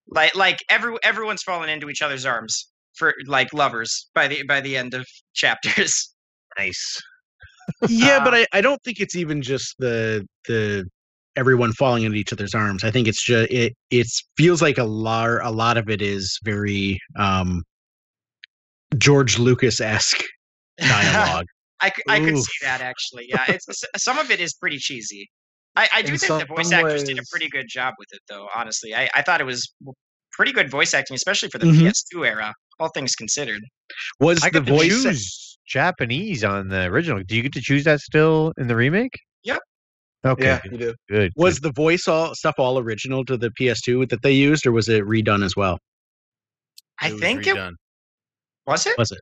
Like 0.09 0.35
like 0.35 0.59
every 0.71 0.97
everyone's 1.03 1.43
fallen 1.43 1.69
into 1.69 1.89
each 1.91 2.03
other's 2.03 2.25
arms 2.27 2.69
for 2.95 3.15
like 3.27 3.53
lovers 3.53 4.09
by 4.15 4.27
the 4.29 4.43
by 4.45 4.61
the 4.61 4.77
end 4.77 4.95
of 4.95 5.07
chapters. 5.35 6.15
Nice. 6.59 7.01
yeah, 7.89 8.23
but 8.25 8.35
Uh, 8.35 8.37
I, 8.39 8.47
I 8.55 8.61
don't 8.61 8.83
think 8.83 8.99
it's 9.01 9.15
even 9.17 9.41
just 9.43 9.75
the 9.79 10.27
the 10.49 10.85
everyone 11.37 11.73
falling 11.73 12.03
into 12.03 12.17
each 12.19 12.33
other's 12.33 12.55
arms. 12.55 12.83
I 12.83 12.91
think 12.91 13.07
it's 13.07 13.23
just 13.25 13.51
it 13.53 13.75
it 13.91 14.07
feels 14.37 14.61
like 14.61 14.79
a 14.79 14.85
lot 14.85 15.29
a 15.45 15.51
lot 15.51 15.77
of 15.77 15.89
it 15.89 16.03
is 16.03 16.39
very 16.45 16.99
um 17.17 17.63
George 18.99 19.39
Lucas 19.39 19.81
esque 19.81 20.23
dialogue. 20.81 21.47
I, 21.83 21.89
c- 21.89 22.03
I 22.09 22.21
could 22.21 22.37
Oof. 22.37 22.45
see 22.45 22.65
that 22.67 22.81
actually. 22.81 23.27
Yeah, 23.29 23.45
it's 23.49 23.67
some 23.97 24.19
of 24.19 24.31
it 24.31 24.41
is 24.41 24.55
pretty 24.55 24.79
cheesy. 24.79 25.29
I, 25.77 25.89
I 25.95 26.03
do 26.03 26.13
In 26.13 26.19
think 26.19 26.41
the 26.41 26.47
voice 26.47 26.71
some 26.71 26.85
actors 26.85 27.05
did 27.05 27.19
a 27.19 27.23
pretty 27.31 27.49
good 27.49 27.67
job 27.69 27.95
with 27.99 28.09
it, 28.13 28.21
though. 28.29 28.49
Honestly, 28.55 28.95
I, 28.95 29.09
I 29.15 29.23
thought 29.23 29.41
it 29.41 29.45
was 29.45 29.73
pretty 30.33 30.53
good 30.53 30.71
voice 30.71 30.95
acting, 30.95 31.15
especially 31.15 31.49
for 31.49 31.59
the 31.59 31.67
Mhm. 31.67 31.81
PS2 31.89 32.27
era. 32.27 32.53
All 32.79 32.89
things 32.89 33.15
considered. 33.15 33.63
Was 34.21 34.43
I 34.43 34.51
the 34.51 34.61
voice 34.61 34.89
choose 34.89 35.59
Japanese 35.67 36.45
on 36.45 36.69
the 36.69 36.85
original. 36.87 37.23
Do 37.23 37.37
you 37.37 37.43
get 37.43 37.53
to 37.53 37.61
choose 37.61 37.85
that 37.85 38.01
still 38.01 38.53
in 38.59 38.67
the 38.67 38.75
remake? 38.77 39.13
Yep. 39.45 39.59
Okay. 40.27 40.45
Yeah, 40.45 40.61
you 40.71 40.79
do. 40.79 40.95
Good. 41.09 41.33
was 41.37 41.61
the 41.61 41.73
voice 41.73 42.09
all 42.09 42.35
stuff 42.35 42.57
all 42.59 42.79
original 42.79 43.25
to 43.27 43.37
the 43.37 43.51
PS2 43.51 44.09
that 44.11 44.23
they 44.23 44.33
used, 44.33 44.67
or 44.67 44.73
was 44.73 44.89
it 44.89 45.05
redone 45.05 45.45
as 45.45 45.57
well? 45.57 45.79
I 47.01 47.09
It 47.09 47.13
was 47.13 47.21
think 47.21 47.47
it 47.47 47.57
was 48.67 48.87
it 48.87 48.99
Was 48.99 49.13
it? 49.13 49.21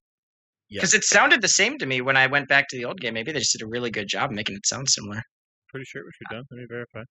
Yeah. 0.70 0.78
because 0.78 0.94
it 0.94 1.04
sounded 1.04 1.40
the 1.42 1.48
same 1.48 1.78
to 1.78 1.86
me 1.86 2.00
when 2.00 2.16
I 2.16 2.26
went 2.26 2.48
back 2.48 2.68
to 2.68 2.76
the 2.76 2.84
old 2.84 3.00
game. 3.00 3.14
Maybe 3.14 3.32
they 3.32 3.38
just 3.38 3.52
did 3.52 3.62
a 3.62 3.66
really 3.66 3.90
good 3.90 4.08
job 4.08 4.30
making 4.30 4.56
it 4.56 4.66
sound 4.66 4.88
similar. 4.88 5.22
Pretty 5.70 5.84
sure 5.86 6.02
it 6.02 6.06
was 6.06 6.14
done. 6.30 6.44
Let 6.50 6.58
me 6.60 6.66
verify. 6.68 7.02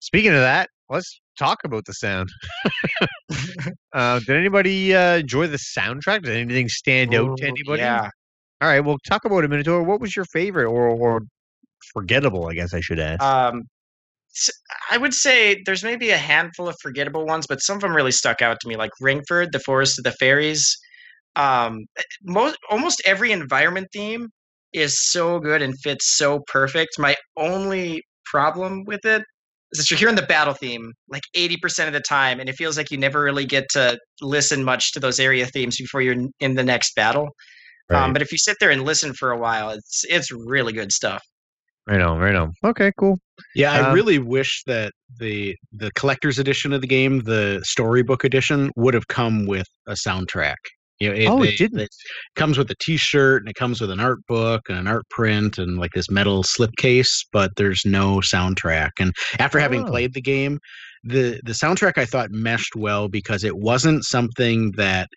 Speaking 0.00 0.30
of 0.30 0.40
that, 0.40 0.70
let's 0.88 1.20
talk 1.38 1.58
about 1.64 1.84
the 1.84 1.92
sound. 1.92 2.30
uh, 3.92 4.18
did 4.20 4.30
anybody 4.36 4.94
uh, 4.94 5.16
enjoy 5.18 5.46
the 5.46 5.58
soundtrack? 5.58 6.22
Did 6.22 6.36
anything 6.36 6.68
stand 6.68 7.14
out 7.14 7.36
to 7.38 7.46
anybody? 7.46 7.82
Yeah. 7.82 8.08
All 8.62 8.68
right. 8.68 8.80
Well, 8.80 8.96
talk 9.06 9.24
about 9.24 9.44
it, 9.44 9.48
Minotaur. 9.50 9.82
What 9.82 10.00
was 10.00 10.14
your 10.16 10.24
favorite 10.26 10.66
or, 10.66 10.88
or 10.88 11.20
forgettable? 11.92 12.46
I 12.48 12.54
guess 12.54 12.72
I 12.74 12.80
should 12.80 12.98
ask. 12.98 13.22
Um, 13.22 13.62
s- 14.34 14.50
I 14.90 14.96
would 14.96 15.14
say 15.14 15.62
there's 15.66 15.84
maybe 15.84 16.10
a 16.10 16.16
handful 16.18 16.68
of 16.68 16.76
forgettable 16.80 17.26
ones, 17.26 17.46
but 17.46 17.60
some 17.60 17.76
of 17.76 17.82
them 17.82 17.94
really 17.94 18.12
stuck 18.12 18.40
out 18.42 18.58
to 18.60 18.68
me, 18.68 18.76
like 18.76 18.90
Ringford, 19.02 19.52
the 19.52 19.60
Forest 19.60 19.98
of 19.98 20.04
the 20.04 20.12
Fairies. 20.12 20.76
Um, 21.36 21.86
most 22.24 22.56
almost 22.70 23.02
every 23.04 23.32
environment 23.32 23.88
theme 23.92 24.28
is 24.72 25.02
so 25.10 25.38
good 25.40 25.62
and 25.62 25.78
fits 25.80 26.16
so 26.16 26.40
perfect. 26.46 26.98
My 26.98 27.16
only 27.36 28.02
problem 28.24 28.84
with 28.84 29.04
it 29.04 29.22
is 29.72 29.78
that 29.78 29.90
you're 29.90 29.98
hearing 29.98 30.16
the 30.16 30.22
battle 30.22 30.54
theme 30.54 30.92
like 31.08 31.22
80% 31.36 31.86
of 31.86 31.92
the 31.92 32.00
time, 32.00 32.40
and 32.40 32.48
it 32.48 32.54
feels 32.56 32.76
like 32.76 32.90
you 32.90 32.98
never 32.98 33.22
really 33.22 33.44
get 33.46 33.68
to 33.70 33.98
listen 34.20 34.64
much 34.64 34.92
to 34.92 35.00
those 35.00 35.20
area 35.20 35.46
themes 35.46 35.76
before 35.76 36.02
you're 36.02 36.14
in- 36.14 36.32
in 36.40 36.54
the 36.56 36.64
next 36.64 36.94
battle. 36.94 37.28
Um, 37.90 37.96
Right. 38.04 38.12
but 38.14 38.22
if 38.22 38.30
you 38.32 38.38
sit 38.38 38.56
there 38.60 38.70
and 38.70 38.84
listen 38.84 39.12
for 39.14 39.30
a 39.32 39.38
while, 39.38 39.70
it's 39.70 40.04
it's 40.08 40.30
really 40.32 40.72
good 40.72 40.92
stuff. 40.92 41.22
right 41.86 42.00
on. 42.00 42.18
Right 42.18 42.36
on. 42.36 42.52
Okay. 42.64 42.92
Cool. 42.98 43.18
Yeah, 43.54 43.72
I 43.72 43.88
Um, 43.88 43.94
really 43.94 44.18
wish 44.18 44.62
that 44.66 44.92
the 45.18 45.56
the 45.72 45.90
collector's 45.96 46.38
edition 46.38 46.72
of 46.72 46.82
the 46.82 46.86
game, 46.86 47.20
the 47.20 47.60
storybook 47.64 48.22
edition, 48.22 48.70
would 48.76 48.94
have 48.94 49.08
come 49.08 49.46
with 49.46 49.66
a 49.88 49.92
soundtrack. 49.94 50.56
You 51.00 51.08
know, 51.08 51.14
it, 51.16 51.26
Oh, 51.28 51.42
it 51.42 51.46
they- 51.46 51.56
didn't. 51.56 51.80
It 51.80 51.90
comes 52.36 52.58
with 52.58 52.70
a 52.70 52.74
T-shirt 52.78 53.42
and 53.42 53.48
it 53.50 53.54
comes 53.56 53.80
with 53.80 53.90
an 53.90 54.00
art 54.00 54.18
book 54.28 54.62
and 54.68 54.78
an 54.78 54.86
art 54.86 55.08
print 55.10 55.56
and 55.58 55.78
like 55.78 55.92
this 55.94 56.10
metal 56.10 56.44
slipcase, 56.44 57.24
but 57.32 57.50
there's 57.56 57.84
no 57.86 58.18
soundtrack. 58.18 58.90
And 59.00 59.14
after 59.38 59.58
having 59.58 59.82
Oh. 59.82 59.90
played 59.90 60.12
the 60.14 60.20
game, 60.20 60.58
the 61.02 61.40
the 61.44 61.52
soundtrack 61.52 61.96
I 61.96 62.04
thought 62.04 62.30
meshed 62.30 62.76
well 62.76 63.08
because 63.08 63.42
it 63.42 63.56
wasn't 63.56 64.04
something 64.04 64.72
that 64.72 65.08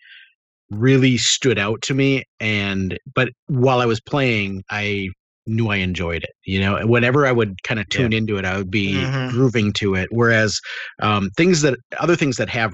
really 0.70 1.18
stood 1.18 1.58
out 1.58 1.82
to 1.82 1.92
me 1.92 2.24
and 2.40 2.98
but 3.14 3.28
while 3.48 3.80
I 3.82 3.84
was 3.86 4.00
playing 4.00 4.62
I 4.70 5.10
knew 5.46 5.68
I 5.68 5.76
enjoyed 5.76 6.24
it 6.24 6.30
you 6.46 6.58
know 6.58 6.86
whenever 6.86 7.26
I 7.26 7.32
would 7.32 7.62
kind 7.64 7.78
of 7.78 7.86
tune 7.90 8.14
into 8.14 8.38
it 8.38 8.46
I 8.46 8.56
would 8.56 8.70
be 8.70 8.94
Mhm. 8.94 9.28
grooving 9.30 9.74
to 9.74 9.94
it 9.94 10.08
whereas 10.10 10.58
um 11.02 11.28
things 11.36 11.60
that 11.60 11.78
other 12.00 12.16
things 12.16 12.36
that 12.36 12.48
have 12.48 12.72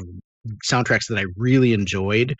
soundtracks 0.71 1.09
that 1.09 1.19
I 1.19 1.25
really 1.37 1.73
enjoyed 1.73 2.37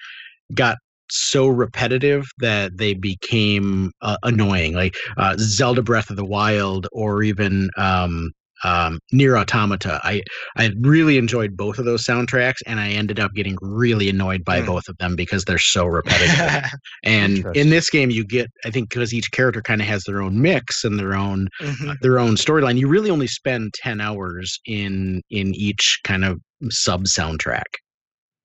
got 0.55 0.77
so 1.11 1.49
repetitive 1.49 2.25
that 2.39 2.77
they 2.79 2.95
became 2.95 3.91
uh, 4.01 4.17
annoying 4.23 4.75
like 4.75 4.95
uh, 5.17 5.35
Zelda 5.39 5.83
Breath 5.83 6.09
of 6.11 6.17
the 6.17 6.25
Wild 6.25 6.87
or 6.93 7.23
even 7.23 7.69
um 7.77 8.31
um, 8.63 8.99
NieR 9.15 9.41
Automata. 9.41 9.99
I 10.05 10.21
I 10.59 10.71
really 10.81 11.17
enjoyed 11.17 11.57
both 11.57 11.79
of 11.79 11.87
those 11.87 12.05
soundtracks, 12.05 12.59
and 12.67 12.79
I 12.79 12.91
ended 12.91 13.19
up 13.19 13.33
getting 13.35 13.57
really 13.63 14.11
annoyed 14.11 14.45
by 14.45 14.61
Mm. 14.61 14.67
both 14.67 14.87
of 14.87 14.99
them 14.99 15.17
because 15.17 15.45
they're 15.47 15.57
so 15.59 15.87
repetitive. 15.87 16.71
and 17.05 17.43
in 17.57 17.71
this 17.71 17.89
game, 17.89 18.11
you 18.11 18.23
get 18.23 18.49
I 18.67 18.71
think 18.71 18.91
because 18.91 19.15
each 19.15 19.31
character 19.33 19.63
kind 19.63 19.81
of 19.81 19.87
has 19.87 20.05
their 20.05 20.21
own 20.21 20.43
mix 20.43 20.85
and 20.85 20.99
their 20.99 21.15
own 21.15 21.49
Mhm. 21.63 21.99
their 22.03 22.19
own 22.19 22.35
storyline. 22.37 22.79
You 22.79 22.87
really 22.87 23.09
only 23.11 23.27
spend 23.29 23.73
ten 23.75 23.99
hours 24.01 24.61
in 24.67 25.23
in 25.31 25.55
each 25.55 25.99
kind 26.05 26.25
of 26.27 26.39
sub 26.69 27.05
soundtrack. 27.05 27.65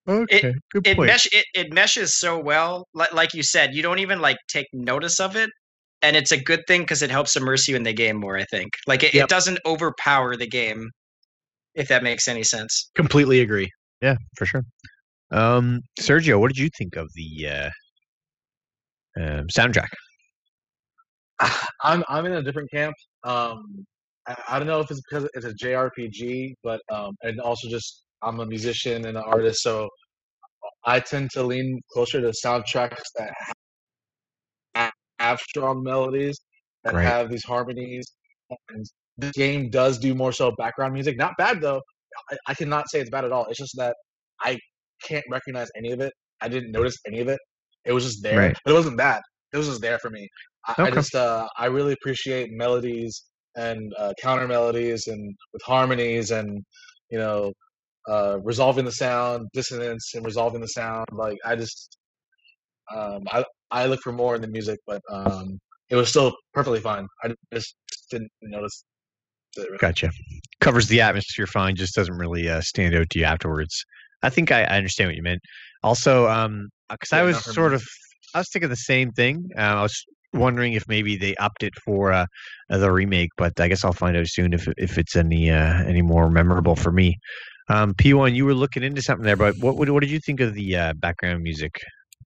Okay. 0.07 0.53
Good 0.71 0.87
it 0.87 0.97
point. 0.97 1.07
mesh 1.07 1.27
it, 1.31 1.45
it 1.55 1.73
meshes 1.73 2.19
so 2.19 2.39
well 2.39 2.87
like, 2.93 3.13
like 3.13 3.33
you 3.33 3.43
said 3.43 3.73
you 3.73 3.81
don't 3.81 3.99
even 3.99 4.19
like 4.19 4.37
take 4.47 4.67
notice 4.73 5.19
of 5.19 5.35
it 5.35 5.49
and 6.01 6.15
it's 6.15 6.31
a 6.31 6.37
good 6.37 6.61
thing 6.67 6.81
because 6.81 7.01
it 7.01 7.09
helps 7.09 7.35
immerse 7.35 7.67
you 7.67 7.75
in 7.75 7.83
the 7.83 7.93
game 7.93 8.17
more 8.19 8.37
i 8.37 8.43
think 8.45 8.69
like 8.85 9.01
it, 9.03 9.13
Yep. 9.15 9.23
it 9.23 9.29
doesn't 9.29 9.59
overpower 9.65 10.35
the 10.35 10.47
game 10.47 10.89
if 11.73 11.87
that 11.87 12.03
makes 12.03 12.27
any 12.27 12.43
sense 12.43 12.91
Completely 12.95 13.39
agree. 13.41 13.69
Yeah, 14.01 14.15
for 14.37 14.45
sure. 14.45 14.63
Um, 15.31 15.81
Sergio, 15.99 16.39
what 16.39 16.49
did 16.49 16.57
you 16.59 16.69
think 16.77 16.95
of 16.95 17.09
the 17.15 17.47
uh, 17.47 17.69
um, 19.19 19.47
soundtrack? 19.47 19.87
I'm 21.83 22.03
I'm 22.07 22.25
in 22.25 22.33
a 22.33 22.43
different 22.43 22.69
camp. 22.71 22.95
Um, 23.23 23.85
I, 24.27 24.35
I 24.49 24.59
don't 24.59 24.67
know 24.67 24.79
if 24.79 24.91
it's 24.91 25.01
because 25.09 25.27
it's 25.33 25.45
a 25.45 25.53
JRPG, 25.53 26.53
but 26.63 26.81
um, 26.91 27.15
and 27.23 27.39
also 27.39 27.67
just 27.67 28.04
I'm 28.21 28.39
a 28.39 28.45
musician 28.45 29.05
and 29.05 29.17
an 29.17 29.23
artist, 29.23 29.61
so 29.61 29.89
I 30.85 30.99
tend 30.99 31.31
to 31.31 31.43
lean 31.43 31.81
closer 31.91 32.21
to 32.21 32.31
soundtracks 32.45 33.01
that 33.17 33.31
have, 34.75 34.91
have 35.19 35.39
strong 35.39 35.83
melodies, 35.83 36.39
that 36.83 36.95
Right. 36.95 37.03
have 37.03 37.29
these 37.29 37.43
harmonies. 37.43 38.05
And 38.69 38.85
this 39.17 39.31
game 39.31 39.69
does 39.69 39.97
do 39.97 40.13
more 40.15 40.31
so 40.31 40.51
background 40.57 40.93
music. 40.93 41.17
Not 41.17 41.33
bad 41.37 41.61
though. 41.61 41.81
I, 42.31 42.37
I 42.47 42.53
cannot 42.53 42.89
say 42.89 42.99
it's 42.99 43.09
bad 43.09 43.25
at 43.25 43.31
all. 43.31 43.45
It's 43.49 43.59
just 43.59 43.75
that 43.77 43.95
I 44.41 44.59
can't 45.03 45.25
recognize 45.29 45.69
any 45.77 45.91
of 45.91 46.01
it. 46.01 46.13
I 46.41 46.47
didn't 46.47 46.71
notice 46.71 46.97
any 47.07 47.19
of 47.21 47.27
it. 47.27 47.39
It 47.85 47.93
was 47.93 48.03
just 48.05 48.23
there, 48.23 48.37
Right. 48.37 48.57
but 48.63 48.71
it 48.71 48.75
wasn't 48.75 48.97
bad. 48.97 49.21
It 49.53 49.57
was 49.57 49.67
just 49.67 49.81
there 49.81 49.99
for 49.99 50.09
me. 50.09 50.27
I, 50.67 50.75
I 50.79 50.91
just 50.91 51.15
uh, 51.15 51.47
I 51.57 51.67
really 51.67 51.93
appreciate 51.93 52.51
melodies 52.51 53.23
and 53.55 53.93
uh, 53.97 54.13
counter 54.21 54.47
melodies 54.47 55.07
and 55.07 55.33
with 55.53 55.61
harmonies 55.63 56.31
and 56.31 56.63
you 57.09 57.17
know 57.17 57.53
uh, 58.09 58.39
resolving 58.43 58.85
the 58.85 58.91
sound, 58.91 59.47
dissonance 59.53 60.13
and 60.15 60.25
resolving 60.25 60.61
the 60.61 60.67
sound. 60.67 61.07
Like 61.11 61.37
I 61.45 61.55
just 61.55 61.97
Um, 62.93 63.23
I 63.31 63.43
I 63.71 63.87
look 63.87 64.01
for 64.01 64.11
more 64.11 64.35
in 64.35 64.41
the 64.41 64.47
music, 64.47 64.79
but 64.85 65.01
um, 65.09 65.59
it 65.89 65.95
was 65.95 66.09
still 66.09 66.35
perfectly 66.53 66.79
fine. 66.79 67.07
I 67.23 67.33
just 67.53 67.75
didn't 68.11 68.31
notice. 68.41 68.83
it. 69.57 69.79
Gotcha. 69.79 70.11
Covers 70.61 70.87
the 70.87 71.01
atmosphere 71.01 71.47
fine, 71.47 71.75
just 71.75 71.95
doesn't 71.95 72.15
really 72.15 72.47
uh, 72.47 72.61
stand 72.61 72.93
out 72.95 73.09
to 73.09 73.19
you 73.19 73.25
afterwards. 73.25 73.83
I 74.21 74.29
think 74.29 74.51
I, 74.51 74.63
I 74.63 74.77
understand 74.77 75.09
what 75.09 75.15
you 75.15 75.23
meant. 75.23 75.41
Also, 75.83 76.27
um, 76.27 76.69
because 76.89 77.13
I 77.13 77.23
was 77.23 77.43
sort 77.43 77.71
me. 77.71 77.77
of, 77.77 77.83
I 78.33 78.39
was 78.39 78.49
thinking 78.51 78.69
the 78.69 78.75
same 78.75 79.11
thing. 79.11 79.49
Uh, 79.57 79.61
I 79.61 79.81
was 79.81 80.03
wondering 80.33 80.73
if 80.73 80.83
maybe 80.87 81.15
they 81.17 81.35
upped 81.35 81.63
it 81.63 81.73
for 81.83 82.11
uh, 82.11 82.25
the 82.69 82.91
remake, 82.91 83.29
but 83.37 83.59
I 83.59 83.67
guess 83.67 83.83
I'll 83.83 83.93
find 83.93 84.15
out 84.15 84.27
soon 84.27 84.53
if 84.53 84.67
if 84.77 84.97
it's 84.97 85.15
any 85.15 85.49
uh, 85.49 85.83
any 85.85 86.01
more 86.01 86.29
memorable 86.29 86.75
for 86.75 86.91
me. 86.91 87.17
Um, 87.67 87.93
P1, 87.95 88.35
you 88.35 88.45
were 88.45 88.53
looking 88.53 88.83
into 88.83 89.01
something 89.01 89.25
there, 89.25 89.35
but 89.35 89.55
what 89.57 89.75
what, 89.75 89.89
what 89.89 90.01
did 90.01 90.11
you 90.11 90.19
think 90.19 90.39
of 90.39 90.53
the 90.53 90.75
uh, 90.75 90.93
background 90.93 91.41
music? 91.43 91.71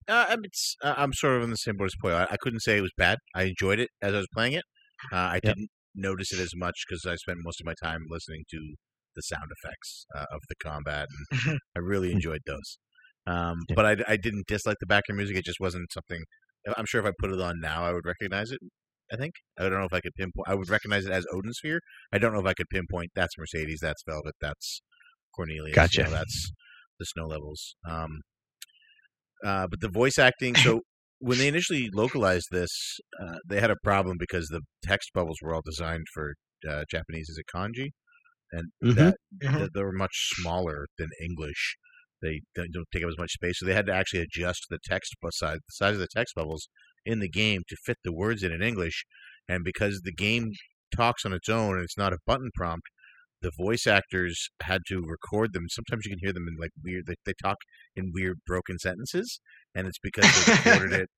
Uh, 0.08 0.26
mean, 0.30 0.40
it's, 0.44 0.76
uh, 0.82 0.94
I'm 0.96 1.12
sort 1.12 1.36
of 1.36 1.42
in 1.44 1.50
the 1.50 1.56
same 1.56 1.76
boat 1.76 1.86
as 1.86 1.94
Poyo. 2.02 2.14
I, 2.14 2.34
I 2.34 2.36
couldn't 2.40 2.60
say 2.60 2.76
it 2.78 2.82
was 2.82 2.92
bad. 2.96 3.18
I 3.34 3.44
enjoyed 3.44 3.78
it 3.78 3.90
as 4.02 4.14
I 4.14 4.18
was 4.18 4.26
playing 4.34 4.54
it. 4.54 4.64
Uh, 5.12 5.16
I 5.16 5.40
Yep. 5.42 5.56
didn't 5.56 5.68
notice 5.94 6.32
it 6.32 6.40
as 6.40 6.52
much 6.54 6.84
because 6.88 7.04
I 7.06 7.16
spent 7.16 7.38
most 7.42 7.60
of 7.60 7.66
my 7.66 7.74
time 7.82 8.00
listening 8.08 8.44
to 8.50 8.74
the 9.16 9.22
sound 9.22 9.50
effects 9.62 10.06
uh, 10.16 10.26
of 10.32 10.40
the 10.48 10.54
combat, 10.62 11.06
and 11.46 11.58
I 11.76 11.78
really 11.80 12.12
enjoyed 12.12 12.40
those. 12.46 12.78
Um, 13.26 13.58
Yeah. 13.68 13.76
But 13.76 13.86
I, 13.86 14.12
I 14.12 14.16
didn't 14.16 14.46
dislike 14.46 14.78
the 14.80 14.86
background 14.86 15.18
music. 15.18 15.36
It 15.36 15.44
just 15.44 15.60
wasn't 15.60 15.92
something. 15.92 16.24
I'm 16.76 16.86
sure 16.86 17.00
if 17.00 17.06
I 17.06 17.12
put 17.18 17.32
it 17.32 17.40
on 17.40 17.60
now, 17.60 17.84
I 17.84 17.92
would 17.92 18.04
recognize 18.04 18.50
it. 18.50 18.60
I 19.12 19.16
think 19.16 19.34
I 19.58 19.62
don't 19.68 19.78
know 19.78 19.84
if 19.86 19.92
I 19.92 20.00
could 20.00 20.14
pinpoint. 20.16 20.48
I 20.48 20.54
would 20.54 20.68
recognize 20.70 21.04
it 21.06 21.12
as 21.12 21.26
Odin 21.32 21.52
Sphere. 21.52 21.80
I 22.12 22.18
don't 22.18 22.32
know 22.32 22.40
if 22.40 22.46
I 22.46 22.54
could 22.54 22.68
pinpoint. 22.70 23.10
That's 23.14 23.36
Mercedes. 23.38 23.80
That's 23.82 24.02
Velvet. 24.06 24.34
That's 24.40 24.82
Cornelius. 25.34 25.74
Gotcha. 25.74 26.06
That's 26.10 26.52
the 26.98 27.04
snow 27.06 27.26
levels. 27.26 27.76
Um, 27.88 28.20
uh, 29.44 29.66
but 29.68 29.80
the 29.80 29.88
voice 29.88 30.18
acting. 30.18 30.54
So 30.56 30.80
when 31.18 31.38
they 31.38 31.48
initially 31.48 31.88
localized 31.92 32.48
this, 32.50 32.70
uh, 33.22 33.36
they 33.48 33.60
had 33.60 33.70
a 33.70 33.76
problem 33.82 34.16
because 34.18 34.48
the 34.48 34.62
text 34.82 35.10
bubbles 35.14 35.38
were 35.42 35.54
all 35.54 35.62
designed 35.64 36.06
for 36.12 36.34
uh, 36.68 36.84
Japanese 36.90 37.28
as 37.30 37.38
a 37.38 37.56
kanji, 37.56 37.90
and 38.52 38.70
Mhm. 38.84 38.94
that, 38.96 39.16
Mhm. 39.42 39.58
that 39.60 39.70
they 39.74 39.82
were 39.82 39.92
much 39.92 40.12
smaller 40.34 40.86
than 40.98 41.08
English. 41.22 41.76
They 42.20 42.42
don't 42.54 42.70
don't 42.72 42.86
take 42.92 43.02
up 43.02 43.08
as 43.10 43.16
much 43.18 43.32
space, 43.32 43.58
so 43.58 43.64
they 43.64 43.74
had 43.74 43.86
to 43.86 43.94
actually 43.94 44.20
adjust 44.20 44.66
the 44.68 44.78
text 44.84 45.14
size, 45.32 45.56
the 45.66 45.72
size 45.72 45.94
of 45.94 46.00
the 46.00 46.08
text 46.14 46.34
bubbles 46.34 46.68
in 47.06 47.20
the 47.20 47.30
game 47.30 47.62
to 47.68 47.76
fit 47.86 47.96
the 48.04 48.12
words 48.12 48.42
in 48.42 48.52
in 48.52 48.62
English. 48.62 49.06
And 49.48 49.64
because 49.64 50.02
the 50.04 50.12
game 50.12 50.52
talks 50.94 51.24
on 51.24 51.32
its 51.32 51.48
own 51.48 51.76
and 51.76 51.84
it's 51.84 51.96
not 51.96 52.12
a 52.12 52.18
button 52.26 52.50
prompt, 52.54 52.86
the 53.42 53.50
voice 53.56 53.86
actors 53.86 54.48
had 54.62 54.82
to 54.88 55.02
record 55.02 55.52
them. 55.52 55.66
Sometimes 55.68 56.04
you 56.04 56.10
can 56.10 56.18
hear 56.20 56.32
them 56.32 56.46
in 56.48 56.56
like 56.60 56.70
weird. 56.84 57.06
They, 57.06 57.14
they 57.24 57.32
talk 57.42 57.56
in 57.96 58.12
weird 58.14 58.38
broken 58.46 58.78
sentences, 58.78 59.40
and 59.74 59.86
it's 59.86 59.98
because 60.02 60.24
they 60.46 60.52
recorded 60.70 60.92
it 61.00 61.08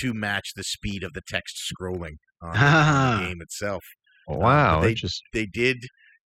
to 0.00 0.12
match 0.14 0.52
the 0.56 0.64
speed 0.64 1.02
of 1.02 1.12
the 1.14 1.22
text 1.26 1.58
scrolling 1.72 2.16
on, 2.42 2.50
on 2.50 2.56
Ah. 2.56 3.16
the 3.20 3.26
game 3.28 3.40
itself. 3.40 3.84
Wow, 4.28 4.80
they- 4.80 4.94
just 4.94 5.22
They 5.32 5.46
did, 5.46 5.78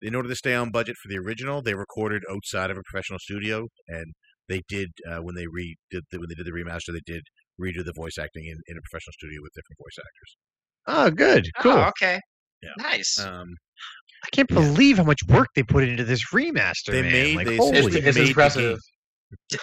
in 0.02 0.14
order 0.16 0.30
to 0.30 0.36
stay 0.36 0.54
on 0.54 0.70
budget 0.72 0.96
for 1.02 1.10
the 1.10 1.18
original, 1.18 1.62
they 1.62 1.74
recorded 1.74 2.24
outside 2.32 2.70
of 2.72 2.78
a 2.78 2.84
professional 2.84 3.20
studio, 3.20 3.68
and 3.88 4.14
they 4.48 4.62
did 4.70 4.90
uh, 5.10 5.18
when 5.20 5.36
they 5.36 5.48
re 5.48 5.76
did 5.92 6.04
the, 6.12 6.20
when 6.20 6.30
they 6.30 6.36
did 6.36 6.46
the 6.46 6.52
remaster, 6.52 6.94
they 6.94 7.02
did 7.06 7.24
redo 7.60 7.84
the 7.84 7.94
voice 7.96 8.18
acting 8.20 8.46
in, 8.46 8.58
in 8.68 8.78
a 8.78 8.82
professional 8.90 9.14
studio 9.14 9.40
with 9.42 9.52
different 9.56 9.78
voice 9.80 9.98
actors. 9.98 10.38
oh, 10.88 11.10
good, 11.12 11.50
cool. 11.62 11.72
Oh, 11.74 11.90
okay. 11.90 12.20
Yeah. 12.62 12.70
Nice. 12.78 13.20
Um, 13.20 13.48
I 14.24 14.30
can't 14.34 14.50
yeah. 14.50 14.56
believe 14.56 14.98
how 14.98 15.04
much 15.04 15.20
work 15.28 15.48
they 15.56 15.64
put 15.64 15.84
into 15.84 16.04
this 16.04 16.22
remaster. 16.34 16.92
They 16.92 17.02
man. 17.02 17.12
made- 17.12 17.36
like, 17.38 17.48
they- 17.48 17.58
holy 17.58 17.78
It's, 17.78 17.88
Holy 17.88 18.00
it's 18.08 18.18
impressive. 18.18 18.80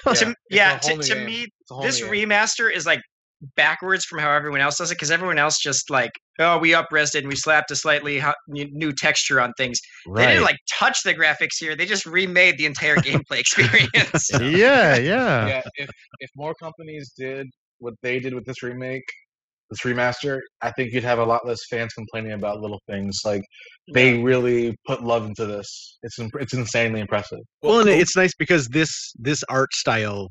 Yeah, 0.06 0.12
to, 0.14 0.34
yeah, 0.50 0.76
a 0.76 0.80
to, 0.80 0.96
to 0.98 1.24
me, 1.24 1.42
It's 1.42 1.70
a 1.70 1.74
whole 1.74 1.82
this 1.82 2.00
new 2.00 2.10
game. 2.10 2.28
remaster 2.28 2.70
is 2.74 2.84
like 2.86 3.00
backwards 3.56 4.04
from 4.04 4.18
how 4.18 4.30
everyone 4.30 4.60
else 4.60 4.78
does 4.78 4.90
it 4.90 4.94
because 4.94 5.10
everyone 5.10 5.38
else 5.38 5.58
just 5.58 5.90
like 5.90 6.10
oh 6.38 6.56
we 6.56 6.70
uprested 6.70 7.18
and 7.18 7.28
we 7.28 7.36
slapped 7.36 7.70
a 7.70 7.76
slightly 7.76 8.18
hot, 8.18 8.36
new 8.48 8.90
texture 8.90 9.38
on 9.38 9.52
things 9.58 9.78
they 10.14 10.26
didn't 10.26 10.44
like 10.44 10.56
touch 10.78 11.02
the 11.04 11.12
graphics 11.12 11.58
here 11.58 11.76
they 11.76 11.84
just 11.84 12.06
remade 12.06 12.56
the 12.56 12.64
entire 12.64 12.96
gameplay 13.08 13.38
experience 13.40 14.30
yeah, 14.40 14.96
yeah. 14.96 15.46
yeah, 15.46 15.62
if 15.76 15.90
if 16.20 16.30
more 16.36 16.54
companies 16.54 17.12
did 17.18 17.46
what 17.78 17.94
they 18.02 18.18
did 18.18 18.34
with 18.34 18.44
this 18.46 18.62
remake, 18.62 19.04
this 19.70 19.80
remaster, 19.80 20.40
I 20.62 20.70
think 20.72 20.92
you'd 20.92 21.04
have 21.04 21.18
a 21.18 21.24
lot 21.24 21.46
less 21.46 21.60
fans 21.68 21.92
complaining 21.94 22.32
about 22.32 22.60
little 22.60 22.80
things. 22.88 23.20
Like 23.24 23.42
they 23.92 24.18
really 24.18 24.76
put 24.86 25.02
love 25.02 25.26
into 25.26 25.46
this. 25.46 25.98
It's 26.02 26.18
imp- 26.18 26.40
it's 26.40 26.54
insanely 26.54 27.00
impressive. 27.00 27.40
Well, 27.62 27.80
and 27.80 27.88
it's 27.88 28.16
nice 28.16 28.34
because 28.38 28.68
this 28.68 29.12
this 29.18 29.42
art 29.48 29.72
style 29.74 30.30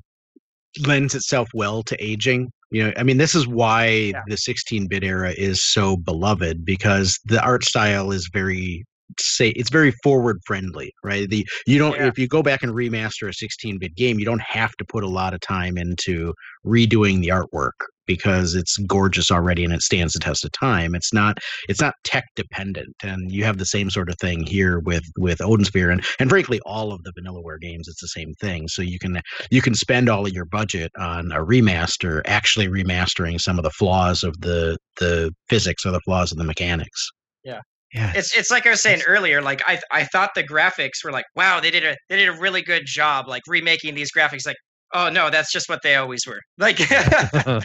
lends 0.85 1.15
itself 1.15 1.49
well 1.53 1.83
to 1.83 2.03
aging. 2.03 2.51
You 2.71 2.85
know, 2.85 2.93
I 2.97 3.03
mean, 3.03 3.17
this 3.17 3.35
is 3.35 3.47
why 3.47 4.13
the 4.27 4.35
16-bit 4.35 5.03
era 5.03 5.31
is 5.37 5.63
so 5.63 5.95
beloved 5.95 6.65
because 6.65 7.19
the 7.25 7.39
art 7.43 7.63
style 7.63 8.11
is 8.11 8.29
very 8.33 8.83
say 9.19 9.49
it's 9.49 9.69
very 9.69 9.91
forward 10.03 10.39
friendly, 10.45 10.91
right? 11.03 11.29
The 11.29 11.45
you 11.67 11.77
don't 11.77 11.95
Yeah. 11.95 12.07
if 12.07 12.17
you 12.17 12.27
go 12.27 12.43
back 12.43 12.63
and 12.63 12.73
remaster 12.73 13.27
a 13.27 13.33
16-bit 13.33 13.95
game, 13.95 14.19
you 14.19 14.25
don't 14.25 14.41
have 14.41 14.71
to 14.77 14.85
put 14.85 15.03
a 15.03 15.09
lot 15.09 15.33
of 15.33 15.39
time 15.41 15.77
into 15.77 16.33
redoing 16.65 17.21
the 17.21 17.29
artwork 17.29 17.71
because 18.05 18.53
it's 18.53 18.77
gorgeous 18.79 19.31
already 19.31 19.63
and 19.63 19.73
it 19.73 19.81
stands 19.81 20.13
the 20.13 20.19
test 20.19 20.43
of 20.43 20.51
time. 20.51 20.93
It's 20.95 21.13
not 21.13 21.37
it's 21.69 21.79
not 21.81 21.93
tech 22.03 22.25
dependent 22.35 22.93
and 23.03 23.31
you 23.31 23.43
have 23.45 23.57
the 23.57 23.65
same 23.65 23.89
sort 23.89 24.09
of 24.09 24.15
thing 24.19 24.45
here 24.45 24.79
with 24.79 25.03
with 25.17 25.41
Odin 25.41 25.65
Sphere 25.65 25.89
and 25.89 26.03
and 26.19 26.29
frankly 26.29 26.59
all 26.65 26.91
of 26.91 27.01
the 27.03 27.13
vanillaware 27.13 27.59
games 27.61 27.87
it's 27.87 28.01
the 28.01 28.07
same 28.07 28.33
thing 28.41 28.67
so 28.67 28.81
you 28.81 28.99
can 28.99 29.21
you 29.51 29.61
can 29.61 29.73
spend 29.73 30.09
all 30.09 30.25
of 30.25 30.33
your 30.33 30.45
budget 30.45 30.91
on 30.99 31.31
a 31.31 31.39
remaster 31.39 32.21
actually 32.25 32.67
remastering 32.67 33.39
some 33.39 33.57
of 33.57 33.63
the 33.63 33.71
flaws 33.71 34.23
of 34.23 34.39
the 34.41 34.77
the 34.99 35.31
physics 35.49 35.85
or 35.85 35.91
the 35.91 36.01
flaws 36.01 36.31
of 36.31 36.37
the 36.37 36.43
mechanics 36.43 37.09
yeah. 37.43 37.59
It's 37.93 38.35
it's 38.35 38.49
like 38.51 38.65
I 38.65 38.71
was 38.71 38.81
saying 38.81 39.01
earlier. 39.07 39.41
Like 39.41 39.61
I 39.67 39.79
I 39.91 40.03
thought 40.05 40.31
the 40.35 40.43
graphics 40.43 41.03
were 41.03 41.11
like 41.11 41.25
wow 41.35 41.59
they 41.59 41.71
did 41.71 41.83
a 41.83 41.95
they 42.09 42.17
did 42.17 42.29
a 42.29 42.33
really 42.39 42.61
good 42.61 42.83
job 42.85 43.27
like 43.27 43.43
remaking 43.47 43.95
these 43.95 44.09
graphics. 44.11 44.45
Like 44.45 44.57
oh 44.93 45.09
no 45.09 45.29
that's 45.29 45.51
just 45.51 45.69
what 45.69 45.79
they 45.83 45.95
always 45.95 46.21
were. 46.27 46.39
Like 46.57 46.79
yeah, 46.89 47.59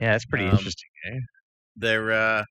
that's 0.00 0.24
pretty 0.26 0.46
Um, 0.46 0.52
interesting. 0.52 0.88
Eh? 1.06 1.18
They're 1.76 2.12
uh, 2.12 2.44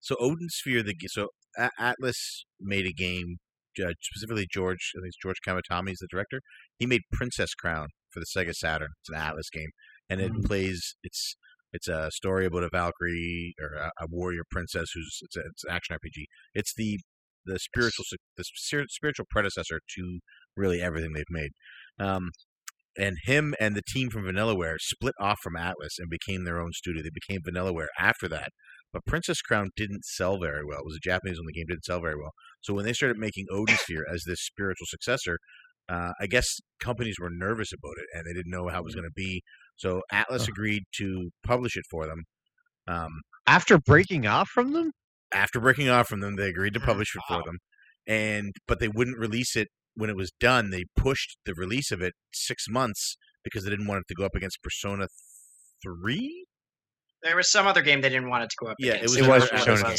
so 0.00 0.16
Odin 0.20 0.48
Sphere. 0.50 0.82
The 0.82 0.94
g- 0.94 1.08
so 1.08 1.28
A- 1.58 1.70
Atlus 1.80 2.44
made 2.60 2.86
a 2.86 2.92
game. 2.92 3.36
Uh, 3.78 3.92
specifically, 4.00 4.46
George. 4.50 4.92
I 4.96 5.00
think 5.00 5.08
it's 5.08 5.18
George 5.22 5.36
Kamitani 5.46 5.92
is 5.92 5.98
the 5.98 6.08
director. 6.10 6.40
He 6.78 6.86
made 6.86 7.02
Princess 7.12 7.52
Crown 7.54 7.88
for 8.10 8.20
the 8.20 8.26
Sega 8.26 8.54
Saturn. 8.54 8.88
It's 9.00 9.10
an 9.10 9.16
Atlus 9.16 9.50
game, 9.52 9.68
and 10.08 10.20
it 10.20 10.32
plays. 10.44 10.96
It's 11.02 11.36
it's 11.72 11.88
a 11.88 12.10
story 12.10 12.46
about 12.46 12.64
a 12.64 12.68
Valkyrie 12.72 13.54
or 13.60 13.78
a, 13.78 13.90
a 14.00 14.06
warrior 14.08 14.42
princess 14.50 14.88
who's 14.94 15.18
it's, 15.22 15.36
a, 15.36 15.40
it's 15.40 15.64
an 15.64 15.70
action 15.72 15.96
RPG. 15.96 16.24
It's 16.54 16.72
the 16.76 16.98
the 17.44 17.58
spiritual 17.58 18.04
the 18.36 18.44
spiritual 18.88 19.26
predecessor 19.30 19.80
to 19.96 20.18
really 20.56 20.80
everything 20.80 21.12
they've 21.12 21.24
made. 21.30 21.50
Um, 21.98 22.30
and 22.98 23.16
him 23.24 23.54
and 23.60 23.76
the 23.76 23.82
team 23.86 24.08
from 24.08 24.24
Vanillaware 24.24 24.76
split 24.80 25.14
off 25.20 25.38
from 25.42 25.54
Atlus 25.54 25.98
and 25.98 26.08
became 26.08 26.44
their 26.44 26.60
own 26.60 26.72
studio. 26.72 27.02
They 27.02 27.10
became 27.12 27.40
Vanillaware 27.42 27.88
after 27.98 28.26
that. 28.28 28.48
But 28.92 29.04
Princess 29.04 29.42
Crown 29.42 29.70
didn't 29.76 30.04
sell 30.04 30.38
very 30.38 30.64
well. 30.66 30.78
It 30.78 30.86
was 30.86 30.96
a 30.96 31.08
Japanese 31.08 31.38
only 31.38 31.52
game, 31.52 31.66
didn't 31.68 31.84
sell 31.84 32.00
very 32.00 32.16
well. 32.16 32.32
So 32.62 32.72
when 32.72 32.86
they 32.86 32.94
started 32.94 33.18
making 33.18 33.46
Odin 33.50 33.76
Sphere 33.76 34.06
as 34.10 34.24
this 34.26 34.40
spiritual 34.40 34.86
successor, 34.88 35.38
uh, 35.88 36.12
I 36.20 36.26
guess 36.26 36.46
companies 36.80 37.16
were 37.20 37.30
nervous 37.30 37.72
about 37.72 37.94
it 37.98 38.06
and 38.14 38.26
they 38.26 38.32
didn't 38.32 38.50
know 38.50 38.68
how 38.68 38.80
it 38.80 38.84
was 38.84 38.94
going 38.94 39.04
to 39.04 39.14
be. 39.14 39.42
So 39.76 40.02
Atlus 40.12 40.48
agreed 40.48 40.84
to 40.96 41.30
publish 41.44 41.76
it 41.76 41.84
for 41.90 42.06
them. 42.06 42.24
Um, 42.88 43.20
After 43.46 43.78
breaking 43.78 44.26
off 44.26 44.48
from 44.48 44.72
them, 44.72 44.92
after 45.32 45.60
breaking 45.60 45.88
off 45.88 46.08
from 46.08 46.20
them, 46.20 46.36
they 46.36 46.48
agreed 46.48 46.74
to 46.74 46.80
publish 46.80 47.14
it 47.14 47.22
for 47.28 47.42
them, 47.44 47.58
and 48.06 48.52
but 48.68 48.78
they 48.80 48.88
wouldn't 48.88 49.18
release 49.18 49.56
it 49.56 49.68
when 49.94 50.08
it 50.10 50.16
was 50.16 50.30
done. 50.40 50.70
They 50.70 50.84
pushed 50.96 51.36
the 51.44 51.54
release 51.54 51.90
of 51.90 52.00
it 52.00 52.14
six 52.32 52.66
months 52.68 53.16
because 53.44 53.64
they 53.64 53.70
didn't 53.70 53.86
want 53.86 54.00
it 54.00 54.08
to 54.08 54.14
go 54.14 54.24
up 54.24 54.34
against 54.34 54.62
Persona 54.62 55.08
Three. 55.82 56.46
there 57.22 57.36
was 57.36 57.50
some 57.50 57.66
other 57.66 57.82
game 57.82 58.00
they 58.00 58.08
didn't 58.08 58.28
want 58.30 58.44
it 58.44 58.50
to 58.50 58.56
go 58.60 58.70
up. 58.70 58.76
Yeah, 58.78 58.94
it 58.94 59.02
was 59.02 59.16
It 59.16 59.26
was 59.28 59.48
Persona 59.48 59.82
game. 59.82 59.96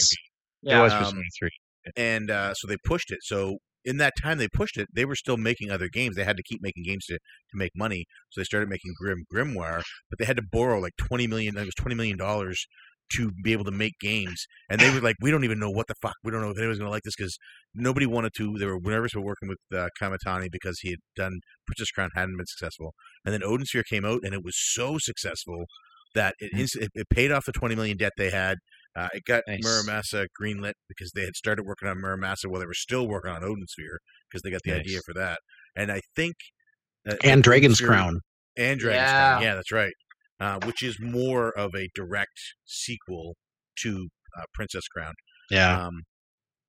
Yeah. 0.63 0.79
it 0.79 0.83
was 0.83 0.93
Um, 0.93 0.99
Persona 1.03 1.21
Three. 1.39 1.49
and 1.95 2.31
uh, 2.31 2.53
so 2.53 2.67
they 2.67 2.77
pushed 2.85 3.11
it. 3.11 3.19
So 3.21 3.57
in 3.87 3.97
that 3.97 4.13
time 4.21 4.37
they 4.37 4.47
pushed 4.49 4.77
it, 4.77 4.87
they 4.93 5.05
were 5.05 5.15
still 5.15 5.37
making 5.37 5.71
other 5.71 5.89
games. 5.89 6.15
They 6.15 6.23
had 6.31 6.37
to 6.37 6.43
keep 6.43 6.61
making 6.61 6.83
games 6.83 7.05
to, 7.07 7.15
to 7.15 7.55
make 7.55 7.71
money. 7.75 8.05
So 8.29 8.41
they 8.41 8.45
started 8.45 8.69
making 8.69 8.93
Grim 8.99 9.23
Grimoire, 9.33 9.81
but 10.09 10.19
they 10.19 10.25
had 10.25 10.37
to 10.37 10.43
borrow 10.51 10.79
like 10.79 10.95
twenty 10.97 11.27
million. 11.27 11.57
It 11.57 11.65
was 11.65 11.75
twenty 11.75 11.95
million 11.95 12.17
dollars 12.17 12.67
to 13.13 13.31
be 13.41 13.53
able 13.53 13.63
to 13.63 13.71
make 13.71 13.93
games. 14.01 14.45
And 14.69 14.81
they 14.81 14.89
were 14.93 14.99
like, 14.99 15.15
"We 15.21 15.31
don't 15.31 15.45
even 15.45 15.59
know 15.59 15.69
what 15.69 15.87
the 15.87 15.95
fuck. 16.01 16.15
We 16.23 16.31
don't 16.31 16.41
know 16.41 16.51
if 16.51 16.57
anyone's 16.57 16.79
going 16.79 16.89
to 16.89 16.91
like 16.91 17.03
this 17.03 17.15
because 17.15 17.37
nobody 17.73 18.05
wanted 18.05 18.33
to. 18.37 18.57
They 18.59 18.65
were 18.65 18.79
nervous 18.81 19.13
about 19.13 19.25
working 19.25 19.49
with 19.49 19.59
uh, 19.73 19.87
Kamitani 19.99 20.49
because 20.51 20.79
he 20.81 20.89
had 20.91 20.99
done 21.15 21.39
Princess 21.65 21.91
Crown 21.91 22.09
hadn't 22.15 22.37
been 22.37 22.45
successful. 22.45 22.93
And 23.23 23.33
then 23.33 23.43
Odin 23.43 23.65
Sphere 23.65 23.83
came 23.83 24.05
out, 24.05 24.21
and 24.23 24.33
it 24.33 24.43
was 24.43 24.55
so 24.57 24.97
successful 24.99 25.65
that 26.15 26.35
it 26.39 26.51
Mm. 26.53 26.81
it, 26.83 26.91
it 26.93 27.09
paid 27.09 27.31
off 27.31 27.45
the 27.45 27.51
twenty 27.53 27.75
million 27.75 27.97
debt 27.97 28.13
they 28.17 28.31
had. 28.31 28.57
Uh, 28.97 29.09
it 29.13 29.23
got 29.25 29.43
Nice. 29.47 29.59
Muramasa 29.63 30.25
greenlit 30.41 30.73
because 30.87 31.11
they 31.13 31.23
had 31.23 31.35
started 31.35 31.63
working 31.65 31.87
on 31.87 31.97
Muramasa 31.97 32.45
while 32.47 32.59
they 32.59 32.65
were 32.65 32.73
still 32.73 33.07
working 33.07 33.31
on 33.31 33.43
Odin 33.43 33.67
Sphere 33.67 33.99
because 34.29 34.41
they 34.41 34.49
got 34.49 34.61
the 34.63 34.71
Nice. 34.71 34.79
idea 34.81 34.99
for 35.05 35.13
that. 35.13 35.39
And 35.75 35.91
I 35.91 36.01
think 36.15 36.35
uh, 37.07 37.15
and 37.23 37.43
Dragon's 37.43 37.77
Sphere- 37.77 37.87
Crown 37.89 38.19
and 38.57 38.79
Dragon's 38.79 39.07
Yeah. 39.11 39.29
Crown. 39.33 39.41
Yeah, 39.43 39.55
that's 39.55 39.71
right. 39.71 39.93
uh, 40.39 40.59
which 40.65 40.83
is 40.83 40.97
more 41.01 41.49
of 41.57 41.71
a 41.75 41.89
direct 41.95 42.39
sequel 42.65 43.35
to 43.83 44.07
uh, 44.37 44.43
Princess 44.53 44.87
Crown. 44.87 45.13
Yeah. 45.49 45.85
Um, 45.87 46.01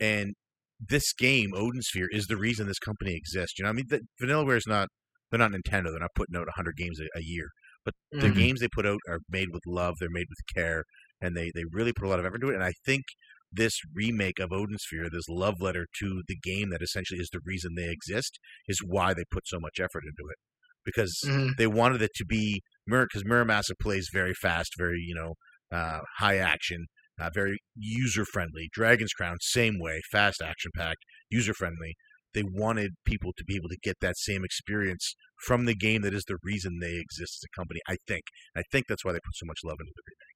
and 0.01 0.35
this 0.81 1.13
game, 1.13 1.51
Odin 1.55 1.83
Sphere, 1.83 2.09
is 2.11 2.27
the 2.29 2.37
reason 2.37 2.67
this 2.67 2.79
company 2.79 3.15
exists. 3.15 3.59
You 3.59 3.65
know, 3.65 3.71
I 3.71 3.73
mean, 3.73 3.87
the, 3.89 4.01
Vanillaware 4.23 4.57
is 4.57 4.67
not 4.67 4.89
they're 5.31 5.39
not 5.39 5.51
Nintendo. 5.51 5.91
They're 5.91 5.99
not 6.01 6.15
putting 6.15 6.37
out 6.37 6.47
100 6.47 6.77
games 6.77 6.99
a, 7.01 7.19
a 7.19 7.23
year, 7.23 7.49
but 7.85 7.95
the 8.13 8.29
Mhm. 8.29 8.35
games 8.37 8.61
they 8.61 8.69
put 8.73 8.87
out 8.87 9.01
are 9.09 9.19
made 9.29 9.49
with 9.53 9.63
love. 9.67 9.97
They're 10.01 10.09
made 10.11 10.27
with 10.31 10.39
care, 10.55 10.85
and 11.21 11.37
they 11.37 11.51
they 11.55 11.65
really 11.71 11.93
put 11.93 12.07
a 12.07 12.09
lot 12.09 12.19
of 12.21 12.27
effort 12.27 12.37
into 12.37 12.51
it. 12.51 12.55
And 12.55 12.65
I 12.65 12.73
think 12.85 13.05
this 13.51 13.81
remake 13.95 14.39
of 14.39 14.53
Odin 14.53 14.79
Sphere, 14.79 15.09
this 15.11 15.29
love 15.29 15.61
letter 15.61 15.87
to 16.01 16.23
the 16.29 16.37
game 16.37 16.71
that 16.71 16.83
essentially 16.83 17.21
is 17.21 17.31
the 17.33 17.41
reason 17.45 17.75
they 17.75 17.91
exist, 17.91 18.39
is 18.67 18.81
why 18.85 19.15
they 19.15 19.25
put 19.31 19.47
so 19.47 19.59
much 19.59 19.81
effort 19.81 20.05
into 20.05 20.29
it. 20.31 20.37
Because 20.85 21.19
Mhm. 21.25 21.57
they 21.57 21.67
wanted 21.67 22.03
it 22.03 22.13
to 22.17 22.25
be 22.25 22.63
Mirror, 22.87 23.07
because 23.07 23.25
Muramasa 23.25 23.73
plays 23.81 24.09
very 24.13 24.35
fast, 24.35 24.73
very 24.79 25.01
you 25.01 25.15
know 25.15 25.35
uh, 25.71 26.01
high 26.19 26.37
action, 26.39 26.87
uh, 27.21 27.31
very 27.35 27.59
user 27.75 28.25
friendly. 28.25 28.69
Dragon's 28.73 29.13
Crown, 29.13 29.37
same 29.41 29.79
way, 29.79 30.01
fast 30.11 30.41
action 30.43 30.71
packed, 30.75 31.05
user 31.31 31.53
friendly. 31.55 31.95
They 32.35 32.43
wanted 32.43 32.93
people 33.05 33.33
to 33.37 33.45
be 33.45 33.57
able 33.57 33.69
to 33.71 33.79
get 33.83 33.97
that 34.01 34.17
same 34.19 34.45
experience 34.45 35.15
from 35.47 35.65
the 35.65 35.75
game 35.75 36.03
that 36.03 36.15
is 36.15 36.25
the 36.25 36.39
reason 36.43 36.79
they 36.79 36.97
exist 36.97 37.39
as 37.41 37.45
a 37.45 37.57
company. 37.59 37.81
I 37.89 37.97
think. 38.07 38.25
I 38.57 38.63
think 38.71 38.87
that's 38.87 39.05
why 39.05 39.13
they 39.13 39.21
put 39.25 39.35
so 39.37 39.47
much 39.47 39.61
love 39.65 39.77
into 39.81 39.93
the 39.95 40.03
remake, 40.07 40.28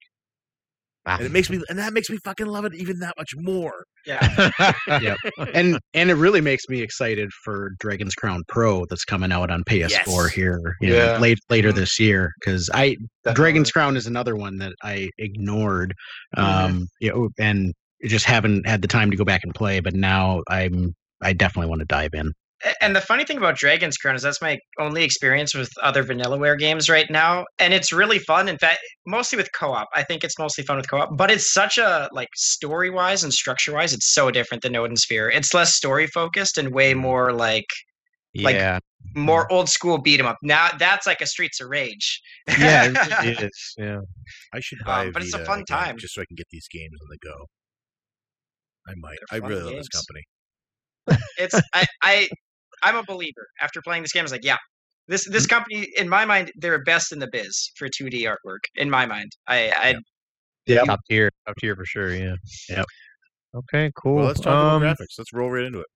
Ah. 1.04 1.16
and 1.16 1.26
it 1.26 1.32
makes 1.32 1.50
me, 1.50 1.60
and 1.68 1.78
that 1.78 1.92
makes 1.92 2.08
me 2.10 2.16
fucking 2.24 2.46
love 2.46 2.64
it 2.64 2.74
even 2.74 3.00
that 3.00 3.14
much 3.18 3.34
more. 3.36 3.84
Yeah. 4.06 4.20
and 5.54 5.78
and 5.94 6.10
it 6.10 6.14
really 6.14 6.40
makes 6.40 6.68
me 6.68 6.80
excited 6.80 7.30
for 7.44 7.70
Dragon's 7.80 8.14
Crown 8.14 8.42
Pro 8.48 8.84
that's 8.86 9.04
coming 9.04 9.32
out 9.32 9.50
on 9.50 9.64
PS4 9.64 9.90
Yes. 9.90 10.32
here, 10.32 10.76
you 10.80 10.90
know, 10.90 11.18
late 11.20 11.38
later 11.50 11.72
Mhm. 11.72 11.76
this 11.76 11.98
year. 11.98 12.30
Because 12.40 12.70
I 12.72 12.96
Definitely. 13.24 13.34
Dragon's 13.34 13.70
Crown 13.72 13.96
is 13.96 14.06
another 14.06 14.36
one 14.36 14.58
that 14.58 14.72
I 14.82 15.10
ignored, 15.18 15.92
Mhm. 16.36 16.42
um, 16.42 16.86
you 17.00 17.10
know, 17.10 17.28
and 17.38 17.72
just 18.06 18.24
haven't 18.26 18.66
had 18.66 18.82
the 18.82 18.88
time 18.88 19.10
to 19.10 19.16
go 19.16 19.24
back 19.24 19.40
and 19.44 19.54
play. 19.54 19.80
But 19.80 19.94
now 19.94 20.42
I'm 20.48 20.94
I 21.20 21.32
definitely 21.32 21.68
want 21.70 21.80
to 21.80 21.86
dive 21.86 22.14
in. 22.14 22.32
A- 22.64 22.84
And 22.84 22.94
the 22.96 23.00
funny 23.00 23.24
thing 23.24 23.36
about 23.38 23.56
Dragon's 23.56 23.96
Crown 23.96 24.14
is 24.14 24.22
that's 24.22 24.40
my 24.42 24.58
only 24.78 25.04
experience 25.04 25.54
with 25.54 25.70
other 25.82 26.04
Vanillaware 26.04 26.58
games 26.58 26.88
right 26.88 27.10
now, 27.10 27.44
and 27.58 27.74
it's 27.74 27.92
really 27.92 28.18
fun. 28.18 28.48
In 28.48 28.58
fact, 28.58 28.78
mostly 29.06 29.36
with 29.36 29.48
co-op. 29.52 29.88
I 29.94 30.02
think 30.04 30.22
it's 30.24 30.38
mostly 30.38 30.64
fun 30.64 30.76
with 30.76 30.88
co-op, 30.88 31.16
but 31.16 31.30
it's 31.30 31.52
such 31.52 31.78
a 31.78 32.08
like 32.12 32.28
story-wise 32.34 33.22
and 33.24 33.32
structure-wise, 33.32 33.92
it's 33.92 34.12
so 34.14 34.30
different 34.30 34.62
than 34.62 34.76
Odin 34.76 34.96
Sphere. 34.96 35.28
It's 35.30 35.52
less 35.54 35.74
story-focused 35.74 36.56
and 36.58 36.72
way 36.74 36.94
more 36.94 37.32
like 37.32 37.66
Like- 38.36 38.80
more 39.16 39.50
old 39.52 39.68
school 39.68 39.98
beat 39.98 40.20
'em 40.20 40.26
up. 40.26 40.36
Now 40.42 40.70
that's 40.78 41.06
like 41.06 41.20
a 41.20 41.26
Streets 41.26 41.60
of 41.60 41.68
Rage. 41.68 42.20
yeah, 42.48 42.84
it 42.86 42.94
really 43.24 43.46
is. 43.48 43.74
Yeah, 43.76 43.98
I 44.54 44.60
should 44.60 44.78
buy. 44.86 45.06
Um, 45.06 45.12
but 45.12 45.22
it's 45.22 45.34
a 45.34 45.44
fun 45.44 45.60
again 45.60 45.64
time. 45.66 45.98
just 45.98 46.14
so 46.14 46.22
I 46.22 46.24
can 46.26 46.36
get 46.36 46.46
these 46.50 46.68
games 46.70 46.96
on 47.02 47.08
the 47.10 47.18
go. 47.18 47.46
I 48.88 48.92
might. 48.96 49.18
I 49.30 49.40
fun 49.40 49.48
really 49.50 49.62
love 49.62 49.74
this 49.74 49.88
company. 49.88 50.22
it's 51.36 51.54
I, 51.74 51.84
I 52.02 52.28
I'm 52.82 52.96
a 52.96 53.02
believer. 53.04 53.46
After 53.60 53.80
playing 53.82 54.02
this 54.02 54.12
game, 54.12 54.22
I 54.22 54.24
was 54.24 54.32
like, 54.32 54.44
yeah, 54.44 54.56
this 55.08 55.28
this 55.28 55.46
company 55.46 55.88
in 55.96 56.08
my 56.08 56.24
mind 56.24 56.52
they're 56.56 56.82
best 56.84 57.12
in 57.12 57.18
the 57.18 57.28
biz 57.32 57.70
for 57.76 57.88
2D 57.88 58.22
artwork. 58.22 58.60
In 58.76 58.88
my 58.90 59.06
mind, 59.06 59.30
I 59.48 59.72
I 59.76 59.94
Yeah. 60.66 60.84
top 60.84 61.00
tier, 61.10 61.30
top 61.46 61.56
tier 61.58 61.74
for 61.76 61.84
sure. 61.84 62.14
Yeah. 62.14 62.34
Yep. 62.68 62.84
Okay, 63.54 63.90
cool. 63.96 64.14
Well, 64.16 64.26
let's 64.26 64.40
talk 64.40 64.54
um, 64.54 64.82
about 64.82 64.96
graphics. 64.98 65.18
Let's 65.18 65.32
roll 65.32 65.50
right 65.50 65.64
into 65.64 65.80
it. 65.80 65.86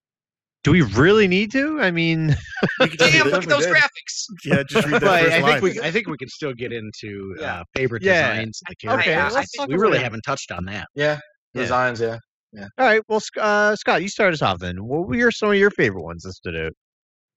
do 0.64 0.72
we 0.72 0.82
really 0.82 1.26
need 1.28 1.50
to? 1.52 1.80
I 1.80 1.90
mean, 1.90 2.36
We 2.80 2.88
can 2.88 2.98
just 2.98 3.12
damn 3.12 3.28
look 3.28 3.42
at 3.44 3.48
those 3.48 3.66
graphics. 3.66 4.26
Yeah, 4.44 4.62
just 4.68 4.86
read 4.86 4.96
the 5.00 5.00
But 5.06 5.22
first 5.22 5.36
I 5.36 5.40
line. 5.40 5.60
think 5.60 5.74
we 5.76 5.80
I 5.80 5.90
think 5.90 6.08
we 6.08 6.16
can 6.18 6.28
still 6.28 6.52
get 6.52 6.72
into 6.72 7.34
Yeah. 7.40 7.60
uh, 7.60 7.64
favorite 7.74 8.02
Yeah. 8.02 8.32
designs. 8.34 8.60
Of 8.68 8.74
the 8.82 8.92
Okay, 8.94 9.04
characters. 9.14 9.34
let's 9.34 9.36
I 9.36 9.40
talk 9.40 9.68
think 9.68 9.68
we 9.70 9.76
really 9.82 9.98
it. 9.98 10.02
haven't 10.02 10.22
touched 10.22 10.50
on 10.52 10.64
that. 10.66 10.86
Yeah. 10.94 11.18
Yeah. 11.54 11.62
Designs, 11.62 12.00
yeah. 12.00 12.18
All 12.56 12.86
right. 12.86 13.02
Well, 13.08 13.20
uh, 13.40 13.76
Scott, 13.76 14.02
you 14.02 14.08
start 14.08 14.32
us 14.34 14.42
off 14.42 14.58
then. 14.58 14.84
What 14.84 15.08
were 15.08 15.30
some 15.30 15.50
of 15.50 15.56
your 15.56 15.70
favorite 15.70 16.02
ones 16.02 16.22
that 16.22 16.32
stood 16.32 16.56
out? 16.56 16.72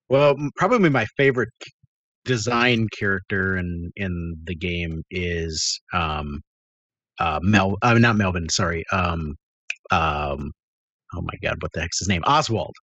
Well, 0.10 0.36
probably 0.56 0.90
my 0.90 1.06
favorite 1.18 1.50
design 2.26 2.88
character 2.98 3.58
in 3.58 3.92
in 3.96 4.36
the 4.44 4.56
game 4.56 5.04
is 5.10 5.80
um 5.94 6.42
uh 7.20 7.40
Mel 7.42 7.78
uh, 7.82 7.94
not 7.96 8.16
Melvin, 8.16 8.50
sorry. 8.50 8.84
Um 8.92 9.36
um 9.92 10.52
oh 11.16 11.22
my 11.22 11.34
god, 11.42 11.58
what 11.62 11.72
the 11.74 11.82
heck's 11.82 12.00
his 12.00 12.10
name? 12.10 12.24
Oswald. 12.26 12.76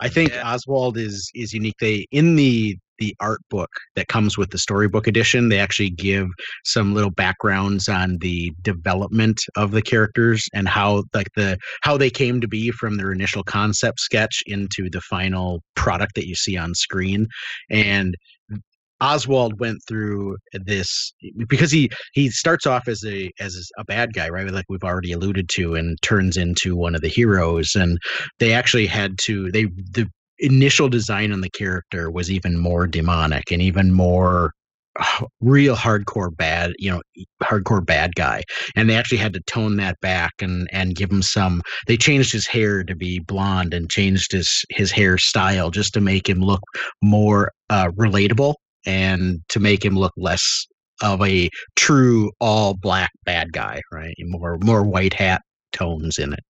I 0.00 0.08
think 0.08 0.30
Yeah. 0.30 0.52
Oswald 0.52 0.96
is 0.98 1.30
is 1.34 1.52
unique. 1.52 1.76
They 1.80 2.06
in 2.10 2.36
the 2.36 2.76
the 2.98 3.14
art 3.20 3.40
book 3.50 3.70
that 3.96 4.08
comes 4.08 4.38
with 4.38 4.50
the 4.50 4.58
storybook 4.58 5.06
edition, 5.06 5.48
they 5.48 5.58
actually 5.58 5.90
give 5.90 6.28
some 6.64 6.94
little 6.94 7.10
backgrounds 7.10 7.88
on 7.88 8.18
the 8.20 8.52
development 8.62 9.40
of 9.56 9.70
the 9.72 9.82
characters 9.82 10.46
and 10.54 10.68
how 10.68 11.04
like 11.14 11.28
the 11.36 11.58
how 11.82 11.96
they 11.96 12.10
came 12.10 12.40
to 12.40 12.48
be 12.48 12.70
from 12.70 12.96
their 12.96 13.12
initial 13.12 13.42
concept 13.42 14.00
sketch 14.00 14.42
into 14.46 14.88
the 14.90 15.00
final 15.00 15.60
product 15.74 16.14
that 16.14 16.26
you 16.26 16.34
see 16.34 16.56
on 16.56 16.74
screen. 16.74 17.26
And 17.70 18.14
Oswald 19.00 19.60
went 19.60 19.78
through 19.86 20.36
this 20.52 21.12
because 21.48 21.70
he 21.70 21.90
he 22.12 22.30
starts 22.30 22.66
off 22.66 22.88
as 22.88 23.04
a 23.04 23.30
as 23.40 23.70
a 23.76 23.84
bad 23.84 24.14
guy, 24.14 24.28
right? 24.28 24.50
Like 24.50 24.64
we've 24.68 24.84
already 24.84 25.12
alluded 25.12 25.48
to, 25.50 25.74
and 25.74 25.98
turns 26.02 26.36
into 26.36 26.76
one 26.76 26.94
of 26.94 27.02
the 27.02 27.08
heroes. 27.08 27.74
And 27.74 27.98
they 28.38 28.52
actually 28.52 28.86
had 28.86 29.16
to 29.24 29.50
they 29.50 29.64
the 29.64 30.08
initial 30.38 30.88
design 30.88 31.32
on 31.32 31.40
the 31.40 31.50
character 31.50 32.10
was 32.10 32.30
even 32.30 32.58
more 32.58 32.86
demonic 32.86 33.50
and 33.50 33.62
even 33.62 33.92
more 33.92 34.52
uh, 34.98 35.26
real 35.40 35.74
hardcore 35.74 36.34
bad 36.36 36.72
you 36.78 36.90
know 36.90 37.00
hardcore 37.42 37.84
bad 37.84 38.14
guy. 38.14 38.42
And 38.76 38.88
they 38.88 38.94
actually 38.94 39.18
had 39.18 39.32
to 39.34 39.40
tone 39.46 39.76
that 39.76 39.98
back 40.00 40.32
and 40.40 40.68
and 40.72 40.94
give 40.94 41.10
him 41.10 41.22
some 41.22 41.62
they 41.86 41.96
changed 41.96 42.32
his 42.32 42.46
hair 42.46 42.84
to 42.84 42.94
be 42.94 43.18
blonde 43.20 43.74
and 43.74 43.90
changed 43.90 44.32
his 44.32 44.64
his 44.70 44.92
hairstyle 44.92 45.72
just 45.72 45.94
to 45.94 46.00
make 46.00 46.28
him 46.28 46.40
look 46.40 46.62
more 47.02 47.50
uh 47.70 47.88
relatable 47.96 48.54
and 48.86 49.40
to 49.48 49.60
make 49.60 49.84
him 49.84 49.96
look 49.96 50.12
less 50.16 50.66
of 51.02 51.20
a 51.22 51.50
true 51.76 52.30
all 52.40 52.74
black 52.74 53.10
bad 53.24 53.52
guy 53.52 53.80
right? 53.92 54.14
More 54.20 54.58
more 54.62 54.84
white 54.84 55.14
hat 55.14 55.42
tones 55.74 56.18
in 56.18 56.32
it 56.32 56.44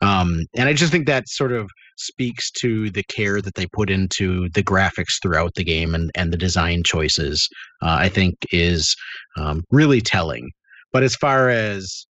um 0.00 0.44
and 0.56 0.68
i 0.68 0.72
just 0.72 0.90
think 0.92 1.06
that 1.06 1.28
sort 1.28 1.52
of 1.52 1.68
speaks 1.96 2.50
to 2.50 2.90
the 2.90 3.02
care 3.04 3.40
that 3.40 3.54
they 3.54 3.66
put 3.72 3.90
into 3.90 4.48
the 4.54 4.62
graphics 4.62 5.20
throughout 5.22 5.52
the 5.56 5.64
game 5.64 5.94
and 5.94 6.10
and 6.14 6.32
the 6.32 6.36
design 6.36 6.82
choices 6.84 7.48
uh, 7.82 7.96
i 8.00 8.08
think 8.08 8.34
is 8.52 8.96
um, 9.38 9.62
really 9.70 10.00
telling 10.00 10.50
but 10.92 11.02
as 11.02 11.14
far 11.16 11.48
as 11.50 12.06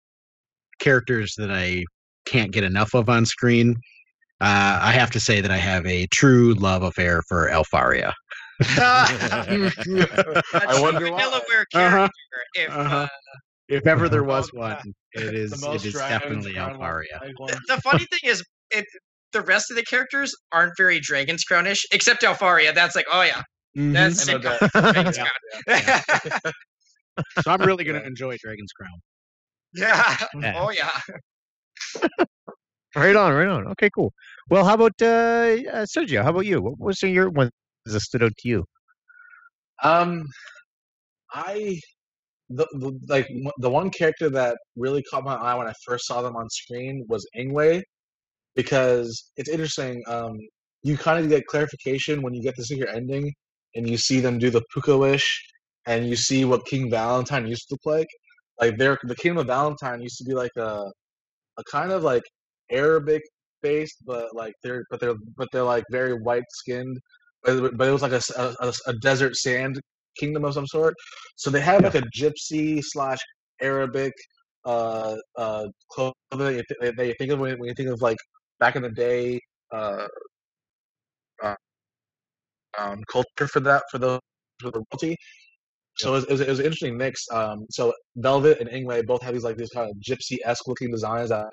characters 0.79 1.33
that 1.37 1.51
i 1.51 1.83
can't 2.25 2.51
get 2.51 2.63
enough 2.63 2.93
of 2.93 3.09
on 3.09 3.25
screen 3.25 3.75
uh, 4.41 4.79
i 4.81 4.91
have 4.91 5.11
to 5.11 5.19
say 5.19 5.41
that 5.41 5.51
i 5.51 5.57
have 5.57 5.85
a 5.85 6.07
true 6.13 6.53
love 6.55 6.83
affair 6.83 7.21
for 7.27 7.49
Elfaria 7.49 8.13
I 10.67 10.79
wonder 10.81 11.11
why. 11.11 11.19
Delaware 11.19 11.65
character. 11.73 11.73
Uh-huh. 11.73 12.09
If 12.55 12.69
Uh-huh. 12.69 12.95
uh, 12.97 13.07
if 13.69 13.87
ever 13.87 14.09
there 14.09 14.23
was 14.23 14.51
Oh, 14.53 14.59
one 14.59 14.71
yeah. 14.71 14.81
It 15.13 15.35
is 15.35 15.51
The 15.51 15.57
it 15.57 15.69
most 15.69 15.85
is 15.85 15.93
Dragon's 15.93 16.45
definitely 16.45 16.53
Elfaria 16.53 17.19
the, 17.21 17.59
the 17.75 17.81
funny 17.81 18.05
thing 18.05 18.19
is, 18.31 18.43
it 18.71 18.85
the 19.33 19.41
rest 19.41 19.71
of 19.71 19.77
the 19.77 19.83
characters 19.83 20.33
aren't 20.51 20.73
very 20.77 20.99
Dragon's 20.99 21.43
Crownish, 21.43 21.85
except 21.93 22.21
Elfaria. 22.23 22.73
That's 22.75 22.95
like, 22.95 23.05
oh 23.11 23.21
yeah, 23.21 23.41
Mhm. 23.77 23.93
that's 23.93 24.27
I 24.29 24.33
know 24.33 24.39
that. 24.39 24.71
Dragon's 24.93 25.17
Yeah. 25.17 26.01
Crown. 26.01 26.51
so 27.43 27.51
i'm 27.51 27.61
really 27.61 27.83
going 27.83 27.99
to 27.99 28.07
enjoy 28.07 28.35
dragon's 28.41 28.71
crown 28.71 28.99
yeah. 29.73 30.17
Yeah. 30.39 30.53
Oh 30.57 30.69
yeah. 30.71 30.89
right 32.95 33.15
on, 33.15 33.33
right 33.33 33.47
on. 33.47 33.67
Okay, 33.67 33.89
cool. 33.95 34.13
Well, 34.49 34.65
how 34.65 34.73
about 34.73 34.93
uh, 35.01 35.05
uh 35.05 35.85
Sergio? 35.85 36.23
How 36.23 36.29
about 36.31 36.45
you? 36.45 36.61
What 36.61 36.79
was 36.79 37.01
your 37.01 37.29
one 37.29 37.49
that 37.85 37.99
stood 38.01 38.23
out 38.23 38.33
to 38.39 38.47
you? 38.49 38.65
Um, 39.83 40.25
I 41.33 41.79
the, 42.55 42.99
like 43.07 43.27
the 43.57 43.69
one 43.69 43.89
character 43.89 44.29
that 44.29 44.57
really 44.75 45.03
caught 45.03 45.23
my 45.23 45.35
eye 45.35 45.55
when 45.55 45.67
I 45.67 45.73
first 45.85 46.05
saw 46.07 46.21
them 46.21 46.35
on 46.35 46.49
screen 46.49 47.05
was 47.07 47.27
Ingway, 47.37 47.83
because 48.55 49.31
it's 49.37 49.49
interesting. 49.49 50.03
Um, 50.07 50.37
you 50.83 50.97
kind 50.97 51.23
of 51.23 51.29
get 51.29 51.45
clarification 51.47 52.21
when 52.21 52.33
you 52.33 52.41
get 52.41 52.55
the 52.55 52.63
secret 52.63 52.89
ending, 52.93 53.33
and 53.75 53.89
you 53.89 53.97
see 53.97 54.19
them 54.19 54.39
do 54.39 54.49
the 54.49 54.63
Pooka 54.75 54.99
wish, 54.99 55.43
and 55.85 56.07
you 56.07 56.15
see 56.15 56.45
what 56.45 56.65
King 56.65 56.89
Valentine 56.89 57.47
used 57.47 57.67
to 57.69 57.75
look 57.75 57.95
like. 57.97 58.07
Like 58.59 58.77
their 58.77 58.97
the 59.03 59.15
Kingdom 59.15 59.39
of 59.39 59.47
Valentine 59.47 60.01
used 60.01 60.17
to 60.17 60.23
be 60.23 60.33
like 60.33 60.55
a 60.57 60.85
a 61.57 61.63
kind 61.71 61.91
of 61.91 62.03
like 62.03 62.23
Arabic 62.71 63.23
based, 63.61 63.97
but 64.05 64.35
like 64.35 64.53
they're 64.63 64.83
but 64.89 64.99
they're 64.99 65.15
but 65.37 65.47
they're 65.51 65.63
like 65.63 65.83
very 65.91 66.13
white 66.13 66.43
skinned. 66.49 66.99
But 67.43 67.77
but 67.77 67.87
it 67.87 67.91
was 67.91 68.01
like 68.01 68.11
a 68.11 68.21
a 68.87 68.93
desert 69.01 69.35
sand 69.35 69.79
kingdom 70.17 70.45
of 70.45 70.53
some 70.53 70.67
sort. 70.67 70.93
So 71.35 71.49
they 71.49 71.61
have 71.61 71.83
like 71.83 71.95
a 71.95 72.03
gypsy 72.15 72.81
slash 72.83 73.19
Arabic 73.61 74.13
uh 74.63 75.15
uh 75.37 75.65
clothing 75.89 76.13
that 76.31 76.53
you, 76.53 76.63
th- 76.81 76.95
that 76.95 77.07
you 77.07 77.15
think 77.17 77.31
of 77.31 77.39
when, 77.39 77.57
you 77.63 77.73
think 77.73 77.89
of 77.89 78.01
like 78.01 78.17
back 78.59 78.75
in 78.75 78.83
the 78.83 78.91
day 78.91 79.39
uh, 79.73 80.05
uh 81.43 81.55
um 82.77 83.01
culture 83.11 83.47
for 83.47 83.59
that 83.59 83.83
for 83.89 83.97
those 83.97 84.19
for 84.59 84.71
the 84.71 84.83
royalty. 84.91 85.17
So 85.97 86.09
it 86.09 86.11
was, 86.13 86.23
it, 86.25 86.31
was, 86.31 86.41
it 86.41 86.49
was 86.49 86.59
an 86.59 86.65
interesting 86.65 86.97
mix. 86.97 87.25
Um, 87.31 87.65
so 87.69 87.93
Velvet 88.15 88.59
and 88.59 88.69
Ingway 88.69 89.05
both 89.05 89.21
have 89.23 89.33
these 89.33 89.43
like 89.43 89.57
these 89.57 89.69
kind 89.69 89.89
of 89.89 89.95
gypsy 89.97 90.37
esque 90.45 90.67
looking 90.67 90.89
designs 90.89 91.29
that 91.29 91.47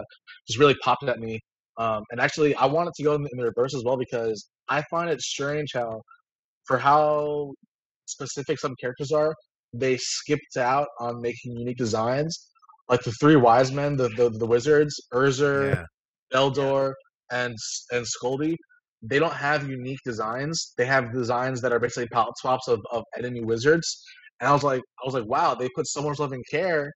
just 0.46 0.58
really 0.58 0.76
popped 0.82 1.04
at 1.04 1.18
me. 1.18 1.40
Um, 1.76 2.02
and 2.10 2.20
actually, 2.20 2.54
I 2.54 2.66
wanted 2.66 2.94
to 2.94 3.02
go 3.02 3.14
in 3.14 3.22
the, 3.22 3.28
in 3.32 3.38
the 3.38 3.44
reverse 3.44 3.74
as 3.74 3.84
well 3.84 3.96
because 3.96 4.48
I 4.68 4.82
find 4.90 5.10
it 5.10 5.20
strange 5.20 5.70
how, 5.74 6.02
for 6.66 6.78
how 6.78 7.52
specific 8.08 8.58
some 8.58 8.74
characters 8.80 9.12
are, 9.12 9.34
they 9.72 9.96
skipped 9.98 10.56
out 10.56 10.88
on 11.00 11.20
making 11.20 11.52
unique 11.58 11.76
designs. 11.78 12.50
Like 12.88 13.02
the 13.02 13.12
three 13.12 13.36
wise 13.36 13.70
men, 13.72 13.96
the 13.96 14.08
the, 14.10 14.30
the 14.30 14.46
wizards, 14.46 14.94
Urzer, 15.12 15.74
Yeah. 15.74 15.84
Eldor, 16.34 16.92
and 17.30 17.54
and 17.92 18.06
Scoldy, 18.06 18.56
they 19.02 19.18
don't 19.18 19.34
have 19.34 19.68
unique 19.68 20.00
designs. 20.04 20.74
They 20.78 20.86
have 20.86 21.12
designs 21.12 21.60
that 21.60 21.72
are 21.72 21.78
basically 21.80 22.08
palette 22.08 22.38
swaps 22.38 22.68
of, 22.68 22.80
of 22.90 23.02
enemy 23.16 23.42
wizards. 23.44 24.02
And 24.40 24.48
I 24.48 24.52
was 24.52 24.62
like, 24.62 24.80
I 25.02 25.04
was 25.04 25.14
like, 25.14 25.26
wow, 25.26 25.54
they 25.54 25.68
put 25.74 25.86
so 25.86 26.02
much 26.02 26.18
love 26.18 26.32
and 26.32 26.44
care 26.50 26.92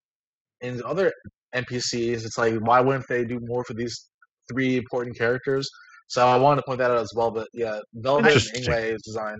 in 0.62 0.80
other 0.84 1.12
NPCs. 1.55 2.24
It's 2.24 2.39
like, 2.39 2.55
why 2.60 2.80
wouldn't 2.80 3.06
they 3.09 3.24
do 3.24 3.39
more 3.43 3.64
for 3.64 3.74
these 3.74 4.09
three 4.51 4.76
important 4.76 5.18
characters? 5.18 5.68
So 6.09 6.26
I 6.26 6.36
wanted 6.36 6.60
to 6.62 6.66
point 6.66 6.78
that 6.78 6.90
out 6.90 6.98
as 6.98 7.10
well. 7.14 7.30
But 7.30 7.48
yeah, 7.52 7.80
Velvet 7.94 8.32
and. 8.32 8.64
Ingway's 8.64 9.02
design. 9.02 9.36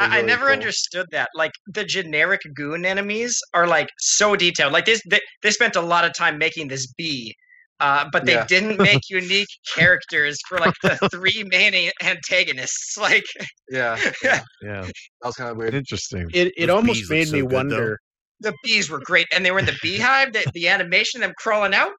Was 0.00 0.12
I, 0.12 0.18
I 0.18 0.22
never 0.22 0.46
cool. 0.46 0.52
understood 0.52 1.06
that. 1.12 1.28
Like 1.34 1.52
the 1.66 1.84
generic 1.84 2.40
goon 2.54 2.84
enemies 2.84 3.38
are 3.54 3.66
like 3.66 3.88
so 3.98 4.36
detailed. 4.36 4.72
Like 4.72 4.84
this, 4.86 5.00
they, 5.10 5.20
they 5.42 5.50
spent 5.50 5.76
a 5.76 5.80
lot 5.80 6.04
of 6.04 6.14
time 6.14 6.38
making 6.38 6.68
this 6.68 6.86
bee, 6.96 7.34
uh, 7.80 8.06
but 8.12 8.26
they 8.26 8.34
Yeah. 8.34 8.46
didn't 8.48 8.78
make 8.82 9.02
unique 9.10 9.48
characters 9.74 10.38
for 10.48 10.58
like 10.58 10.74
the 10.82 10.96
three 11.10 11.44
main 11.50 11.90
antagonists. 12.02 12.96
Like, 13.00 13.24
Yeah, 13.70 13.96
Yeah. 14.24 14.40
Yeah, 14.62 14.82
that 14.82 14.92
was 15.24 15.36
kind 15.36 15.50
of 15.50 15.56
weird. 15.56 15.74
interesting. 15.74 16.28
It 16.32 16.52
it 16.56 16.66
Those 16.66 16.76
almost 16.76 17.00
bees 17.00 17.10
look 17.10 17.18
made 17.18 17.28
so 17.28 17.36
me 17.36 17.42
good, 17.42 17.68
though. 17.68 17.90
wonder. 17.90 17.98
the 18.40 18.54
bees 18.64 18.90
were 18.90 19.00
great, 19.00 19.26
and 19.34 19.44
they 19.44 19.50
were 19.50 19.58
in 19.60 19.66
the 19.66 19.78
beehive. 19.82 20.32
The, 20.32 20.46
the 20.54 20.68
animation, 20.68 21.22
of 21.22 21.28
them 21.28 21.34
crawling 21.38 21.74
out. 21.74 21.92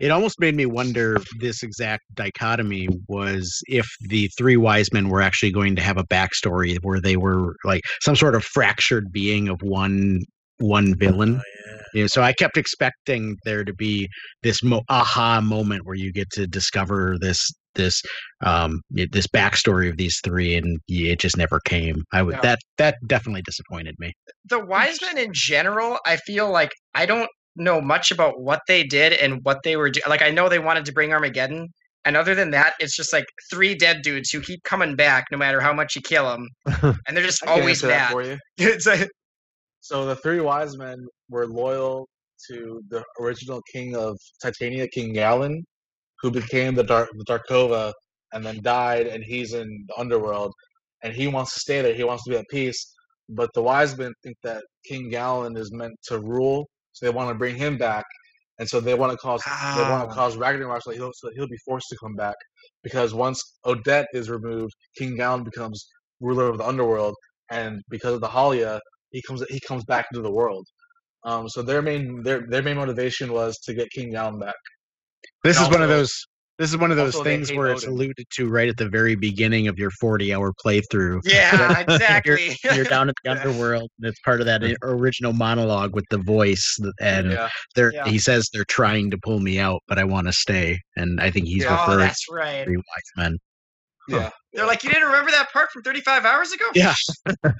It 0.00 0.10
almost 0.10 0.40
made 0.40 0.54
me 0.54 0.66
wonder 0.66 1.18
this 1.40 1.62
exact 1.62 2.04
dichotomy 2.14 2.88
was 3.08 3.62
if 3.66 3.86
the 4.08 4.28
three 4.36 4.56
wise 4.56 4.92
men 4.92 5.08
were 5.08 5.20
actually 5.22 5.52
going 5.52 5.76
to 5.76 5.82
have 5.82 5.98
a 5.98 6.04
backstory 6.04 6.76
where 6.82 7.00
they 7.00 7.16
were 7.16 7.54
like 7.64 7.82
some 8.02 8.16
sort 8.16 8.34
of 8.34 8.44
fractured 8.44 9.12
being 9.12 9.48
of 9.48 9.60
one 9.62 10.20
one 10.58 10.94
villain. 10.98 11.36
Oh, 11.36 11.42
yeah. 11.70 11.76
You 11.94 12.00
know, 12.02 12.06
so 12.08 12.22
I 12.22 12.32
kept 12.32 12.56
expecting 12.56 13.36
there 13.44 13.64
to 13.64 13.74
be 13.74 14.08
this 14.42 14.62
mo- 14.62 14.82
aha 14.88 15.40
moment 15.42 15.82
where 15.84 15.94
you 15.96 16.12
get 16.12 16.30
to 16.32 16.46
discover 16.46 17.16
this 17.20 17.50
this 17.74 18.00
um 18.42 18.80
this 18.90 19.26
backstory 19.26 19.90
of 19.90 19.98
these 19.98 20.18
three, 20.24 20.54
and 20.56 20.78
it 20.88 21.18
just 21.20 21.36
never 21.36 21.60
came. 21.66 22.02
I 22.12 22.22
would 22.22 22.36
No. 22.36 22.40
that 22.42 22.58
that 22.78 22.96
definitely 23.06 23.42
disappointed 23.42 23.94
me. 23.98 24.12
the 24.48 24.64
wise 24.64 25.00
men 25.02 25.18
in 25.18 25.30
general 25.34 25.98
i 26.06 26.16
feel 26.16 26.50
like 26.50 26.70
i 26.94 27.04
don't 27.04 27.28
know 27.56 27.80
much 27.80 28.10
about 28.10 28.40
what 28.40 28.60
they 28.68 28.82
did 28.82 29.12
and 29.14 29.40
what 29.44 29.58
they 29.64 29.76
were 29.76 29.90
doing 29.90 30.04
like 30.08 30.22
i 30.22 30.30
know 30.30 30.48
they 30.48 30.58
wanted 30.58 30.84
to 30.84 30.92
bring 30.92 31.12
armageddon 31.12 31.68
and 32.04 32.16
other 32.16 32.34
than 32.34 32.50
that 32.50 32.74
it's 32.78 32.96
just 32.96 33.12
like 33.12 33.24
three 33.50 33.74
dead 33.74 34.02
dudes 34.02 34.30
who 34.30 34.40
keep 34.40 34.62
coming 34.62 34.94
back 34.94 35.24
no 35.30 35.38
matter 35.38 35.60
how 35.60 35.72
much 35.72 35.96
you 35.96 36.02
kill 36.02 36.28
them 36.28 36.48
and 37.06 37.16
they're 37.16 37.24
just 37.24 37.44
always 37.46 37.82
answer 37.82 37.88
that 37.88 38.08
mad 38.08 38.12
for 38.12 38.22
you. 38.22 38.38
it's 38.58 38.86
like, 38.86 39.10
So 39.80 40.06
the 40.06 40.16
three 40.16 40.40
wise 40.40 40.76
men 40.76 41.06
were 41.28 41.46
loyal 41.46 42.08
to 42.48 42.82
the 42.90 43.04
original 43.20 43.60
king 43.72 43.96
of 43.96 44.18
Titania, 44.42 44.88
King 44.88 45.12
Gallon, 45.12 45.64
who 46.20 46.30
became 46.30 46.74
the 46.74 46.84
Dark 46.84 47.08
the 47.12 47.24
Darkova 47.24 47.92
and 48.32 48.44
then 48.44 48.60
died, 48.62 49.06
and 49.06 49.22
he's 49.24 49.54
in 49.54 49.86
the 49.88 49.98
underworld, 49.98 50.52
and 51.02 51.14
he 51.14 51.28
wants 51.28 51.54
to 51.54 51.60
stay 51.60 51.80
there. 51.82 51.94
He 51.94 52.04
wants 52.04 52.24
to 52.24 52.30
be 52.30 52.36
at 52.36 52.44
peace, 52.50 52.94
but 53.28 53.50
the 53.54 53.62
wise 53.62 53.96
men 53.96 54.12
think 54.22 54.36
that 54.42 54.64
King 54.86 55.08
Gallon 55.10 55.56
is 55.56 55.72
meant 55.72 55.94
to 56.08 56.18
rule, 56.18 56.68
so 56.96 57.06
they 57.06 57.12
want 57.12 57.28
to 57.28 57.34
bring 57.34 57.56
him 57.56 57.76
back, 57.76 58.04
and 58.58 58.68
so 58.68 58.80
they 58.80 58.94
want 58.94 59.12
to 59.12 59.18
cause 59.18 59.42
they 59.76 59.82
want 59.82 60.04
Ah. 60.04 60.06
to 60.08 60.14
cause 60.14 60.36
Ragnarok 60.36 60.82
so 60.82 60.92
he'll 60.92 61.12
so 61.14 61.30
he'll 61.34 61.48
be 61.48 61.58
forced 61.66 61.88
to 61.90 61.96
come 62.02 62.14
back 62.14 62.36
because 62.82 63.12
once 63.14 63.40
Odette 63.66 64.08
is 64.14 64.30
removed, 64.30 64.72
King 64.98 65.16
Gallon 65.16 65.44
becomes 65.44 65.86
ruler 66.20 66.48
of 66.48 66.58
the 66.58 66.66
underworld, 66.66 67.14
and 67.50 67.82
because 67.90 68.14
of 68.14 68.22
the 68.22 68.28
Halja, 68.28 68.80
he 69.10 69.20
comes 69.22 69.44
he 69.50 69.60
comes 69.60 69.84
back 69.84 70.06
into 70.12 70.22
the 70.22 70.30
world. 70.32 70.66
Um, 71.24 71.48
so 71.50 71.62
their 71.62 71.82
main 71.82 72.22
their 72.22 72.46
their 72.48 72.62
main 72.62 72.76
motivation 72.76 73.32
was 73.32 73.58
to 73.66 73.74
get 73.74 73.90
King 73.90 74.12
Gallon 74.12 74.38
back. 74.38 74.54
This 75.44 75.60
is 75.60 75.68
one 75.68 75.82
of 75.82 75.88
those. 75.90 76.12
This 76.58 76.70
is 76.70 76.78
one 76.78 76.90
of 76.90 76.96
those 76.96 77.14
also 77.14 77.24
things 77.24 77.52
where 77.52 77.66
it's 77.70 77.86
alluded 77.86 78.24
to 78.30 78.48
right 78.48 78.68
at 78.68 78.78
the 78.78 78.88
very 78.88 79.14
beginning 79.14 79.68
of 79.68 79.78
your 79.78 79.90
forty-hour 79.90 80.52
playthrough. 80.64 81.20
yeah 81.24 81.80
exactly 81.88 82.56
You're 82.74 82.84
down 82.84 83.08
at 83.10 83.14
the 83.24 83.30
underworld. 83.32 83.90
and 83.98 84.08
It's 84.08 84.20
part 84.20 84.40
of 84.40 84.46
that 84.46 84.62
original 84.82 85.32
monologue 85.34 85.94
with 85.94 86.06
the 86.10 86.18
voice, 86.18 86.78
and 87.00 87.32
yeah, 87.32 87.48
they're 87.74 87.92
Yeah. 87.92 88.06
he 88.08 88.18
says 88.18 88.48
they're 88.54 88.64
trying 88.68 89.10
to 89.10 89.18
pull 89.18 89.40
me 89.40 89.58
out, 89.58 89.82
but 89.86 89.98
I 89.98 90.04
want 90.04 90.28
to 90.28 90.32
stay. 90.32 90.80
And 90.96 91.20
I 91.20 91.30
think 91.30 91.46
he's 91.46 91.64
Yeah. 91.64 91.76
oh 91.76 91.80
referring 91.82 91.98
that's 92.06 92.24
right 92.30 92.58
to 92.60 92.64
three 92.64 92.76
wise 92.76 92.84
men. 93.18 93.38
yeah. 94.08 94.30
they're 94.54 94.66
like 94.66 94.82
you 94.82 94.88
didn't 94.90 95.06
remember 95.08 95.30
that 95.32 95.52
part 95.52 95.70
from 95.72 95.82
35 95.82 96.24
hours 96.24 96.52
ago 96.52 96.64
Yeah. 96.74 96.94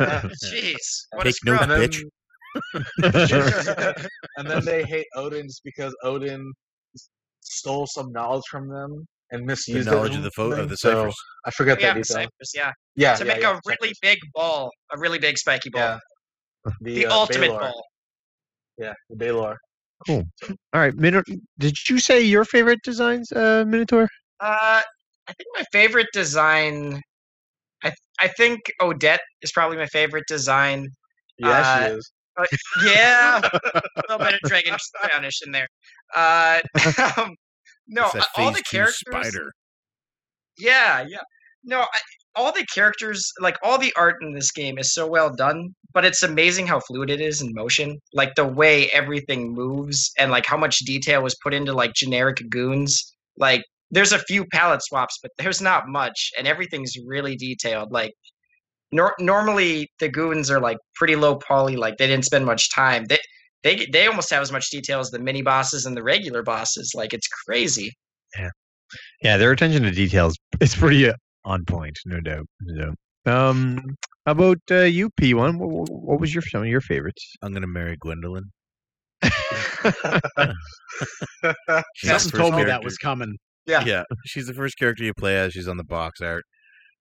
Ah, 0.01 0.23
jeez 0.43 0.77
what 1.13 1.27
a 1.27 1.33
Take 1.33 1.45
note, 1.45 1.59
scrub. 1.59 1.61
And 1.63 1.71
then, 1.71 1.91
bitch. 1.91 2.03
and 4.39 4.47
then 4.49 4.65
they 4.65 4.85
hate 4.85 5.07
Odin 5.15 5.47
just 5.47 5.63
because 5.65 5.95
Odin 6.03 6.41
s- 6.41 6.53
stole 7.47 7.87
some 7.87 8.13
knowledge 8.13 8.45
from 8.51 8.69
them 8.69 9.07
and 9.31 9.43
The 9.43 9.47
misused 9.47 9.89
knowledge 9.91 10.13
it. 10.13 10.19
of 10.19 10.23
the 10.25 10.31
fo- 10.33 10.53
of 10.53 10.69
the 10.69 10.77
so 10.77 10.91
ciphers. 10.91 11.15
I 11.45 11.51
forget 11.51 11.81
yeah, 11.81 11.95
that 11.95 11.95
detail. 12.03 12.17
Cypress, 12.17 12.53
yeah. 12.55 12.73
Yeah, 12.97 13.15
to 13.17 13.25
yeah, 13.25 13.33
make 13.35 13.43
yeah, 13.43 13.51
a 13.57 13.61
really 13.67 13.77
Cypress. 13.95 13.99
big 14.03 14.19
ball 14.35 14.71
a 14.93 14.99
really 14.99 15.19
big 15.19 15.37
spiky 15.39 15.71
ball 15.71 15.99
Yeah. 16.65 16.73
the, 16.81 17.07
uh, 17.07 17.15
ultimate 17.15 17.51
Baelor. 17.51 17.61
ball 17.61 17.85
Yeah, 18.79 18.93
the 19.11 19.17
Baylor. 19.17 19.57
Cool. 20.07 20.25
All 20.51 20.81
right, 20.81 20.95
Mino- 20.95 21.23
did 21.59 21.75
you 21.89 21.99
say 21.99 22.21
your 22.21 22.45
favorite 22.45 22.81
designs, 22.85 23.33
uh, 23.33 23.65
Minotaur? 23.67 24.09
Uh, 24.41 24.83
I 25.29 25.33
think 25.33 25.49
my 25.57 25.65
favorite 25.73 26.09
design. 26.13 27.01
I 27.83 27.93
I 28.21 28.29
think 28.29 28.61
Odette 28.83 29.21
is 29.43 29.53
probably 29.53 29.77
my 29.79 29.87
favorite 29.87 30.25
design. 30.29 30.87
Yeah, 31.39 31.49
Uh, 31.65 31.89
she 31.89 31.95
is. 31.95 32.13
Yeah, 32.85 33.41
a 33.43 33.81
little 34.09 34.25
bit 34.25 34.35
of 34.35 34.41
Dragon 34.49 34.77
Spanish 34.79 35.41
in 35.45 35.53
there. 35.53 35.69
Uh, 36.15 36.61
um, 37.17 37.35
no, 37.89 38.11
all 38.37 38.51
the 38.53 38.63
characters. 38.71 38.99
spider. 39.07 39.53
Yeah, 40.59 41.05
yeah. 41.09 41.21
No, 41.65 41.81
I, 41.81 41.99
all 42.35 42.53
the 42.53 42.67
characters, 42.75 43.33
like 43.41 43.57
all 43.63 43.79
the 43.79 43.93
art 43.97 44.17
in 44.23 44.35
this 44.35 44.53
game, 44.53 44.79
is 44.79 44.93
so 44.93 45.07
well 45.07 45.35
done. 45.35 45.75
But 45.93 46.05
it's 46.05 46.23
amazing 46.23 46.67
how 46.67 46.81
fluid 46.81 47.11
it 47.11 47.21
is 47.21 47.41
in 47.41 47.53
motion. 47.55 47.99
Like 48.13 48.35
the 48.35 48.47
way 48.47 48.91
everything 48.93 49.55
moves, 49.55 50.13
and 50.19 50.31
like 50.31 50.47
how 50.47 50.57
much 50.57 50.79
detail 50.81 51.23
was 51.23 51.37
put 51.43 51.55
into 51.55 51.73
like 51.73 51.95
generic 51.95 52.39
goons. 52.51 53.15
Like 53.39 53.63
there's 53.91 54.13
a 54.13 54.19
few 54.19 54.45
palette 54.53 54.83
swaps, 54.83 55.19
but 55.23 55.33
there's 55.39 55.61
not 55.61 55.85
much, 55.89 56.31
and 56.39 56.47
everything's 56.47 56.95
really 57.07 57.37
detailed. 57.37 57.93
Like 57.93 58.13
nor- 58.93 59.15
normally 59.19 59.89
the 59.99 60.09
goons 60.09 60.51
are 60.51 60.61
like 60.61 60.79
pretty 60.95 61.17
low 61.17 61.37
poly. 61.37 61.77
Like 61.77 61.97
they 61.99 62.07
didn't 62.07 62.25
spend 62.25 62.47
much 62.47 62.73
time. 62.75 63.05
They 63.07 63.19
they 63.63 63.87
they 63.93 64.07
almost 64.07 64.31
have 64.31 64.43
as 64.43 64.53
much 64.53 64.71
detail 64.71 65.01
as 65.01 65.11
the 65.11 65.19
mini 65.19 65.43
bosses 65.43 65.87
and 65.87 65.97
the 65.97 66.03
regular 66.03 66.43
bosses. 66.43 66.93
Like 66.95 67.13
it's 67.13 67.29
crazy. 67.29 67.93
Yeah, 68.39 68.51
yeah. 69.23 69.37
their 69.37 69.53
attention 69.53 69.83
to 69.83 69.91
details 69.91 70.37
is 70.61 70.75
pretty 70.75 71.09
uh, 71.09 71.15
on 71.45 71.65
point, 71.65 71.99
no 72.07 72.21
doubt. 72.21 72.47
No 72.63 72.85
doubt. 72.85 72.97
Um, 73.27 73.97
how 74.25 74.33
about 74.33 74.59
uh, 74.71 74.83
you, 74.83 75.11
P1? 75.21 75.59
What, 75.59 75.89
what 75.91 76.21
was 76.21 76.35
your 76.35 76.43
some 76.43 76.63
of 76.63 76.69
your 76.69 76.81
favorites? 76.81 77.35
I'm 77.43 77.53
gonna 77.53 77.67
marry 77.67 77.97
Gwendolyn. 78.01 78.45
Something 81.97 82.39
told 82.39 82.55
me 82.55 82.65
that 82.65 82.85
was 82.85 82.99
coming. 82.99 83.37
Yeah. 83.67 83.85
Yeah, 83.85 84.03
she's 84.27 84.47
the 84.47 84.55
first 84.55 84.79
character 84.79 85.05
you 85.05 85.13
play 85.15 85.37
as. 85.37 85.53
She's 85.53 85.69
on 85.69 85.77
the 85.77 85.85
box 85.85 86.21
art. 86.21 86.45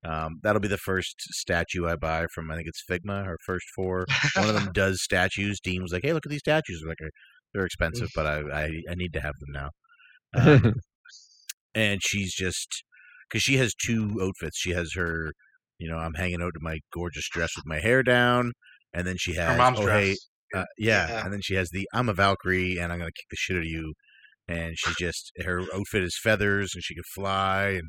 Um, 0.08 0.40
that'll 0.44 0.62
be 0.62 0.68
the 0.68 0.78
first 0.78 1.16
statue 1.32 1.88
I 1.88 1.96
buy 1.96 2.28
from. 2.34 2.52
I 2.52 2.56
think 2.56 2.68
it's 2.68 2.84
Figma. 2.90 3.26
Her 3.26 3.38
first 3.46 3.66
four. 3.76 4.06
One 4.36 4.50
of 4.50 4.54
them 4.56 4.72
does 4.74 5.02
statues. 5.04 5.60
Dean 5.60 5.82
was 5.82 5.92
like, 5.92 6.04
"Hey, 6.04 6.14
look 6.14 6.26
at 6.26 6.30
these 6.30 6.40
statues. 6.40 6.84
Like, 6.88 6.98
uh, 7.04 7.10
they're 7.54 7.66
expensive, 7.66 8.10
but 8.16 8.26
I, 8.28 8.40
I 8.66 8.66
I 8.92 8.96
need 8.96 9.14
to 9.14 9.22
have 9.22 9.34
them 9.40 9.52
now." 9.54 9.70
Um, 10.36 10.74
and 11.76 12.02
she's 12.04 12.34
just 12.34 12.84
because 13.30 13.42
she 13.44 13.58
has 13.58 13.74
two 13.74 14.20
outfits. 14.22 14.58
She 14.60 14.72
has 14.72 14.94
her, 14.96 15.34
you 15.80 15.90
know, 15.90 15.98
I'm 15.98 16.14
hanging 16.14 16.42
out 16.42 16.54
in 16.56 16.62
my 16.64 16.80
gorgeous 16.94 17.28
dress 17.30 17.52
with 17.56 17.66
my 17.66 17.80
hair 17.80 18.04
down, 18.04 18.52
and 18.94 19.08
then 19.08 19.16
she 19.18 19.36
has 19.36 19.52
Her 19.54 19.58
mom's 19.58 19.80
oh 19.80 19.84
dress. 19.84 20.04
hey, 20.54 20.60
uh, 20.60 20.66
yeah. 20.78 21.10
Yeah. 21.10 21.26
and 21.26 21.34
then 21.34 21.42
she 21.42 21.56
has 21.56 21.70
the 21.72 21.88
I'm 21.94 22.10
a 22.10 22.14
Valkyrie, 22.14 22.78
and 22.78 22.92
I'm 22.94 23.00
gonna 23.00 23.12
kick 23.12 23.28
the 23.30 23.38
shit 23.38 23.58
out 23.58 23.64
of 23.64 23.66
you. 23.70 23.94
And 24.48 24.76
she's 24.78 24.96
just 24.98 25.32
her 25.44 25.62
outfit 25.74 26.04
is 26.04 26.20
feathers, 26.22 26.72
and 26.76 26.84
she 26.84 26.94
can 26.94 27.04
fly, 27.16 27.70
and 27.70 27.88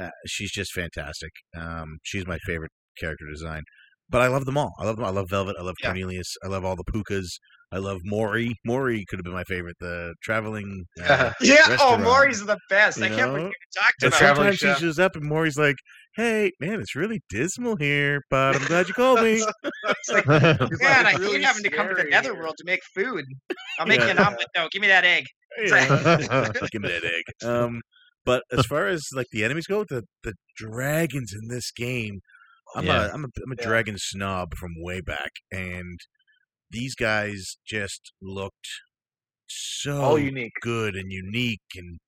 uh, 0.00 0.10
she's 0.26 0.50
just 0.52 0.72
fantastic. 0.72 1.30
Um, 1.56 1.98
she's 2.02 2.26
my 2.26 2.38
favorite 2.46 2.72
character 2.98 3.26
design. 3.30 3.62
But 4.08 4.22
I 4.22 4.26
love 4.26 4.44
them 4.44 4.58
all. 4.58 4.72
I 4.80 4.84
love 4.86 4.96
them. 4.96 5.04
I 5.04 5.10
love 5.10 5.30
Velvet. 5.30 5.54
I 5.58 5.62
love 5.62 5.76
Yeah. 5.80 5.90
Cornelius. 5.90 6.34
I 6.44 6.48
love 6.48 6.64
all 6.64 6.74
the 6.74 6.82
Pookas. 6.84 7.28
I 7.72 7.78
love 7.78 8.00
Maury. 8.04 8.56
Maury 8.66 9.04
could 9.08 9.20
have 9.20 9.24
been 9.24 9.32
my 9.32 9.44
favorite. 9.44 9.76
The 9.78 10.14
traveling. 10.24 10.84
Uh, 11.08 11.30
Yeah. 11.40 11.58
Oh, 11.66 11.70
Restaurant. 11.70 12.02
Maury's 12.02 12.44
the 12.44 12.58
best. 12.68 13.00
I 13.00 13.06
You 13.06 13.14
can't 13.14 13.30
believe 13.30 13.42
know? 13.44 13.46
you 13.46 13.80
talked 13.80 14.02
about. 14.02 14.18
traveling 14.18 14.46
sometimes 14.48 14.58
chef. 14.58 14.78
he 14.78 14.84
shows 14.86 14.98
up 14.98 15.14
and 15.14 15.24
Maury's 15.26 15.56
like, 15.56 15.76
"Hey, 16.16 16.50
man, 16.58 16.80
it's 16.80 16.96
really 16.96 17.20
dismal 17.30 17.76
here, 17.76 18.20
but 18.30 18.56
I'm 18.56 18.64
glad 18.66 18.88
you 18.88 18.94
called 18.94 19.20
me." 19.22 19.44
It's 19.84 20.10
like, 20.10 20.26
man, 20.26 20.58
like, 20.58 20.82
I 20.82 21.10
"It's 21.10 21.18
really 21.20 21.36
hate 21.38 21.44
having 21.44 21.62
to 21.62 21.70
come 21.70 21.86
to 21.86 21.94
the 21.94 22.00
scary 22.00 22.10
netherworld 22.10 22.56
to 22.58 22.64
make 22.64 22.80
food. 22.92 23.24
I'll 23.78 23.86
make 23.86 24.00
Yeah. 24.00 24.06
you 24.06 24.10
an 24.10 24.18
omelet. 24.18 24.46
though. 24.56 24.66
give 24.72 24.82
me 24.82 24.88
that 24.88 25.04
egg. 25.04 25.24
Yeah. 25.64 25.86
Give 26.72 26.82
me 26.82 26.88
that 26.88 27.04
egg. 27.04 27.48
Um, 27.48 27.80
but 28.24 28.42
as 28.52 28.66
far 28.72 28.86
as 28.88 29.06
like 29.14 29.26
the 29.32 29.44
enemies 29.44 29.66
go, 29.66 29.84
the 29.84 30.04
the 30.22 30.34
dragons 30.56 31.32
in 31.32 31.48
this 31.48 31.70
game, 31.70 32.20
I'm 32.74 32.86
Yeah. 32.86 33.06
a 33.08 33.12
I'm 33.12 33.24
a 33.24 33.28
I'm 33.44 33.52
a 33.52 33.56
Yeah. 33.58 33.66
dragon 33.66 33.96
snob 33.98 34.54
from 34.56 34.72
way 34.78 35.00
back, 35.00 35.30
and 35.52 35.98
these 36.70 36.94
guys 36.94 37.56
just 37.66 38.12
looked 38.22 38.68
so 39.48 40.00
All 40.02 40.18
unique. 40.18 40.52
good 40.60 40.94
and 40.96 41.10
unique, 41.12 41.60
and 41.76 41.98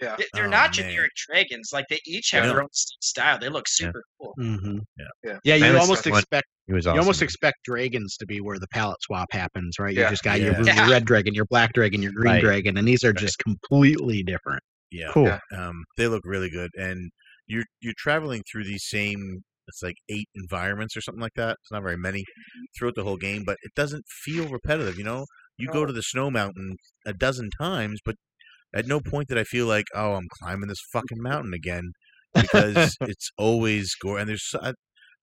Yeah. 0.00 0.16
They- 0.16 0.26
They're 0.34 0.46
Oh, 0.46 0.50
not 0.50 0.76
man. 0.76 0.88
generic 0.88 1.12
dragons. 1.28 1.70
Like 1.72 1.86
they 1.88 2.00
each 2.04 2.30
have 2.32 2.44
their 2.46 2.60
own 2.62 2.68
style. 2.72 3.38
They 3.38 3.48
look 3.48 3.68
super 3.68 4.02
cool. 4.20 4.34
Mm-hmm. 4.40 4.78
Yeah. 4.98 5.06
Yeah. 5.22 5.38
Yeah, 5.44 5.54
you 5.72 5.78
almost 5.78 6.06
expect 6.06 6.46
He 6.66 6.72
was 6.72 6.86
you 6.86 6.92
almost 6.92 7.22
expect 7.22 7.58
dragons 7.64 8.16
to 8.16 8.26
be 8.26 8.40
where 8.40 8.58
the 8.58 8.66
palette 8.68 9.00
swap 9.02 9.32
happens, 9.32 9.78
right? 9.78 9.94
You 9.94 10.08
just 10.08 10.24
got 10.24 10.40
Yeah. 10.40 10.58
your, 10.58 10.66
Yeah. 10.66 10.90
red 10.90 11.04
dragon, 11.04 11.32
your 11.34 11.44
black 11.46 11.72
dragon, 11.74 12.02
your 12.02 12.12
green 12.12 12.34
Right. 12.34 12.42
dragon, 12.42 12.76
and 12.76 12.86
these 12.88 13.04
are 13.04 13.12
just 13.12 13.38
completely 13.38 14.22
different. 14.24 14.62
Yeah, 14.94 15.10
cool. 15.12 15.38
Um, 15.56 15.84
they 15.96 16.06
look 16.08 16.22
really 16.24 16.50
good. 16.50 16.70
And 16.76 17.10
you're 17.46 17.64
you're 17.80 17.94
traveling 17.96 18.42
through 18.50 18.64
these 18.64 18.84
same. 18.86 19.42
It's 19.66 19.82
like 19.82 19.96
eight 20.10 20.28
environments 20.34 20.96
or 20.96 21.00
something 21.00 21.22
like 21.22 21.34
that. 21.36 21.56
It's 21.62 21.72
not 21.72 21.82
very 21.82 21.96
many 21.96 22.24
throughout 22.76 22.94
the 22.96 23.04
whole 23.04 23.16
game, 23.16 23.44
but 23.46 23.56
it 23.62 23.72
doesn't 23.74 24.04
feel 24.06 24.46
repetitive. 24.46 24.98
You 24.98 25.04
know, 25.04 25.24
you 25.56 25.68
go 25.68 25.86
to 25.86 25.92
the 25.92 26.02
snow 26.02 26.30
mountain 26.30 26.76
a 27.06 27.14
dozen 27.14 27.48
times, 27.58 28.00
but 28.04 28.16
at 28.74 28.86
no 28.86 29.00
point 29.00 29.28
did 29.28 29.38
I 29.38 29.44
feel 29.44 29.66
like, 29.66 29.86
oh, 29.94 30.14
I'm 30.14 30.28
climbing 30.40 30.68
this 30.68 30.82
fucking 30.92 31.22
mountain 31.22 31.54
again, 31.54 31.92
because 32.34 32.96
it's 33.00 33.30
always 33.38 33.94
gore. 33.94 34.18
And 34.18 34.28
there's, 34.28 34.54
I, 34.60 34.74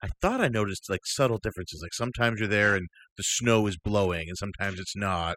I 0.01 0.09
thought 0.21 0.41
I 0.41 0.47
noticed 0.47 0.89
like 0.89 1.01
subtle 1.05 1.37
differences. 1.37 1.81
Like 1.81 1.93
sometimes 1.93 2.39
you're 2.39 2.49
there 2.49 2.75
and 2.75 2.87
the 3.17 3.23
snow 3.23 3.67
is 3.67 3.77
blowing, 3.77 4.25
and 4.27 4.37
sometimes 4.37 4.79
it's 4.79 4.95
not. 4.95 5.35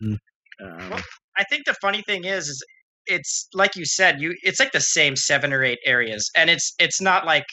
And 0.00 0.18
um, 0.64 1.02
I 1.38 1.44
think 1.44 1.66
the 1.66 1.76
funny 1.80 2.02
thing 2.02 2.24
is, 2.24 2.48
is 2.48 2.64
it's 3.06 3.48
like 3.54 3.76
you 3.76 3.84
said, 3.84 4.20
you 4.20 4.34
it's 4.42 4.60
like 4.60 4.72
the 4.72 4.80
same 4.80 5.16
seven 5.16 5.52
or 5.52 5.62
eight 5.64 5.78
areas, 5.86 6.30
and 6.36 6.50
it's 6.50 6.74
it's 6.78 7.00
not 7.00 7.26
like 7.26 7.44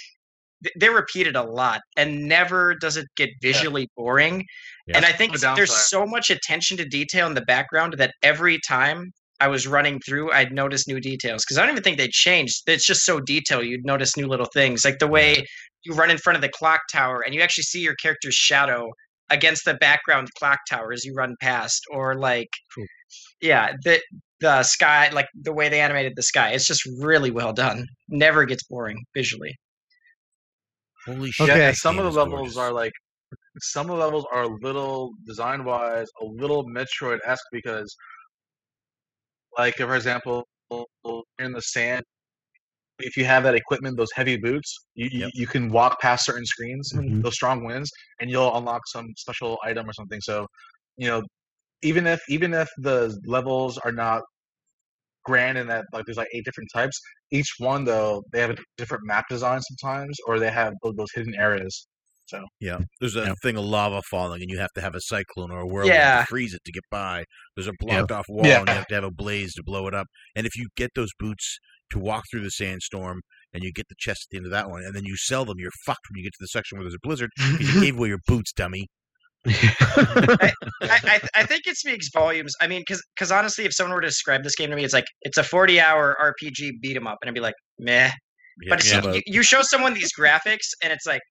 they're 0.75 0.91
repeated 0.91 1.35
a 1.35 1.43
lot, 1.43 1.81
and 1.95 2.27
never 2.27 2.75
does 2.75 2.97
it 2.97 3.05
get 3.15 3.29
visually 3.41 3.87
boring. 3.95 4.43
Yeah. 4.87 4.97
And 4.97 5.05
I 5.05 5.11
think 5.11 5.33
the 5.33 5.53
there's 5.55 5.75
so 5.75 6.05
much 6.05 6.29
attention 6.29 6.77
to 6.77 6.85
detail 6.85 7.27
in 7.27 7.33
the 7.33 7.41
background 7.41 7.95
that 7.97 8.13
every 8.23 8.59
time 8.67 9.11
I 9.39 9.47
was 9.47 9.67
running 9.67 9.99
through, 9.99 10.31
I'd 10.31 10.51
notice 10.51 10.87
new 10.87 10.99
details 10.99 11.43
because 11.45 11.57
I 11.57 11.61
don't 11.61 11.71
even 11.71 11.83
think 11.83 11.97
they 11.97 12.07
changed. 12.07 12.63
It's 12.67 12.85
just 12.85 13.05
so 13.05 13.19
detailed. 13.19 13.65
You'd 13.65 13.85
notice 13.85 14.17
new 14.17 14.27
little 14.27 14.47
things, 14.53 14.83
like 14.83 14.99
the 14.99 15.07
way 15.07 15.45
you 15.83 15.93
run 15.93 16.09
in 16.09 16.17
front 16.17 16.35
of 16.35 16.41
the 16.41 16.49
clock 16.49 16.81
tower 16.91 17.21
and 17.23 17.35
you 17.35 17.41
actually 17.41 17.63
see 17.63 17.81
your 17.81 17.95
character's 17.95 18.33
shadow 18.33 18.89
against 19.29 19.65
the 19.65 19.75
background 19.75 20.29
clock 20.39 20.59
tower 20.69 20.91
as 20.91 21.05
you 21.05 21.13
run 21.13 21.35
past, 21.41 21.83
or 21.91 22.15
like, 22.15 22.49
yeah, 23.41 23.73
the 23.83 24.01
the 24.39 24.63
sky, 24.63 25.09
like 25.09 25.27
the 25.41 25.53
way 25.53 25.69
they 25.69 25.81
animated 25.81 26.13
the 26.15 26.23
sky. 26.23 26.51
It's 26.51 26.67
just 26.67 26.85
really 26.99 27.31
well 27.31 27.53
done. 27.53 27.85
Never 28.09 28.45
gets 28.45 28.63
boring 28.63 29.03
visually. 29.15 29.55
holy 31.05 31.31
shit! 31.31 31.49
Okay. 31.49 31.59
Yeah, 31.59 31.71
some 31.71 31.97
of 31.99 32.05
the 32.05 32.11
levels 32.11 32.55
gorgeous. 32.55 32.57
are 32.57 32.71
like 32.71 32.91
some 33.59 33.89
of 33.89 33.97
the 33.97 34.03
levels 34.03 34.25
are 34.31 34.43
a 34.43 34.57
little 34.61 35.13
design 35.25 35.63
wise 35.63 36.07
a 36.21 36.25
little 36.25 36.65
Metroid 36.67 37.19
esque 37.25 37.43
because 37.51 37.95
like 39.57 39.75
for 39.75 39.95
example 39.95 40.47
in 41.39 41.51
the 41.51 41.61
sand 41.61 42.03
if 42.99 43.15
you 43.15 43.25
have 43.25 43.43
that 43.43 43.53
equipment, 43.55 43.95
those 43.95 44.11
heavy 44.15 44.37
boots, 44.37 44.75
you, 44.95 45.07
you, 45.11 45.19
Yep. 45.19 45.31
you 45.33 45.47
can 45.47 45.69
walk 45.69 45.99
past 46.01 46.25
certain 46.25 46.45
screens, 46.45 46.91
Mhm. 46.93 47.21
those 47.21 47.35
strong 47.35 47.63
winds, 47.63 47.91
and 48.19 48.29
you'll 48.29 48.55
unlock 48.57 48.87
some 48.87 49.13
special 49.17 49.59
item 49.63 49.87
or 49.87 49.93
something. 49.93 50.19
So, 50.21 50.47
you 50.97 51.07
know, 51.07 51.21
even 51.81 52.07
if 52.07 52.21
even 52.29 52.53
if 52.53 52.69
the 52.77 53.17
levels 53.25 53.77
are 53.79 53.91
not 53.91 54.23
grand 55.25 55.57
in 55.57 55.67
that 55.67 55.85
like 55.91 56.05
there's 56.05 56.17
like 56.17 56.29
eight 56.33 56.45
different 56.45 56.69
types, 56.73 56.99
each 57.31 57.53
one 57.57 57.83
though 57.83 58.23
they 58.31 58.39
have 58.39 58.51
a 58.51 58.57
different 58.77 59.05
map 59.05 59.25
design 59.29 59.61
sometimes, 59.61 60.17
or 60.25 60.39
they 60.39 60.51
have 60.51 60.73
those, 60.83 60.95
those 60.95 61.11
hidden 61.13 61.35
areas. 61.35 61.87
So 62.25 62.43
yeah, 62.59 62.79
there's 62.99 63.15
a 63.15 63.21
Yeah. 63.25 63.33
thing 63.41 63.57
of 63.57 63.63
lava 63.65 64.01
falling, 64.09 64.41
and 64.41 64.51
you 64.51 64.59
have 64.59 64.71
to 64.75 64.81
have 64.81 64.95
a 64.95 65.01
cyclone 65.01 65.51
or 65.51 65.59
a 65.61 65.67
whirlwind 65.67 65.95
Yeah. 65.97 66.19
to 66.19 66.25
freeze 66.25 66.53
it 66.53 66.61
to 66.65 66.71
get 66.71 66.83
by. 66.91 67.23
There's 67.55 67.67
a 67.67 67.73
blocked 67.79 68.11
off 68.11 68.25
wall, 68.27 68.45
Yeah. 68.45 68.59
and 68.59 68.67
you 68.69 68.75
have 68.75 68.87
to 68.87 68.95
have 68.95 69.03
a 69.05 69.11
blaze 69.11 69.53
to 69.55 69.63
blow 69.63 69.87
it 69.87 69.93
up. 69.93 70.07
And 70.35 70.45
if 70.45 70.55
you 70.57 70.67
get 70.75 70.91
those 70.95 71.11
boots 71.19 71.57
to 71.91 71.99
walk 71.99 72.25
through 72.29 72.43
the 72.43 72.51
sandstorm, 72.51 73.21
and 73.53 73.63
you 73.63 73.71
get 73.71 73.87
the 73.87 73.95
chest 73.97 74.25
at 74.27 74.31
the 74.31 74.37
end 74.37 74.45
of 74.45 74.51
that 74.51 74.69
one, 74.69 74.83
and 74.83 74.93
then 74.93 75.05
you 75.05 75.15
sell 75.15 75.45
them, 75.45 75.55
you're 75.57 75.71
fucked 75.85 76.01
when 76.09 76.17
you 76.17 76.23
get 76.23 76.33
to 76.33 76.37
the 76.41 76.47
section 76.49 76.77
where 76.77 76.83
there's 76.83 76.95
a 76.95 76.99
blizzard 77.01 77.29
you 77.37 77.37
gave 77.91 77.97
away 77.97 78.09
your 78.09 78.19
boots, 78.27 78.51
dummy. 78.51 78.87
I, 79.47 80.51
I, 80.81 81.19
I 81.35 81.43
think 81.45 81.67
it 81.67 81.77
speaks 81.77 82.09
volumes. 82.13 82.53
I 82.61 82.67
mean, 82.67 82.81
because 82.81 83.03
because 83.15 83.31
honestly, 83.31 83.65
if 83.65 83.73
someone 83.73 83.95
were 83.95 84.01
to 84.01 84.07
describe 84.07 84.43
this 84.43 84.55
game 84.55 84.69
to 84.69 84.75
me, 84.75 84.83
it's 84.83 84.93
like 84.93 85.05
it's 85.21 85.37
a 85.37 85.43
40 85.43 85.79
hour 85.79 86.15
RPG 86.21 86.81
beat 86.81 86.97
'em 86.97 87.07
up, 87.07 87.17
and 87.21 87.29
I'd 87.29 87.33
be 87.33 87.39
like, 87.39 87.55
meh. 87.79 88.11
Yeah, 88.61 88.69
But 88.69 88.85
yeah, 88.85 89.13
you, 89.13 89.21
you 89.27 89.43
show 89.43 89.61
someone 89.61 89.93
these 89.93 90.11
graphics, 90.19 90.69
and 90.83 90.91
it's 90.91 91.05
like, 91.05 91.21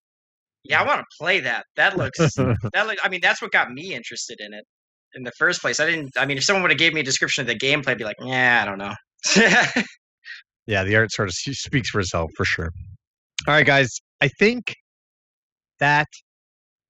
yeah, 0.64 0.80
I 0.80 0.86
want 0.86 1.00
to 1.00 1.06
play 1.20 1.40
that. 1.40 1.64
That 1.76 1.96
looks 1.96 2.18
that 2.36 2.86
look. 2.86 2.98
I 3.02 3.08
mean, 3.08 3.20
that's 3.22 3.42
what 3.42 3.52
got 3.52 3.70
me 3.70 3.94
interested 3.94 4.38
in 4.40 4.54
it 4.54 4.64
in 5.14 5.24
the 5.24 5.32
first 5.38 5.60
place. 5.60 5.80
I 5.80 5.86
didn't. 5.86 6.10
I 6.16 6.26
mean, 6.26 6.38
if 6.38 6.44
someone 6.44 6.62
would 6.62 6.70
have 6.70 6.78
gave 6.78 6.94
me 6.94 7.00
a 7.00 7.04
description 7.04 7.42
of 7.42 7.48
the 7.48 7.54
gameplay, 7.56 7.88
I'd 7.90 7.98
be 7.98 8.04
like, 8.04 8.16
yeah, 8.20 8.62
I 8.62 8.64
don't 8.64 8.78
know. 8.78 8.94
yeah, 10.66 10.84
the 10.84 10.96
art 10.96 11.12
sort 11.12 11.28
of 11.28 11.34
speaks 11.34 11.90
for 11.90 12.00
itself 12.00 12.30
for 12.36 12.44
sure. 12.44 12.70
All 13.46 13.54
right, 13.54 13.66
guys. 13.66 14.00
I 14.20 14.28
think 14.28 14.74
that 15.80 16.08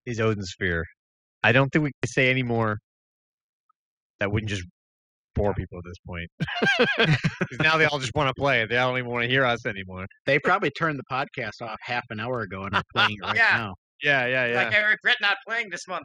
is 0.07 0.21
Odin 0.21 0.45
Sphere. 0.45 0.85
I 1.47 1.53
don't 1.53 1.71
think 1.71 1.85
we 1.85 1.93
can 2.03 2.09
say 2.11 2.29
any 2.29 2.43
more 2.43 2.79
that 4.19 4.33
wouldn't 4.33 4.51
just 4.51 4.65
bore 5.37 5.55
people 5.55 5.79
at 5.79 5.85
this 5.85 5.99
point. 6.07 6.29
'Cause 7.49 7.59
now 7.61 7.77
they 7.77 7.85
all 7.85 7.99
just 8.01 8.13
want 8.15 8.29
to 8.29 8.35
play 8.35 8.63
it. 8.63 8.69
They 8.69 8.75
don't 8.77 8.99
even 8.99 9.11
want 9.11 9.23
to 9.25 9.29
hear 9.29 9.45
us 9.45 9.65
anymore. 9.67 10.07
they 10.25 10.39
probably 10.41 10.71
turned 10.71 10.99
the 10.99 11.05
podcast 11.11 11.63
off 11.63 11.77
half 11.83 12.05
an 12.11 12.19
hour 12.19 12.41
ago 12.41 12.65
and 12.65 12.75
are 12.75 12.83
playing 12.95 13.13
it 13.23 13.23
right 13.27 13.37
Yeah. 13.37 13.57
now. 13.59 13.75
Yeah, 14.03 14.27
yeah, 14.27 14.47
yeah. 14.47 14.65
Like 14.65 14.75
I 14.75 14.81
regret 14.81 15.17
not 15.21 15.37
playing 15.47 15.69
this 15.71 15.87
month. 15.87 16.05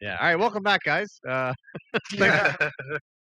yeah. 0.00 0.16
All 0.20 0.26
right, 0.26 0.36
welcome 0.36 0.62
back, 0.62 0.80
guys. 0.84 1.08
Uh, 1.28 1.52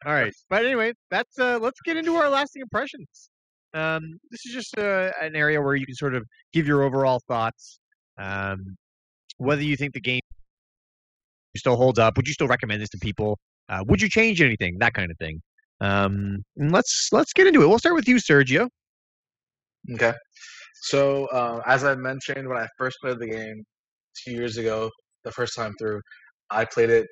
all 0.06 0.14
right, 0.14 0.34
but 0.50 0.64
anyway, 0.66 0.94
that's 1.10 1.40
uh, 1.40 1.58
let's 1.60 1.80
get 1.82 1.98
into 1.98 2.16
our 2.16 2.30
lasting 2.30 2.62
impressions. 2.62 3.30
Um, 3.74 4.18
this 4.32 4.46
is 4.46 4.54
just 4.54 4.78
uh, 4.78 5.12
an 5.22 5.36
area 5.36 5.60
where 5.62 5.76
you 5.76 5.86
can 5.86 5.96
sort 5.96 6.14
of 6.16 6.24
give 6.54 6.68
your 6.68 6.84
overall 6.84 7.20
thoughts. 7.28 7.80
Um, 8.18 8.78
whether 9.38 9.62
you 9.64 9.76
think 9.76 9.94
the 9.94 10.02
game 10.02 10.22
still 11.58 11.76
holds 11.76 12.00
up, 12.00 12.18
would 12.18 12.28
you 12.28 12.34
still 12.34 12.48
recommend 12.48 12.82
this 12.82 12.90
to 12.90 12.98
people? 12.98 13.38
Uh, 13.70 13.84
would 13.88 14.02
you 14.02 14.10
change 14.10 14.42
anything? 14.42 14.78
That 14.80 14.94
kind 14.94 15.12
of 15.12 15.18
thing. 15.18 15.42
Um, 15.82 16.44
and 16.58 16.72
let's 16.72 17.10
let's 17.12 17.34
get 17.34 17.48
into 17.48 17.62
it. 17.62 17.68
We'll 17.68 17.80
start 17.80 17.96
with 17.96 18.08
you, 18.08 18.16
Sergio. 18.16 18.70
Okay. 19.94 20.14
So, 20.82 21.26
uh, 21.28 21.62
as 21.66 21.84
I 21.84 21.96
mentioned 21.96 22.48
when 22.48 22.58
I 22.58 22.68
first 22.78 22.98
played 23.02 23.20
the 23.20 23.28
game 23.28 23.64
two 24.24 24.32
years 24.32 24.58
ago, 24.58 24.90
the 25.24 25.32
first 25.32 25.56
time 25.56 25.74
through, 25.80 26.02
I 26.50 26.66
played 26.66 26.90
it. 26.90 27.08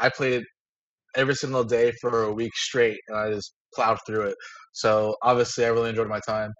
I 0.00 0.08
played 0.08 0.34
it 0.34 0.44
every 1.16 1.34
single 1.34 1.64
day 1.64 1.92
for 2.00 2.24
a 2.24 2.32
week 2.32 2.52
straight, 2.54 2.98
and 3.08 3.18
I 3.18 3.30
just 3.30 3.54
plowed 3.74 3.98
through 4.06 4.22
it. 4.22 4.36
So, 4.72 5.14
obviously, 5.22 5.64
I 5.64 5.68
really 5.68 5.90
enjoyed 5.90 6.08
my 6.08 6.20
time. 6.26 6.52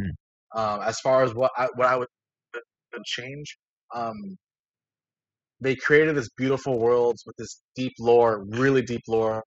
Hmm. 0.00 0.60
Um, 0.60 0.80
as 0.82 0.98
far 1.00 1.22
as 1.22 1.34
what 1.34 1.50
I, 1.56 1.68
what 1.74 1.86
I 1.86 1.96
would, 1.96 2.08
would 2.54 3.04
change, 3.04 3.58
um, 3.94 4.16
they 5.60 5.74
created 5.74 6.16
this 6.16 6.28
beautiful 6.36 6.78
world 6.78 7.16
with 7.26 7.36
this 7.36 7.62
deep 7.74 7.92
lore, 7.98 8.44
really 8.50 8.82
deep 8.82 9.02
lore 9.08 9.42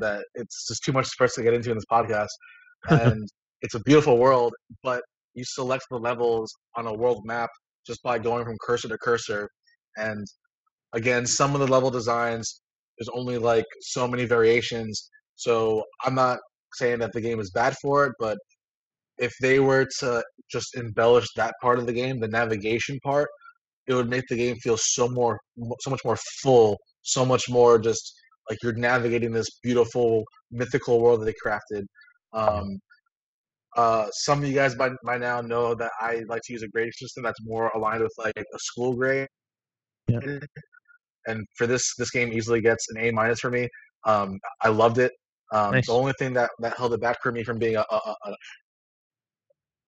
that 0.00 0.24
it's 0.34 0.66
just 0.68 0.82
too 0.84 0.92
much 0.92 1.08
for 1.16 1.24
us 1.24 1.34
to 1.34 1.42
get 1.42 1.54
into 1.54 1.70
in 1.70 1.76
this 1.76 1.84
podcast. 1.90 2.28
And 2.90 3.28
it's 3.60 3.76
a 3.76 3.80
beautiful 3.80 4.18
world, 4.18 4.52
but 4.82 5.02
you 5.34 5.44
select 5.44 5.84
the 5.88 5.96
levels 5.96 6.52
on 6.76 6.88
a 6.88 6.92
world 6.92 7.22
map 7.24 7.48
just 7.86 8.02
by 8.02 8.18
going 8.18 8.44
from 8.44 8.56
cursor 8.60 8.88
to 8.88 8.98
cursor. 8.98 9.48
And 9.96 10.26
again, 10.92 11.24
some 11.24 11.54
of 11.54 11.60
the 11.60 11.68
level 11.68 11.90
designs, 11.90 12.60
there's 12.98 13.08
only 13.14 13.38
like 13.38 13.66
so 13.82 14.08
many 14.08 14.24
variations. 14.24 15.08
So 15.36 15.84
I'm 16.04 16.16
not 16.16 16.40
saying 16.74 16.98
that 16.98 17.12
the 17.12 17.20
game 17.20 17.38
is 17.38 17.52
bad 17.52 17.76
for 17.80 18.04
it, 18.06 18.14
but 18.18 18.36
if 19.18 19.32
they 19.40 19.60
were 19.60 19.86
to 20.00 20.24
just 20.50 20.76
embellish 20.76 21.28
that 21.36 21.54
part 21.62 21.78
of 21.78 21.86
the 21.86 21.92
game, 21.92 22.18
the 22.18 22.26
navigation 22.26 22.98
part, 23.04 23.28
it 23.86 23.94
would 23.94 24.08
make 24.08 24.24
the 24.28 24.36
game 24.36 24.56
feel 24.56 24.76
so 24.78 25.08
more, 25.08 25.38
so 25.80 25.90
much 25.90 26.00
more 26.04 26.16
full, 26.42 26.78
so 27.02 27.24
much 27.24 27.48
more 27.48 27.78
just 27.78 28.14
like 28.48 28.58
you're 28.62 28.72
navigating 28.74 29.32
this 29.32 29.48
beautiful 29.62 30.24
mythical 30.50 31.00
world 31.00 31.20
that 31.20 31.24
they 31.24 31.34
crafted. 31.44 31.84
Um, 32.32 32.78
uh, 33.76 34.08
some 34.10 34.42
of 34.42 34.48
you 34.48 34.54
guys 34.54 34.74
by, 34.74 34.90
by 35.04 35.16
now 35.16 35.40
know 35.40 35.74
that 35.74 35.90
I 36.00 36.22
like 36.28 36.42
to 36.44 36.52
use 36.52 36.62
a 36.62 36.68
grading 36.68 36.92
system 36.92 37.22
that's 37.22 37.38
more 37.44 37.70
aligned 37.74 38.02
with 38.02 38.12
like 38.18 38.34
a 38.36 38.58
school 38.58 38.94
grade. 38.94 39.28
Yeah. 40.08 40.18
and 41.26 41.46
for 41.56 41.66
this 41.66 41.94
this 41.96 42.10
game 42.10 42.32
easily 42.32 42.60
gets 42.60 42.86
an 42.90 42.98
A 42.98 43.10
minus 43.12 43.40
for 43.40 43.50
me. 43.50 43.68
Um, 44.04 44.38
I 44.60 44.68
loved 44.68 44.98
it. 44.98 45.12
Um, 45.52 45.72
Nice. 45.72 45.86
The 45.86 45.92
only 45.92 46.12
thing 46.18 46.32
that, 46.34 46.50
that 46.60 46.76
held 46.76 46.92
it 46.94 47.00
back 47.00 47.18
for 47.22 47.30
me 47.30 47.44
from 47.44 47.58
being 47.58 47.76
a, 47.76 47.84
a, 47.90 47.94
a, 47.94 48.14
a 48.26 48.34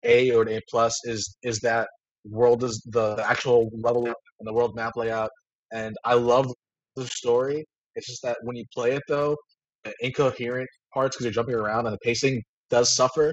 A 0.04 0.30
or 0.30 0.42
an 0.42 0.48
A 0.48 0.60
plus 0.70 0.94
is 1.04 1.36
is 1.42 1.58
that 1.60 1.88
world 2.28 2.64
is 2.64 2.82
the, 2.90 3.24
actual 3.28 3.70
level 3.74 4.06
and 4.06 4.14
the 4.42 4.52
world 4.52 4.74
map 4.74 4.96
layout, 4.96 5.30
and 5.72 5.96
I 6.04 6.14
love 6.14 6.52
the 6.96 7.06
story. 7.06 7.64
It's 7.94 8.06
just 8.06 8.22
that 8.22 8.38
when 8.42 8.56
you 8.56 8.64
play 8.74 8.92
it 8.92 9.02
though, 9.08 9.36
the 9.84 9.94
incoherent 10.00 10.68
parts 10.92 11.16
because 11.16 11.24
you're 11.24 11.32
jumping 11.32 11.54
around 11.54 11.86
and 11.86 11.94
the 11.94 11.98
pacing 12.02 12.42
does 12.70 12.94
suffer. 12.94 13.32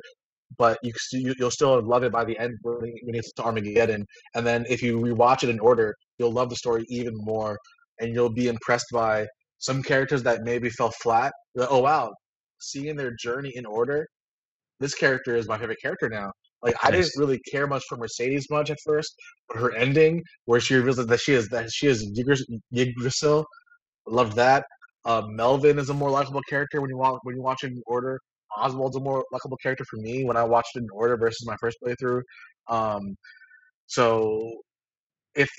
But 0.58 0.78
you, 0.84 0.92
you 1.14 1.34
you'll 1.40 1.52
still 1.52 1.82
love 1.82 2.04
it 2.04 2.12
by 2.12 2.26
the 2.26 2.38
end 2.38 2.58
when 2.64 2.94
you 2.94 3.14
get 3.14 3.24
to 3.38 3.44
Armageddon, 3.44 4.06
and 4.36 4.46
then 4.46 4.66
if 4.70 4.84
you 4.84 5.00
rewatch 5.00 5.44
it 5.44 5.50
in 5.50 5.60
order, 5.60 5.96
you'll 6.18 6.34
love 6.34 6.50
the 6.50 6.58
story 6.58 6.86
even 6.90 7.14
more, 7.16 7.58
and 8.00 8.14
you'll 8.14 8.34
be 8.34 8.50
impressed 8.50 8.88
by 8.92 9.26
some 9.60 9.82
characters 9.82 10.24
that 10.24 10.44
maybe 10.44 10.70
fell 10.70 10.92
flat. 11.02 11.32
Like, 11.56 11.70
oh 11.72 11.80
wow, 11.80 12.12
seeing 12.60 12.98
their 12.98 13.16
journey 13.16 13.54
in 13.56 13.66
order, 13.66 14.06
this 14.82 14.94
character 14.94 15.36
is 15.36 15.48
my 15.48 15.58
favorite 15.58 15.80
character 15.82 16.10
now. 16.10 16.32
Like 16.64 16.76
I 16.84 16.92
didn't 16.92 17.12
really 17.18 17.40
care 17.52 17.68
much 17.68 17.84
for 17.90 17.98
Mercedes 17.98 18.48
much 18.50 18.70
at 18.70 18.78
first, 18.86 19.16
but 19.48 19.58
her 19.58 19.74
ending 19.76 20.24
where 20.46 20.60
she 20.60 20.76
reveals 20.76 20.98
that 20.98 21.20
she 21.20 21.34
is 21.34 21.48
that 21.50 21.72
she 21.72 21.88
is 21.88 22.06
Yggdras- 22.06 22.46
Yggdrasil, 22.74 23.46
loved 24.08 24.36
that. 24.36 24.66
Uh, 25.06 25.24
Melvin 25.28 25.80
is 25.80 25.90
a 25.90 25.94
more 25.94 26.12
likable 26.12 26.42
character 26.48 26.80
when 26.82 26.90
you 26.90 26.98
watch 26.98 27.20
when 27.24 27.36
you 27.36 27.42
watch 27.42 27.64
it 27.64 27.72
in 27.72 27.82
order. 27.88 28.20
Oswald's 28.58 28.98
a 28.98 29.00
more 29.00 29.26
likable 29.32 29.58
character 29.58 29.86
for 29.90 29.98
me 29.98 30.26
when 30.26 30.38
I 30.38 30.44
watched 30.44 30.76
it 30.76 30.80
in 30.80 30.90
order 30.94 31.18
versus 31.18 31.48
my 31.48 31.56
first 31.60 31.78
playthrough. 31.84 32.22
Um, 32.68 33.16
so 33.88 34.62
if 35.36 35.50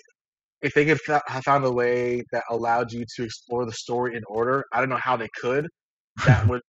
if 0.63 0.75
they 0.75 0.85
could 0.85 1.01
fa- 1.01 1.23
have 1.27 1.43
found 1.45 1.65
a 1.65 1.73
way 1.73 2.23
that 2.33 2.45
allowed 2.51 2.93
you 2.93 3.05
to 3.17 3.25
explore 3.25 3.67
the 3.67 3.73
story 3.73 4.17
in 4.17 4.23
order, 4.29 4.65
I 4.73 4.81
don't 4.81 4.89
know 4.89 4.97
how 5.03 5.17
they 5.17 5.29
could. 5.41 5.69
That 6.27 6.47
would 6.49 6.61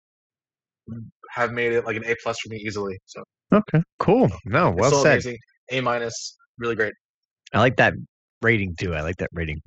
have 1.30 1.52
made 1.52 1.72
it 1.72 1.84
like 1.84 1.96
an 1.96 2.04
A 2.06 2.14
plus 2.22 2.38
for 2.40 2.48
me 2.50 2.58
easily. 2.58 2.98
So 3.06 3.22
Okay, 3.52 3.82
cool. 3.98 4.30
No, 4.44 4.68
it's 4.68 4.80
well 4.80 4.90
still 4.90 5.02
said. 5.02 5.12
amazing. 5.12 5.38
A 5.70 5.80
minus, 5.80 6.36
really 6.58 6.74
great. 6.74 6.94
I 7.52 7.58
like 7.60 7.76
that 7.76 7.94
rating 8.40 8.74
too. 8.76 8.94
I 8.94 9.02
like 9.02 9.16
that 9.18 9.30
rating. 9.32 9.60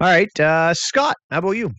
All 0.00 0.08
right, 0.08 0.40
uh, 0.40 0.74
Scott, 0.74 1.16
how 1.30 1.38
about 1.38 1.52
you? 1.52 1.72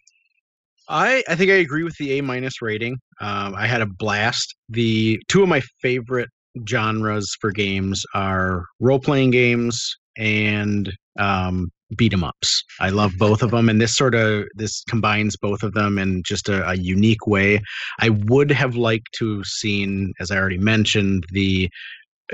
I, 0.90 1.24
I 1.28 1.36
think 1.36 1.52
I 1.52 1.56
agree 1.56 1.84
with 1.84 1.96
the 1.98 2.18
A 2.18 2.22
minus 2.22 2.62
rating. 2.62 2.98
Um, 3.20 3.56
I 3.56 3.68
had 3.68 3.82
a 3.82 3.86
blast. 3.86 4.56
The 4.70 5.20
two 5.28 5.44
of 5.44 5.50
my 5.50 5.62
favorite 5.82 6.30
genres 6.68 7.36
for 7.40 7.52
games 7.52 8.04
are 8.14 8.64
role 8.80 9.00
playing 9.00 9.32
games 9.32 9.96
and 10.18 10.92
um, 11.20 11.70
beat 11.96 12.14
'em 12.14 12.24
ups. 12.24 12.64
I 12.80 12.90
love 12.90 13.14
both 13.18 13.42
of 13.42 13.52
them, 13.52 13.70
and 13.70 13.80
this 13.80 13.96
sort 13.96 14.16
of 14.16 14.46
this 14.56 14.84
combines 14.90 15.36
both 15.38 15.64
of 15.64 15.74
them 15.74 15.98
in 15.98 16.24
just 16.26 16.50
a, 16.50 16.68
a 16.70 16.76
unique 16.76 17.28
way. 17.28 17.62
I 18.00 18.10
would 18.10 18.52
have 18.52 18.76
liked 18.76 19.08
to 19.20 19.44
seen, 19.44 20.14
as 20.20 20.32
I 20.32 20.38
already 20.38 20.58
mentioned, 20.58 21.26
the 21.32 21.70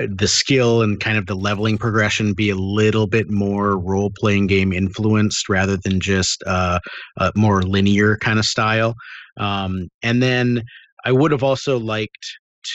the 0.08 0.26
skill 0.26 0.82
and 0.82 0.98
kind 0.98 1.16
of 1.16 1.26
the 1.26 1.36
leveling 1.36 1.78
progression 1.78 2.34
be 2.34 2.50
a 2.50 2.56
little 2.56 3.06
bit 3.06 3.30
more 3.30 3.78
role 3.78 4.10
playing 4.18 4.48
game 4.48 4.72
influenced 4.72 5.48
rather 5.48 5.76
than 5.76 6.00
just 6.00 6.42
uh, 6.46 6.80
a 7.18 7.30
more 7.36 7.62
linear 7.62 8.16
kind 8.16 8.40
of 8.40 8.44
style. 8.44 8.94
Um, 9.38 9.88
and 10.02 10.20
then 10.20 10.64
I 11.04 11.12
would 11.12 11.30
have 11.30 11.44
also 11.44 11.78
liked 11.78 12.26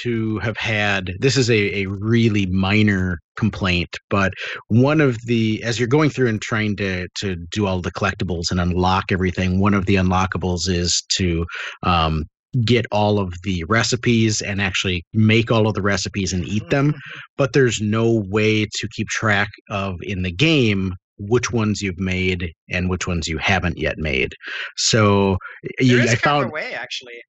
to 0.04 0.40
have 0.40 0.56
had 0.56 1.12
this 1.20 1.36
is 1.36 1.50
a, 1.50 1.82
a 1.82 1.86
really 1.88 2.46
minor 2.46 3.20
complaint 3.40 3.90
but 4.10 4.34
one 4.68 5.00
of 5.02 5.18
the 5.26 5.64
as 5.64 5.80
you're 5.80 5.88
going 5.88 6.10
through 6.10 6.28
and 6.28 6.42
trying 6.42 6.76
to 6.76 7.08
to 7.16 7.36
do 7.52 7.66
all 7.66 7.82
the 7.82 7.92
collectibles 7.92 8.52
and 8.52 8.60
unlock 8.60 9.06
everything 9.12 9.60
one 9.60 9.74
of 9.74 9.86
the 9.86 9.96
unlockables 9.96 10.68
is 10.68 11.02
to 11.10 11.46
um, 11.84 12.26
get 12.66 12.86
all 12.92 13.20
of 13.20 13.34
the 13.44 13.64
recipes 13.70 14.42
and 14.42 14.62
actually 14.62 15.04
make 15.14 15.52
all 15.52 15.68
of 15.68 15.74
the 15.74 15.82
recipes 15.82 16.34
and 16.34 16.46
eat 16.46 16.70
them 16.70 16.94
but 17.38 17.54
there's 17.54 17.80
no 17.80 18.24
way 18.30 18.66
to 18.66 18.88
keep 18.96 19.08
track 19.08 19.50
of 19.70 19.96
in 20.02 20.24
the 20.24 20.32
game 20.32 20.94
which 21.18 21.52
ones 21.52 21.82
you've 21.82 22.00
made 22.00 22.52
and 22.70 22.90
which 22.90 23.06
ones 23.08 23.28
you 23.28 23.38
haven't 23.38 23.78
yet 23.78 23.98
made 23.98 24.34
so 24.78 25.38
you, 25.80 26.02
i 26.02 26.16
found 26.16 26.52
way 26.52 26.74
actually. 26.74 27.22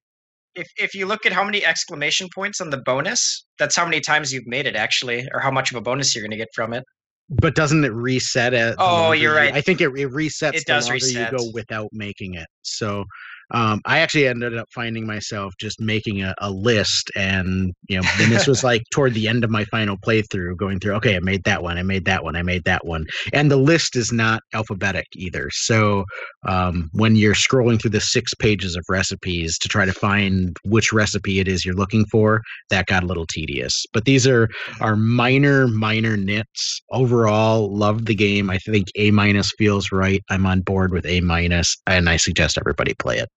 If 0.55 0.67
if 0.77 0.93
you 0.93 1.05
look 1.05 1.25
at 1.25 1.31
how 1.31 1.43
many 1.43 1.65
exclamation 1.65 2.27
points 2.33 2.59
on 2.61 2.69
the 2.69 2.81
bonus, 2.85 3.45
that's 3.57 3.75
how 3.75 3.85
many 3.85 4.01
times 4.01 4.31
you've 4.33 4.47
made 4.47 4.65
it 4.67 4.75
actually, 4.75 5.27
or 5.33 5.39
how 5.39 5.51
much 5.51 5.71
of 5.71 5.77
a 5.77 5.81
bonus 5.81 6.13
you're 6.13 6.23
going 6.23 6.31
to 6.31 6.37
get 6.37 6.49
from 6.53 6.73
it. 6.73 6.83
But 7.29 7.55
doesn't 7.55 7.85
it 7.85 7.93
reset 7.93 8.53
it? 8.53 8.75
Oh, 8.77 9.13
you're 9.13 9.31
you- 9.31 9.37
right. 9.37 9.53
I 9.53 9.61
think 9.61 9.79
it, 9.79 9.87
it 9.97 10.09
resets. 10.09 10.53
It 10.53 10.65
the 10.67 10.73
does 10.73 10.89
longer 10.89 11.05
reset. 11.05 11.31
You 11.31 11.37
go 11.37 11.51
without 11.53 11.87
making 11.93 12.33
it. 12.33 12.47
So, 12.63 13.05
um, 13.53 13.81
I 13.85 13.99
actually 13.99 14.27
ended 14.27 14.57
up 14.57 14.67
finding 14.73 15.05
myself 15.05 15.53
just 15.59 15.79
making 15.79 16.21
a, 16.21 16.33
a 16.39 16.51
list, 16.51 17.11
and 17.15 17.73
you 17.89 17.97
know, 17.97 18.07
then 18.17 18.29
this 18.29 18.47
was 18.47 18.63
like 18.63 18.83
toward 18.91 19.13
the 19.13 19.27
end 19.27 19.43
of 19.43 19.49
my 19.49 19.65
final 19.65 19.97
playthrough, 19.97 20.57
going 20.57 20.79
through. 20.79 20.93
Okay, 20.95 21.15
I 21.15 21.19
made 21.19 21.43
that 21.43 21.63
one. 21.63 21.77
I 21.77 21.83
made 21.83 22.05
that 22.05 22.23
one. 22.23 22.35
I 22.35 22.43
made 22.43 22.63
that 22.65 22.85
one, 22.85 23.05
and 23.33 23.51
the 23.51 23.57
list 23.57 23.95
is 23.95 24.11
not 24.11 24.41
alphabetic 24.53 25.07
either. 25.15 25.49
So, 25.51 26.05
um, 26.47 26.89
when 26.93 27.15
you're 27.15 27.35
scrolling 27.35 27.81
through 27.81 27.91
the 27.91 28.01
six 28.01 28.33
pages 28.33 28.75
of 28.75 28.85
recipes 28.89 29.57
to 29.59 29.67
try 29.67 29.85
to 29.85 29.93
find 29.93 30.55
which 30.63 30.93
recipe 30.93 31.39
it 31.39 31.47
is 31.47 31.65
you're 31.65 31.75
looking 31.75 32.05
for, 32.05 32.41
that 32.69 32.87
got 32.87 33.03
a 33.03 33.07
little 33.07 33.25
tedious. 33.25 33.85
But 33.93 34.05
these 34.05 34.27
are 34.27 34.49
are 34.79 34.95
minor 34.95 35.67
minor 35.67 36.17
nits 36.17 36.81
overall 36.91 37.75
loved 37.75 38.07
the 38.07 38.15
game 38.15 38.49
i 38.49 38.57
think 38.57 38.87
a 38.95 39.11
minus 39.11 39.51
feels 39.57 39.91
right 39.91 40.21
i'm 40.29 40.45
on 40.45 40.61
board 40.61 40.91
with 40.91 41.05
a 41.05 41.21
minus 41.21 41.77
and 41.87 42.09
i 42.09 42.17
suggest 42.17 42.57
everybody 42.57 42.93
play 42.95 43.17
it 43.17 43.29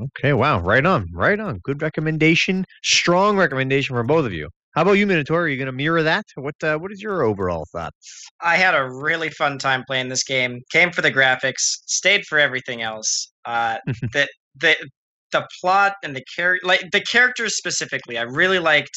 Okay, 0.00 0.32
wow, 0.32 0.60
right 0.60 0.84
on, 0.86 1.08
right 1.12 1.38
on. 1.38 1.58
Good 1.58 1.82
recommendation, 1.82 2.64
strong 2.82 3.36
recommendation 3.36 3.94
from 3.94 4.06
both 4.06 4.24
of 4.24 4.32
you. 4.32 4.48
How 4.74 4.82
about 4.82 4.92
you, 4.92 5.06
Minotaur? 5.06 5.42
Are 5.42 5.48
you 5.48 5.56
going 5.56 5.66
to 5.66 5.72
mirror 5.72 6.02
that? 6.02 6.24
What 6.36 6.54
uh, 6.62 6.78
What 6.78 6.92
is 6.92 7.02
your 7.02 7.22
overall 7.22 7.66
thoughts? 7.72 8.24
I 8.40 8.56
had 8.56 8.74
a 8.74 8.88
really 8.88 9.28
fun 9.30 9.58
time 9.58 9.82
playing 9.86 10.08
this 10.08 10.22
game. 10.22 10.60
Came 10.72 10.92
for 10.92 11.02
the 11.02 11.10
graphics, 11.10 11.80
stayed 11.86 12.24
for 12.26 12.38
everything 12.38 12.80
else. 12.80 13.32
Uh, 13.44 13.78
the 14.12 14.28
the 14.60 14.76
the 15.32 15.46
plot 15.60 15.94
and 16.04 16.14
the 16.14 16.24
character, 16.36 16.66
like 16.66 16.84
the 16.92 17.00
characters 17.00 17.56
specifically, 17.56 18.16
I 18.16 18.22
really 18.22 18.60
liked 18.60 18.96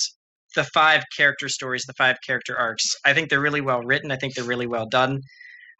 the 0.55 0.63
five 0.65 1.03
character 1.17 1.49
stories, 1.49 1.83
the 1.87 1.93
five 1.93 2.17
character 2.25 2.57
arcs. 2.57 2.85
I 3.05 3.13
think 3.13 3.29
they're 3.29 3.41
really 3.41 3.61
well 3.61 3.81
written. 3.81 4.11
I 4.11 4.17
think 4.17 4.35
they're 4.35 4.43
really 4.45 4.67
well 4.67 4.87
done. 4.87 5.21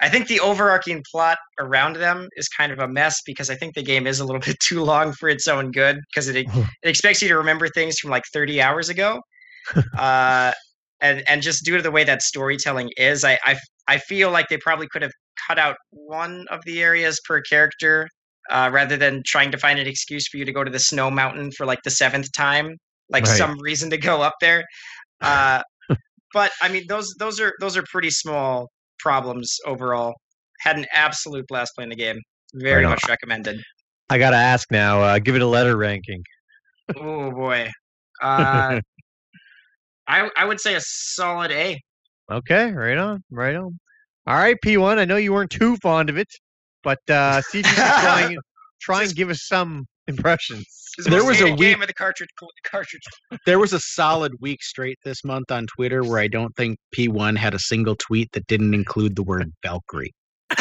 I 0.03 0.09
think 0.09 0.27
the 0.27 0.41
overarching 0.41 1.01
plot 1.09 1.37
around 1.59 1.95
them 1.95 2.27
is 2.35 2.49
kind 2.49 2.73
of 2.73 2.79
a 2.79 2.87
mess 2.89 3.21
because 3.25 3.49
I 3.49 3.55
think 3.55 3.73
the 3.73 3.81
game 3.81 4.05
is 4.05 4.19
a 4.19 4.25
little 4.25 4.41
bit 4.45 4.59
too 4.59 4.83
long 4.83 5.13
for 5.13 5.29
its 5.29 5.47
own 5.47 5.71
good 5.71 5.99
because 6.13 6.27
it, 6.27 6.35
it 6.45 6.47
expects 6.83 7.21
you 7.21 7.29
to 7.29 7.37
remember 7.37 7.69
things 7.69 7.97
from 7.99 8.11
like 8.11 8.23
30 8.33 8.61
hours 8.61 8.89
ago. 8.89 9.21
uh, 9.97 10.51
and 10.99 11.23
and 11.27 11.41
just 11.41 11.63
due 11.63 11.77
to 11.77 11.81
the 11.81 11.91
way 11.91 12.03
that 12.03 12.21
storytelling 12.21 12.89
is, 12.97 13.23
I, 13.23 13.39
I 13.45 13.55
I 13.87 13.97
feel 13.97 14.29
like 14.29 14.49
they 14.49 14.57
probably 14.57 14.87
could 14.91 15.01
have 15.01 15.11
cut 15.47 15.57
out 15.57 15.77
one 15.91 16.45
of 16.49 16.59
the 16.65 16.81
areas 16.83 17.19
per 17.25 17.41
character 17.41 18.07
uh, 18.49 18.69
rather 18.73 18.97
than 18.97 19.21
trying 19.25 19.51
to 19.51 19.57
find 19.57 19.79
an 19.79 19.87
excuse 19.87 20.27
for 20.27 20.37
you 20.37 20.45
to 20.45 20.51
go 20.51 20.63
to 20.63 20.71
the 20.71 20.79
snow 20.79 21.09
mountain 21.09 21.51
for 21.51 21.65
like 21.65 21.79
the 21.83 21.91
seventh 21.91 22.31
time, 22.33 22.75
like 23.09 23.25
Right. 23.25 23.37
some 23.37 23.57
reason 23.61 23.89
to 23.89 23.97
go 23.97 24.21
up 24.21 24.35
there. 24.41 24.65
Uh, 25.21 25.61
but 26.33 26.51
I 26.61 26.67
mean, 26.67 26.83
those 26.87 27.13
those 27.19 27.39
are 27.39 27.53
those 27.61 27.77
are 27.77 27.83
pretty 27.89 28.09
small 28.09 28.69
problems 28.99 29.57
overall. 29.65 30.13
Had 30.61 30.77
an 30.77 30.85
absolute 30.93 31.45
blast 31.47 31.73
playing 31.75 31.89
the 31.89 31.95
game. 31.95 32.19
Very 32.55 32.83
Right 32.83 32.89
much 32.91 33.01
recommended. 33.07 33.61
I 34.09 34.17
got 34.17 34.31
to 34.31 34.37
ask 34.37 34.69
now. 34.71 35.01
Uh, 35.01 35.19
give 35.19 35.35
it 35.35 35.41
a 35.41 35.47
letter 35.47 35.77
ranking. 35.77 36.23
Oh 36.97 37.31
boy. 37.31 37.69
Uh, 38.21 38.79
I 40.07 40.29
I 40.37 40.45
would 40.45 40.61
say 40.61 40.75
a 40.75 40.81
solid 40.81 41.51
A. 41.51 41.77
Okay, 42.31 42.71
right 42.71 42.97
on, 42.97 43.21
right 43.31 43.55
on. 43.55 43.77
All 44.27 44.35
right, 44.35 44.55
P1. 44.63 44.97
I 44.97 45.03
know 45.03 45.17
you 45.17 45.33
weren't 45.33 45.49
too 45.49 45.75
fond 45.77 46.09
of 46.09 46.17
it, 46.17 46.29
but 46.83 46.99
uh, 47.09 47.41
see 47.41 47.59
if 47.59 47.65
you 47.65 47.75
can 47.75 48.01
try 48.01 48.37
try 48.81 49.03
and 49.03 49.15
give 49.15 49.29
us 49.29 49.45
some 49.45 49.85
impressions. 50.07 50.65
There 51.05 51.23
was 51.23 51.39
a 51.41 51.45
hated 51.45 51.57
game 51.59 51.69
week- 51.71 51.79
with 51.79 51.87
the 51.87 51.93
cartridge 51.93 52.29
cartridge. 52.65 53.01
there 53.45 53.57
was 53.59 53.73
a 53.73 53.79
solid 53.79 54.33
week 54.41 54.61
straight 54.61 54.97
this 55.03 55.23
month 55.23 55.49
on 55.51 55.65
twitter 55.65 56.03
where 56.03 56.19
i 56.19 56.27
don't 56.27 56.55
think 56.55 56.77
p1 56.95 57.35
had 57.37 57.53
a 57.55 57.59
single 57.59 57.95
tweet 57.95 58.29
that 58.33 58.45
didn't 58.47 58.73
include 58.75 59.15
the 59.15 59.23
word 59.23 59.51
valkyrie 59.63 60.11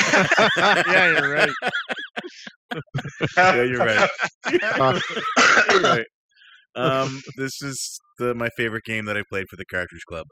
yeah, 0.57 1.19
you're 1.19 1.33
right. 1.33 1.51
yeah, 3.37 3.63
you're 3.63 3.79
right. 3.79 4.09
Uh, 4.47 5.01
You're 5.71 5.81
right. 5.83 6.07
Um, 6.75 7.21
this 7.37 7.61
is 7.61 8.01
the 8.19 8.35
my 8.35 8.49
favorite 8.57 8.85
game 8.85 9.05
that 9.07 9.17
I 9.19 9.23
played 9.29 9.47
for 9.51 9.57
the 9.57 9.67
Cartridge 9.67 10.05
Club. 10.09 10.27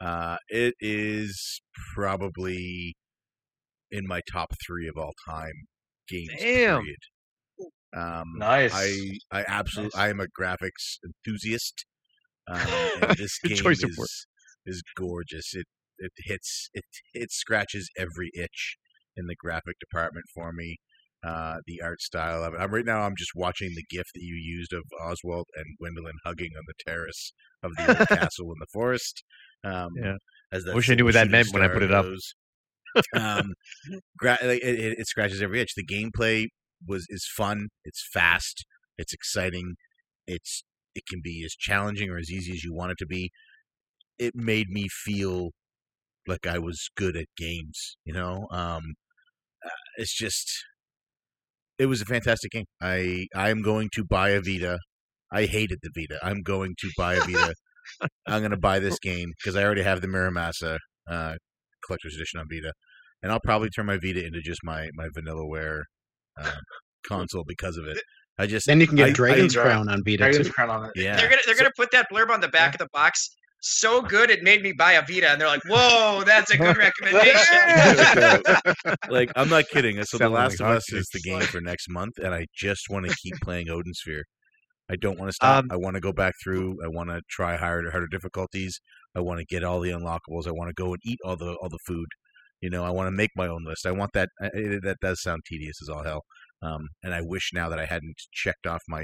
Uh, 0.00 0.36
it 0.48 0.74
is 0.80 1.60
probably 1.94 2.96
in 3.92 4.06
my 4.08 4.20
top 4.30 4.48
three 4.66 4.88
of 4.88 4.96
all 4.96 5.12
time 5.28 5.52
games. 6.08 6.30
Damn. 6.40 6.80
Period. 6.82 6.96
Um, 7.96 8.24
Nice. 8.38 8.72
I 8.74 9.18
I 9.30 9.44
absolutely 9.46 9.98
I 10.00 10.08
am 10.08 10.20
a 10.20 10.26
graphics 10.38 10.98
enthusiast. 11.04 11.84
Um, 12.48 12.60
this 13.18 13.38
game 13.38 13.56
choice 13.56 13.82
is 13.82 13.96
word. 13.98 14.08
is 14.66 14.82
gorgeous. 14.96 15.54
It 15.54 15.66
it 15.98 16.12
hits 16.24 16.68
it 16.74 16.84
it 17.14 17.32
scratches 17.32 17.88
every 17.98 18.30
itch 18.34 18.76
in 19.16 19.26
the 19.26 19.36
graphic 19.38 19.76
department 19.80 20.26
for 20.34 20.52
me. 20.52 20.76
uh, 21.26 21.56
the 21.66 21.80
art 21.82 22.00
style 22.02 22.44
of 22.44 22.54
it. 22.54 22.58
I'm 22.60 22.72
right 22.72 22.84
now. 22.84 23.00
I'm 23.00 23.16
just 23.16 23.32
watching 23.34 23.70
the 23.74 23.84
GIF 23.90 24.06
that 24.14 24.20
you 24.22 24.34
used 24.36 24.72
of 24.72 24.82
Oswald 25.02 25.46
and 25.56 25.64
Gwendolyn 25.80 26.16
hugging 26.24 26.50
on 26.56 26.62
the 26.66 26.74
terrace 26.86 27.32
of 27.62 27.74
the 27.76 27.88
old 27.98 28.08
castle 28.20 28.46
in 28.52 28.58
the 28.60 28.66
forest. 28.72 29.24
Um, 29.64 29.88
Yeah. 29.96 30.16
As 30.52 30.62
that 30.64 30.74
Wish 30.76 30.88
I 30.90 30.94
knew 30.94 31.04
what 31.06 31.14
that 31.14 31.28
meant 31.30 31.48
when 31.52 31.62
I 31.62 31.68
put 31.68 31.82
it 31.82 31.90
up. 31.92 32.06
um, 33.16 33.52
gra- 34.18 34.38
it, 34.42 34.62
it, 34.62 34.98
it 35.00 35.06
scratches 35.08 35.42
every 35.42 35.60
itch. 35.60 35.72
The 35.74 35.84
gameplay 35.84 36.46
was 36.86 37.06
is 37.08 37.28
fun. 37.36 37.68
It's 37.84 38.06
fast. 38.12 38.64
It's 38.98 39.12
exciting. 39.12 39.74
It's 40.26 40.64
it 40.94 41.04
can 41.08 41.20
be 41.22 41.42
as 41.44 41.54
challenging 41.54 42.10
or 42.10 42.18
as 42.18 42.30
easy 42.30 42.52
as 42.52 42.64
you 42.64 42.74
want 42.74 42.92
it 42.92 42.98
to 42.98 43.06
be. 43.06 43.30
It 44.18 44.34
made 44.34 44.68
me 44.68 44.88
feel 44.88 45.50
like 46.26 46.46
I 46.46 46.58
was 46.58 46.88
good 46.96 47.16
at 47.16 47.26
games. 47.36 47.96
You 48.04 48.14
know, 48.14 48.46
um, 48.50 48.94
uh, 49.64 49.70
it's 49.96 50.16
just 50.16 50.50
it 51.78 51.86
was 51.86 52.00
a 52.00 52.06
fantastic 52.06 52.52
game. 52.52 52.64
I 52.80 53.26
I'm 53.34 53.62
going 53.62 53.88
to 53.94 54.04
buy 54.04 54.30
a 54.30 54.40
Vita. 54.40 54.78
I 55.32 55.46
hated 55.46 55.78
the 55.82 55.90
Vita. 55.94 56.18
I'm 56.22 56.42
going 56.42 56.74
to 56.78 56.90
buy 56.96 57.14
a 57.14 57.20
Vita. 57.20 57.54
I'm 58.26 58.40
going 58.40 58.50
to 58.50 58.56
buy 58.56 58.78
this 58.78 58.98
game 58.98 59.32
because 59.38 59.56
I 59.56 59.62
already 59.62 59.82
have 59.82 60.00
the 60.00 60.08
Muramasa 60.08 60.78
uh, 61.08 61.34
collector's 61.84 62.14
edition 62.14 62.40
on 62.40 62.46
Vita, 62.50 62.72
and 63.22 63.30
I'll 63.30 63.40
probably 63.40 63.68
turn 63.70 63.86
my 63.86 63.98
Vita 63.98 64.24
into 64.24 64.40
just 64.40 64.60
my 64.64 64.88
my 64.94 65.08
vanilla 65.14 65.42
Vanillaware 65.42 65.82
uh, 66.42 66.50
console 67.06 67.44
because 67.46 67.76
of 67.76 67.86
it. 67.86 67.98
I 68.38 68.46
just 68.46 68.66
Then 68.66 68.80
you 68.80 68.86
can 68.86 68.96
get 68.96 69.08
I- 69.10 69.12
Dragon's 69.12 69.56
I- 69.56 69.62
Crown 69.62 69.88
on 69.88 70.02
Vita 70.04 70.18
Dragon's 70.18 70.46
too. 70.48 70.52
Crown 70.52 70.70
on 70.70 70.84
it. 70.86 70.90
yeah. 70.96 71.16
They're 71.16 71.28
gonna 71.28 71.40
they're 71.46 71.54
So- 71.56 71.62
gonna 71.64 71.72
put 71.76 71.90
that 71.92 72.06
blurb 72.12 72.30
on 72.30 72.40
the 72.40 72.48
back 72.48 72.74
of 72.74 72.78
the 72.78 72.88
box. 72.92 73.30
So 73.60 74.02
good, 74.02 74.30
it 74.30 74.42
made 74.42 74.62
me 74.62 74.72
buy 74.72 74.92
a 74.92 75.00
Vita, 75.00 75.30
and 75.30 75.40
they're 75.40 75.48
like, 75.48 75.64
"Whoa, 75.66 76.22
that's 76.24 76.50
a 76.52 76.58
good 76.58 76.76
recommendation." 76.86 78.42
like 79.10 79.32
I'm 79.34 79.48
not 79.48 79.66
kidding. 79.68 80.02
So 80.04 80.18
The 80.18 80.28
Last 80.28 80.60
like 80.60 80.70
of 80.70 80.76
Us 80.76 80.92
is 80.92 81.08
the 81.12 81.20
game 81.20 81.40
for 81.40 81.60
next 81.60 81.88
month, 81.88 82.18
and 82.18 82.34
I 82.34 82.46
just 82.54 82.88
want 82.90 83.06
to 83.08 83.16
keep 83.22 83.34
playing 83.42 83.68
Odin 83.70 83.94
Sphere. 83.94 84.24
I 84.90 84.96
don't 84.96 85.18
want 85.18 85.30
to 85.30 85.34
stop. 85.34 85.64
Um, 85.64 85.68
I 85.72 85.76
want 85.76 85.94
to 85.94 86.00
go 86.00 86.12
back 86.12 86.34
through. 86.44 86.76
I 86.84 86.88
want 86.88 87.08
to 87.10 87.20
try 87.28 87.56
harder, 87.56 87.90
harder 87.90 88.06
difficulties. 88.06 88.78
I 89.16 89.20
want 89.20 89.40
to 89.40 89.46
get 89.46 89.64
all 89.64 89.80
the 89.80 89.90
unlockables. 89.90 90.46
I 90.46 90.52
want 90.52 90.68
to 90.68 90.74
go 90.74 90.92
and 90.92 91.00
eat 91.04 91.18
all 91.24 91.36
the 91.36 91.54
all 91.54 91.68
the 91.68 91.78
food. 91.86 92.06
You 92.66 92.70
know, 92.70 92.82
I 92.84 92.90
want 92.90 93.06
to 93.06 93.12
make 93.12 93.30
my 93.36 93.46
own 93.46 93.64
list. 93.64 93.86
I 93.86 93.92
want 93.92 94.10
that. 94.14 94.28
I- 94.42 94.50
It, 94.52 94.82
that 94.82 94.96
does 95.00 95.22
sound 95.22 95.42
tedious 95.46 95.76
as 95.80 95.88
all 95.88 96.02
hell. 96.02 96.22
Um, 96.60 96.88
and 97.04 97.14
I 97.14 97.20
wish 97.20 97.50
now 97.54 97.68
that 97.68 97.78
I 97.78 97.84
hadn't 97.86 98.16
checked 98.32 98.66
off 98.66 98.82
my 98.88 99.02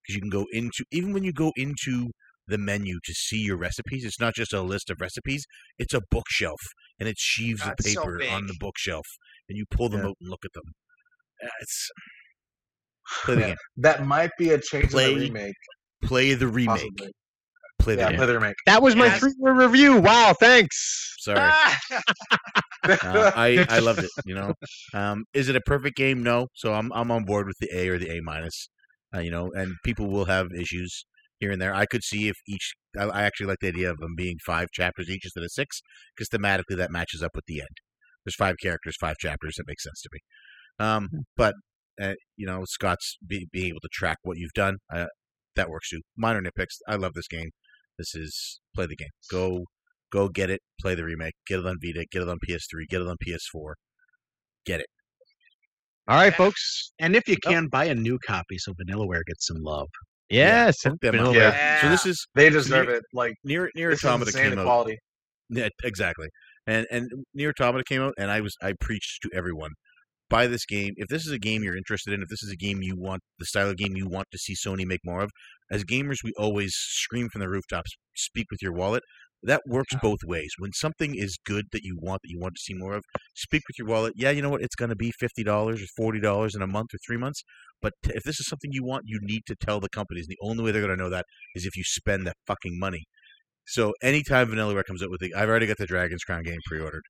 because 0.00 0.14
you 0.14 0.20
can 0.20 0.30
go 0.30 0.46
into 0.52 0.84
even 0.92 1.12
when 1.12 1.24
you 1.24 1.32
go 1.32 1.50
into 1.56 2.10
the 2.46 2.56
menu 2.56 3.00
to 3.04 3.12
see 3.12 3.38
your 3.38 3.56
recipes. 3.56 4.04
It's 4.04 4.20
not 4.20 4.34
just 4.36 4.52
a 4.52 4.62
list 4.62 4.90
of 4.90 5.00
recipes. 5.00 5.44
It's 5.76 5.92
a 5.92 6.02
bookshelf, 6.08 6.60
and 7.00 7.08
it's 7.08 7.20
sheaves 7.20 7.62
of 7.62 7.68
That's 7.78 7.92
so 7.94 8.00
paper 8.02 8.22
on 8.30 8.46
the 8.46 8.54
bookshelf, 8.60 9.06
and 9.48 9.58
you 9.58 9.64
pull 9.72 9.88
them 9.88 10.02
Yeah. 10.02 10.10
out 10.10 10.16
and 10.20 10.30
look 10.30 10.44
at 10.44 10.52
them. 10.52 10.68
Uh, 11.44 11.48
It's 11.62 11.90
Yeah. 13.28 13.54
That 13.76 14.06
might 14.06 14.30
be 14.38 14.50
a 14.50 14.58
change 14.60 14.90
Play 14.92 15.12
in 15.14 15.18
the 15.18 15.24
remake. 15.26 15.54
Play 16.04 16.34
the 16.34 16.46
remake. 16.46 16.68
Possibly. 16.96 17.12
Play 17.80 17.94
the 17.96 18.02
Yeah, 18.02 18.08
game. 18.10 18.18
play 18.18 18.26
the 18.26 18.34
remake. 18.34 18.56
That 18.66 18.82
was 18.82 18.94
my 18.94 19.06
Yes. 19.06 19.18
three 19.20 19.34
word 19.38 19.56
review. 19.56 19.96
Wow, 20.00 20.32
thanks. 20.38 20.76
Sorry. 21.18 21.50
Uh, 22.82 23.32
I 23.36 23.66
I 23.68 23.78
loved 23.80 24.00
it. 24.00 24.10
You 24.24 24.34
know, 24.34 24.54
um, 24.94 25.24
is 25.34 25.48
it 25.48 25.56
a 25.56 25.60
perfect 25.60 25.96
game? 25.96 26.22
No. 26.22 26.48
So 26.54 26.74
I'm 26.74 26.92
I'm 26.92 27.10
on 27.10 27.24
board 27.24 27.46
with 27.46 27.56
the 27.60 27.68
A 27.74 27.88
or 27.88 27.98
the 27.98 28.10
A 28.10 28.20
minus. 28.22 28.68
Uh, 29.14 29.20
you 29.20 29.30
know, 29.30 29.50
and 29.54 29.74
people 29.84 30.08
will 30.08 30.26
have 30.26 30.48
issues 30.56 31.04
here 31.40 31.50
and 31.50 31.60
there. 31.60 31.74
I 31.74 31.86
could 31.86 32.04
see 32.04 32.28
if 32.28 32.36
each. 32.46 32.74
I, 32.98 33.04
I 33.04 33.22
actually 33.22 33.46
like 33.46 33.58
the 33.60 33.68
idea 33.68 33.90
of 33.90 33.98
them 33.98 34.14
being 34.16 34.36
five 34.44 34.68
chapters 34.72 35.08
each 35.08 35.24
instead 35.24 35.42
of 35.42 35.50
six, 35.50 35.80
because 36.14 36.28
thematically 36.28 36.76
that 36.76 36.92
matches 36.92 37.22
up 37.22 37.32
with 37.34 37.44
the 37.46 37.60
end. 37.60 37.76
There's 38.24 38.36
five 38.36 38.56
characters, 38.62 38.96
five 39.00 39.16
chapters. 39.18 39.54
That 39.56 39.64
makes 39.66 39.82
sense 39.82 40.02
to 40.02 40.08
me. 40.12 40.20
Um, 40.78 41.08
but 41.36 41.54
uh, 42.00 42.14
you 42.36 42.46
know, 42.46 42.64
Scott's 42.66 43.18
be, 43.26 43.48
being 43.52 43.68
able 43.68 43.80
to 43.80 43.88
track 43.92 44.18
what 44.22 44.38
you've 44.38 44.52
done. 44.54 44.76
Uh, 44.92 45.06
that 45.56 45.68
works 45.68 45.90
too. 45.90 46.00
Minor 46.16 46.42
nitpicks. 46.42 46.76
I 46.88 46.96
love 46.96 47.14
this 47.14 47.28
game. 47.28 47.50
This 47.98 48.14
is 48.14 48.60
play 48.74 48.86
the 48.86 48.96
game. 48.96 49.08
Go 49.30 49.64
go 50.12 50.28
get 50.28 50.50
it. 50.50 50.60
Play 50.80 50.94
the 50.94 51.04
remake. 51.04 51.34
Get 51.46 51.60
it 51.60 51.66
on 51.66 51.76
Vita. 51.82 52.04
Get 52.10 52.22
it 52.22 52.28
on 52.28 52.38
PS3. 52.48 52.86
Get 52.88 53.02
it 53.02 53.08
on 53.08 53.16
PS4. 53.26 53.72
Get 54.66 54.80
it. 54.80 54.86
All 56.08 56.16
right, 56.16 56.34
folks. 56.34 56.92
And 56.98 57.14
if 57.14 57.28
you 57.28 57.36
can, 57.36 57.68
buy 57.68 57.84
a 57.84 57.94
new 57.94 58.18
copy 58.26 58.58
so 58.58 58.72
Vanillaware 58.72 59.24
gets 59.26 59.46
some 59.46 59.58
love. 59.60 59.88
Yeah, 60.28 60.70
send 60.70 60.98
them 61.00 61.16
up. 61.16 61.26
Vanilla. 61.26 61.34
Yeah. 61.34 61.80
So 61.80 61.88
this 61.88 62.06
is 62.06 62.26
They 62.34 62.50
deserve 62.50 62.88
it. 62.88 63.02
Like 63.12 63.34
NieR 63.46 63.68
NieR 63.76 63.90
this 63.90 64.00
is 64.00 64.04
Automata 64.04 64.28
insane 64.30 64.50
came 64.50 64.58
out. 64.58 64.64
quality. 64.64 64.98
Yeah, 65.48 65.68
exactly. 65.82 66.28
And 66.66 66.86
and 66.90 67.10
NieR 67.36 67.50
Automata 67.50 67.84
came 67.84 68.02
out, 68.02 68.14
and 68.16 68.30
I 68.30 68.40
was 68.40 68.54
I 68.62 68.74
preached 68.80 69.22
to 69.22 69.30
everyone 69.34 69.72
buy 70.30 70.46
this 70.46 70.64
game. 70.64 70.94
If 70.96 71.08
this 71.08 71.26
is 71.26 71.32
a 71.32 71.38
game 71.38 71.62
you're 71.62 71.76
interested 71.76 72.14
in, 72.14 72.22
if 72.22 72.28
this 72.28 72.42
is 72.42 72.50
a 72.50 72.56
game 72.56 72.80
you 72.80 72.94
want, 72.96 73.22
the 73.38 73.44
style 73.44 73.68
of 73.68 73.76
game 73.76 73.96
you 73.96 74.08
want 74.08 74.28
to 74.32 74.38
see 74.38 74.54
Sony 74.54 74.86
make 74.86 75.00
more 75.04 75.20
of, 75.20 75.30
as 75.70 75.84
gamers, 75.84 76.18
we 76.24 76.32
always 76.38 76.72
scream 76.74 77.28
from 77.28 77.42
the 77.42 77.50
rooftops, 77.50 77.90
speak 78.14 78.46
with 78.50 78.62
your 78.62 78.72
wallet. 78.72 79.02
That 79.42 79.62
works 79.66 79.94
both 80.02 80.20
ways. 80.24 80.52
When 80.58 80.72
something 80.72 81.14
is 81.14 81.38
good 81.44 81.66
that 81.72 81.82
you 81.82 81.96
want, 82.00 82.20
that 82.22 82.30
you 82.30 82.38
want 82.38 82.54
to 82.56 82.60
see 82.60 82.74
more 82.74 82.94
of, 82.94 83.04
speak 83.34 83.62
with 83.68 83.78
your 83.78 83.88
wallet. 83.88 84.12
Yeah, 84.16 84.30
you 84.30 84.42
know 84.42 84.50
what? 84.50 84.62
It's 84.62 84.74
going 84.74 84.90
to 84.90 84.96
be 84.96 85.12
fifty 85.12 85.42
dollars 85.42 85.82
or 85.82 85.86
forty 85.96 86.20
dollars 86.20 86.54
in 86.54 86.62
a 86.62 86.66
month 86.66 86.92
or 86.92 86.98
three 87.06 87.16
months. 87.16 87.42
But 87.80 87.94
t- 88.04 88.12
if 88.14 88.22
this 88.24 88.38
is 88.38 88.46
something 88.46 88.70
you 88.72 88.84
want, 88.84 89.04
you 89.06 89.18
need 89.22 89.42
to 89.46 89.56
tell 89.56 89.80
the 89.80 89.88
companies. 89.88 90.26
The 90.26 90.36
only 90.42 90.62
way 90.62 90.72
they're 90.72 90.82
going 90.82 90.96
to 90.96 91.02
know 91.02 91.10
that 91.10 91.24
is 91.54 91.64
if 91.64 91.76
you 91.76 91.84
spend 91.84 92.26
that 92.26 92.36
fucking 92.46 92.78
money. 92.78 93.04
So 93.66 93.94
anytime 94.02 94.48
Vanillaware 94.48 94.84
comes 94.84 95.02
up 95.02 95.10
with 95.10 95.20
the, 95.20 95.34
I've 95.34 95.48
already 95.48 95.66
got 95.66 95.78
the 95.78 95.86
Dragon's 95.86 96.24
Crown 96.24 96.42
game 96.42 96.58
pre-ordered, 96.66 97.04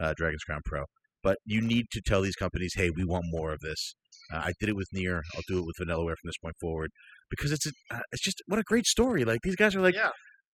uh, 0.00 0.14
Dragon's 0.16 0.42
Crown 0.44 0.60
Pro. 0.64 0.84
But 1.22 1.38
you 1.44 1.60
need 1.60 1.86
to 1.92 2.00
tell 2.00 2.22
these 2.22 2.36
companies, 2.36 2.72
hey, 2.74 2.90
we 2.90 3.04
want 3.04 3.24
more 3.28 3.52
of 3.52 3.60
this. 3.60 3.94
Uh, 4.32 4.38
I 4.38 4.52
did 4.58 4.68
it 4.68 4.76
with 4.76 4.88
NieR. 4.94 5.20
I'll 5.34 5.42
do 5.46 5.58
it 5.58 5.66
with 5.66 5.76
Vanillaware 5.80 6.14
from 6.20 6.26
this 6.26 6.38
point 6.42 6.54
forward 6.60 6.90
because 7.30 7.52
it's 7.52 7.66
a, 7.66 7.70
uh, 7.90 8.00
it's 8.12 8.22
just 8.22 8.42
what 8.46 8.58
a 8.58 8.62
great 8.62 8.86
story. 8.86 9.24
Like 9.24 9.40
these 9.42 9.56
guys 9.56 9.74
are 9.76 9.80
like, 9.80 9.94
Yeah. 9.94 10.10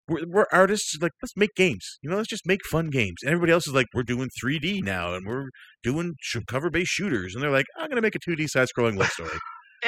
We're, 0.07 0.25
we're 0.27 0.45
artists. 0.51 0.97
Like 1.01 1.11
let's 1.21 1.35
make 1.37 1.55
games. 1.55 1.97
You 2.01 2.09
know, 2.09 2.17
let's 2.17 2.29
just 2.29 2.45
make 2.45 2.65
fun 2.65 2.89
games. 2.89 3.17
And 3.21 3.29
everybody 3.31 3.51
else 3.53 3.67
is 3.67 3.73
like, 3.73 3.87
we're 3.93 4.03
doing 4.03 4.29
3D 4.43 4.83
now 4.83 5.13
and 5.13 5.25
we're 5.25 5.49
doing 5.83 6.13
sh- 6.21 6.37
cover-based 6.47 6.91
shooters. 6.91 7.33
And 7.35 7.43
they're 7.43 7.51
like, 7.51 7.65
I'm 7.77 7.89
gonna 7.89 8.01
make 8.01 8.15
a 8.15 8.19
2D 8.19 8.47
side-scrolling 8.49 8.97
love 8.97 9.09
story. 9.09 9.29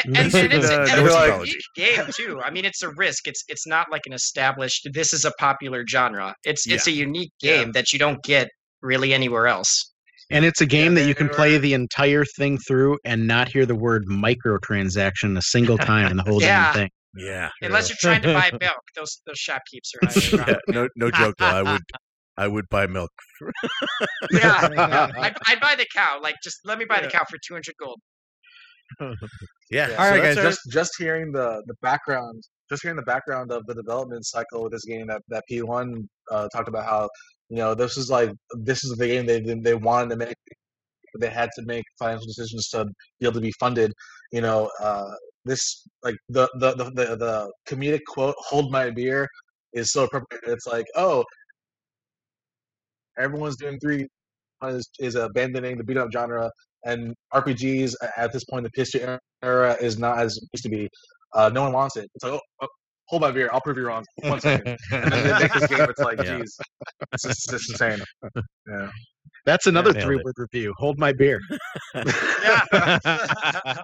And, 0.03 0.17
and, 0.17 0.35
and 0.35 0.53
it's, 0.53 0.69
Uh, 0.69 0.73
and 0.73 0.77
Norse 0.77 0.89
it's 0.89 0.97
a 0.99 1.03
mythology. 1.03 1.51
unique 1.77 1.95
game 1.95 2.05
too. 2.15 2.41
I 2.43 2.51
mean, 2.51 2.65
it's 2.65 2.83
a 2.83 2.89
risk. 2.97 3.27
It's 3.27 3.43
it's 3.47 3.65
not 3.65 3.87
like 3.91 4.01
an 4.05 4.11
established. 4.13 4.89
This 4.93 5.13
is 5.13 5.23
a 5.23 5.31
popular 5.39 5.85
genre. 5.89 6.35
It's 6.43 6.67
it's 6.67 6.85
a 6.87 6.91
unique 6.91 7.31
Yeah. 7.41 7.57
game 7.63 7.71
that 7.73 7.93
you 7.93 7.99
don't 7.99 8.21
get 8.23 8.49
really 8.81 9.13
anywhere 9.13 9.47
else. 9.47 9.93
And 10.31 10.43
it's 10.43 10.59
a 10.59 10.65
game 10.65 10.95
that 10.95 11.07
you 11.07 11.13
can 11.15 11.29
play 11.29 11.57
the 11.59 11.73
entire 11.73 12.25
thing 12.25 12.57
through 12.57 12.97
and 13.05 13.25
not 13.27 13.47
hear 13.47 13.65
the 13.65 13.75
word 13.75 14.03
microtransaction 14.09 15.37
a 15.37 15.41
single 15.41 15.77
time 15.77 16.09
in 16.11 16.17
the 16.17 16.23
whole 16.23 16.41
Yeah. 16.41 16.65
damn 16.65 16.73
thing. 16.73 16.89
Yeah. 17.15 17.49
Unless 17.61 17.89
you're 17.89 17.97
trying 17.99 18.21
to 18.23 18.33
buy 18.33 18.51
milk, 18.61 18.81
those 18.95 19.21
those 19.25 19.37
shopkeepers 19.37 19.93
are 20.33 20.37
yeah. 20.49 20.55
No, 20.67 20.89
no 20.95 21.11
joke 21.11 21.35
though. 21.39 21.45
I 21.45 21.61
would, 21.63 21.81
I 22.37 22.47
would 22.47 22.65
buy 22.69 22.87
milk. 22.87 23.11
Yeah, 24.31 24.69
yeah. 24.73 25.11
I'd, 25.17 25.35
I'd 25.47 25.59
buy 25.61 25.75
the 25.75 25.85
cow. 25.95 26.19
Like, 26.21 26.35
just 26.43 26.59
let 26.65 26.77
me 26.77 26.85
buy 26.85 26.99
the 27.01 27.07
cow 27.07 27.23
for 27.29 27.37
two 27.45 27.53
hundred 27.53 27.75
gold. 27.79 27.99
Yeah. 29.71 29.89
Yeah. 29.89 29.95
All 29.97 30.09
right, 30.11 30.17
so 30.17 30.21
guys, 30.21 30.37
our- 30.37 30.43
just 30.43 30.59
just 30.69 30.91
hearing 30.97 31.31
the 31.31 31.63
the 31.67 31.75
background, 31.81 32.43
just 32.69 32.81
hearing 32.83 32.97
the 32.97 33.03
background 33.03 33.51
of 33.51 33.65
the 33.67 33.73
development 33.73 34.25
cycle 34.25 34.63
with 34.63 34.71
this 34.73 34.85
game 34.85 35.07
that 35.07 35.21
that 35.29 35.43
P1 35.51 36.05
uh, 36.31 36.47
talked 36.49 36.67
about 36.67 36.85
how 36.85 37.09
you 37.49 37.57
know 37.57 37.73
this 37.73 37.97
is 37.97 38.09
like 38.09 38.31
this 38.59 38.83
is 38.83 38.91
the 38.97 39.07
game 39.07 39.25
they 39.25 39.39
they 39.41 39.73
wanted 39.75 40.09
to 40.11 40.17
make, 40.17 40.35
but 41.13 41.21
they 41.21 41.29
had 41.29 41.49
to 41.55 41.63
make 41.65 41.83
financial 41.97 42.25
decisions 42.27 42.67
to 42.69 42.85
be 43.19 43.25
able 43.25 43.33
to 43.33 43.41
be 43.41 43.53
funded. 43.59 43.91
You 44.31 44.41
know, 44.41 44.69
uh, 44.81 45.11
this 45.45 45.87
like 46.03 46.15
the 46.29 46.49
the 46.59 46.73
the 46.75 46.85
the, 46.91 47.15
the 47.15 47.51
comedic 47.67 48.01
quote 48.07 48.35
"Hold 48.39 48.71
my 48.71 48.89
beer" 48.89 49.27
is 49.73 49.91
so 49.91 50.03
appropriate. 50.03 50.43
It's 50.47 50.67
like 50.67 50.85
oh. 50.95 51.23
Everyone's 53.17 53.55
doing 53.55 53.79
three 53.79 54.05
is, 54.67 54.89
is 54.99 55.15
abandoning 55.15 55.77
the 55.77 55.83
beat 55.85 55.95
up 55.95 56.09
genre 56.11 56.51
and 56.85 57.13
RPGs 57.33 57.93
at 58.17 58.31
this 58.31 58.43
point 58.45 58.63
the 58.63 58.71
PS2 58.81 59.17
era 59.43 59.77
is 59.81 59.97
not 59.97 60.19
as 60.19 60.37
it 60.37 60.43
used 60.53 60.63
to 60.63 60.69
be. 60.69 60.89
Uh, 61.33 61.49
no 61.53 61.63
one 61.63 61.73
wants 61.73 61.97
it. 61.97 62.09
It's 62.15 62.23
like, 62.23 62.33
oh, 62.33 62.39
oh, 62.61 62.67
hold 63.07 63.21
my 63.21 63.31
beer, 63.31 63.49
I'll 63.51 63.61
prove 63.61 63.77
you 63.77 63.87
wrong. 63.87 64.05
One 64.23 64.39
second. 64.39 64.77
And 64.91 65.11
then 65.11 65.23
they 65.23 65.39
make 65.39 65.53
this 65.53 65.67
game. 65.67 65.81
It's 65.81 65.99
like, 65.99 66.17
Yeah. 66.23 66.37
geez, 66.39 66.57
it's 67.13 67.23
just, 67.23 67.53
it's 67.53 67.69
insane. 67.69 68.01
Yeah. 68.69 68.89
That's 69.45 69.67
another 69.67 69.91
nailed 69.93 70.03
three 70.05 70.15
word 70.23 70.35
review. 70.37 70.73
Hold 70.77 70.97
my 70.97 71.11
beer. 71.11 71.39
Yeah. 72.73 72.97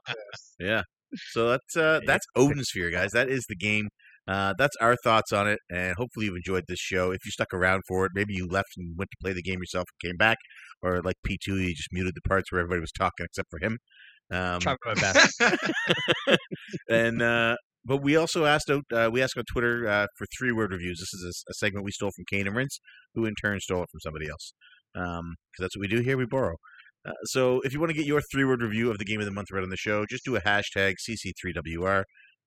Yeah. 0.59 0.83
So 1.31 1.49
that's 1.49 1.75
uh, 1.75 2.01
that's 2.05 2.25
Odin 2.35 2.63
Sphere, 2.63 2.91
guys. 2.91 3.11
That 3.11 3.29
is 3.29 3.45
the 3.47 3.55
game. 3.55 3.89
Uh, 4.27 4.53
that's 4.57 4.75
our 4.79 4.95
thoughts 5.03 5.31
on 5.31 5.47
it, 5.47 5.59
and 5.69 5.95
hopefully 5.97 6.27
you've 6.27 6.35
enjoyed 6.35 6.63
this 6.67 6.79
show. 6.79 7.11
If 7.11 7.25
you 7.25 7.31
stuck 7.31 7.53
around 7.53 7.81
for 7.87 8.05
it, 8.05 8.11
maybe 8.13 8.33
you 8.33 8.47
left 8.47 8.69
and 8.77 8.95
went 8.97 9.09
to 9.11 9.17
play 9.21 9.33
the 9.33 9.41
game 9.41 9.59
yourself 9.59 9.85
and 10.01 10.09
came 10.09 10.17
back, 10.17 10.37
or 10.81 11.01
like 11.01 11.15
P 11.25 11.37
two, 11.43 11.57
you 11.57 11.73
just 11.73 11.89
muted 11.91 12.13
the 12.15 12.21
parts 12.27 12.51
where 12.51 12.61
everybody 12.61 12.81
was 12.81 12.91
talking 12.91 13.25
except 13.25 13.49
for 13.49 13.59
him. 13.59 13.79
Um, 14.31 14.59
my 14.63 14.93
best. 14.93 15.41
and 16.89 17.21
uh, 17.21 17.55
but 17.83 17.97
we 17.97 18.15
also 18.15 18.45
asked 18.45 18.69
out 18.69 18.83
uh, 18.93 19.09
we 19.11 19.21
asked 19.21 19.37
on 19.37 19.43
Twitter 19.51 19.87
uh, 19.87 20.07
for 20.17 20.27
three 20.37 20.51
word 20.51 20.71
reviews. 20.71 20.99
This 20.99 21.13
is 21.13 21.43
a 21.49 21.53
segment 21.55 21.83
we 21.83 21.91
stole 21.91 22.11
from 22.15 22.25
Kane 22.29 22.47
and 22.47 22.55
Rince, 22.55 22.79
who 23.15 23.25
in 23.25 23.33
turn 23.35 23.59
stole 23.59 23.83
it 23.83 23.89
from 23.91 23.99
somebody 24.01 24.29
else. 24.29 24.53
Because 24.93 25.33
that's 25.59 25.75
what 25.75 25.81
we 25.81 25.87
do 25.87 26.01
here. 26.01 26.17
We 26.17 26.25
borrow. 26.25 26.55
Uh, 27.07 27.13
so 27.23 27.61
if 27.61 27.73
you 27.73 27.79
want 27.79 27.89
to 27.89 27.97
get 27.97 28.05
your 28.05 28.21
three-word 28.21 28.61
review 28.61 28.91
of 28.91 28.97
the 28.97 29.05
game 29.05 29.19
of 29.19 29.25
the 29.25 29.31
month 29.31 29.49
read 29.51 29.63
on 29.63 29.69
the 29.69 29.77
show, 29.77 30.05
just 30.05 30.23
do 30.23 30.35
a 30.35 30.41
hashtag 30.41 30.95
CC3WR 30.97 32.03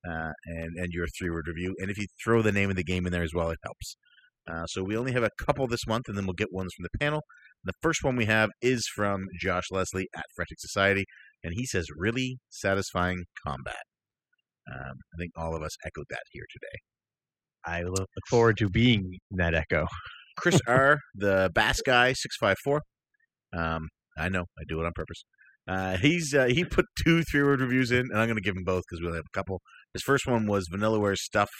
uh, 0.08 0.30
and 0.46 0.76
and 0.76 0.92
your 0.92 1.06
three-word 1.18 1.46
review. 1.48 1.74
And 1.78 1.90
if 1.90 1.98
you 1.98 2.06
throw 2.22 2.42
the 2.42 2.52
name 2.52 2.70
of 2.70 2.76
the 2.76 2.84
game 2.84 3.06
in 3.06 3.12
there 3.12 3.22
as 3.22 3.34
well, 3.34 3.50
it 3.50 3.58
helps. 3.64 3.96
Uh, 4.50 4.66
so 4.66 4.82
we 4.82 4.96
only 4.96 5.12
have 5.12 5.22
a 5.22 5.30
couple 5.38 5.66
this 5.66 5.86
month, 5.86 6.08
and 6.08 6.16
then 6.16 6.26
we'll 6.26 6.34
get 6.34 6.52
ones 6.52 6.72
from 6.74 6.82
the 6.82 6.98
panel. 6.98 7.22
The 7.64 7.72
first 7.80 8.04
one 8.04 8.14
we 8.14 8.26
have 8.26 8.50
is 8.60 8.86
from 8.94 9.26
Josh 9.40 9.70
Leslie 9.70 10.08
at 10.14 10.24
Frantic 10.36 10.60
Society, 10.60 11.06
and 11.42 11.54
he 11.54 11.64
says, 11.66 11.86
"Really 11.96 12.38
satisfying 12.50 13.24
combat." 13.46 13.84
Um, 14.70 14.96
I 15.14 15.16
think 15.18 15.32
all 15.36 15.56
of 15.56 15.62
us 15.62 15.76
echoed 15.84 16.06
that 16.10 16.22
here 16.30 16.44
today. 16.50 16.82
I 17.64 17.82
look 17.82 18.08
forward 18.28 18.58
to 18.58 18.68
being 18.68 19.18
that 19.32 19.54
echo. 19.54 19.86
Chris 20.36 20.60
R, 20.66 20.98
the 21.14 21.50
Bass 21.54 21.80
guy, 21.80 22.12
six 22.12 22.36
five 22.36 22.56
four. 22.62 22.82
Um, 23.56 23.88
I 24.16 24.28
know 24.28 24.44
I 24.58 24.62
do 24.68 24.80
it 24.80 24.86
on 24.86 24.92
purpose. 24.94 25.24
Uh, 25.66 25.96
he's 25.96 26.34
uh, 26.34 26.44
he 26.46 26.64
put 26.64 26.84
two 27.04 27.22
three 27.22 27.42
word 27.42 27.60
reviews 27.60 27.90
in, 27.90 28.00
and 28.10 28.18
I'm 28.18 28.26
going 28.26 28.36
to 28.36 28.42
give 28.42 28.56
him 28.56 28.64
both 28.64 28.84
because 28.88 29.00
we 29.00 29.06
only 29.06 29.18
have 29.18 29.24
a 29.32 29.36
couple. 29.36 29.60
His 29.92 30.02
first 30.02 30.26
one 30.26 30.46
was 30.46 30.68
Vanillaware's 30.68 31.22
stuff. 31.22 31.50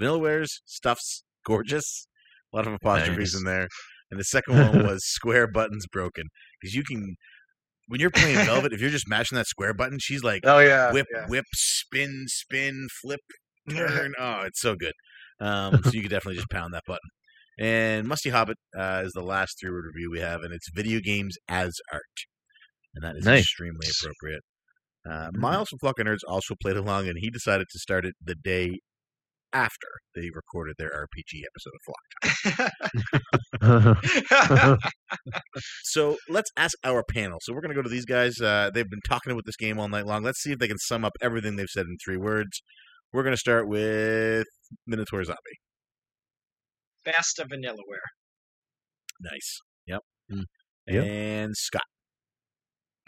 Vanillaware's 0.00 0.62
stuff's 0.64 1.22
gorgeous. 1.46 2.06
A 2.52 2.56
lot 2.56 2.66
of 2.66 2.72
apostrophes 2.72 3.34
Nice. 3.34 3.38
in 3.38 3.44
there. 3.44 3.68
And 4.10 4.20
the 4.20 4.24
second 4.24 4.54
one 4.58 4.86
was 4.86 5.04
square 5.04 5.46
buttons 5.46 5.86
broken 5.86 6.24
because 6.60 6.74
you 6.74 6.82
can 6.84 7.16
when 7.88 8.00
you're 8.00 8.10
playing 8.10 8.36
Velvet, 8.46 8.72
if 8.72 8.80
you're 8.80 8.90
just 8.90 9.08
mashing 9.08 9.36
that 9.36 9.46
square 9.46 9.74
button, 9.74 9.98
she's 10.00 10.22
like 10.24 10.40
Oh 10.44 10.58
yeah. 10.58 10.92
whip, 10.92 11.06
yeah. 11.12 11.26
whip, 11.28 11.44
spin, 11.54 12.24
spin, 12.28 12.88
flip, 13.02 13.20
turn. 13.70 14.14
oh, 14.18 14.42
it's 14.42 14.60
so 14.60 14.74
good. 14.74 14.92
Um, 15.40 15.82
so 15.84 15.90
you 15.92 16.02
could 16.02 16.10
definitely 16.10 16.36
just 16.36 16.50
pound 16.50 16.72
that 16.74 16.84
button. 16.86 17.08
And 17.58 18.06
Musty 18.06 18.30
Hobbit 18.30 18.56
uh, 18.76 19.02
is 19.04 19.12
the 19.12 19.22
last 19.22 19.56
three 19.60 19.70
word 19.70 19.84
review 19.86 20.10
we 20.10 20.20
have, 20.20 20.42
and 20.42 20.52
it's 20.52 20.68
video 20.74 21.00
games 21.00 21.36
as 21.48 21.74
art. 21.92 22.02
And 22.94 23.04
that 23.04 23.16
is 23.16 23.24
Nice. 23.24 23.40
extremely 23.42 23.86
appropriate. 24.00 24.42
Uh, 25.08 25.30
Miles 25.34 25.68
from 25.68 25.78
Flock 25.78 25.98
of 26.00 26.06
Nerds 26.06 26.18
also 26.28 26.54
played 26.60 26.76
along, 26.76 27.08
and 27.08 27.16
he 27.20 27.30
decided 27.30 27.66
to 27.70 27.78
start 27.78 28.04
it 28.04 28.14
the 28.22 28.34
day 28.34 28.80
after 29.52 29.86
they 30.14 30.28
recorded 30.34 30.74
their 30.78 30.90
RPG 30.90 31.42
episode 31.46 31.72
of 33.62 33.62
Flock. 33.62 34.78
So 35.82 36.16
let's 36.28 36.50
ask 36.56 36.76
our 36.84 37.02
panel. 37.02 37.38
So 37.42 37.52
we're 37.54 37.60
going 37.60 37.70
to 37.70 37.74
go 37.76 37.82
to 37.82 37.88
these 37.88 38.04
guys. 38.04 38.40
Uh, 38.40 38.70
they've 38.72 38.88
been 38.88 39.00
talking 39.08 39.32
about 39.32 39.44
this 39.46 39.56
game 39.56 39.78
all 39.78 39.88
night 39.88 40.06
long. 40.06 40.22
Let's 40.22 40.40
see 40.42 40.52
if 40.52 40.58
they 40.58 40.68
can 40.68 40.78
sum 40.78 41.04
up 41.04 41.12
everything 41.22 41.56
they've 41.56 41.68
said 41.68 41.86
in 41.86 41.96
three 42.04 42.16
words. 42.18 42.60
We're 43.12 43.22
going 43.22 43.32
to 43.34 43.38
start 43.38 43.66
with 43.68 44.46
Minotaur 44.86 45.24
Zombie. 45.24 45.38
Best 47.06 47.38
of 47.38 47.48
Vanillaware. 47.48 48.06
Nice. 49.20 49.60
Yep. 49.86 50.00
Mm. 50.30 50.44
Yep. 50.88 51.04
And 51.04 51.56
Scott. 51.56 51.82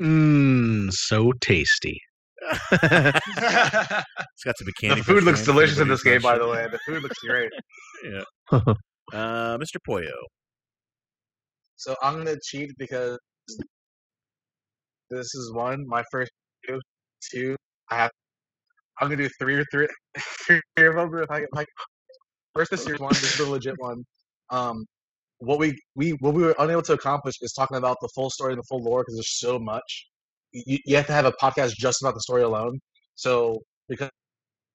Mmm, 0.01 0.91
so 0.93 1.33
tasty. 1.41 2.01
Scott's 4.37 4.61
a 4.61 4.65
big 4.65 4.75
Candy 4.81 5.01
The 5.01 5.05
food 5.05 5.25
looks 5.25 5.45
delicious 5.45 5.79
in 5.81 5.89
this 5.89 6.03
game, 6.03 6.23
by 6.23 6.39
the 6.39 6.47
way. 6.47 6.67
The 6.71 6.79
food 6.87 7.03
looks 7.03 7.19
great. 7.21 7.51
Uh, 9.11 9.57
Mr. 9.57 9.77
Poyo. 9.89 10.13
So 11.77 11.97
I'm 12.03 12.19
gonna 12.19 12.37
cheat 12.45 12.71
because 12.77 13.19
this 15.09 15.35
is 15.35 15.51
one 15.55 15.87
my 15.89 16.03
first 16.11 16.31
two. 16.67 16.79
Two, 17.33 17.57
I 17.91 17.97
have. 17.97 18.11
I'm 19.01 19.09
gonna 19.09 19.23
do 19.23 19.31
three 19.41 19.55
or 19.55 19.65
three, 19.71 19.89
three 20.47 20.61
of 20.79 20.97
them. 20.97 21.23
If 21.23 21.31
I, 21.31 21.39
if 21.39 21.49
I, 21.57 21.65
first, 22.59 22.71
this 22.71 22.87
year's 22.87 23.01
one. 23.01 23.11
This 23.11 23.39
is 23.39 23.47
the 23.47 23.51
legit 23.51 23.75
one. 23.79 24.05
Um, 24.51 24.85
what 25.39 25.59
we 25.59 25.79
we 25.95 26.11
what 26.21 26.35
we 26.35 26.43
were 26.43 26.55
unable 26.59 26.83
to 26.83 26.95
accomplish 26.95 27.37
is 27.41 27.53
talking 27.53 27.77
about 27.77 27.97
the 28.01 28.09
full 28.15 28.31
story 28.31 28.53
and 28.53 28.59
the 28.59 28.67
full 28.69 28.83
lore 28.83 29.03
because 29.03 29.15
there's 29.15 29.39
so 29.39 29.59
much. 29.59 30.07
You, 30.53 30.79
you 30.85 30.97
have 30.97 31.07
to 31.07 31.13
have 31.13 31.27
a 31.27 31.33
podcast 31.33 31.73
just 31.77 32.03
about 32.03 32.15
the 32.15 32.21
story 32.21 32.43
alone. 32.43 32.81
So 33.15 33.59
because 33.89 34.11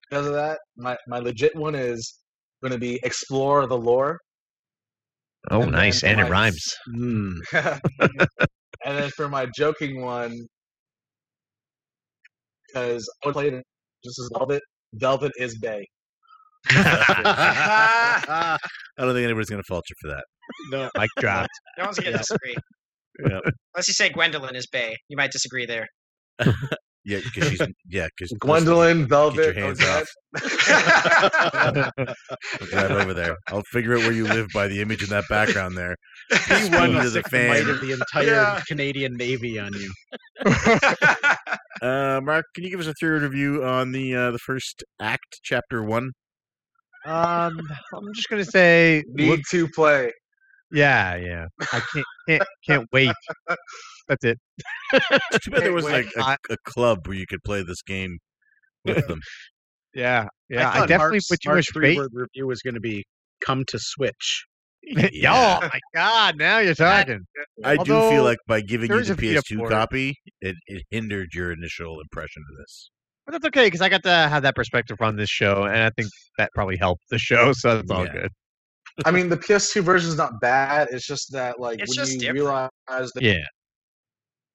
because 0.10 0.28
of 0.28 0.34
that, 0.34 0.60
my 0.78 0.96
my 1.08 1.20
legit 1.20 1.56
one 1.56 1.76
is 1.76 2.20
going 2.62 2.72
to 2.72 2.80
be 2.80 3.00
explore 3.04 3.68
the 3.68 3.78
lore. 3.78 4.18
oh, 5.52 5.62
And 5.62 5.72
nice, 5.74 6.04
and 6.04 6.22
it 6.22 6.30
rhymes. 6.30 6.64
Mmm. 6.96 7.38
and 8.86 8.98
then 8.98 9.10
for 9.18 9.28
my 9.28 9.48
joking 9.58 10.02
one, 10.02 10.34
because 12.68 13.10
I 13.24 13.28
would 13.28 13.34
play 13.34 13.48
it 13.50 13.64
just 14.06 14.20
as 14.20 14.30
Velvet. 14.38 14.62
Velvet 14.94 15.32
is 15.38 15.58
Bay. 15.58 15.86
I 16.70 18.58
don't 18.98 19.14
think 19.14 19.24
anybody's 19.26 19.50
going 19.50 19.62
to 19.62 19.68
fault 19.68 19.84
you 19.90 19.96
for 20.02 20.10
that. 20.16 20.24
No. 20.72 20.90
Mic 20.98 21.10
dropped. 21.20 21.50
No 21.78 21.86
one's 21.86 22.00
gonna 22.00 22.18
disagree. 22.18 22.56
Yeah. 23.28 23.40
Unless 23.74 23.88
you 23.88 23.94
say 23.94 24.10
Gwendolyn 24.10 24.56
is 24.56 24.68
Bay, 24.68 24.96
you 25.08 25.18
might 25.18 25.32
disagree 25.32 25.66
there. 25.66 25.88
Yeah, 27.06 27.20
because 27.22 27.50
she's 27.50 27.60
yeah, 27.90 28.08
because 28.18 28.32
Gwendolyn, 28.40 29.10
Velvet. 29.10 29.56
Get 29.56 29.58
your 29.58 29.66
hands 29.66 29.82
Odette. 29.82 30.08
Drive 32.70 32.92
over 32.92 33.14
there. 33.14 33.36
I'll 33.50 33.62
figure 33.74 33.96
out 33.96 34.00
where 34.04 34.14
you 34.14 34.24
live 34.24 34.48
by 34.54 34.70
the 34.70 34.82
image 34.82 35.04
in 35.04 35.10
that 35.10 35.26
background 35.28 35.78
there. 35.78 35.98
He 36.30 36.38
Spoon 36.38 36.72
won 36.72 36.92
to 37.04 37.10
the 37.10 37.22
the 37.22 37.24
fan. 37.24 37.50
might 37.50 37.68
of 37.70 37.82
the 37.82 37.92
entire 37.92 38.24
Yeah. 38.26 38.62
Canadian 38.70 39.16
Navy 39.18 39.60
on 39.60 39.72
you. 39.74 39.94
Uh, 41.82 42.22
Mark, 42.24 42.46
can 42.56 42.64
you 42.64 42.70
give 42.70 42.80
us 42.80 42.88
a 42.88 42.94
three-word 42.98 43.24
review 43.24 43.62
on 43.66 43.92
the 43.92 44.16
uh, 44.16 44.32
the 44.32 44.40
first 44.40 44.86
act, 45.02 45.42
chapter 45.44 45.84
one? 45.84 46.12
Um, 47.06 47.60
I'm 47.94 48.14
just 48.14 48.30
gonna 48.30 48.46
say, 48.46 49.04
Need 49.10 49.30
look, 49.30 49.40
to 49.52 49.68
play. 49.70 50.12
yeah, 50.72 51.16
yeah. 51.16 51.46
I 51.74 51.82
can't, 51.94 52.06
can't, 52.28 52.44
can't 52.68 52.88
wait. 52.94 53.12
That's 54.08 54.24
it. 54.26 54.40
Too 54.94 55.00
bad 55.52 55.62
there 55.62 55.62
Can't 55.62 55.74
was 55.74 55.86
like 55.86 56.08
a, 56.18 56.38
a 56.50 56.58
club 56.66 57.00
where 57.08 57.16
you 57.18 57.26
could 57.28 57.44
play 57.44 57.64
this 57.64 57.82
game 57.82 58.18
with 58.86 59.08
them. 59.08 59.20
Yeah, 59.94 60.28
yeah. 60.50 60.70
I, 60.70 60.80
thought 60.80 60.88
definitely 60.90 61.16
Mark's- 61.18 61.28
put 61.28 61.40
too 61.42 61.50
Mark's 61.50 61.58
much 61.58 61.66
faith. 61.84 61.96
three-word 61.96 62.12
review 62.14 62.48
was 62.48 62.62
going 62.62 62.74
to 62.76 62.80
be 62.82 63.04
"Come 63.46 63.64
to 63.68 63.80
Switch." 63.80 64.46
Oh 64.98 65.00
my 65.62 65.80
god! 65.96 66.36
Now 66.38 66.60
you're 66.60 66.74
talking. 66.76 67.22
I 67.64 67.76
do 67.76 67.94
Although, 67.94 68.10
feel 68.10 68.24
like 68.24 68.40
by 68.48 68.60
giving 68.62 68.92
you 68.92 69.02
the 69.04 69.14
a 69.14 69.16
PS2 69.16 69.70
copy, 69.70 70.16
it, 70.42 70.56
it 70.68 70.84
hindered 70.92 71.30
your 71.34 71.52
initial 71.54 72.00
impression 72.02 72.44
of 72.52 72.58
this. 72.58 72.90
But 73.26 73.34
that's 73.34 73.46
okay 73.46 73.68
because 73.68 73.82
I 73.82 73.90
got 73.90 74.04
to 74.04 74.10
have 74.10 74.44
that 74.44 74.56
perspective 74.56 74.98
on 75.02 75.16
this 75.16 75.30
show, 75.30 75.64
and 75.64 75.78
I 75.84 75.90
think 75.92 76.10
that 76.38 76.52
probably 76.54 76.78
helped 76.78 77.04
the 77.10 77.18
show. 77.18 77.54
So 77.54 77.76
that's 77.78 77.92
all 77.92 78.04
Yeah. 78.04 78.12
good. 78.12 78.32
I 79.06 79.12
mean, 79.12 79.30
the 79.30 79.38
PS2 79.38 79.82
version 79.82 80.10
is 80.10 80.18
not 80.18 80.40
bad. 80.42 80.90
It's 80.92 81.08
just 81.08 81.32
that, 81.32 81.60
like, 81.60 81.80
It's 81.80 81.90
when 81.90 82.06
just 82.06 82.14
you 82.14 82.20
different. 82.20 82.38
realize 82.38 83.12
the, 83.16 83.24
Yeah, 83.24 83.44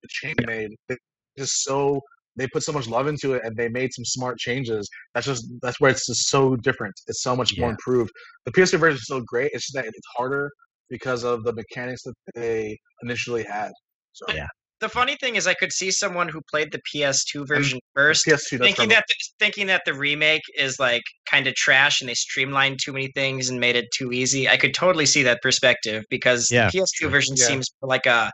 the 0.02 0.08
change 0.08 0.36
they 0.38 0.46
made, 0.46 0.70
it's 0.88 1.00
just 1.36 1.64
so 1.64 2.00
they 2.36 2.46
put 2.46 2.62
so 2.62 2.70
much 2.72 2.86
love 2.86 3.08
into 3.08 3.34
it, 3.34 3.44
and 3.44 3.56
they 3.56 3.68
made 3.68 3.92
some 3.92 4.04
smart 4.04 4.38
changes. 4.38 4.88
That's 5.14 5.26
just 5.26 5.44
that's 5.60 5.80
where 5.80 5.90
it's 5.90 6.06
just 6.06 6.28
so 6.28 6.54
different. 6.56 6.94
It's 7.08 7.22
so 7.22 7.34
much 7.34 7.58
more 7.58 7.70
improved. 7.70 8.12
The 8.46 8.52
PS2 8.52 8.78
version 8.78 8.96
is 8.96 9.04
still 9.04 9.22
great. 9.22 9.50
It's 9.54 9.64
just 9.64 9.74
that 9.74 9.86
it's 9.86 9.98
harder 10.16 10.50
because 10.88 11.24
of 11.24 11.42
the 11.42 11.52
mechanics 11.52 12.02
that 12.04 12.14
they 12.34 12.78
initially 13.02 13.42
had. 13.42 13.72
So 14.12 14.26
Yeah. 14.32 14.46
The 14.80 14.88
funny 14.88 15.16
thing 15.16 15.36
is, 15.36 15.46
I 15.46 15.54
could 15.54 15.72
see 15.72 15.90
someone 15.90 16.28
who 16.28 16.40
played 16.50 16.72
the 16.72 16.80
PS2 16.92 17.46
version 17.46 17.80
first 17.94 18.26
PS2 18.26 18.58
thinking 18.58 18.88
that 18.90 19.04
the, 19.08 19.14
thinking 19.38 19.66
that 19.66 19.82
the 19.84 19.94
remake 19.94 20.42
is 20.56 20.78
like 20.78 21.02
kind 21.30 21.46
of 21.46 21.54
trash 21.54 22.00
and 22.00 22.08
they 22.08 22.14
streamlined 22.14 22.78
too 22.82 22.92
many 22.92 23.10
things 23.14 23.48
and 23.48 23.58
made 23.58 23.76
it 23.76 23.86
too 23.96 24.12
easy. 24.12 24.48
I 24.48 24.56
could 24.56 24.74
totally 24.74 25.06
see 25.06 25.22
that 25.24 25.42
perspective 25.42 26.04
because 26.10 26.48
Yeah, 26.50 26.70
the 26.70 26.78
PS2 26.78 27.10
version 27.10 27.34
Yeah. 27.36 27.46
seems 27.46 27.66
like 27.82 28.06
a 28.06 28.30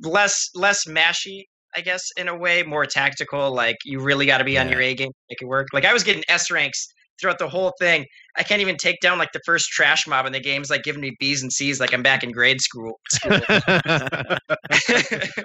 less 0.00 0.48
less 0.54 0.86
mashy, 0.86 1.44
I 1.76 1.80
guess, 1.82 2.02
in 2.16 2.28
a 2.28 2.36
way, 2.36 2.62
more 2.62 2.86
tactical. 2.86 3.52
Like 3.52 3.76
you 3.84 4.00
really 4.00 4.26
got 4.26 4.38
to 4.38 4.44
be 4.44 4.58
on 4.58 4.68
your 4.68 4.80
A 4.80 4.94
game 4.94 5.08
to 5.08 5.14
make 5.30 5.42
it 5.42 5.46
work. 5.46 5.68
Like 5.72 5.84
I 5.84 5.92
was 5.92 6.02
getting 6.02 6.22
S 6.28 6.50
ranks 6.50 6.88
throughout 7.22 7.38
the 7.38 7.48
whole 7.48 7.72
thing. 7.80 8.04
I 8.36 8.42
can't 8.42 8.60
even 8.60 8.76
take 8.76 9.00
down 9.00 9.18
like 9.18 9.32
the 9.32 9.40
first 9.46 9.70
trash 9.70 10.06
mob 10.06 10.26
in 10.26 10.32
the 10.32 10.40
game's 10.40 10.68
like 10.68 10.82
giving 10.82 11.00
me 11.00 11.16
B's 11.18 11.42
and 11.42 11.52
C's 11.52 11.80
like 11.80 11.94
I'm 11.94 12.02
back 12.02 12.22
in 12.22 12.32
grade 12.32 12.60
school. 12.60 13.00
school. 13.10 13.40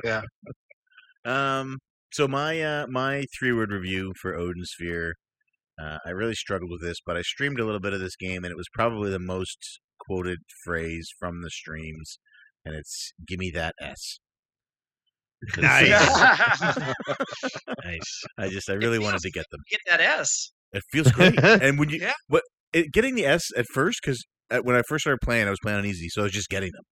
Um, 1.26 1.80
so 2.14 2.26
my 2.26 2.62
uh, 2.62 2.88
my 2.88 3.26
three 3.38 3.52
word 3.52 3.72
review 3.72 4.14
for 4.22 4.34
Odin 4.34 4.64
Sphere, 4.64 5.16
uh, 5.82 5.98
I 6.06 6.12
really 6.12 6.36
struggled 6.36 6.72
with 6.72 6.82
this, 6.82 7.00
but 7.06 7.18
I 7.18 7.22
streamed 7.22 7.60
a 7.60 7.66
little 7.66 7.82
bit 7.82 7.92
of 7.92 8.00
this 8.00 8.16
game, 8.16 8.46
and 8.46 8.52
it 8.52 8.56
was 8.56 8.70
probably 8.74 9.12
the 9.12 9.20
most 9.20 9.82
quoted 10.00 10.40
phrase 10.64 11.10
from 11.20 11.42
the 11.42 11.50
streams, 11.50 12.18
and 12.64 12.76
it's 12.76 13.12
"Give 13.28 13.40
me 13.40 13.52
that 13.52 13.76
S." 13.82 14.20
Nice. 15.58 15.90
nice. 17.84 18.24
I 18.40 18.48
just 18.50 18.70
I 18.70 18.74
really 18.74 19.00
wanted 19.00 19.22
to 19.22 19.32
get 19.32 19.46
them. 19.52 19.60
Get 19.70 19.82
that 19.90 20.00
S. 20.00 20.52
It 20.74 20.84
feels 20.92 21.12
great, 21.12 21.40
and 21.44 21.80
when 21.80 21.90
you 21.90 22.00
Yeah. 22.02 22.14
but 22.30 22.44
it, 22.74 22.92
getting 22.92 23.16
the 23.16 23.26
S 23.26 23.44
at 23.56 23.66
first 23.74 24.00
because 24.04 24.24
uh, 24.52 24.60
when 24.60 24.76
I 24.76 24.82
first 24.88 25.04
started 25.04 25.20
playing, 25.24 25.48
I 25.48 25.50
was 25.50 25.60
playing 25.62 25.80
on 25.80 25.86
easy, 25.86 26.10
so 26.10 26.22
I 26.22 26.24
was 26.26 26.34
just 26.34 26.50
getting 26.50 26.72
them. 26.74 26.84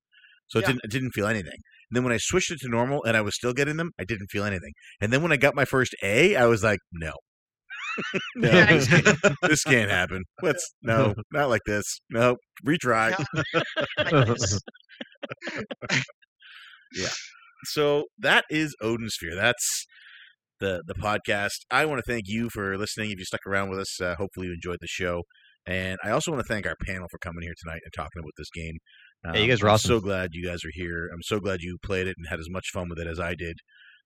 So 0.48 0.60
it 0.60 0.64
Yeah. 0.64 0.68
didn't 0.68 0.82
it 0.86 0.92
didn't 0.92 1.12
feel 1.12 1.28
anything. 1.28 1.60
And 1.90 1.96
then 1.98 2.04
when 2.04 2.14
I 2.14 2.18
switched 2.18 2.52
it 2.52 2.60
to 2.62 2.70
normal 2.70 3.04
and 3.04 3.16
I 3.18 3.22
was 3.22 3.36
still 3.36 3.54
getting 3.54 3.78
them, 3.78 3.92
I 4.00 4.04
didn't 4.06 4.28
feel 4.32 4.44
anything. 4.46 4.74
And 5.02 5.12
then 5.14 5.22
when 5.22 5.32
I 5.32 5.38
got 5.38 5.56
my 5.56 5.66
first 5.66 5.96
A, 6.04 6.36
I 6.36 6.46
was 6.48 6.64
like, 6.64 6.80
no. 6.92 7.14
no, 8.36 8.50
Yeah, 8.50 8.66
this, 8.66 8.88
can't, 8.90 9.20
this 9.44 9.64
can't 9.64 9.92
happen. 9.92 10.24
Let's 10.42 10.74
no, 10.82 11.14
not 11.32 11.50
like 11.50 11.62
this. 11.66 12.00
No, 12.10 12.38
retry. 12.66 13.16
Like 13.98 14.28
this. 14.28 14.60
so 17.66 18.06
that 18.20 18.46
is 18.50 18.76
Odin 18.82 19.10
Sphere. 19.10 19.36
That's 19.36 19.86
the 20.60 20.84
the 20.88 20.94
podcast. 20.96 21.66
I 21.72 21.86
want 21.86 22.02
to 22.06 22.12
thank 22.12 22.24
you 22.28 22.50
for 22.50 22.78
listening. 22.78 23.12
If 23.12 23.20
you 23.20 23.26
stuck 23.26 23.46
around 23.48 23.70
with 23.70 23.80
us, 23.80 24.00
uh, 24.02 24.16
hopefully 24.16 24.48
you 24.48 24.54
enjoyed 24.54 24.78
the 24.82 24.88
show. 24.88 25.24
And 25.68 25.98
I 26.04 26.12
also 26.12 26.32
want 26.32 26.46
to 26.46 26.54
thank 26.54 26.68
our 26.68 26.76
panel 26.86 27.08
for 27.10 27.18
coming 27.18 27.42
here 27.42 27.54
tonight 27.64 27.82
and 27.84 27.92
talking 27.96 28.20
about 28.20 28.34
this 28.38 28.50
game. 28.54 28.78
Hey, 29.34 29.42
you 29.44 29.48
guys 29.50 29.62
I'm 29.62 29.68
are 29.68 29.72
awesome. 29.72 29.88
so 29.90 30.00
glad 30.00 30.30
you 30.34 30.46
guys 30.48 30.64
are 30.64 30.70
here. 30.74 31.10
I'm 31.12 31.24
so 31.24 31.40
glad 31.40 31.62
you 31.62 31.78
played 31.84 32.06
it 32.08 32.16
and 32.18 32.28
had 32.30 32.40
as 32.40 32.50
much 32.50 32.68
fun 32.72 32.88
with 32.90 33.00
it 33.00 33.08
as 33.08 33.20
I 33.20 33.34
did. 33.34 33.58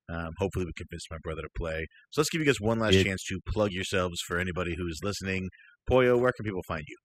Um, 0.08 0.30
hopefully, 0.38 0.66
we 0.66 0.72
convinced 0.78 1.08
my 1.12 1.18
brother 1.22 1.42
to 1.42 1.50
play. 1.58 1.86
So 2.12 2.22
let's 2.22 2.30
give 2.30 2.40
you 2.40 2.46
guys 2.48 2.62
one 2.62 2.80
last 2.80 2.94
Yeah. 2.96 3.04
chance 3.04 3.24
to 3.26 3.40
plug 3.46 3.72
yourselves 3.74 4.22
for 4.26 4.40
anybody 4.40 4.76
who 4.76 4.88
is 4.88 5.02
listening. 5.04 5.50
Poyo, 5.92 6.18
where 6.20 6.32
can 6.32 6.46
people 6.46 6.64
find 6.68 6.84
you? 6.88 6.96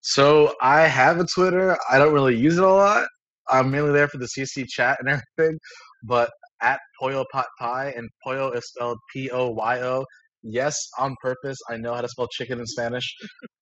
So 0.00 0.54
I 0.60 0.82
have 0.82 1.20
a 1.20 1.26
Twitter. 1.26 1.76
I 1.90 1.98
don't 1.98 2.14
really 2.14 2.36
use 2.36 2.56
it 2.56 2.64
a 2.64 2.68
lot. 2.68 3.06
I'm 3.50 3.70
mainly 3.70 3.92
there 3.92 4.08
for 4.08 4.18
the 4.18 4.26
CC 4.28 4.64
chat 4.68 4.98
and 5.00 5.08
everything. 5.08 5.58
But 6.02 6.30
at 6.62 6.80
Poyo 7.00 7.24
Pot 7.32 7.46
Pie 7.58 7.92
and 7.96 8.08
Poyo 8.26 8.54
is 8.56 8.68
spelled 8.68 8.98
P 9.12 9.30
O 9.30 9.50
Y 9.50 9.80
O. 9.80 10.04
Yes, 10.42 10.76
on 10.98 11.16
purpose. 11.22 11.58
I 11.68 11.76
know 11.76 11.94
how 11.94 12.00
to 12.00 12.08
spell 12.08 12.28
chicken 12.28 12.60
in 12.60 12.66
Spanish. 12.66 13.12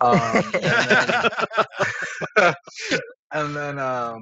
Um, 0.01 0.43
and 0.63 0.91
then, 2.37 2.55
and 3.33 3.57
then 3.57 3.79
um, 3.79 4.21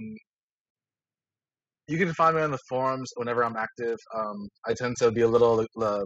you 1.89 1.99
can 1.99 2.13
find 2.15 2.37
me 2.37 2.43
on 2.43 2.53
the 2.53 2.59
forums 2.69 3.11
whenever 3.17 3.45
I'm 3.45 3.57
active. 3.57 3.99
Um, 4.17 4.49
I 4.67 4.75
tend 4.75 4.97
to 4.99 5.11
be 5.11 5.23
a 5.23 5.29
little 5.29 5.67
uh, 5.81 6.05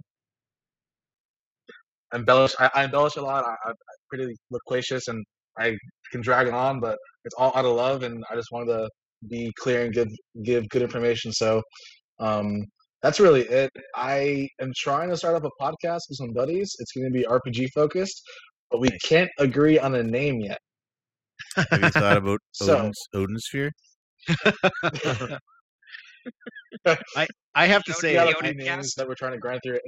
embellish. 2.15 2.55
I, 2.59 2.71
I 2.75 2.85
embellish 2.85 3.17
a 3.17 3.23
lot. 3.23 3.45
I, 3.45 3.55
I'm 3.69 3.75
pretty 4.11 4.35
loquacious 4.51 5.09
and 5.09 5.25
I 5.59 5.77
can 6.13 6.21
drag 6.23 6.47
it 6.47 6.55
on, 6.55 6.81
but 6.81 6.99
it's 7.25 7.35
all 7.37 7.53
out 7.55 7.65
of 7.65 7.75
love, 7.75 8.03
and 8.03 8.25
I 8.31 8.37
just 8.37 8.51
wanted 8.53 8.73
to 8.73 8.89
be 9.29 9.53
clear 9.59 9.85
and 9.85 9.93
give 9.93 10.09
give 10.45 10.69
good 10.69 10.83
information. 10.83 11.33
So 11.33 11.63
um, 12.21 12.65
that's 13.03 13.21
really 13.21 13.43
it. 13.43 13.71
I 13.95 14.49
am 14.61 14.73
trying 14.77 15.09
to 15.11 15.17
start 15.17 15.37
up 15.37 15.45
a 15.45 15.51
podcast 15.63 16.01
with 16.09 16.17
some 16.17 16.33
buddies. 16.33 16.75
It's 16.79 16.93
going 16.93 17.05
to 17.07 17.11
be 17.13 17.25
RPG 17.25 17.69
focused, 17.75 18.21
but 18.71 18.81
we 18.81 18.91
can't 19.05 19.31
agree 19.39 19.79
on 19.79 19.95
a 19.95 20.03
name 20.03 20.41
yet. 20.41 20.59
Have 21.57 21.83
you 21.83 21.91
thought 21.91 22.17
about 22.17 22.41
So- 22.53 22.79
Odin's, 22.79 22.99
Odin 23.15 23.39
Sphere? 23.39 23.73
I 27.17 27.27
I 27.55 27.67
have 27.67 27.83
to 27.85 27.93
say, 27.95 28.15
got 28.15 28.25
the 28.27 28.31
a 28.37 28.41
few 28.41 28.49
Odin 28.51 28.57
names 28.59 28.95
that 28.95 29.07
we're 29.09 29.15
trying 29.15 29.33
to 29.33 29.39
grind 29.39 29.61
through. 29.65 29.79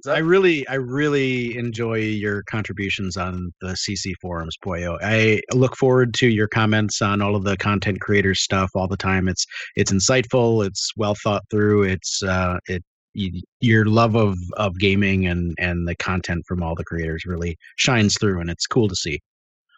Is 0.00 0.06
I 0.06 0.18
really, 0.18 0.66
I 0.68 0.74
really 0.74 1.56
enjoy 1.56 1.98
your 1.98 2.42
contributions 2.44 3.16
on 3.16 3.50
the 3.62 3.68
CC 3.68 4.12
forums, 4.20 4.56
Poyo. 4.62 4.98
I 5.02 5.40
look 5.54 5.74
forward 5.76 6.12
to 6.14 6.28
your 6.28 6.48
comments 6.48 7.00
on 7.00 7.22
all 7.22 7.34
of 7.34 7.44
the 7.44 7.56
content 7.56 8.00
creators 8.00 8.42
stuff 8.42 8.70
all 8.74 8.88
the 8.88 8.96
time. 8.96 9.26
It's 9.26 9.46
it's 9.74 9.90
insightful. 9.90 10.66
It's 10.66 10.90
well 10.96 11.14
thought 11.14 11.44
through. 11.50 11.84
It's 11.84 12.22
uh, 12.22 12.58
it 12.68 12.82
y- 13.14 13.40
your 13.60 13.86
love 13.86 14.16
of 14.16 14.36
of 14.58 14.78
gaming 14.78 15.26
and 15.26 15.54
and 15.58 15.88
the 15.88 15.96
content 15.96 16.44
from 16.46 16.62
all 16.62 16.74
the 16.74 16.84
creators 16.84 17.24
really 17.24 17.56
shines 17.76 18.16
through, 18.20 18.40
and 18.40 18.50
it's 18.50 18.66
cool 18.66 18.88
to 18.88 18.96
see. 18.96 19.18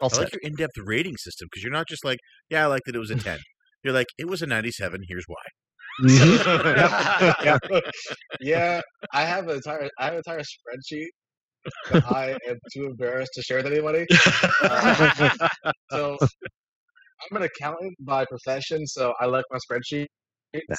I'll 0.02 0.10
I 0.14 0.18
like 0.18 0.32
your 0.32 0.40
in-depth 0.42 0.78
rating 0.84 1.16
system 1.16 1.48
because 1.50 1.62
you're 1.62 1.72
not 1.72 1.88
just 1.88 2.04
like, 2.04 2.18
yeah, 2.50 2.64
I 2.64 2.66
liked 2.66 2.88
it. 2.88 2.94
It 2.94 2.98
was 2.98 3.10
a 3.10 3.16
ten. 3.16 3.38
You're 3.84 3.94
like, 3.94 4.08
it 4.18 4.26
was 4.26 4.42
a 4.42 4.46
ninety-seven. 4.46 5.04
Here's 5.08 5.24
why. 5.28 5.36
yeah, 8.40 8.80
I 9.12 9.22
have 9.22 9.48
an 9.48 9.56
entire 9.56 9.90
I 9.98 10.04
have 10.04 10.12
an 10.12 10.18
entire 10.18 10.40
spreadsheet 10.40 11.08
that 11.90 12.04
I 12.06 12.38
am 12.48 12.56
too 12.72 12.86
embarrassed 12.86 13.32
to 13.34 13.42
share 13.42 13.58
with 13.58 13.66
anybody. 13.66 14.06
Uh, 14.62 15.28
so 15.90 16.16
I'm 17.30 17.36
an 17.36 17.42
accountant 17.42 17.94
by 18.00 18.24
profession, 18.26 18.86
so 18.86 19.12
I 19.20 19.26
like 19.26 19.44
my 19.50 19.58
spreadsheet. 19.58 20.06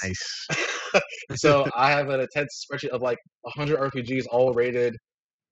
Nice. 0.03 0.47
so 1.35 1.69
I 1.75 1.91
have 1.91 2.09
an 2.09 2.21
intense 2.21 2.65
spreadsheet 2.65 2.89
of 2.89 3.01
like 3.01 3.17
100 3.41 3.77
RPGs, 3.91 4.25
all 4.31 4.53
rated 4.53 4.95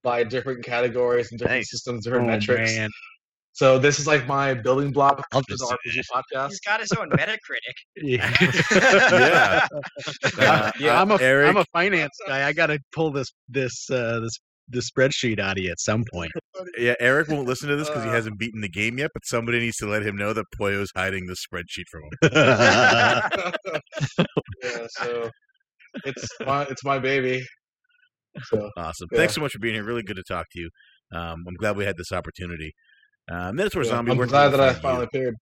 by 0.03 0.23
different 0.23 0.63
categories 0.63 1.27
and 1.31 1.39
different 1.39 1.59
Nice. 1.59 1.71
systems, 1.71 2.05
different 2.05 2.25
Oh, 2.25 2.31
metrics. 2.31 2.75
man. 2.77 2.89
So 3.57 3.79
this 3.79 3.99
is 3.99 4.05
like 4.05 4.27
my 4.27 4.53
building 4.53 4.91
block 4.91 5.25
I'll 5.33 5.41
for 5.41 5.57
the 5.57 5.77
RPG 5.87 6.01
podcast. 6.13 6.49
He's 6.49 6.59
got 6.59 6.79
his 6.79 6.91
own 6.91 7.09
Metacritic. 7.09 7.73
Yeah. 7.95 8.31
Yeah. 10.37 10.47
Uh, 10.51 10.71
Yeah, 10.79 11.01
I'm 11.01 11.09
a 11.09 11.17
Eric, 11.19 11.49
am 11.49 11.57
a 11.57 11.65
finance 11.73 12.15
guy. 12.27 12.47
I 12.47 12.53
got 12.53 12.67
to 12.67 12.77
pull 12.93 13.11
this 13.11 13.29
this 13.49 13.89
uh, 13.89 14.19
this 14.19 14.37
this 14.67 14.91
spreadsheet 14.91 15.39
out 15.39 15.57
of 15.57 15.63
you 15.63 15.71
at 15.71 15.79
some 15.79 16.03
point. 16.13 16.31
yeah, 16.77 16.93
Eric 16.99 17.29
won't 17.29 17.47
listen 17.47 17.67
to 17.69 17.75
this 17.75 17.87
because 17.89 18.03
he 18.03 18.09
Uh. 18.11 18.13
hasn't 18.13 18.37
beaten 18.37 18.61
the 18.61 18.69
game 18.69 18.99
yet. 18.99 19.09
But 19.11 19.25
somebody 19.25 19.59
needs 19.59 19.77
to 19.77 19.87
let 19.87 20.03
him 20.03 20.15
know 20.15 20.33
that 20.33 20.45
Poyo's 20.61 20.91
hiding 20.95 21.25
the 21.25 21.35
spreadsheet 21.35 21.87
from 21.89 22.03
him. 22.03 22.29
yeah, 24.63 24.87
so 24.89 25.31
it's 26.05 26.27
my 26.45 26.61
it's 26.65 26.83
my 26.83 26.99
baby. 26.99 27.43
So 28.43 28.69
Awesome. 28.77 29.07
Yeah. 29.11 29.17
Thanks 29.17 29.33
so 29.33 29.41
much 29.41 29.53
for 29.53 29.59
being 29.59 29.73
here. 29.73 29.83
Really 29.83 30.03
good 30.03 30.17
to 30.17 30.23
talk 30.27 30.45
to 30.51 30.59
you. 30.59 30.69
Um, 31.11 31.43
I'm 31.47 31.55
glad 31.55 31.75
we 31.75 31.85
had 31.85 31.97
this 31.97 32.11
opportunity. 32.11 32.71
Uh, 33.31 33.51
Minotaur 33.51 33.83
yeah, 33.83 33.89
Zombie. 33.89 34.11
I'm 34.11 34.17
glad 34.17 34.49
that 34.49 34.59
I 34.61 34.73
finally 34.73 35.05
appeared. 35.05 35.35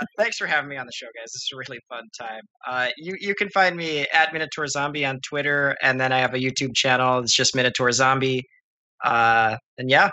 Uh, 0.00 0.04
thanks 0.18 0.36
for 0.36 0.46
having 0.46 0.68
me 0.68 0.76
on 0.76 0.86
the 0.86 0.92
show, 0.92 1.06
guys. 1.06 1.32
This 1.32 1.42
is 1.42 1.50
a 1.52 1.56
really 1.56 1.80
fun 1.88 2.04
time. 2.18 2.42
Uh, 2.66 2.88
you 2.96 3.16
you 3.20 3.34
can 3.34 3.48
find 3.50 3.76
me 3.76 4.06
at 4.12 4.32
Minotaur 4.32 4.66
Zombie 4.66 5.04
on 5.04 5.20
Twitter, 5.20 5.76
and 5.82 6.00
then 6.00 6.12
I 6.12 6.18
have 6.18 6.34
a 6.34 6.38
YouTube 6.38 6.74
channel. 6.74 7.18
It's 7.20 7.34
just 7.34 7.54
Minotaur 7.56 7.90
Zombie. 7.92 8.44
Uh, 9.04 9.56
and 9.78 9.90
yeah, 9.90 10.10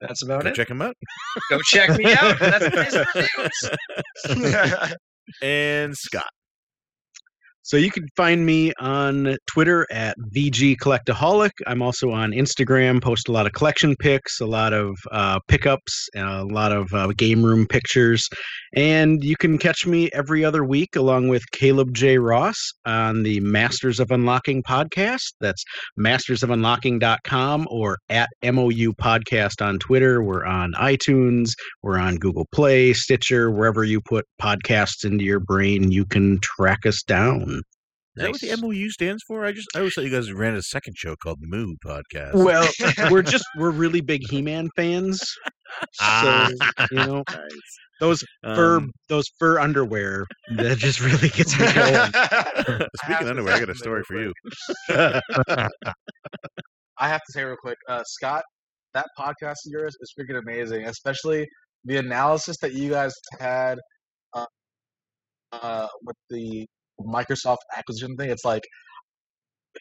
that's 0.00 0.22
about 0.22 0.42
Go 0.42 0.48
it. 0.48 0.54
check 0.54 0.68
him 0.68 0.82
out. 0.82 0.96
Go 1.50 1.60
check 1.62 1.96
me 1.98 2.12
out. 2.12 2.38
That's 2.38 3.04
my 3.14 3.22
reviews. 4.26 4.90
And 5.42 5.96
Scott. 5.96 6.26
So 7.62 7.76
you 7.76 7.90
can 7.90 8.06
find 8.16 8.46
me 8.46 8.72
on 8.80 9.36
Twitter 9.46 9.86
at 9.92 10.16
VG 10.34 10.76
Collectaholic. 10.76 11.50
I'm 11.66 11.82
also 11.82 12.10
on 12.10 12.32
Instagram, 12.32 13.02
post 13.02 13.28
a 13.28 13.32
lot 13.32 13.46
of 13.46 13.52
collection 13.52 13.94
pics, 13.96 14.40
a 14.40 14.46
lot 14.46 14.72
of 14.72 14.96
uh, 15.12 15.38
pickups, 15.46 16.08
a 16.16 16.44
lot 16.44 16.72
of 16.72 16.92
uh, 16.94 17.08
game 17.08 17.44
room 17.44 17.66
pictures. 17.66 18.28
And 18.74 19.22
you 19.22 19.36
can 19.36 19.58
catch 19.58 19.86
me 19.86 20.08
every 20.12 20.44
other 20.44 20.64
week 20.64 20.96
along 20.96 21.28
with 21.28 21.42
Caleb 21.52 21.92
J. 21.92 22.18
Ross 22.18 22.56
on 22.86 23.24
the 23.24 23.40
Masters 23.40 24.00
of 24.00 24.10
Unlocking 24.10 24.62
podcast. 24.62 25.34
That's 25.40 25.62
mastersofunlocking.com 25.98 27.68
or 27.70 27.98
at 28.08 28.30
MOU 28.42 28.92
podcast 28.94 29.64
on 29.64 29.78
Twitter. 29.78 30.22
We're 30.22 30.44
on 30.44 30.72
iTunes, 30.80 31.50
we're 31.82 31.98
on 31.98 32.16
Google 32.16 32.46
Play, 32.52 32.94
Stitcher, 32.94 33.50
wherever 33.50 33.84
you 33.84 34.00
put 34.00 34.24
podcasts 34.40 35.04
into 35.04 35.24
your 35.24 35.40
brain, 35.40 35.90
you 35.90 36.06
can 36.06 36.38
track 36.40 36.86
us 36.86 37.02
down. 37.02 37.59
Is 38.16 38.22
that 38.22 38.30
what 38.32 38.40
the 38.40 38.66
MOU 38.66 38.88
stands 38.90 39.22
for? 39.26 39.44
I 39.44 39.52
just 39.52 39.68
I 39.74 39.78
always 39.78 39.94
thought 39.94 40.04
you 40.04 40.10
guys 40.10 40.32
ran 40.32 40.54
a 40.54 40.62
second 40.62 40.96
show 40.96 41.14
called 41.22 41.38
the 41.40 41.46
Moo 41.46 41.74
Podcast. 41.84 42.34
Well, 42.34 42.68
we're 43.10 43.22
just 43.22 43.44
we're 43.56 43.70
really 43.70 44.00
big 44.00 44.22
He-Man 44.28 44.68
fans. 44.74 45.20
So, 45.92 46.48
you 46.90 46.96
know, 46.96 47.22
those 48.00 48.24
fur 48.42 48.78
Um, 48.78 48.90
those 49.08 49.26
fur 49.38 49.60
underwear 49.60 50.26
that 50.56 50.78
just 50.78 51.00
really 51.00 51.28
gets 51.28 51.58
me 51.58 51.72
going. 51.72 52.88
speaking 53.04 53.26
of 53.26 53.30
underwear, 53.30 53.54
I 53.54 53.60
got 53.60 53.70
a 53.70 53.74
story 53.76 54.02
for 54.08 54.20
you. 54.20 54.32
I 56.98 57.08
have 57.08 57.20
to 57.20 57.32
say 57.32 57.44
real 57.44 57.56
quick, 57.62 57.78
uh, 57.88 58.02
Scott, 58.04 58.42
that 58.94 59.06
podcast 59.16 59.52
of 59.66 59.70
yours 59.70 59.96
is 60.00 60.12
freaking 60.18 60.38
amazing, 60.38 60.86
especially 60.86 61.46
the 61.84 61.98
analysis 61.98 62.56
that 62.60 62.74
you 62.74 62.90
guys 62.90 63.14
had 63.38 63.78
uh, 64.34 64.46
uh, 65.52 65.86
with 66.04 66.16
the 66.28 66.66
Microsoft 67.00 67.58
acquisition 67.76 68.16
thing. 68.16 68.30
It's 68.30 68.44
like 68.44 68.62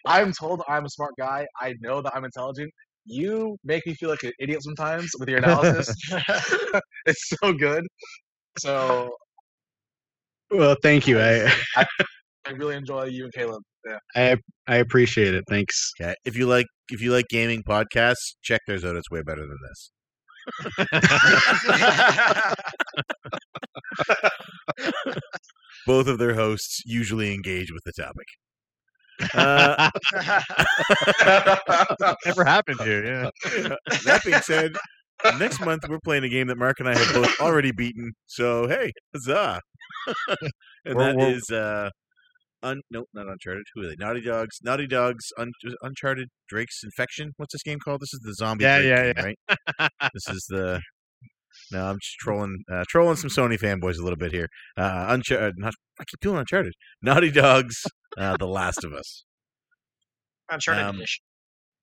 I'm 0.06 0.32
told 0.34 0.62
I'm 0.68 0.86
a 0.86 0.90
smart 0.90 1.14
guy. 1.18 1.48
I 1.60 1.74
know 1.82 2.02
that 2.02 2.14
I'm 2.16 2.26
intelligent. 2.26 2.72
You 3.06 3.58
make 3.64 3.86
me 3.88 3.94
feel 3.96 4.10
like 4.10 4.24
an 4.24 4.32
idiot 4.40 4.64
sometimes 4.64 5.10
with 5.20 5.30
your 5.30 5.40
analysis. 5.40 5.94
it's 7.06 7.30
so 7.42 7.54
good. 7.54 7.86
So 8.60 9.16
Well, 10.52 10.76
thank 10.82 11.08
you. 11.08 11.20
I 11.20 11.52
I 11.76 11.86
really 12.56 12.76
enjoy 12.76 13.06
you 13.06 13.26
and 13.26 13.34
Caleb. 13.34 13.64
Yeah. 13.88 13.98
I 14.16 14.38
I 14.68 14.78
appreciate 14.78 15.34
it. 15.34 15.44
Thanks. 15.50 15.92
Okay. 16.00 16.14
If 16.26 16.38
you 16.38 16.48
like 16.48 16.68
if 16.92 17.02
you 17.02 17.12
like 17.12 17.26
gaming 17.30 17.64
podcasts, 17.64 18.36
check 18.42 18.62
theirs 18.68 18.86
out. 18.86 18.96
It's 18.96 19.10
way 19.10 19.22
better 19.22 19.46
than 19.46 19.58
this. 19.68 19.92
Both 25.88 26.08
of 26.08 26.18
their 26.18 26.34
hosts 26.36 26.82
usually 26.86 27.34
engage 27.34 27.72
with 27.72 27.84
the 27.86 27.94
topic. 27.94 28.26
Uh, 29.34 29.90
Never 32.26 32.46
happened 32.46 32.80
here. 32.82 33.06
Yeah. 33.06 33.30
that 34.06 34.22
being 34.24 34.40
said, 34.42 34.74
next 35.40 35.60
month 35.62 35.84
we're 35.90 36.00
playing 36.04 36.24
a 36.24 36.30
game 36.30 36.48
that 36.48 36.58
Mark 36.58 36.80
and 36.80 36.88
I 36.90 36.98
have 36.98 37.14
both 37.14 37.40
already 37.42 37.72
beaten. 37.72 38.12
So 38.28 38.68
hey, 38.68 38.92
huzzah! 39.14 39.60
and 40.86 40.96
We're- 40.96 41.06
that 41.08 41.16
we're- 41.18 41.34
is 41.34 41.50
uh, 41.52 41.90
un 42.64 42.82
nope, 42.92 43.08
not 43.14 43.28
Uncharted. 43.28 43.64
Who 43.76 43.84
are 43.84 43.88
they? 43.90 43.96
Naughty 44.00 44.22
Dogs. 44.22 44.58
Naughty 44.64 44.88
Dogs. 44.88 45.26
Un- 45.38 45.52
Uncharted. 45.82 46.30
Drake's 46.48 46.82
Infection. 46.84 47.32
What's 47.38 47.54
this 47.54 47.64
game 47.64 47.80
called? 47.84 48.02
This 48.02 48.14
is 48.14 48.22
the 48.24 48.34
zombie. 48.34 48.64
Yeah, 48.64 48.80
Drake 48.82 48.90
yeah, 48.90 49.14
game, 49.24 49.36
right? 49.80 49.90
this 50.14 50.28
is 50.30 50.46
the 50.50 50.82
No, 51.72 51.86
I'm 51.86 51.98
just 52.02 52.16
trolling, 52.20 52.64
uh, 52.72 52.84
trolling 52.90 53.16
some 53.18 53.30
Sony 53.30 53.58
fanboys 53.60 54.00
a 54.00 54.04
little 54.04 54.18
bit 54.18 54.32
here. 54.32 54.48
Uh, 54.78 55.06
Uncharted, 55.10 55.56
not, 55.58 55.74
I 56.00 56.04
keep 56.06 56.20
doing 56.20 56.38
Uncharted. 56.38 56.74
Naughty 57.02 57.32
Dogs, 57.32 57.84
uh, 58.18 58.38
The 58.38 58.48
Last 58.48 58.84
of 58.84 58.94
Us. 58.94 59.24
Uncharted 60.50 60.84
Um, 60.84 60.96
edition. 60.96 61.22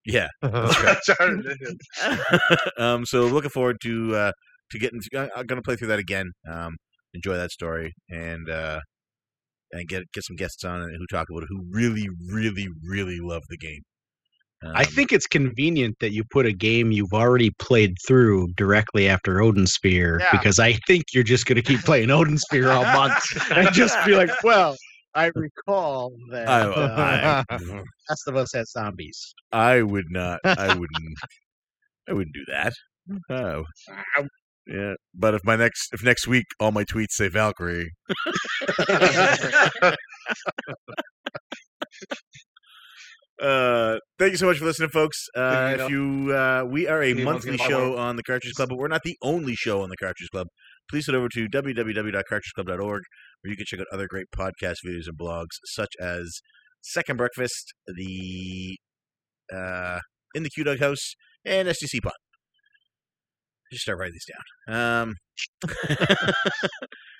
Yeah. 0.04 0.28
um, 2.78 3.04
so 3.06 3.26
looking 3.26 3.50
forward 3.50 3.78
to 3.82 4.14
uh, 4.14 4.32
to 4.70 4.78
getting. 4.78 5.00
I- 5.16 5.30
I'm 5.36 5.46
gonna 5.46 5.62
play 5.62 5.76
through 5.76 5.88
that 5.88 5.98
again. 5.98 6.32
Um, 6.50 6.76
enjoy 7.14 7.36
that 7.36 7.50
story 7.50 7.94
and 8.10 8.48
uh, 8.48 8.80
and 9.72 9.88
get 9.88 10.04
get 10.12 10.24
some 10.24 10.36
guests 10.36 10.64
on 10.64 10.80
who 10.96 11.06
talk 11.10 11.28
about 11.30 11.42
it 11.44 11.48
who 11.48 11.64
really, 11.70 12.08
really, 12.32 12.68
really 12.84 13.18
love 13.20 13.42
the 13.48 13.56
game. 13.56 13.82
I 14.64 14.82
Um, 14.82 14.86
think 14.86 15.12
it's 15.12 15.26
convenient 15.26 15.96
that 16.00 16.12
you 16.12 16.24
put 16.30 16.46
a 16.46 16.52
game 16.52 16.90
you've 16.90 17.12
already 17.12 17.50
played 17.58 17.94
through 18.06 18.48
directly 18.56 19.08
after 19.08 19.40
Odin 19.42 19.66
Sphere 19.66 20.18
Yeah. 20.20 20.28
because 20.32 20.58
I 20.58 20.72
think 20.86 21.04
you're 21.12 21.22
just 21.24 21.46
going 21.46 21.56
to 21.56 21.62
keep 21.62 21.80
playing 21.80 22.10
Odin 22.10 22.38
Sphere 22.38 22.70
all 22.70 22.84
month 22.84 23.18
and 23.56 23.72
just 23.72 23.96
be 24.06 24.14
like, 24.16 24.30
well, 24.42 24.74
I 25.14 25.30
recall 25.34 26.12
that 26.30 26.48
I, 26.48 26.60
uh, 26.62 27.44
I, 27.50 27.58
Last 28.08 28.26
of 28.28 28.36
Us 28.36 28.52
had 28.54 28.66
zombies. 28.68 29.34
I 29.52 29.82
would 29.82 30.06
not. 30.10 30.40
I 30.44 30.68
wouldn't. 30.68 31.18
I 32.08 32.12
wouldn't 32.12 32.34
do 32.34 32.44
that. 32.48 32.72
Oh. 33.30 33.64
Yeah, 34.68 34.94
but 35.14 35.34
if 35.34 35.42
my 35.44 35.54
next 35.54 35.90
if 35.94 36.02
next 36.02 36.26
week 36.26 36.44
all 36.58 36.72
my 36.72 36.82
tweets 36.84 37.12
say 37.12 37.28
Valkyrie, 37.28 37.88
Uh, 43.40 43.98
thank 44.18 44.32
you 44.32 44.38
so 44.38 44.46
much 44.46 44.58
for 44.58 44.64
listening, 44.64 44.88
folks. 44.88 45.26
Uh, 45.36 45.76
if 45.78 45.90
you, 45.90 46.32
uh, 46.32 46.64
we 46.66 46.88
are 46.88 47.02
a 47.02 47.08
you, 47.08 47.24
monthly 47.24 47.58
show 47.58 47.96
on 47.96 48.16
the 48.16 48.22
Cartridge 48.22 48.54
Club, 48.54 48.70
but 48.70 48.78
we're 48.78 48.88
not 48.88 49.02
the 49.04 49.16
only 49.22 49.54
show 49.54 49.82
on 49.82 49.90
the 49.90 49.96
Cartridge 49.96 50.30
Club. 50.30 50.46
Please 50.88 51.06
head 51.06 51.14
over 51.14 51.28
to 51.28 51.46
www.cartridgeclub.org 51.48 53.02
where 53.42 53.50
you 53.50 53.56
can 53.56 53.66
check 53.66 53.80
out 53.80 53.86
other 53.92 54.06
great 54.08 54.26
podcast 54.34 54.76
videos 54.86 55.06
and 55.06 55.18
blogs, 55.18 55.58
such 55.64 55.92
as 56.00 56.40
Second 56.82 57.16
Breakfast, 57.16 57.74
the 57.86 58.78
uh, 59.52 59.98
In 60.34 60.42
the 60.42 60.50
Q 60.50 60.64
Dog 60.64 60.78
House, 60.78 61.14
and 61.44 61.68
STC 61.68 62.02
Pod. 62.02 62.12
Just 63.70 63.82
start 63.82 63.98
writing 63.98 64.14
these 64.14 64.26
down. 64.68 65.04
Um, 65.04 65.14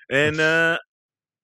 and 0.09 0.39
uh, 0.39 0.77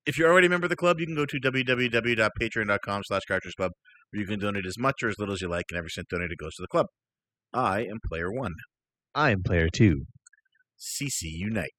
if 0.05 0.17
you're 0.17 0.31
already 0.31 0.47
a 0.47 0.49
member 0.49 0.65
of 0.65 0.69
the 0.69 0.77
club, 0.77 0.99
you 0.99 1.05
can 1.05 1.15
go 1.15 1.25
to 1.25 1.39
www.patreon.com 1.39 3.01
slash 3.05 3.21
cartridge 3.27 3.55
club 3.55 3.71
you 4.13 4.25
can 4.25 4.39
donate 4.39 4.65
as 4.65 4.77
much 4.77 5.03
or 5.03 5.09
as 5.09 5.19
little 5.19 5.33
as 5.33 5.41
you 5.41 5.47
like, 5.47 5.65
and 5.69 5.77
every 5.77 5.89
cent 5.89 6.07
donated 6.09 6.37
goes 6.37 6.55
to 6.55 6.61
the 6.61 6.67
club. 6.67 6.87
I 7.53 7.81
am 7.81 7.99
player 8.07 8.31
one. 8.31 8.53
I 9.13 9.31
am 9.31 9.43
player 9.43 9.69
two. 9.69 10.05
CC 10.79 11.23
Unite. 11.23 11.73